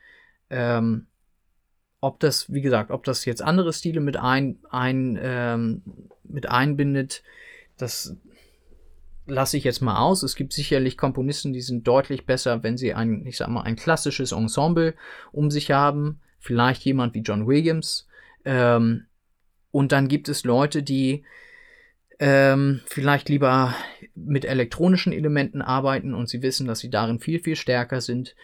Ähm, 0.51 1.07
ob 2.01 2.19
das, 2.19 2.53
wie 2.53 2.63
gesagt, 2.63 2.91
ob 2.91 3.05
das 3.05 3.25
jetzt 3.25 3.43
andere 3.43 3.73
Stile 3.73 4.01
mit 4.01 4.17
ein, 4.17 4.59
ein 4.71 5.19
ähm, 5.23 5.83
mit 6.25 6.49
einbindet, 6.49 7.23
das 7.77 8.17
lasse 9.31 9.57
ich 9.57 9.65
jetzt 9.65 9.81
mal 9.81 9.99
aus. 9.99 10.23
Es 10.23 10.37
gibt 10.37 10.53
sicherlich 10.53 10.97
Komponisten, 10.97 11.53
die 11.53 11.61
sind 11.61 11.87
deutlich 11.87 12.27
besser, 12.27 12.63
wenn 12.63 12.77
sie 12.77 12.95
ein, 12.95 13.27
ich 13.27 13.37
sag 13.37 13.49
mal, 13.49 13.63
ein 13.63 13.77
klassisches 13.77 14.33
Ensemble 14.33 14.95
um 15.33 15.51
sich 15.51 15.71
haben. 15.71 16.21
Vielleicht 16.39 16.85
jemand 16.85 17.15
wie 17.15 17.21
John 17.21 17.47
Williams. 17.47 18.07
Ähm, 18.45 19.07
und 19.71 19.93
dann 19.93 20.09
gibt 20.09 20.29
es 20.29 20.45
Leute, 20.45 20.83
die 20.83 21.25
ähm, 22.19 22.81
vielleicht 22.87 23.29
lieber 23.29 23.75
mit 24.15 24.45
elektronischen 24.45 25.13
Elementen 25.13 25.63
arbeiten 25.63 26.15
und 26.15 26.29
sie 26.29 26.43
wissen, 26.43 26.67
dass 26.67 26.81
sie 26.81 26.91
darin 26.91 27.19
viel, 27.19 27.41
viel 27.41 27.57
stärker 27.57 28.01
sind. 28.01 28.37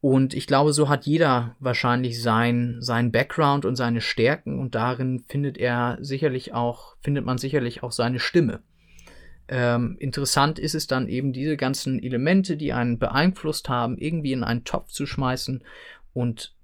Und 0.00 0.34
ich 0.34 0.46
glaube, 0.46 0.72
so 0.72 0.88
hat 0.88 1.06
jeder 1.06 1.56
wahrscheinlich 1.60 2.22
sein, 2.22 2.76
sein 2.80 3.10
Background 3.10 3.64
und 3.64 3.76
seine 3.76 4.00
Stärken 4.00 4.58
und 4.58 4.74
darin 4.74 5.24
findet 5.28 5.56
er 5.56 5.98
sicherlich 6.00 6.52
auch, 6.52 6.96
findet 7.00 7.24
man 7.24 7.38
sicherlich 7.38 7.82
auch 7.82 7.92
seine 7.92 8.20
Stimme. 8.20 8.62
Ähm, 9.48 9.96
interessant 9.98 10.58
ist 10.58 10.74
es 10.74 10.86
dann 10.86 11.08
eben, 11.08 11.32
diese 11.32 11.56
ganzen 11.56 12.02
Elemente, 12.02 12.56
die 12.56 12.72
einen 12.72 12.98
beeinflusst 12.98 13.68
haben, 13.68 13.98
irgendwie 13.98 14.32
in 14.32 14.44
einen 14.44 14.64
Topf 14.64 14.90
zu 14.90 15.06
schmeißen 15.06 15.62
und 16.12 16.54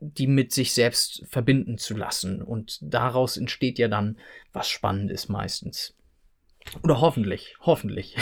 die 0.00 0.26
mit 0.26 0.52
sich 0.52 0.72
selbst 0.72 1.24
verbinden 1.28 1.78
zu 1.78 1.96
lassen. 1.96 2.42
Und 2.42 2.78
daraus 2.82 3.36
entsteht 3.36 3.78
ja 3.78 3.88
dann 3.88 4.18
was 4.52 4.68
Spannendes 4.68 5.28
meistens. 5.28 5.94
Oder 6.82 7.00
hoffentlich, 7.00 7.56
hoffentlich. 7.60 8.16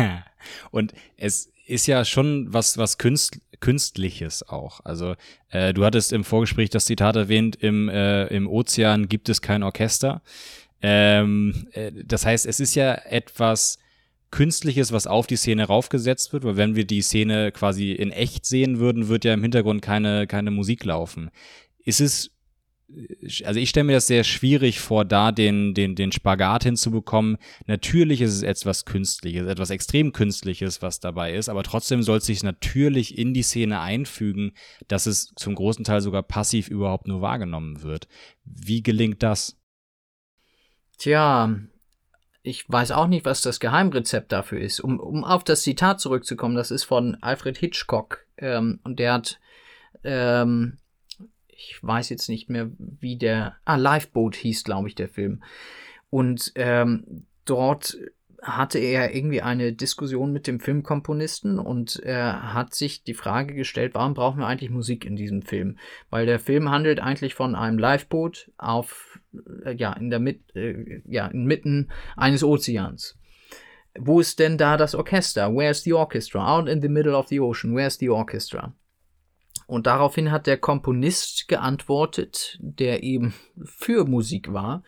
und 0.70 0.92
es 1.16 1.52
ist 1.66 1.86
ja 1.86 2.04
schon 2.04 2.52
was, 2.52 2.78
was 2.78 2.98
Künst, 2.98 3.40
Künstliches 3.60 4.46
auch. 4.48 4.80
Also 4.84 5.14
äh, 5.50 5.72
du 5.72 5.84
hattest 5.84 6.12
im 6.12 6.24
Vorgespräch 6.24 6.70
das 6.70 6.86
Zitat 6.86 7.16
erwähnt, 7.16 7.56
im, 7.56 7.88
äh, 7.88 8.26
im 8.26 8.48
Ozean 8.48 9.08
gibt 9.08 9.28
es 9.28 9.40
kein 9.40 9.62
Orchester. 9.62 10.22
Ähm, 10.82 11.68
äh, 11.72 11.92
das 12.04 12.24
heißt, 12.24 12.46
es 12.46 12.60
ist 12.60 12.74
ja 12.74 12.94
etwas 12.94 13.78
Künstliches, 14.30 14.92
was 14.92 15.06
auf 15.06 15.26
die 15.26 15.36
Szene 15.36 15.64
raufgesetzt 15.64 16.32
wird, 16.32 16.44
weil 16.44 16.56
wenn 16.56 16.76
wir 16.76 16.84
die 16.84 17.02
Szene 17.02 17.50
quasi 17.52 17.92
in 17.92 18.12
echt 18.12 18.46
sehen 18.46 18.78
würden, 18.78 19.08
wird 19.08 19.24
ja 19.24 19.34
im 19.34 19.42
Hintergrund 19.42 19.82
keine, 19.82 20.26
keine 20.26 20.52
Musik 20.52 20.84
laufen. 20.84 21.30
Ist 21.84 22.00
es, 22.00 22.30
also 23.44 23.58
ich 23.58 23.70
stelle 23.70 23.84
mir 23.84 23.94
das 23.94 24.06
sehr 24.06 24.22
schwierig 24.22 24.78
vor, 24.78 25.04
da 25.04 25.32
den, 25.32 25.74
den, 25.74 25.96
den 25.96 26.12
Spagat 26.12 26.62
hinzubekommen. 26.62 27.38
Natürlich 27.66 28.20
ist 28.20 28.34
es 28.34 28.42
etwas 28.42 28.84
Künstliches, 28.84 29.48
etwas 29.48 29.70
extrem 29.70 30.12
Künstliches, 30.12 30.80
was 30.80 31.00
dabei 31.00 31.34
ist, 31.34 31.48
aber 31.48 31.64
trotzdem 31.64 32.04
soll 32.04 32.18
es 32.18 32.26
sich 32.26 32.44
natürlich 32.44 33.18
in 33.18 33.34
die 33.34 33.42
Szene 33.42 33.80
einfügen, 33.80 34.52
dass 34.86 35.06
es 35.06 35.32
zum 35.34 35.56
großen 35.56 35.84
Teil 35.84 36.02
sogar 36.02 36.22
passiv 36.22 36.68
überhaupt 36.68 37.08
nur 37.08 37.20
wahrgenommen 37.20 37.82
wird. 37.82 38.06
Wie 38.44 38.82
gelingt 38.82 39.24
das? 39.24 39.59
Tja, 41.00 41.56
ich 42.42 42.68
weiß 42.68 42.90
auch 42.90 43.06
nicht, 43.06 43.24
was 43.24 43.40
das 43.40 43.58
Geheimrezept 43.58 44.32
dafür 44.32 44.60
ist. 44.60 44.80
Um, 44.80 45.00
um 45.00 45.24
auf 45.24 45.42
das 45.44 45.62
Zitat 45.62 45.98
zurückzukommen, 45.98 46.54
das 46.54 46.70
ist 46.70 46.84
von 46.84 47.16
Alfred 47.22 47.56
Hitchcock. 47.56 48.26
Ähm, 48.36 48.80
und 48.84 48.98
der 48.98 49.14
hat, 49.14 49.40
ähm, 50.04 50.76
ich 51.48 51.78
weiß 51.80 52.10
jetzt 52.10 52.28
nicht 52.28 52.50
mehr, 52.50 52.70
wie 52.76 53.16
der, 53.16 53.56
ah, 53.64 53.76
Lifeboat 53.76 54.36
hieß, 54.36 54.62
glaube 54.62 54.88
ich, 54.88 54.94
der 54.94 55.08
Film. 55.08 55.42
Und 56.10 56.52
ähm, 56.56 57.24
dort 57.46 57.96
hatte 58.42 58.78
er 58.78 59.14
irgendwie 59.14 59.42
eine 59.42 59.72
Diskussion 59.72 60.32
mit 60.32 60.46
dem 60.46 60.60
Filmkomponisten 60.60 61.58
und 61.58 61.96
er 61.96 62.54
hat 62.54 62.74
sich 62.74 63.04
die 63.04 63.14
Frage 63.14 63.54
gestellt, 63.54 63.94
warum 63.94 64.14
brauchen 64.14 64.38
wir 64.38 64.46
eigentlich 64.46 64.70
Musik 64.70 65.04
in 65.04 65.16
diesem 65.16 65.42
Film? 65.42 65.78
Weil 66.08 66.26
der 66.26 66.38
Film 66.38 66.70
handelt 66.70 67.00
eigentlich 67.00 67.34
von 67.34 67.54
einem 67.54 67.78
Lifeboot 67.78 68.50
auf, 68.56 69.20
äh, 69.64 69.74
ja, 69.74 69.92
in 69.92 70.10
der 70.10 70.20
Mit, 70.20 70.54
äh, 70.56 71.02
ja, 71.06 71.26
inmitten 71.26 71.90
eines 72.16 72.42
Ozeans. 72.42 73.18
Wo 73.98 74.20
ist 74.20 74.38
denn 74.38 74.56
da 74.56 74.76
das 74.76 74.94
Orchester? 74.94 75.52
Where's 75.54 75.82
the 75.82 75.92
orchestra? 75.92 76.56
Out 76.56 76.68
in 76.68 76.80
the 76.80 76.88
middle 76.88 77.16
of 77.16 77.28
the 77.28 77.40
ocean. 77.40 77.74
Where's 77.74 77.98
the 77.98 78.08
orchestra? 78.08 78.74
Und 79.66 79.86
daraufhin 79.86 80.30
hat 80.30 80.46
der 80.46 80.56
Komponist 80.56 81.46
geantwortet, 81.48 82.58
der 82.60 83.02
eben 83.02 83.34
für 83.64 84.04
Musik 84.04 84.52
war, 84.52 84.82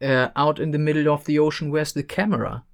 uh, 0.00 0.28
Out 0.34 0.58
in 0.58 0.72
the 0.72 0.78
middle 0.78 1.10
of 1.10 1.24
the 1.24 1.40
ocean, 1.40 1.72
where's 1.72 1.92
the 1.92 2.02
camera? 2.02 2.66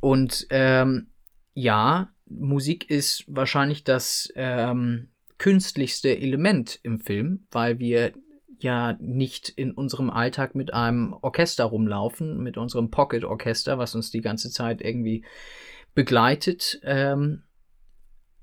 Und 0.00 0.46
ähm, 0.50 1.08
ja, 1.54 2.10
Musik 2.26 2.88
ist 2.90 3.24
wahrscheinlich 3.26 3.84
das 3.84 4.32
ähm, 4.34 5.08
künstlichste 5.38 6.16
Element 6.16 6.78
im 6.82 7.00
Film, 7.00 7.46
weil 7.50 7.78
wir 7.78 8.12
ja 8.58 8.96
nicht 9.00 9.48
in 9.48 9.72
unserem 9.72 10.10
Alltag 10.10 10.54
mit 10.54 10.74
einem 10.74 11.14
Orchester 11.22 11.64
rumlaufen, 11.64 12.42
mit 12.42 12.56
unserem 12.56 12.90
Pocket-Orchester, 12.90 13.78
was 13.78 13.94
uns 13.94 14.10
die 14.10 14.20
ganze 14.20 14.50
Zeit 14.50 14.82
irgendwie 14.82 15.24
begleitet. 15.94 16.80
Ähm, 16.84 17.42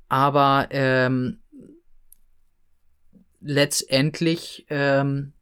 aber 0.09 0.67
ähm, 0.71 1.39
letztendlich 3.41 4.65
ähm, 4.69 5.33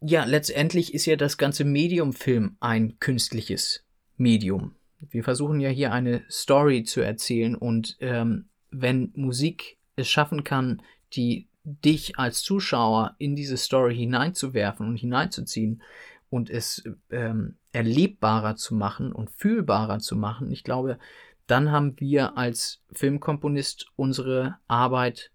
ja, 0.00 0.24
letztendlich 0.24 0.94
ist 0.94 1.06
ja 1.06 1.16
das 1.16 1.36
ganze 1.36 1.64
Medium-Film 1.64 2.56
ein 2.60 2.98
künstliches 2.98 3.84
Medium. 4.16 4.74
Wir 4.98 5.24
versuchen 5.24 5.60
ja 5.60 5.68
hier 5.68 5.92
eine 5.92 6.22
Story 6.30 6.84
zu 6.84 7.00
erzählen 7.00 7.54
und 7.54 7.96
ähm, 8.00 8.46
wenn 8.70 9.12
Musik 9.14 9.78
es 9.96 10.08
schaffen 10.08 10.44
kann, 10.44 10.82
die 11.12 11.48
dich 11.64 12.18
als 12.18 12.42
Zuschauer 12.42 13.14
in 13.18 13.36
diese 13.36 13.56
Story 13.56 13.96
hineinzuwerfen 13.96 14.86
und 14.86 14.96
hineinzuziehen 14.96 15.82
und 16.30 16.48
es 16.48 16.82
ähm, 17.10 17.56
erlebbarer 17.72 18.56
zu 18.56 18.74
machen 18.74 19.12
und 19.12 19.30
fühlbarer 19.30 19.98
zu 19.98 20.16
machen, 20.16 20.50
ich 20.50 20.64
glaube, 20.64 20.98
dann 21.46 21.72
haben 21.72 21.98
wir 21.98 22.38
als 22.38 22.80
Filmkomponist 22.92 23.86
unsere 23.96 24.56
Arbeit 24.68 25.30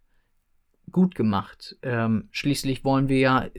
gut 0.91 1.13
gemacht. 1.13 1.77
Ähm, 1.81 2.29
schließlich 2.31 2.83
wollen 2.85 3.09
wir 3.09 3.19
ja 3.19 3.49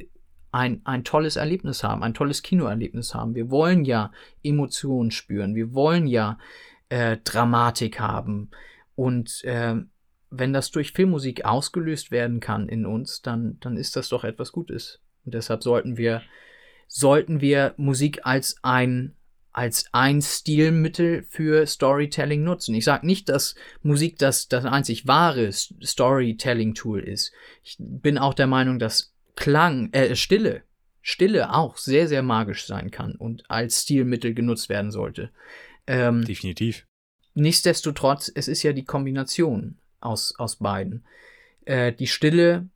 ein, 0.56 0.80
ein 0.84 1.04
tolles 1.04 1.36
Erlebnis 1.36 1.84
haben, 1.84 2.02
ein 2.02 2.14
tolles 2.14 2.42
Kinoerlebnis 2.42 3.14
haben. 3.14 3.34
Wir 3.34 3.50
wollen 3.50 3.84
ja 3.84 4.10
Emotionen 4.42 5.10
spüren, 5.10 5.54
wir 5.54 5.74
wollen 5.74 6.06
ja 6.06 6.38
äh, 6.88 7.18
Dramatik 7.22 8.00
haben. 8.00 8.50
Und 8.94 9.44
äh, 9.44 9.74
wenn 10.30 10.52
das 10.54 10.70
durch 10.70 10.92
Filmmusik 10.92 11.44
ausgelöst 11.44 12.10
werden 12.10 12.40
kann 12.40 12.68
in 12.68 12.86
uns, 12.86 13.20
dann, 13.20 13.58
dann 13.60 13.76
ist 13.76 13.96
das 13.96 14.08
doch 14.08 14.24
etwas 14.24 14.50
Gutes. 14.50 15.00
Und 15.26 15.34
deshalb 15.34 15.62
sollten 15.62 15.98
wir, 15.98 16.22
sollten 16.88 17.42
wir 17.42 17.74
Musik 17.76 18.20
als 18.24 18.56
ein 18.62 19.12
als 19.52 19.86
ein 19.92 20.20
Stilmittel 20.20 21.22
für 21.30 21.66
Storytelling 21.66 22.44
nutzen. 22.44 22.74
Ich 22.74 22.84
sage 22.84 23.06
nicht, 23.06 23.30
dass 23.30 23.54
Musik 23.82 24.18
das, 24.18 24.48
das 24.48 24.66
einzig 24.66 25.06
wahre 25.06 25.50
Storytelling-Tool 25.50 27.00
ist. 27.00 27.32
Ich 27.64 27.76
bin 27.78 28.18
auch 28.18 28.34
der 28.34 28.48
Meinung, 28.48 28.78
dass 28.78 29.15
Klang, 29.36 29.92
äh, 29.92 30.16
Stille, 30.16 30.62
Stille 31.02 31.54
auch 31.54 31.76
sehr, 31.76 32.08
sehr 32.08 32.22
magisch 32.22 32.66
sein 32.66 32.90
kann 32.90 33.14
und 33.14 33.48
als 33.48 33.82
Stilmittel 33.82 34.34
genutzt 34.34 34.68
werden 34.68 34.90
sollte. 34.90 35.30
Ähm, 35.86 36.24
Definitiv. 36.24 36.86
Nichtsdestotrotz, 37.34 38.32
es 38.34 38.48
ist 38.48 38.62
ja 38.62 38.72
die 38.72 38.84
Kombination 38.84 39.78
aus, 40.00 40.34
aus 40.38 40.56
beiden. 40.56 41.04
Äh, 41.64 41.92
die 41.92 42.06
Stille 42.06 42.68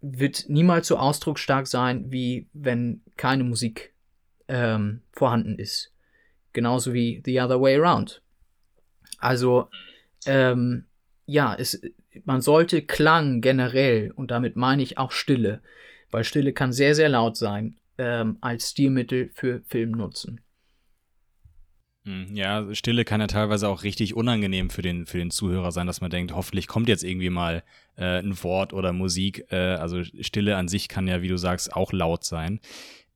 wird 0.00 0.48
niemals 0.48 0.86
so 0.86 0.96
ausdrucksstark 0.96 1.66
sein, 1.66 2.10
wie 2.10 2.48
wenn 2.52 3.02
keine 3.16 3.44
Musik 3.44 3.92
ähm, 4.48 5.02
vorhanden 5.12 5.58
ist. 5.58 5.92
Genauso 6.52 6.94
wie 6.94 7.22
the 7.24 7.40
other 7.40 7.60
way 7.60 7.76
around. 7.76 8.22
Also, 9.18 9.68
ähm, 10.26 10.86
ja, 11.26 11.54
es, 11.54 11.80
man 12.24 12.40
sollte 12.40 12.82
Klang 12.82 13.40
generell, 13.40 14.12
und 14.12 14.30
damit 14.30 14.56
meine 14.56 14.82
ich 14.82 14.98
auch 14.98 15.12
Stille, 15.12 15.62
weil 16.10 16.24
Stille 16.24 16.52
kann 16.52 16.72
sehr, 16.72 16.94
sehr 16.94 17.08
laut 17.08 17.36
sein, 17.36 17.76
ähm, 17.98 18.38
als 18.40 18.70
Stilmittel 18.70 19.30
für 19.34 19.62
Film 19.66 19.92
nutzen. 19.92 20.40
Hm, 22.06 22.34
ja, 22.34 22.66
Stille 22.74 23.04
kann 23.04 23.20
ja 23.20 23.26
teilweise 23.26 23.68
auch 23.68 23.82
richtig 23.82 24.16
unangenehm 24.16 24.70
für 24.70 24.80
den, 24.80 25.04
für 25.04 25.18
den 25.18 25.30
Zuhörer 25.30 25.70
sein, 25.70 25.86
dass 25.86 26.00
man 26.00 26.10
denkt, 26.10 26.34
hoffentlich 26.34 26.66
kommt 26.66 26.88
jetzt 26.88 27.04
irgendwie 27.04 27.28
mal 27.28 27.62
äh, 27.96 28.20
ein 28.20 28.42
Wort 28.42 28.72
oder 28.72 28.92
Musik. 28.92 29.44
Äh, 29.50 29.56
also 29.56 30.02
Stille 30.02 30.56
an 30.56 30.68
sich 30.68 30.88
kann 30.88 31.06
ja, 31.06 31.20
wie 31.20 31.28
du 31.28 31.36
sagst, 31.36 31.74
auch 31.74 31.92
laut 31.92 32.24
sein. 32.24 32.60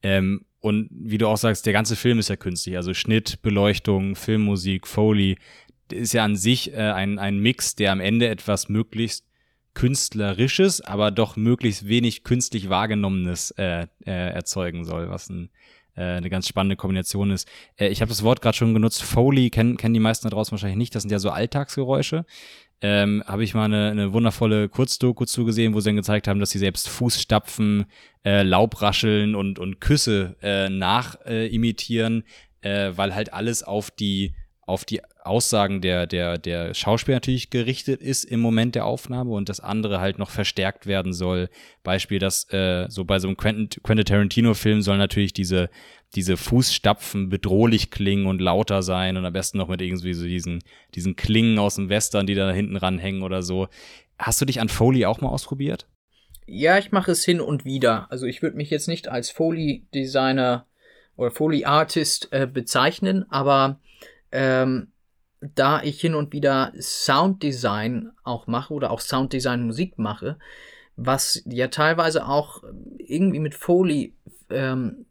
Ähm, 0.03 0.45
und 0.61 0.89
wie 0.91 1.19
du 1.19 1.29
auch 1.29 1.37
sagst, 1.37 1.67
der 1.67 1.73
ganze 1.73 1.97
Film 1.97 2.19
ist 2.19 2.29
ja 2.29 2.37
künstlich. 2.37 2.77
Also 2.77 2.95
Schnitt, 2.95 3.41
Beleuchtung, 3.43 4.17
Filmmusik, 4.17 4.87
Foley, 4.87 5.37
ist 5.93 6.13
ja 6.13 6.25
an 6.25 6.37
sich 6.37 6.73
äh, 6.73 6.77
ein, 6.77 7.19
ein 7.19 7.39
Mix, 7.39 7.75
der 7.75 7.93
am 7.93 8.01
Ende 8.01 8.29
etwas 8.29 8.69
möglichst 8.69 9.27
künstlerisches, 9.75 10.81
aber 10.81 11.11
doch 11.11 11.37
möglichst 11.37 11.89
wenig 11.89 12.25
künstlich 12.25 12.69
wahrgenommenes 12.69 13.51
äh, 13.53 13.87
äh, 14.07 14.31
erzeugen 14.33 14.85
soll, 14.85 15.11
was 15.11 15.29
ein, 15.29 15.51
äh, 15.97 16.03
eine 16.03 16.31
ganz 16.31 16.49
spannende 16.49 16.77
Kombination 16.77 17.31
ist. 17.31 17.49
Äh, 17.77 17.89
ich 17.89 18.01
habe 18.01 18.09
das 18.09 18.23
Wort 18.23 18.41
gerade 18.41 18.57
schon 18.57 18.73
genutzt, 18.73 19.03
Foley 19.03 19.51
kennen, 19.51 19.77
kennen 19.77 19.95
die 19.95 20.01
meisten 20.01 20.27
da 20.27 20.31
draußen 20.31 20.53
wahrscheinlich 20.53 20.79
nicht, 20.79 20.95
das 20.95 21.03
sind 21.03 21.11
ja 21.11 21.19
so 21.19 21.31
Alltagsgeräusche. 21.31 22.25
Ähm, 22.81 23.25
habe 23.27 23.45
ich 23.45 23.55
mal 23.55 23.65
eine, 23.65 23.91
eine 23.91 24.13
wundervolle 24.13 24.69
Kurzdoku 24.69 25.25
zugesehen, 25.25 25.75
wo 25.75 25.81
sie 25.81 25.89
dann 25.89 25.97
gezeigt 25.97 26.29
haben, 26.29 26.39
dass 26.39 26.51
sie 26.51 26.59
selbst 26.59 26.89
Fußstapfen, 26.89 27.87
äh, 28.25 28.43
Laubrascheln 28.43 29.35
und, 29.35 29.59
und 29.59 29.81
Küsse 29.81 30.37
äh, 30.43 30.69
nachimitieren, 30.69 32.25
äh, 32.61 32.89
äh, 32.89 32.97
weil 32.97 33.15
halt 33.15 33.33
alles 33.33 33.63
auf 33.63 33.91
die 33.91 34.35
auf 34.67 34.85
die 34.85 35.01
Aussagen 35.23 35.81
der, 35.81 36.07
der, 36.07 36.39
der 36.39 36.75
Schauspieler 36.75 37.17
natürlich 37.17 37.51
gerichtet 37.51 38.01
ist 38.01 38.25
im 38.25 38.41
Moment 38.41 38.75
der 38.75 38.87
Aufnahme 38.87 39.33
und 39.33 39.49
das 39.49 39.61
andere 39.61 40.01
halt 40.01 40.19
noch 40.19 40.31
verstärkt 40.31 40.87
werden 40.87 41.13
soll. 41.13 41.49
Beispiel, 41.83 42.19
dass 42.19 42.51
äh, 42.53 42.87
so 42.89 43.05
bei 43.05 43.19
so 43.19 43.29
einem 43.29 43.37
Quentin, 43.37 43.69
Quentin 43.83 44.07
Tarantino-Film 44.07 44.83
soll 44.83 44.99
natürlich 44.99 45.33
diese 45.33 45.71
diese 46.15 46.37
Fußstapfen 46.37 47.29
bedrohlich 47.29 47.91
klingen 47.91 48.27
und 48.27 48.41
lauter 48.41 48.83
sein 48.83 49.17
und 49.17 49.25
am 49.25 49.33
besten 49.33 49.59
noch 49.59 49.69
mit 49.69 49.83
irgendwie 49.83 50.15
so 50.15 50.25
diesen, 50.25 50.63
diesen 50.95 51.17
Klingen 51.17 51.59
aus 51.59 51.77
dem 51.77 51.89
Western, 51.89 52.27
die 52.27 52.35
da 52.35 52.53
hinten 52.53 52.77
ranhängen 52.77 53.23
oder 53.23 53.43
so. 53.43 53.69
Hast 54.19 54.41
du 54.41 54.45
dich 54.45 54.61
an 54.61 54.69
Foley 54.69 55.07
auch 55.07 55.21
mal 55.21 55.29
ausprobiert? 55.29 55.87
Ja, 56.47 56.79
ich 56.79 56.93
mache 56.93 57.11
es 57.11 57.25
hin 57.25 57.41
und 57.41 57.65
wieder. 57.65 58.07
Also 58.11 58.27
ich 58.27 58.43
würde 58.43 58.57
mich 58.57 58.71
jetzt 58.71 58.87
nicht 58.87 59.09
als 59.09 59.31
Foley-Designer 59.31 60.67
oder 61.17 61.31
Foley-Artist 61.31 62.29
äh, 62.33 62.47
bezeichnen, 62.47 63.25
aber 63.31 63.81
ähm, 64.35 64.89
da 65.41 65.83
ich 65.83 66.01
hin 66.01 66.15
und 66.15 66.33
wieder 66.33 66.73
Sounddesign 66.79 68.11
auch 68.25 68.47
mache 68.47 68.75
oder 68.75 68.91
auch 68.91 69.01
Sounddesign 69.01 69.65
Musik 69.65 69.99
mache, 69.99 70.39
was 70.97 71.43
ja 71.47 71.69
teilweise 71.69 72.27
auch 72.27 72.63
irgendwie 72.99 73.39
mit 73.39 73.55
Foley 73.55 74.15
ähm, 74.51 75.07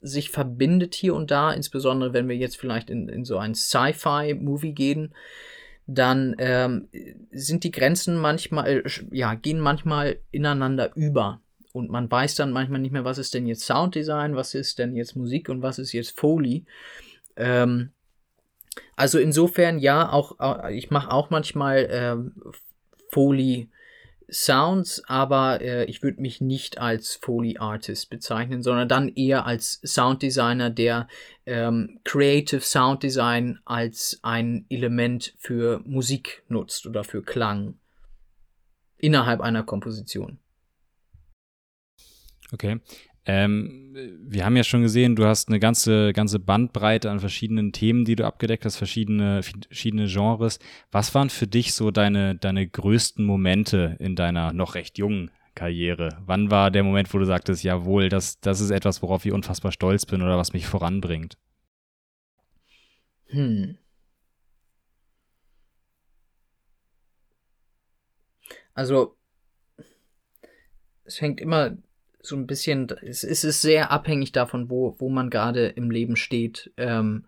sich 0.00 0.30
verbindet 0.30 0.94
hier 0.94 1.14
und 1.14 1.30
da, 1.30 1.52
insbesondere 1.52 2.12
wenn 2.12 2.28
wir 2.28 2.36
jetzt 2.36 2.56
vielleicht 2.56 2.90
in, 2.90 3.08
in 3.08 3.24
so 3.24 3.38
ein 3.38 3.54
Sci-Fi-Movie 3.54 4.72
gehen, 4.72 5.14
dann 5.86 6.34
ähm, 6.38 6.88
sind 7.30 7.64
die 7.64 7.70
Grenzen 7.70 8.16
manchmal, 8.16 8.68
äh, 8.68 8.82
ja, 9.10 9.34
gehen 9.34 9.60
manchmal 9.60 10.18
ineinander 10.30 10.94
über. 10.96 11.40
Und 11.72 11.90
man 11.90 12.10
weiß 12.10 12.34
dann 12.34 12.52
manchmal 12.52 12.80
nicht 12.80 12.92
mehr, 12.92 13.04
was 13.04 13.18
ist 13.18 13.34
denn 13.34 13.46
jetzt 13.46 13.64
Sounddesign, 13.64 14.36
was 14.36 14.54
ist 14.54 14.78
denn 14.78 14.94
jetzt 14.94 15.16
Musik 15.16 15.48
und 15.48 15.62
was 15.62 15.78
ist 15.78 15.92
jetzt 15.92 16.18
Foley. 16.18 16.64
Ähm, 17.36 17.90
also 18.96 19.18
insofern 19.18 19.78
ja, 19.78 20.10
auch 20.10 20.68
ich 20.70 20.90
mache 20.90 21.10
auch 21.10 21.30
manchmal 21.30 21.88
ähm, 21.90 22.34
Foley 23.10 23.68
Sounds, 24.32 25.02
aber 25.06 25.60
äh, 25.60 25.84
ich 25.84 26.02
würde 26.02 26.22
mich 26.22 26.40
nicht 26.40 26.78
als 26.78 27.16
Foley 27.16 27.58
Artist 27.58 28.08
bezeichnen, 28.08 28.62
sondern 28.62 28.88
dann 28.88 29.08
eher 29.08 29.44
als 29.44 29.80
Sounddesigner, 29.84 30.70
der 30.70 31.06
ähm, 31.44 32.00
Creative 32.04 32.62
Sound 32.62 33.02
Design 33.02 33.58
als 33.66 34.20
ein 34.22 34.64
Element 34.70 35.34
für 35.38 35.82
Musik 35.84 36.44
nutzt 36.48 36.86
oder 36.86 37.04
für 37.04 37.22
Klang 37.22 37.78
innerhalb 38.96 39.42
einer 39.42 39.64
Komposition. 39.64 40.38
Okay. 42.52 42.80
Ähm, 43.24 43.94
wir 44.24 44.44
haben 44.44 44.56
ja 44.56 44.64
schon 44.64 44.82
gesehen, 44.82 45.14
du 45.14 45.24
hast 45.24 45.48
eine 45.48 45.60
ganze, 45.60 46.12
ganze 46.12 46.40
Bandbreite 46.40 47.10
an 47.10 47.20
verschiedenen 47.20 47.72
Themen, 47.72 48.04
die 48.04 48.16
du 48.16 48.26
abgedeckt 48.26 48.64
hast, 48.64 48.76
verschiedene, 48.76 49.42
verschiedene 49.42 50.06
Genres. 50.06 50.58
Was 50.90 51.14
waren 51.14 51.30
für 51.30 51.46
dich 51.46 51.74
so 51.74 51.90
deine, 51.92 52.34
deine 52.34 52.66
größten 52.66 53.24
Momente 53.24 53.96
in 54.00 54.16
deiner 54.16 54.52
noch 54.52 54.74
recht 54.74 54.98
jungen 54.98 55.30
Karriere? 55.54 56.18
Wann 56.26 56.50
war 56.50 56.70
der 56.72 56.82
Moment, 56.82 57.12
wo 57.14 57.18
du 57.18 57.24
sagtest, 57.24 57.62
jawohl, 57.62 58.08
das, 58.08 58.40
das 58.40 58.60
ist 58.60 58.70
etwas, 58.70 59.02
worauf 59.02 59.24
ich 59.24 59.32
unfassbar 59.32 59.70
stolz 59.70 60.04
bin 60.04 60.22
oder 60.22 60.36
was 60.36 60.52
mich 60.52 60.66
voranbringt? 60.66 61.36
Hm. 63.26 63.78
Also, 68.74 69.16
es 71.04 71.20
hängt 71.20 71.40
immer 71.40 71.76
so 72.22 72.36
ein 72.36 72.46
bisschen, 72.46 72.88
es, 73.02 73.24
es 73.24 73.44
ist 73.44 73.60
sehr 73.60 73.90
abhängig 73.90 74.32
davon, 74.32 74.70
wo, 74.70 74.94
wo 74.98 75.08
man 75.08 75.28
gerade 75.28 75.66
im 75.66 75.90
Leben 75.90 76.16
steht. 76.16 76.72
Ähm, 76.76 77.26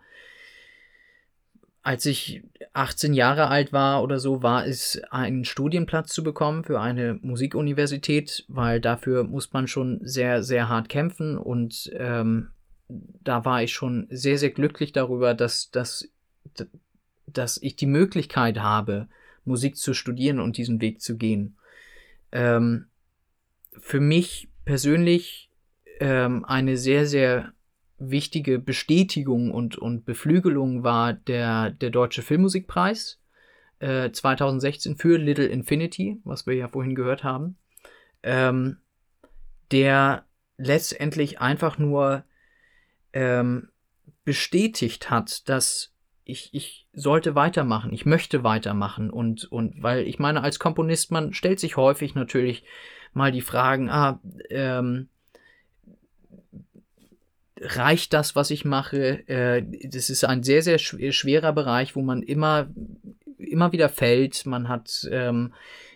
als 1.83 2.05
ich 2.07 2.41
18 2.73 3.13
Jahre 3.13 3.47
alt 3.49 3.71
war 3.71 4.01
oder 4.01 4.19
so, 4.19 4.41
war 4.41 4.65
es 4.65 4.99
einen 5.11 5.45
Studienplatz 5.45 6.11
zu 6.13 6.23
bekommen 6.23 6.63
für 6.63 6.81
eine 6.81 7.19
Musikuniversität, 7.21 8.43
weil 8.47 8.81
dafür 8.81 9.23
muss 9.23 9.53
man 9.53 9.67
schon 9.67 9.99
sehr, 10.01 10.41
sehr 10.41 10.67
hart 10.67 10.89
kämpfen 10.89 11.37
und 11.37 11.91
ähm, 11.95 12.49
da 12.87 13.45
war 13.45 13.61
ich 13.61 13.73
schon 13.73 14.07
sehr, 14.09 14.37
sehr 14.37 14.49
glücklich 14.49 14.93
darüber, 14.93 15.33
dass, 15.33 15.69
dass, 15.69 16.09
dass 17.27 17.57
ich 17.61 17.75
die 17.75 17.85
Möglichkeit 17.85 18.59
habe, 18.59 19.07
Musik 19.43 19.77
zu 19.77 19.93
studieren 19.93 20.39
und 20.39 20.57
diesen 20.57 20.81
Weg 20.81 21.01
zu 21.01 21.17
gehen. 21.17 21.55
Ähm, 22.31 22.87
für 23.77 23.99
mich 23.99 24.49
persönlich 24.65 25.49
ähm, 25.99 26.43
eine 26.45 26.77
sehr, 26.77 27.05
sehr 27.05 27.53
wichtige 27.97 28.59
Bestätigung 28.59 29.51
und, 29.51 29.77
und 29.77 30.05
Beflügelung 30.05 30.83
war 30.83 31.13
der, 31.13 31.71
der 31.71 31.91
Deutsche 31.91 32.21
Filmmusikpreis 32.21 33.19
äh, 33.79 34.11
2016 34.11 34.97
für 34.97 35.17
Little 35.17 35.45
Infinity, 35.45 36.19
was 36.23 36.45
wir 36.45 36.55
ja 36.55 36.67
vorhin 36.67 36.95
gehört 36.95 37.23
haben, 37.23 37.57
ähm, 38.23 38.77
der 39.71 40.25
letztendlich 40.57 41.39
einfach 41.39 41.77
nur 41.77 42.23
ähm, 43.13 43.69
bestätigt 44.25 45.09
hat, 45.09 45.47
dass 45.47 45.93
ich, 46.25 46.53
ich 46.53 46.87
sollte 46.91 47.35
weitermachen, 47.35 47.93
ich 47.93 48.05
möchte 48.05 48.43
weitermachen 48.43 49.09
und, 49.11 49.45
und 49.45 49.81
weil 49.83 50.07
ich 50.07 50.17
meine, 50.17 50.41
als 50.41 50.59
Komponist, 50.59 51.11
man 51.11 51.33
stellt 51.33 51.59
sich 51.59 51.77
häufig 51.77 52.15
natürlich 52.15 52.63
mal 53.15 53.31
die 53.31 53.41
Fragen, 53.41 53.89
ah, 53.89 54.19
ähm, 54.49 55.07
reicht 57.59 58.13
das, 58.13 58.35
was 58.35 58.51
ich 58.51 58.65
mache? 58.65 59.27
Äh, 59.27 59.63
das 59.89 60.09
ist 60.09 60.23
ein 60.25 60.43
sehr, 60.43 60.61
sehr 60.61 60.77
schwerer 60.77 61.53
Bereich, 61.53 61.95
wo 61.95 62.01
man 62.01 62.21
immer, 62.21 62.69
immer 63.37 63.71
wieder 63.71 63.89
fällt. 63.89 64.45
Man 64.45 64.67
hat 64.67 65.07
ähm, 65.11 65.53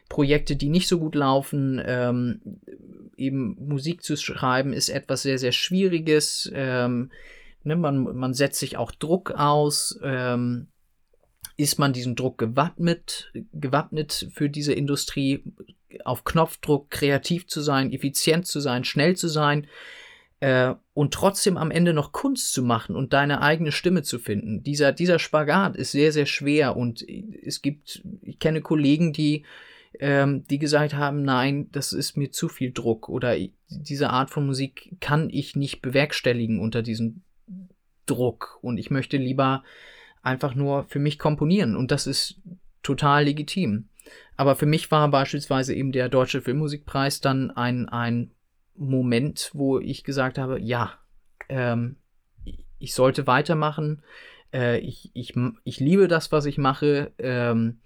Projekte, 0.07 0.55
die 0.55 0.69
nicht 0.69 0.87
so 0.87 0.99
gut 0.99 1.15
laufen. 1.15 1.81
Ähm, 1.85 2.41
eben 3.17 3.57
Musik 3.59 4.01
zu 4.03 4.15
schreiben 4.15 4.73
ist 4.73 4.89
etwas 4.89 5.21
sehr, 5.21 5.37
sehr 5.37 5.51
Schwieriges. 5.51 6.49
Ähm, 6.53 7.11
ne, 7.63 7.75
man, 7.75 8.03
man 8.15 8.33
setzt 8.33 8.59
sich 8.59 8.77
auch 8.77 8.91
Druck 8.91 9.31
aus. 9.31 9.99
Ähm, 10.03 10.67
ist 11.57 11.77
man 11.77 11.91
diesem 11.91 12.15
Druck 12.15 12.37
gewappnet, 12.37 13.33
gewappnet 13.51 14.29
für 14.33 14.49
diese 14.49 14.71
Industrie? 14.71 15.43
Auf 16.05 16.23
Knopfdruck 16.23 16.89
kreativ 16.89 17.47
zu 17.47 17.61
sein, 17.61 17.91
effizient 17.91 18.47
zu 18.47 18.59
sein, 18.59 18.83
schnell 18.83 19.15
zu 19.15 19.27
sein. 19.27 19.67
äh, 20.39 20.73
und 20.93 21.13
trotzdem 21.13 21.57
am 21.57 21.71
Ende 21.71 21.93
noch 21.93 22.11
Kunst 22.11 22.53
zu 22.53 22.63
machen 22.63 22.95
und 22.95 23.13
deine 23.13 23.41
eigene 23.41 23.71
Stimme 23.71 24.03
zu 24.03 24.19
finden. 24.19 24.63
Dieser, 24.63 24.91
dieser 24.91 25.19
Spagat 25.19 25.75
ist 25.75 25.91
sehr, 25.91 26.11
sehr 26.11 26.25
schwer 26.25 26.75
und 26.75 27.05
es 27.07 27.61
gibt, 27.61 28.03
ich 28.21 28.39
kenne 28.39 28.61
Kollegen, 28.61 29.13
die, 29.13 29.43
ähm, 29.99 30.45
die 30.49 30.59
gesagt 30.59 30.93
haben, 30.93 31.23
nein, 31.23 31.69
das 31.71 31.93
ist 31.93 32.17
mir 32.17 32.31
zu 32.31 32.47
viel 32.47 32.71
Druck 32.71 33.09
oder 33.09 33.35
diese 33.69 34.09
Art 34.09 34.29
von 34.29 34.45
Musik 34.45 34.95
kann 34.99 35.29
ich 35.29 35.55
nicht 35.55 35.81
bewerkstelligen 35.81 36.59
unter 36.59 36.81
diesem 36.81 37.21
Druck 38.05 38.59
und 38.61 38.77
ich 38.77 38.91
möchte 38.91 39.17
lieber 39.17 39.63
einfach 40.21 40.55
nur 40.55 40.85
für 40.85 40.99
mich 40.99 41.19
komponieren 41.19 41.75
und 41.75 41.91
das 41.91 42.07
ist 42.07 42.39
total 42.81 43.25
legitim. 43.25 43.89
Aber 44.39 44.55
für 44.55 44.65
mich 44.65 44.89
war 44.89 45.05
beispielsweise 45.09 45.73
eben 45.75 45.91
der 45.91 46.07
Deutsche 46.07 46.39
Filmmusikpreis 46.39 47.19
dann 47.19 47.51
ein, 47.51 47.89
ein 47.89 48.31
Moment, 48.73 49.51
wo 49.53 49.79
ich 49.79 50.05
gesagt 50.05 50.37
habe, 50.37 50.61
ja, 50.61 50.93
ähm, 51.49 51.97
ich 52.77 52.93
sollte 52.93 53.27
weitermachen. 53.27 54.01
Äh, 54.53 54.77
ich, 54.79 55.11
ich, 55.13 55.33
ich 55.65 55.81
liebe 55.81 56.07
das, 56.07 56.31
was 56.31 56.45
ich 56.45 56.57
mache. 56.57 57.11
Ähm, 57.17 57.81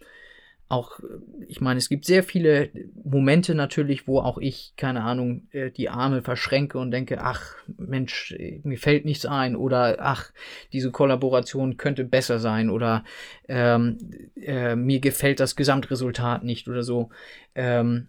auch, 0.69 0.99
ich 1.47 1.61
meine, 1.61 1.77
es 1.77 1.89
gibt 1.89 2.05
sehr 2.05 2.23
viele 2.23 2.71
Momente 3.03 3.53
natürlich, 3.53 4.07
wo 4.07 4.19
auch 4.19 4.37
ich, 4.37 4.73
keine 4.75 5.03
Ahnung, 5.03 5.47
äh, 5.51 5.71
die 5.71 5.89
Arme 5.89 6.21
verschränke 6.21 6.79
und 6.79 6.91
denke, 6.91 7.21
ach 7.21 7.55
Mensch, 7.77 8.35
mir 8.63 8.77
fällt 8.77 9.05
nichts 9.05 9.25
ein 9.25 9.55
oder 9.55 9.97
ach, 9.99 10.31
diese 10.71 10.91
Kollaboration 10.91 11.77
könnte 11.77 12.03
besser 12.03 12.39
sein 12.39 12.69
oder 12.69 13.03
ähm, 13.47 13.97
äh, 14.35 14.75
mir 14.75 14.99
gefällt 14.99 15.39
das 15.39 15.55
Gesamtresultat 15.55 16.43
nicht 16.43 16.67
oder 16.67 16.83
so. 16.83 17.09
Ähm, 17.53 18.07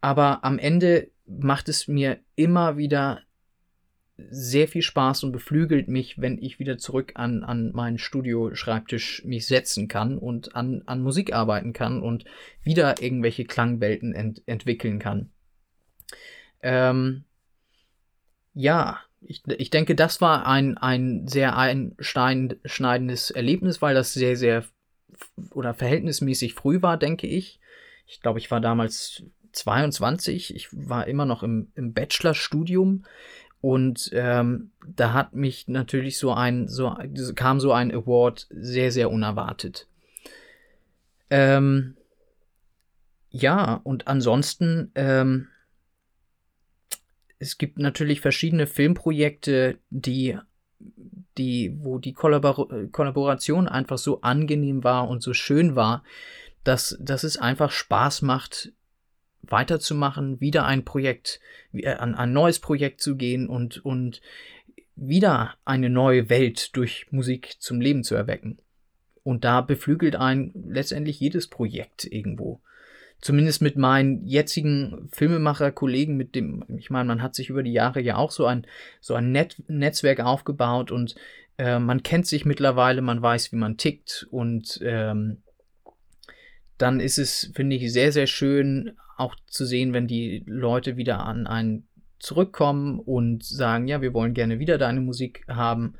aber 0.00 0.44
am 0.44 0.58
Ende 0.58 1.10
macht 1.26 1.68
es 1.68 1.88
mir 1.88 2.18
immer 2.36 2.76
wieder 2.76 3.22
sehr 4.16 4.68
viel 4.68 4.82
Spaß 4.82 5.24
und 5.24 5.32
beflügelt 5.32 5.88
mich, 5.88 6.20
wenn 6.20 6.38
ich 6.40 6.60
wieder 6.60 6.78
zurück 6.78 7.12
an, 7.16 7.42
an 7.42 7.72
meinen 7.72 7.98
Studioschreibtisch 7.98 9.24
mich 9.24 9.46
setzen 9.46 9.88
kann 9.88 10.18
und 10.18 10.54
an, 10.54 10.82
an 10.86 11.02
Musik 11.02 11.32
arbeiten 11.32 11.72
kann 11.72 12.00
und 12.00 12.24
wieder 12.62 13.02
irgendwelche 13.02 13.44
Klangwelten 13.44 14.14
ent, 14.14 14.42
entwickeln 14.46 15.00
kann. 15.00 15.30
Ähm, 16.62 17.24
ja, 18.54 19.00
ich, 19.20 19.42
ich 19.48 19.70
denke, 19.70 19.96
das 19.96 20.20
war 20.20 20.46
ein, 20.46 20.78
ein 20.78 21.26
sehr 21.26 21.56
einschneidendes 21.56 23.30
Erlebnis, 23.30 23.82
weil 23.82 23.94
das 23.94 24.12
sehr, 24.12 24.36
sehr 24.36 24.64
oder 25.50 25.74
verhältnismäßig 25.74 26.54
früh 26.54 26.82
war, 26.82 26.98
denke 26.98 27.26
ich. 27.26 27.60
Ich 28.06 28.20
glaube, 28.20 28.38
ich 28.38 28.50
war 28.50 28.60
damals 28.60 29.24
22, 29.52 30.54
ich 30.54 30.68
war 30.72 31.06
immer 31.06 31.26
noch 31.26 31.42
im, 31.42 31.72
im 31.74 31.92
Bachelorstudium 31.92 33.04
und 33.64 34.10
ähm, 34.12 34.72
da 34.86 35.14
hat 35.14 35.34
mich 35.34 35.68
natürlich 35.68 36.18
so 36.18 36.34
ein, 36.34 36.68
so 36.68 36.94
kam 37.34 37.60
so 37.60 37.72
ein 37.72 37.94
Award 37.94 38.46
sehr, 38.50 38.92
sehr 38.92 39.10
unerwartet. 39.10 39.88
Ähm, 41.30 41.96
ja, 43.30 43.80
und 43.82 44.06
ansonsten, 44.06 44.92
ähm, 44.94 45.48
es 47.38 47.56
gibt 47.56 47.78
natürlich 47.78 48.20
verschiedene 48.20 48.66
Filmprojekte, 48.66 49.78
die, 49.88 50.36
die, 51.38 51.74
wo 51.78 51.96
die 51.96 52.12
Kollabor 52.12 52.68
Kollaboration 52.92 53.66
einfach 53.66 53.96
so 53.96 54.20
angenehm 54.20 54.84
war 54.84 55.08
und 55.08 55.22
so 55.22 55.32
schön 55.32 55.74
war, 55.74 56.04
dass, 56.64 56.98
dass 57.00 57.24
es 57.24 57.38
einfach 57.38 57.70
Spaß 57.70 58.20
macht, 58.20 58.74
weiterzumachen, 59.50 60.40
wieder 60.40 60.64
ein 60.64 60.84
Projekt, 60.84 61.40
äh, 61.72 61.94
an 61.94 62.14
ein 62.14 62.32
neues 62.32 62.58
Projekt 62.58 63.00
zu 63.00 63.16
gehen 63.16 63.48
und, 63.48 63.84
und 63.84 64.20
wieder 64.96 65.54
eine 65.64 65.90
neue 65.90 66.28
Welt 66.30 66.76
durch 66.76 67.06
Musik 67.10 67.56
zum 67.58 67.80
Leben 67.80 68.04
zu 68.04 68.14
erwecken. 68.14 68.58
Und 69.22 69.44
da 69.44 69.60
beflügelt 69.60 70.16
ein 70.16 70.52
letztendlich 70.68 71.18
jedes 71.18 71.48
Projekt 71.48 72.04
irgendwo. 72.04 72.60
Zumindest 73.20 73.62
mit 73.62 73.76
meinen 73.76 74.26
jetzigen 74.26 75.08
Filmemacher-Kollegen, 75.12 76.16
mit 76.16 76.34
dem, 76.34 76.64
ich 76.76 76.90
meine, 76.90 77.06
man 77.06 77.22
hat 77.22 77.34
sich 77.34 77.48
über 77.48 77.62
die 77.62 77.72
Jahre 77.72 78.02
ja 78.02 78.16
auch 78.16 78.30
so 78.30 78.44
ein, 78.44 78.66
so 79.00 79.14
ein 79.14 79.32
Net 79.32 79.62
Netzwerk 79.66 80.20
aufgebaut 80.20 80.90
und 80.90 81.14
äh, 81.56 81.78
man 81.78 82.02
kennt 82.02 82.26
sich 82.26 82.44
mittlerweile, 82.44 83.00
man 83.00 83.22
weiß, 83.22 83.50
wie 83.52 83.56
man 83.56 83.78
tickt 83.78 84.26
und 84.30 84.78
ähm, 84.82 85.38
dann 86.78 87.00
ist 87.00 87.18
es, 87.18 87.50
finde 87.54 87.76
ich, 87.76 87.92
sehr, 87.92 88.12
sehr 88.12 88.26
schön, 88.26 88.96
auch 89.16 89.36
zu 89.46 89.64
sehen, 89.64 89.92
wenn 89.92 90.06
die 90.06 90.42
Leute 90.46 90.96
wieder 90.96 91.24
an 91.24 91.46
einen 91.46 91.86
zurückkommen 92.18 92.98
und 92.98 93.44
sagen, 93.44 93.86
ja, 93.86 94.00
wir 94.00 94.14
wollen 94.14 94.34
gerne 94.34 94.58
wieder 94.58 94.78
deine 94.78 95.00
Musik 95.00 95.44
haben. 95.48 95.94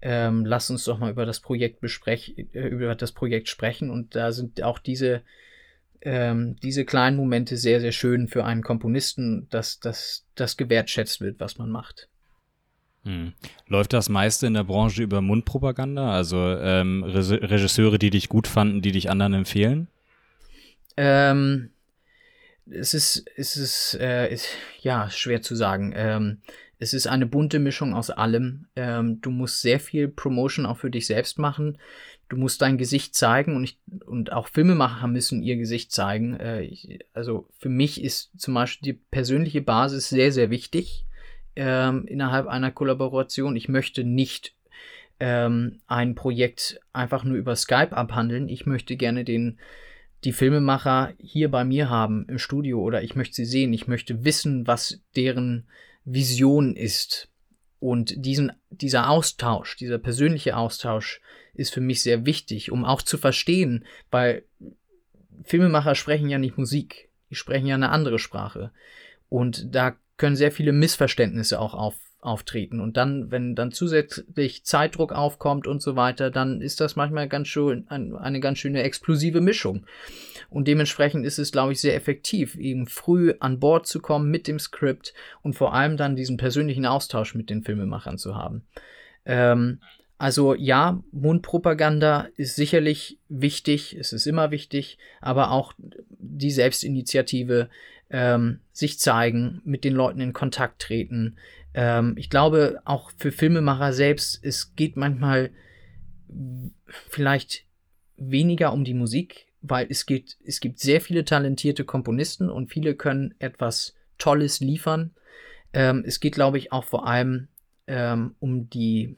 Ähm, 0.00 0.44
lass 0.44 0.70
uns 0.70 0.84
doch 0.84 0.98
mal 0.98 1.10
über 1.10 1.26
das 1.26 1.40
Projekt 1.40 1.80
besprechen, 1.80 2.52
äh, 2.52 2.68
über 2.68 2.94
das 2.94 3.12
Projekt 3.12 3.48
sprechen. 3.48 3.90
Und 3.90 4.14
da 4.14 4.32
sind 4.32 4.62
auch 4.62 4.78
diese, 4.78 5.22
ähm, 6.02 6.56
diese 6.62 6.84
kleinen 6.84 7.16
Momente 7.16 7.56
sehr, 7.56 7.80
sehr 7.80 7.92
schön 7.92 8.28
für 8.28 8.44
einen 8.44 8.62
Komponisten, 8.62 9.48
dass 9.50 9.80
das 9.80 10.56
gewertschätzt 10.56 11.20
wird, 11.20 11.40
was 11.40 11.56
man 11.58 11.70
macht. 11.70 12.08
Hm. 13.04 13.32
Läuft 13.66 13.92
das 13.92 14.08
meiste 14.08 14.46
in 14.46 14.54
der 14.54 14.64
Branche 14.64 15.02
über 15.02 15.20
Mundpropaganda? 15.20 16.12
Also 16.12 16.36
ähm, 16.38 17.02
Regisseure, 17.04 17.98
die 17.98 18.10
dich 18.10 18.28
gut 18.28 18.46
fanden, 18.46 18.82
die 18.82 18.92
dich 18.92 19.10
anderen 19.10 19.34
empfehlen? 19.34 19.88
Ähm, 20.96 21.70
es 22.70 22.94
ist, 22.94 23.24
es 23.36 23.56
ist, 23.56 23.98
äh, 24.00 24.32
ist 24.32 24.48
ja 24.80 25.10
schwer 25.10 25.42
zu 25.42 25.54
sagen. 25.54 25.92
Ähm, 25.96 26.42
es 26.78 26.94
ist 26.94 27.06
eine 27.06 27.26
bunte 27.26 27.58
Mischung 27.58 27.94
aus 27.94 28.10
allem. 28.10 28.66
Ähm, 28.74 29.20
du 29.20 29.30
musst 29.30 29.60
sehr 29.60 29.78
viel 29.78 30.08
Promotion 30.08 30.66
auch 30.66 30.78
für 30.78 30.90
dich 30.90 31.06
selbst 31.06 31.38
machen. 31.38 31.78
Du 32.28 32.36
musst 32.36 32.62
dein 32.62 32.78
Gesicht 32.78 33.14
zeigen 33.14 33.54
und, 33.56 33.64
ich, 33.64 33.78
und 34.06 34.32
auch 34.32 34.48
Filmemacher 34.48 35.06
müssen 35.06 35.42
ihr 35.42 35.56
Gesicht 35.56 35.92
zeigen. 35.92 36.34
Äh, 36.40 36.62
ich, 36.62 36.98
also 37.12 37.48
für 37.58 37.68
mich 37.68 38.02
ist 38.02 38.32
zum 38.36 38.54
Beispiel 38.54 38.94
die 38.94 39.00
persönliche 39.10 39.60
Basis 39.60 40.08
sehr, 40.08 40.32
sehr 40.32 40.50
wichtig 40.50 41.06
ähm, 41.56 42.06
innerhalb 42.06 42.46
einer 42.46 42.70
Kollaboration. 42.70 43.54
Ich 43.54 43.68
möchte 43.68 44.02
nicht 44.02 44.54
ähm, 45.20 45.80
ein 45.86 46.14
Projekt 46.14 46.80
einfach 46.92 47.22
nur 47.22 47.36
über 47.36 47.54
Skype 47.54 47.96
abhandeln. 47.96 48.48
Ich 48.48 48.66
möchte 48.66 48.96
gerne 48.96 49.24
den 49.24 49.58
die 50.24 50.32
Filmemacher 50.32 51.14
hier 51.18 51.50
bei 51.50 51.64
mir 51.64 51.90
haben 51.90 52.26
im 52.28 52.38
Studio 52.38 52.80
oder 52.80 53.02
ich 53.02 53.16
möchte 53.16 53.34
sie 53.34 53.44
sehen, 53.44 53.72
ich 53.72 53.88
möchte 53.88 54.24
wissen, 54.24 54.66
was 54.66 55.00
deren 55.16 55.66
Vision 56.04 56.76
ist. 56.76 57.28
Und 57.80 58.24
diesen, 58.24 58.52
dieser 58.70 59.10
Austausch, 59.10 59.76
dieser 59.76 59.98
persönliche 59.98 60.56
Austausch 60.56 61.20
ist 61.54 61.74
für 61.74 61.80
mich 61.80 62.02
sehr 62.02 62.24
wichtig, 62.24 62.70
um 62.70 62.84
auch 62.84 63.02
zu 63.02 63.18
verstehen, 63.18 63.84
weil 64.10 64.44
Filmemacher 65.42 65.96
sprechen 65.96 66.28
ja 66.28 66.38
nicht 66.38 66.56
Musik, 66.56 67.10
die 67.30 67.34
sprechen 67.34 67.66
ja 67.66 67.74
eine 67.74 67.90
andere 67.90 68.20
Sprache. 68.20 68.70
Und 69.28 69.74
da 69.74 69.96
können 70.16 70.36
sehr 70.36 70.52
viele 70.52 70.72
Missverständnisse 70.72 71.58
auch 71.58 71.74
auf, 71.74 71.96
auftreten. 72.22 72.80
Und 72.80 72.96
dann, 72.96 73.30
wenn 73.30 73.54
dann 73.54 73.72
zusätzlich 73.72 74.64
Zeitdruck 74.64 75.12
aufkommt 75.12 75.66
und 75.66 75.82
so 75.82 75.96
weiter, 75.96 76.30
dann 76.30 76.62
ist 76.62 76.80
das 76.80 76.96
manchmal 76.96 77.28
ganz 77.28 77.48
schön 77.48 77.84
ein, 77.88 78.14
eine 78.14 78.40
ganz 78.40 78.58
schöne 78.58 78.84
explosive 78.84 79.40
Mischung. 79.40 79.84
Und 80.48 80.68
dementsprechend 80.68 81.26
ist 81.26 81.38
es, 81.38 81.50
glaube 81.50 81.72
ich, 81.72 81.80
sehr 81.80 81.96
effektiv, 81.96 82.56
eben 82.56 82.86
früh 82.86 83.34
an 83.40 83.58
Bord 83.58 83.86
zu 83.86 84.00
kommen 84.00 84.30
mit 84.30 84.46
dem 84.46 84.60
Skript 84.60 85.14
und 85.42 85.54
vor 85.54 85.74
allem 85.74 85.96
dann 85.96 86.14
diesen 86.14 86.36
persönlichen 86.36 86.86
Austausch 86.86 87.34
mit 87.34 87.50
den 87.50 87.64
Filmemachern 87.64 88.18
zu 88.18 88.36
haben. 88.36 88.62
Ähm, 89.26 89.80
also 90.16 90.54
ja, 90.54 91.02
Mundpropaganda 91.10 92.28
ist 92.36 92.54
sicherlich 92.54 93.18
wichtig, 93.28 93.96
es 93.98 94.12
ist 94.12 94.28
immer 94.28 94.52
wichtig, 94.52 94.96
aber 95.20 95.50
auch 95.50 95.72
die 96.08 96.52
Selbstinitiative, 96.52 97.68
ähm, 98.12 98.60
sich 98.72 99.00
zeigen, 99.00 99.60
mit 99.64 99.82
den 99.82 99.94
Leuten 99.94 100.20
in 100.20 100.32
Kontakt 100.32 100.82
treten, 100.82 101.36
ähm, 101.74 102.14
ich 102.16 102.30
glaube, 102.30 102.80
auch 102.84 103.10
für 103.16 103.32
Filmemacher 103.32 103.92
selbst, 103.92 104.44
es 104.44 104.76
geht 104.76 104.96
manchmal 104.96 105.50
vielleicht 107.08 107.64
weniger 108.16 108.72
um 108.72 108.84
die 108.84 108.94
Musik, 108.94 109.46
weil 109.60 109.86
es 109.88 110.06
geht, 110.06 110.36
es 110.44 110.60
gibt 110.60 110.78
sehr 110.78 111.00
viele 111.00 111.24
talentierte 111.24 111.84
Komponisten 111.84 112.50
und 112.50 112.70
viele 112.70 112.94
können 112.94 113.34
etwas 113.38 113.94
Tolles 114.18 114.60
liefern. 114.60 115.12
Ähm, 115.72 116.04
es 116.06 116.20
geht, 116.20 116.34
glaube 116.34 116.58
ich, 116.58 116.72
auch 116.72 116.84
vor 116.84 117.06
allem 117.06 117.48
ähm, 117.86 118.34
um 118.38 118.68
die 118.68 119.16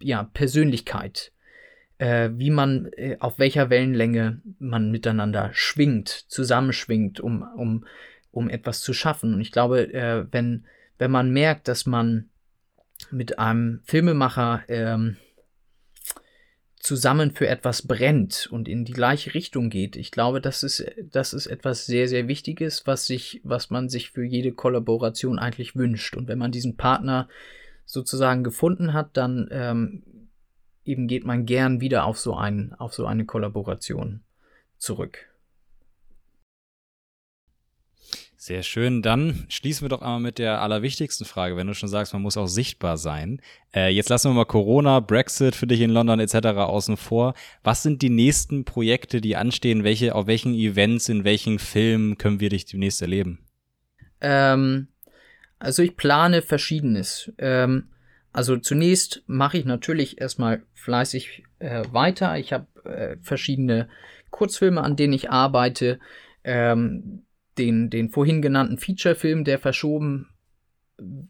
ja, 0.00 0.24
Persönlichkeit, 0.34 1.32
äh, 2.02 2.30
wie 2.34 2.50
man, 2.50 2.86
äh, 2.96 3.16
auf 3.20 3.38
welcher 3.38 3.70
Wellenlänge 3.70 4.40
man 4.58 4.90
miteinander 4.90 5.50
schwingt, 5.52 6.08
zusammenschwingt, 6.08 7.20
um, 7.20 7.42
um 7.56 7.84
um 8.32 8.48
etwas 8.48 8.80
zu 8.80 8.92
schaffen. 8.92 9.34
Und 9.34 9.40
ich 9.40 9.52
glaube, 9.52 9.92
äh, 9.92 10.26
wenn, 10.32 10.64
wenn 10.98 11.10
man 11.10 11.30
merkt, 11.30 11.68
dass 11.68 11.86
man 11.86 12.30
mit 13.10 13.38
einem 13.38 13.80
Filmemacher 13.84 14.64
ähm, 14.68 15.16
zusammen 16.80 17.30
für 17.30 17.46
etwas 17.46 17.86
brennt 17.86 18.48
und 18.50 18.68
in 18.68 18.84
die 18.84 18.92
gleiche 18.92 19.34
Richtung 19.34 19.70
geht. 19.70 19.94
Ich 19.96 20.10
glaube, 20.10 20.40
das 20.40 20.64
ist, 20.64 20.84
das 21.12 21.32
ist 21.32 21.46
etwas 21.46 21.86
sehr, 21.86 22.08
sehr 22.08 22.26
Wichtiges, 22.26 22.86
was 22.86 23.06
sich, 23.06 23.40
was 23.44 23.70
man 23.70 23.88
sich 23.88 24.10
für 24.10 24.24
jede 24.24 24.52
Kollaboration 24.52 25.38
eigentlich 25.38 25.76
wünscht. 25.76 26.16
Und 26.16 26.26
wenn 26.26 26.38
man 26.38 26.50
diesen 26.50 26.76
Partner 26.76 27.28
sozusagen 27.84 28.42
gefunden 28.42 28.94
hat, 28.94 29.16
dann 29.16 29.48
ähm, 29.52 30.02
eben 30.84 31.08
geht 31.08 31.24
man 31.24 31.46
gern 31.46 31.80
wieder 31.80 32.04
auf 32.04 32.18
so 32.18 32.34
ein, 32.34 32.74
auf 32.74 32.94
so 32.94 33.06
eine 33.06 33.24
Kollaboration 33.24 34.22
zurück. 34.78 35.32
Sehr 38.44 38.64
schön. 38.64 39.02
Dann 39.02 39.46
schließen 39.48 39.84
wir 39.84 39.88
doch 39.88 40.02
einmal 40.02 40.18
mit 40.18 40.40
der 40.40 40.62
allerwichtigsten 40.62 41.24
Frage, 41.24 41.56
wenn 41.56 41.68
du 41.68 41.74
schon 41.74 41.88
sagst, 41.88 42.12
man 42.12 42.22
muss 42.22 42.36
auch 42.36 42.48
sichtbar 42.48 42.96
sein. 42.96 43.40
Äh, 43.72 43.90
jetzt 43.90 44.08
lassen 44.08 44.30
wir 44.30 44.34
mal 44.34 44.46
Corona, 44.46 44.98
Brexit 44.98 45.54
für 45.54 45.68
dich 45.68 45.80
in 45.80 45.90
London 45.90 46.18
etc. 46.18 46.48
außen 46.48 46.96
vor. 46.96 47.34
Was 47.62 47.84
sind 47.84 48.02
die 48.02 48.10
nächsten 48.10 48.64
Projekte, 48.64 49.20
die 49.20 49.36
anstehen? 49.36 49.84
Welche, 49.84 50.16
auf 50.16 50.26
welchen 50.26 50.54
Events, 50.54 51.08
in 51.08 51.22
welchen 51.22 51.60
Filmen 51.60 52.18
können 52.18 52.40
wir 52.40 52.48
dich 52.48 52.64
demnächst 52.64 53.00
erleben? 53.00 53.46
Ähm, 54.20 54.88
also 55.60 55.84
ich 55.84 55.96
plane 55.96 56.42
verschiedenes. 56.42 57.32
Ähm, 57.38 57.91
also 58.32 58.56
zunächst 58.56 59.22
mache 59.26 59.58
ich 59.58 59.64
natürlich 59.64 60.20
erstmal 60.20 60.62
fleißig 60.74 61.44
äh, 61.58 61.84
weiter. 61.90 62.38
Ich 62.38 62.52
habe 62.52 62.66
äh, 62.84 63.16
verschiedene 63.20 63.88
Kurzfilme, 64.30 64.82
an 64.82 64.96
denen 64.96 65.12
ich 65.12 65.30
arbeite. 65.30 65.98
Ähm, 66.44 67.24
den, 67.58 67.90
den 67.90 68.08
vorhin 68.08 68.40
genannten 68.40 68.78
Feature-Film, 68.78 69.44
der 69.44 69.58
verschoben 69.58 70.28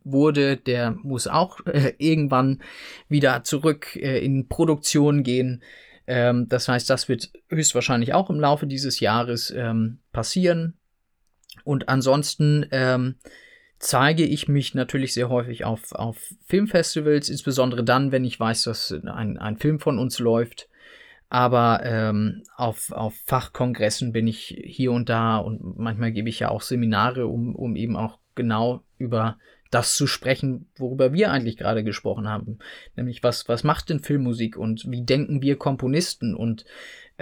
wurde, 0.05 0.57
der 0.57 0.93
muss 1.03 1.27
auch 1.27 1.65
äh, 1.66 1.95
irgendwann 1.99 2.62
wieder 3.09 3.45
zurück 3.45 3.97
äh, 3.97 4.24
in 4.24 4.49
Produktion 4.49 5.23
gehen. 5.23 5.62
Ähm, 6.07 6.49
das 6.49 6.69
heißt, 6.69 6.89
das 6.91 7.09
wird 7.09 7.31
höchstwahrscheinlich 7.49 8.15
auch 8.15 8.31
im 8.31 8.41
Laufe 8.41 8.66
dieses 8.66 9.01
Jahres 9.01 9.51
ähm, 9.51 9.99
passieren. 10.12 10.74
Und 11.65 11.89
ansonsten 11.89 12.66
ähm, 12.70 13.16
zeige 13.83 14.25
ich 14.25 14.47
mich 14.47 14.75
natürlich 14.75 15.13
sehr 15.13 15.29
häufig 15.29 15.65
auf, 15.65 15.93
auf 15.93 16.17
Filmfestivals, 16.47 17.29
insbesondere 17.29 17.83
dann, 17.83 18.13
wenn 18.13 18.25
ich 18.25 18.39
weiß, 18.39 18.63
dass 18.65 18.93
ein, 18.93 19.39
ein 19.39 19.59
Film 19.59 19.81
von 19.81 19.99
uns 19.99 20.21
läuft. 20.21 20.69
Aber 21.29 21.81
ähm, 21.83 22.43
auf, 22.57 22.93
auf 22.93 23.15
Fachkongressen 23.27 24.13
bin 24.13 24.29
ich 24.29 24.57
hier 24.65 24.93
und 24.93 25.09
da 25.09 25.39
und 25.39 25.79
manchmal 25.79 26.13
gebe 26.13 26.29
ich 26.29 26.39
ja 26.39 26.51
auch 26.51 26.63
Seminare, 26.63 27.27
um, 27.27 27.57
um 27.57 27.75
eben 27.75 27.97
auch 27.97 28.19
genau 28.35 28.83
über 28.99 29.39
das 29.71 29.97
zu 29.97 30.07
sprechen, 30.07 30.67
worüber 30.77 31.13
wir 31.13 31.33
eigentlich 31.33 31.57
gerade 31.57 31.83
gesprochen 31.83 32.29
haben. 32.29 32.59
Nämlich, 32.95 33.23
was, 33.23 33.49
was 33.49 33.65
macht 33.65 33.89
denn 33.89 34.01
Filmmusik 34.01 34.57
und 34.57 34.85
wie 34.91 35.03
denken 35.03 35.43
wir 35.43 35.57
Komponisten 35.57 36.37
und 36.37 36.67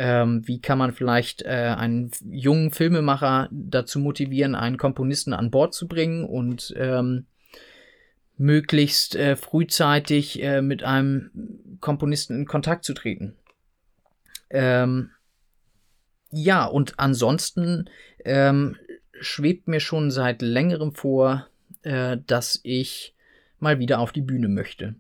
ähm, 0.03 0.49
wie 0.49 0.63
kann 0.63 0.79
man 0.79 0.95
vielleicht 0.95 1.43
äh, 1.43 1.75
einen 1.77 2.11
jungen 2.25 2.71
Filmemacher 2.71 3.51
dazu 3.51 3.99
motivieren, 3.99 4.55
einen 4.55 4.79
Komponisten 4.79 5.35
an 5.35 5.51
Bord 5.51 5.75
zu 5.75 5.87
bringen 5.87 6.25
und 6.25 6.73
ähm, 6.79 7.27
möglichst 8.39 9.15
äh, 9.15 9.37
frühzeitig 9.37 10.43
äh, 10.43 10.63
mit 10.63 10.85
einem 10.85 11.31
Komponisten 11.81 12.35
in 12.35 12.47
Kontakt 12.47 12.87
zu 12.87 12.95
treten. 12.95 13.37
Ähm, 14.49 15.11
ja, 16.31 16.65
und 16.65 16.99
ansonsten 16.99 17.91
ähm, 18.25 18.77
schwebt 19.21 19.69
mir 19.69 19.81
schon 19.81 20.11
seit 20.11 20.41
längerem 20.41 20.95
vor, 20.95 21.47
äh, 21.83 22.17
dass 22.27 22.59
ich 22.63 23.15
mal 23.59 23.79
wieder 23.79 23.99
auf 23.99 24.13
die 24.13 24.23
Bühne 24.23 24.49
möchte 24.49 24.95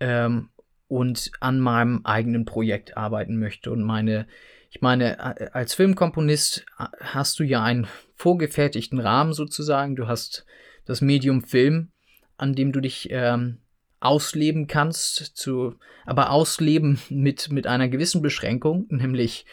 ähm, 0.00 0.50
und 0.88 1.30
an 1.40 1.60
meinem 1.60 2.00
eigenen 2.04 2.44
Projekt 2.44 2.96
arbeiten 2.96 3.38
möchte. 3.38 3.70
Und 3.70 3.82
meine, 3.82 4.26
ich 4.70 4.80
meine, 4.80 5.54
als 5.54 5.74
Filmkomponist 5.74 6.66
hast 7.00 7.38
du 7.38 7.44
ja 7.44 7.62
einen 7.62 7.86
vorgefertigten 8.14 9.00
Rahmen 9.00 9.32
sozusagen. 9.32 9.96
Du 9.96 10.06
hast 10.06 10.46
das 10.84 11.00
Medium 11.00 11.42
Film, 11.42 11.90
an 12.36 12.54
dem 12.54 12.72
du 12.72 12.80
dich 12.80 13.08
ähm, 13.10 13.58
ausleben 14.00 14.66
kannst, 14.66 15.16
zu, 15.36 15.74
aber 16.04 16.30
ausleben 16.30 16.98
mit, 17.10 17.50
mit 17.50 17.66
einer 17.66 17.88
gewissen 17.88 18.22
Beschränkung, 18.22 18.86
nämlich 18.90 19.44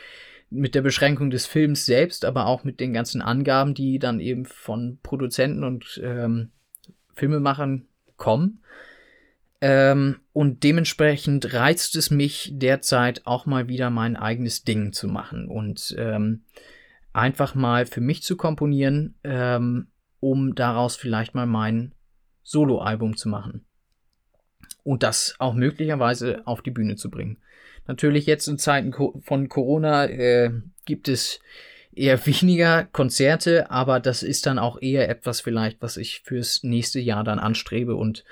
mit 0.49 0.76
der 0.76 0.84
Beschränkung 0.84 1.31
des 1.31 1.47
Films 1.47 1.85
selbst, 1.85 2.26
aber 2.26 2.45
auch 2.45 2.64
mit 2.64 2.80
den 2.80 2.93
ganzen 2.93 3.23
Angaben, 3.23 3.73
die 3.73 3.97
dann 3.97 4.19
eben 4.19 4.45
von 4.45 4.99
Produzenten 5.01 5.64
und 5.64 5.99
ähm, 6.03 6.51
Filmemachern 7.15 7.88
kommen. 8.18 8.60
Ähm, 9.65 10.18
und 10.34 10.65
dementsprechend 10.65 11.53
reizt 11.53 11.95
es 11.95 12.11
mich 12.11 12.52
derzeit 12.53 13.26
auch 13.26 13.45
mal 13.45 13.69
wieder 13.69 13.90
mein 13.90 14.18
eigenes 14.18 14.65
Ding 14.65 14.91
zu 14.91 15.07
machen 15.07 15.48
und 15.48 15.95
ähm, 15.98 16.44
einfach 17.14 17.56
mal 17.56 17.85
für 17.85 18.02
mich 18.02 18.23
zu 18.23 18.35
komponieren, 18.35 19.15
ähm, 19.23 19.88
um 20.19 20.53
daraus 20.53 20.98
vielleicht 20.98 21.34
mal 21.34 21.45
mein 21.45 21.95
Soloalbum 22.44 23.15
zu 23.15 23.30
machen 23.30 23.64
und 24.84 25.02
das 25.02 25.35
auch 25.40 25.53
möglicherweise 25.53 26.45
auf 26.45 26.61
die 26.61 26.72
Bühne 26.72 26.98
zu 26.98 27.10
bringen. 27.10 27.38
Natürlich 27.88 28.26
jetzt 28.26 28.49
in 28.49 28.57
Zeiten 28.57 28.94
von 29.22 29.48
Corona 29.48 30.07
äh, 30.07 30.52
gibt 30.84 31.07
es 31.07 31.40
eher 31.95 32.26
weniger 32.26 32.86
Konzerte, 32.86 33.72
aber 33.72 33.99
das 33.99 34.24
ist 34.24 34.45
dann 34.45 34.60
auch 34.60 34.82
eher 34.82 35.10
etwas 35.10 35.41
vielleicht, 35.41 35.82
was 35.82 35.98
ich 35.98 36.22
fürs 36.22 36.64
nächste 36.64 36.99
Jahr 36.99 37.24
dann 37.24 37.40
anstrebe 37.40 37.95
und 37.95 38.24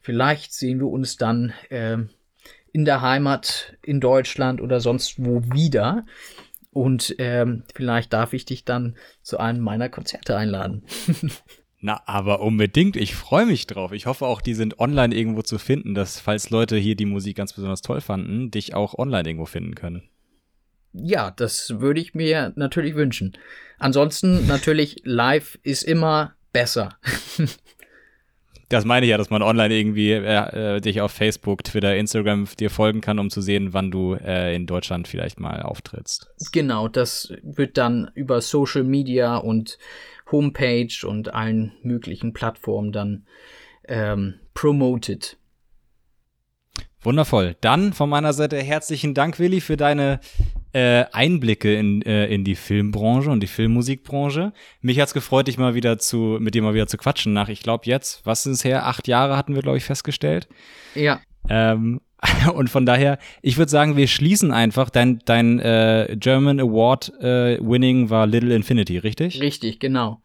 vielleicht 0.00 0.52
sehen 0.52 0.78
wir 0.78 0.88
uns 0.88 1.16
dann 1.16 1.52
äh, 1.68 1.98
in 2.72 2.84
der 2.84 3.00
Heimat 3.00 3.76
in 3.82 4.00
Deutschland 4.00 4.60
oder 4.60 4.80
sonst 4.80 5.16
wo 5.18 5.42
wieder. 5.52 6.06
Und 6.72 7.16
ähm, 7.18 7.64
vielleicht 7.74 8.12
darf 8.12 8.32
ich 8.32 8.44
dich 8.44 8.64
dann 8.64 8.96
zu 9.22 9.38
einem 9.38 9.60
meiner 9.60 9.88
Konzerte 9.88 10.36
einladen. 10.36 10.84
Na, 11.80 12.02
aber 12.06 12.40
unbedingt. 12.40 12.96
Ich 12.96 13.14
freue 13.14 13.46
mich 13.46 13.66
drauf. 13.66 13.92
Ich 13.92 14.06
hoffe 14.06 14.26
auch, 14.26 14.40
die 14.40 14.54
sind 14.54 14.78
online 14.78 15.14
irgendwo 15.14 15.42
zu 15.42 15.58
finden, 15.58 15.94
dass, 15.94 16.20
falls 16.20 16.50
Leute 16.50 16.76
hier 16.76 16.94
die 16.94 17.06
Musik 17.06 17.36
ganz 17.36 17.54
besonders 17.54 17.80
toll 17.80 18.00
fanden, 18.00 18.50
dich 18.50 18.74
auch 18.74 18.94
online 18.98 19.28
irgendwo 19.28 19.46
finden 19.46 19.74
können. 19.74 20.02
Ja, 20.92 21.30
das 21.30 21.80
würde 21.80 22.00
ich 22.00 22.14
mir 22.14 22.52
natürlich 22.56 22.94
wünschen. 22.94 23.36
Ansonsten 23.78 24.46
natürlich 24.46 25.00
live 25.04 25.58
ist 25.62 25.82
immer 25.82 26.34
besser. 26.52 26.98
das 28.68 28.84
meine 28.84 29.06
ich 29.06 29.10
ja, 29.10 29.18
dass 29.18 29.30
man 29.30 29.42
online 29.42 29.74
irgendwie 29.74 30.12
äh, 30.12 30.76
äh, 30.76 30.80
dich 30.80 31.00
auf 31.00 31.12
Facebook, 31.12 31.64
Twitter, 31.64 31.96
Instagram 31.96 32.46
dir 32.58 32.70
folgen 32.70 33.00
kann, 33.00 33.18
um 33.18 33.30
zu 33.30 33.40
sehen, 33.40 33.72
wann 33.72 33.90
du 33.90 34.14
äh, 34.14 34.54
in 34.54 34.66
Deutschland 34.66 35.08
vielleicht 35.08 35.40
mal 35.40 35.62
auftrittst. 35.62 36.30
Genau, 36.52 36.88
das 36.88 37.32
wird 37.42 37.78
dann 37.78 38.10
über 38.14 38.40
Social 38.40 38.84
Media 38.84 39.36
und 39.36 39.78
Homepage 40.30 41.06
und 41.06 41.34
allen 41.34 41.72
möglichen 41.82 42.32
Plattformen 42.32 42.92
dann 42.92 43.26
ähm, 43.88 44.34
promoted. 44.54 45.36
Wundervoll. 47.02 47.56
Dann 47.60 47.92
von 47.92 48.10
meiner 48.10 48.32
Seite 48.32 48.58
herzlichen 48.58 49.14
Dank, 49.14 49.38
Willi, 49.38 49.60
für 49.60 49.76
deine 49.76 50.20
äh, 50.72 51.04
Einblicke 51.12 51.74
in, 51.74 52.02
äh, 52.02 52.26
in 52.26 52.44
die 52.44 52.54
Filmbranche 52.54 53.30
und 53.30 53.40
die 53.40 53.46
Filmmusikbranche. 53.46 54.52
Mich 54.80 55.00
hat's 55.00 55.14
gefreut, 55.14 55.48
dich 55.48 55.58
mal 55.58 55.74
wieder 55.74 55.98
zu, 55.98 56.38
mit 56.40 56.54
dir 56.54 56.62
mal 56.62 56.74
wieder 56.74 56.86
zu 56.86 56.96
quatschen. 56.96 57.32
Nach, 57.32 57.48
ich 57.48 57.62
glaube 57.62 57.86
jetzt, 57.86 58.24
was 58.24 58.46
ist 58.46 58.58
es 58.58 58.64
her? 58.64 58.86
Acht 58.86 59.08
Jahre 59.08 59.36
hatten 59.36 59.54
wir, 59.54 59.62
glaube 59.62 59.78
ich, 59.78 59.84
festgestellt. 59.84 60.48
Ja. 60.94 61.20
Ähm, 61.48 62.00
und 62.54 62.70
von 62.70 62.86
daher, 62.86 63.18
ich 63.42 63.56
würde 63.56 63.70
sagen, 63.70 63.96
wir 63.96 64.06
schließen 64.06 64.52
einfach. 64.52 64.90
Dein, 64.90 65.20
dein 65.24 65.58
äh, 65.58 66.16
German 66.18 66.60
Award 66.60 67.12
äh, 67.20 67.58
Winning 67.60 68.10
war 68.10 68.26
Little 68.26 68.54
Infinity, 68.54 68.98
richtig? 68.98 69.40
Richtig, 69.40 69.80
genau. 69.80 70.20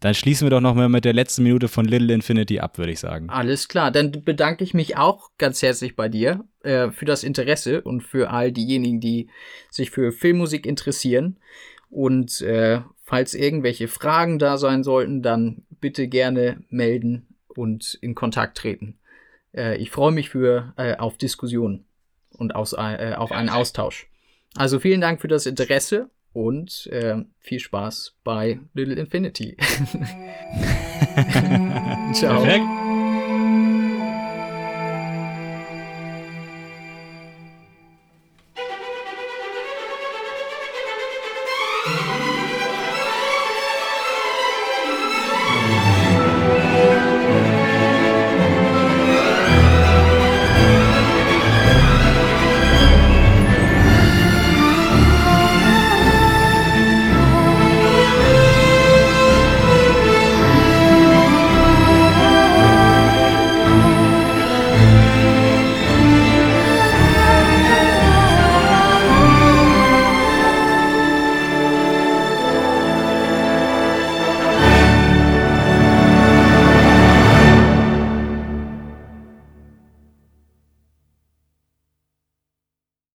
Dann 0.00 0.14
schließen 0.14 0.46
wir 0.46 0.50
doch 0.50 0.62
noch 0.62 0.74
mal 0.74 0.88
mit 0.88 1.04
der 1.04 1.12
letzten 1.12 1.42
Minute 1.42 1.68
von 1.68 1.84
Little 1.84 2.12
Infinity 2.12 2.58
ab, 2.58 2.78
würde 2.78 2.92
ich 2.92 3.00
sagen. 3.00 3.28
Alles 3.28 3.68
klar, 3.68 3.90
dann 3.90 4.10
bedanke 4.24 4.64
ich 4.64 4.72
mich 4.72 4.96
auch 4.96 5.30
ganz 5.36 5.60
herzlich 5.60 5.94
bei 5.94 6.08
dir 6.08 6.44
äh, 6.62 6.90
für 6.90 7.04
das 7.04 7.22
Interesse 7.22 7.82
und 7.82 8.02
für 8.02 8.30
all 8.30 8.50
diejenigen, 8.50 9.00
die 9.00 9.28
sich 9.70 9.90
für 9.90 10.10
Filmmusik 10.10 10.64
interessieren. 10.64 11.38
Und 11.90 12.40
äh, 12.40 12.80
falls 13.04 13.34
irgendwelche 13.34 13.88
Fragen 13.88 14.38
da 14.38 14.56
sein 14.56 14.84
sollten, 14.84 15.22
dann 15.22 15.64
bitte 15.80 16.08
gerne 16.08 16.62
melden 16.70 17.26
und 17.48 17.98
in 18.00 18.14
Kontakt 18.14 18.56
treten. 18.56 18.98
Äh, 19.54 19.76
ich 19.76 19.90
freue 19.90 20.12
mich 20.12 20.30
für, 20.30 20.72
äh, 20.76 20.96
auf 20.96 21.18
Diskussionen 21.18 21.84
und 22.30 22.54
aus, 22.54 22.72
äh, 22.72 23.14
auf 23.16 23.32
einen 23.32 23.50
Austausch. 23.50 24.08
Also 24.56 24.80
vielen 24.80 25.02
Dank 25.02 25.20
für 25.20 25.28
das 25.28 25.44
Interesse 25.44 26.08
und 26.32 26.88
äh, 26.92 27.16
viel 27.38 27.60
Spaß 27.60 28.16
bei 28.24 28.58
Little 28.74 28.94
Infinity. 28.94 29.56
Ciao. 32.12 32.42
Perfekt. 32.42 32.89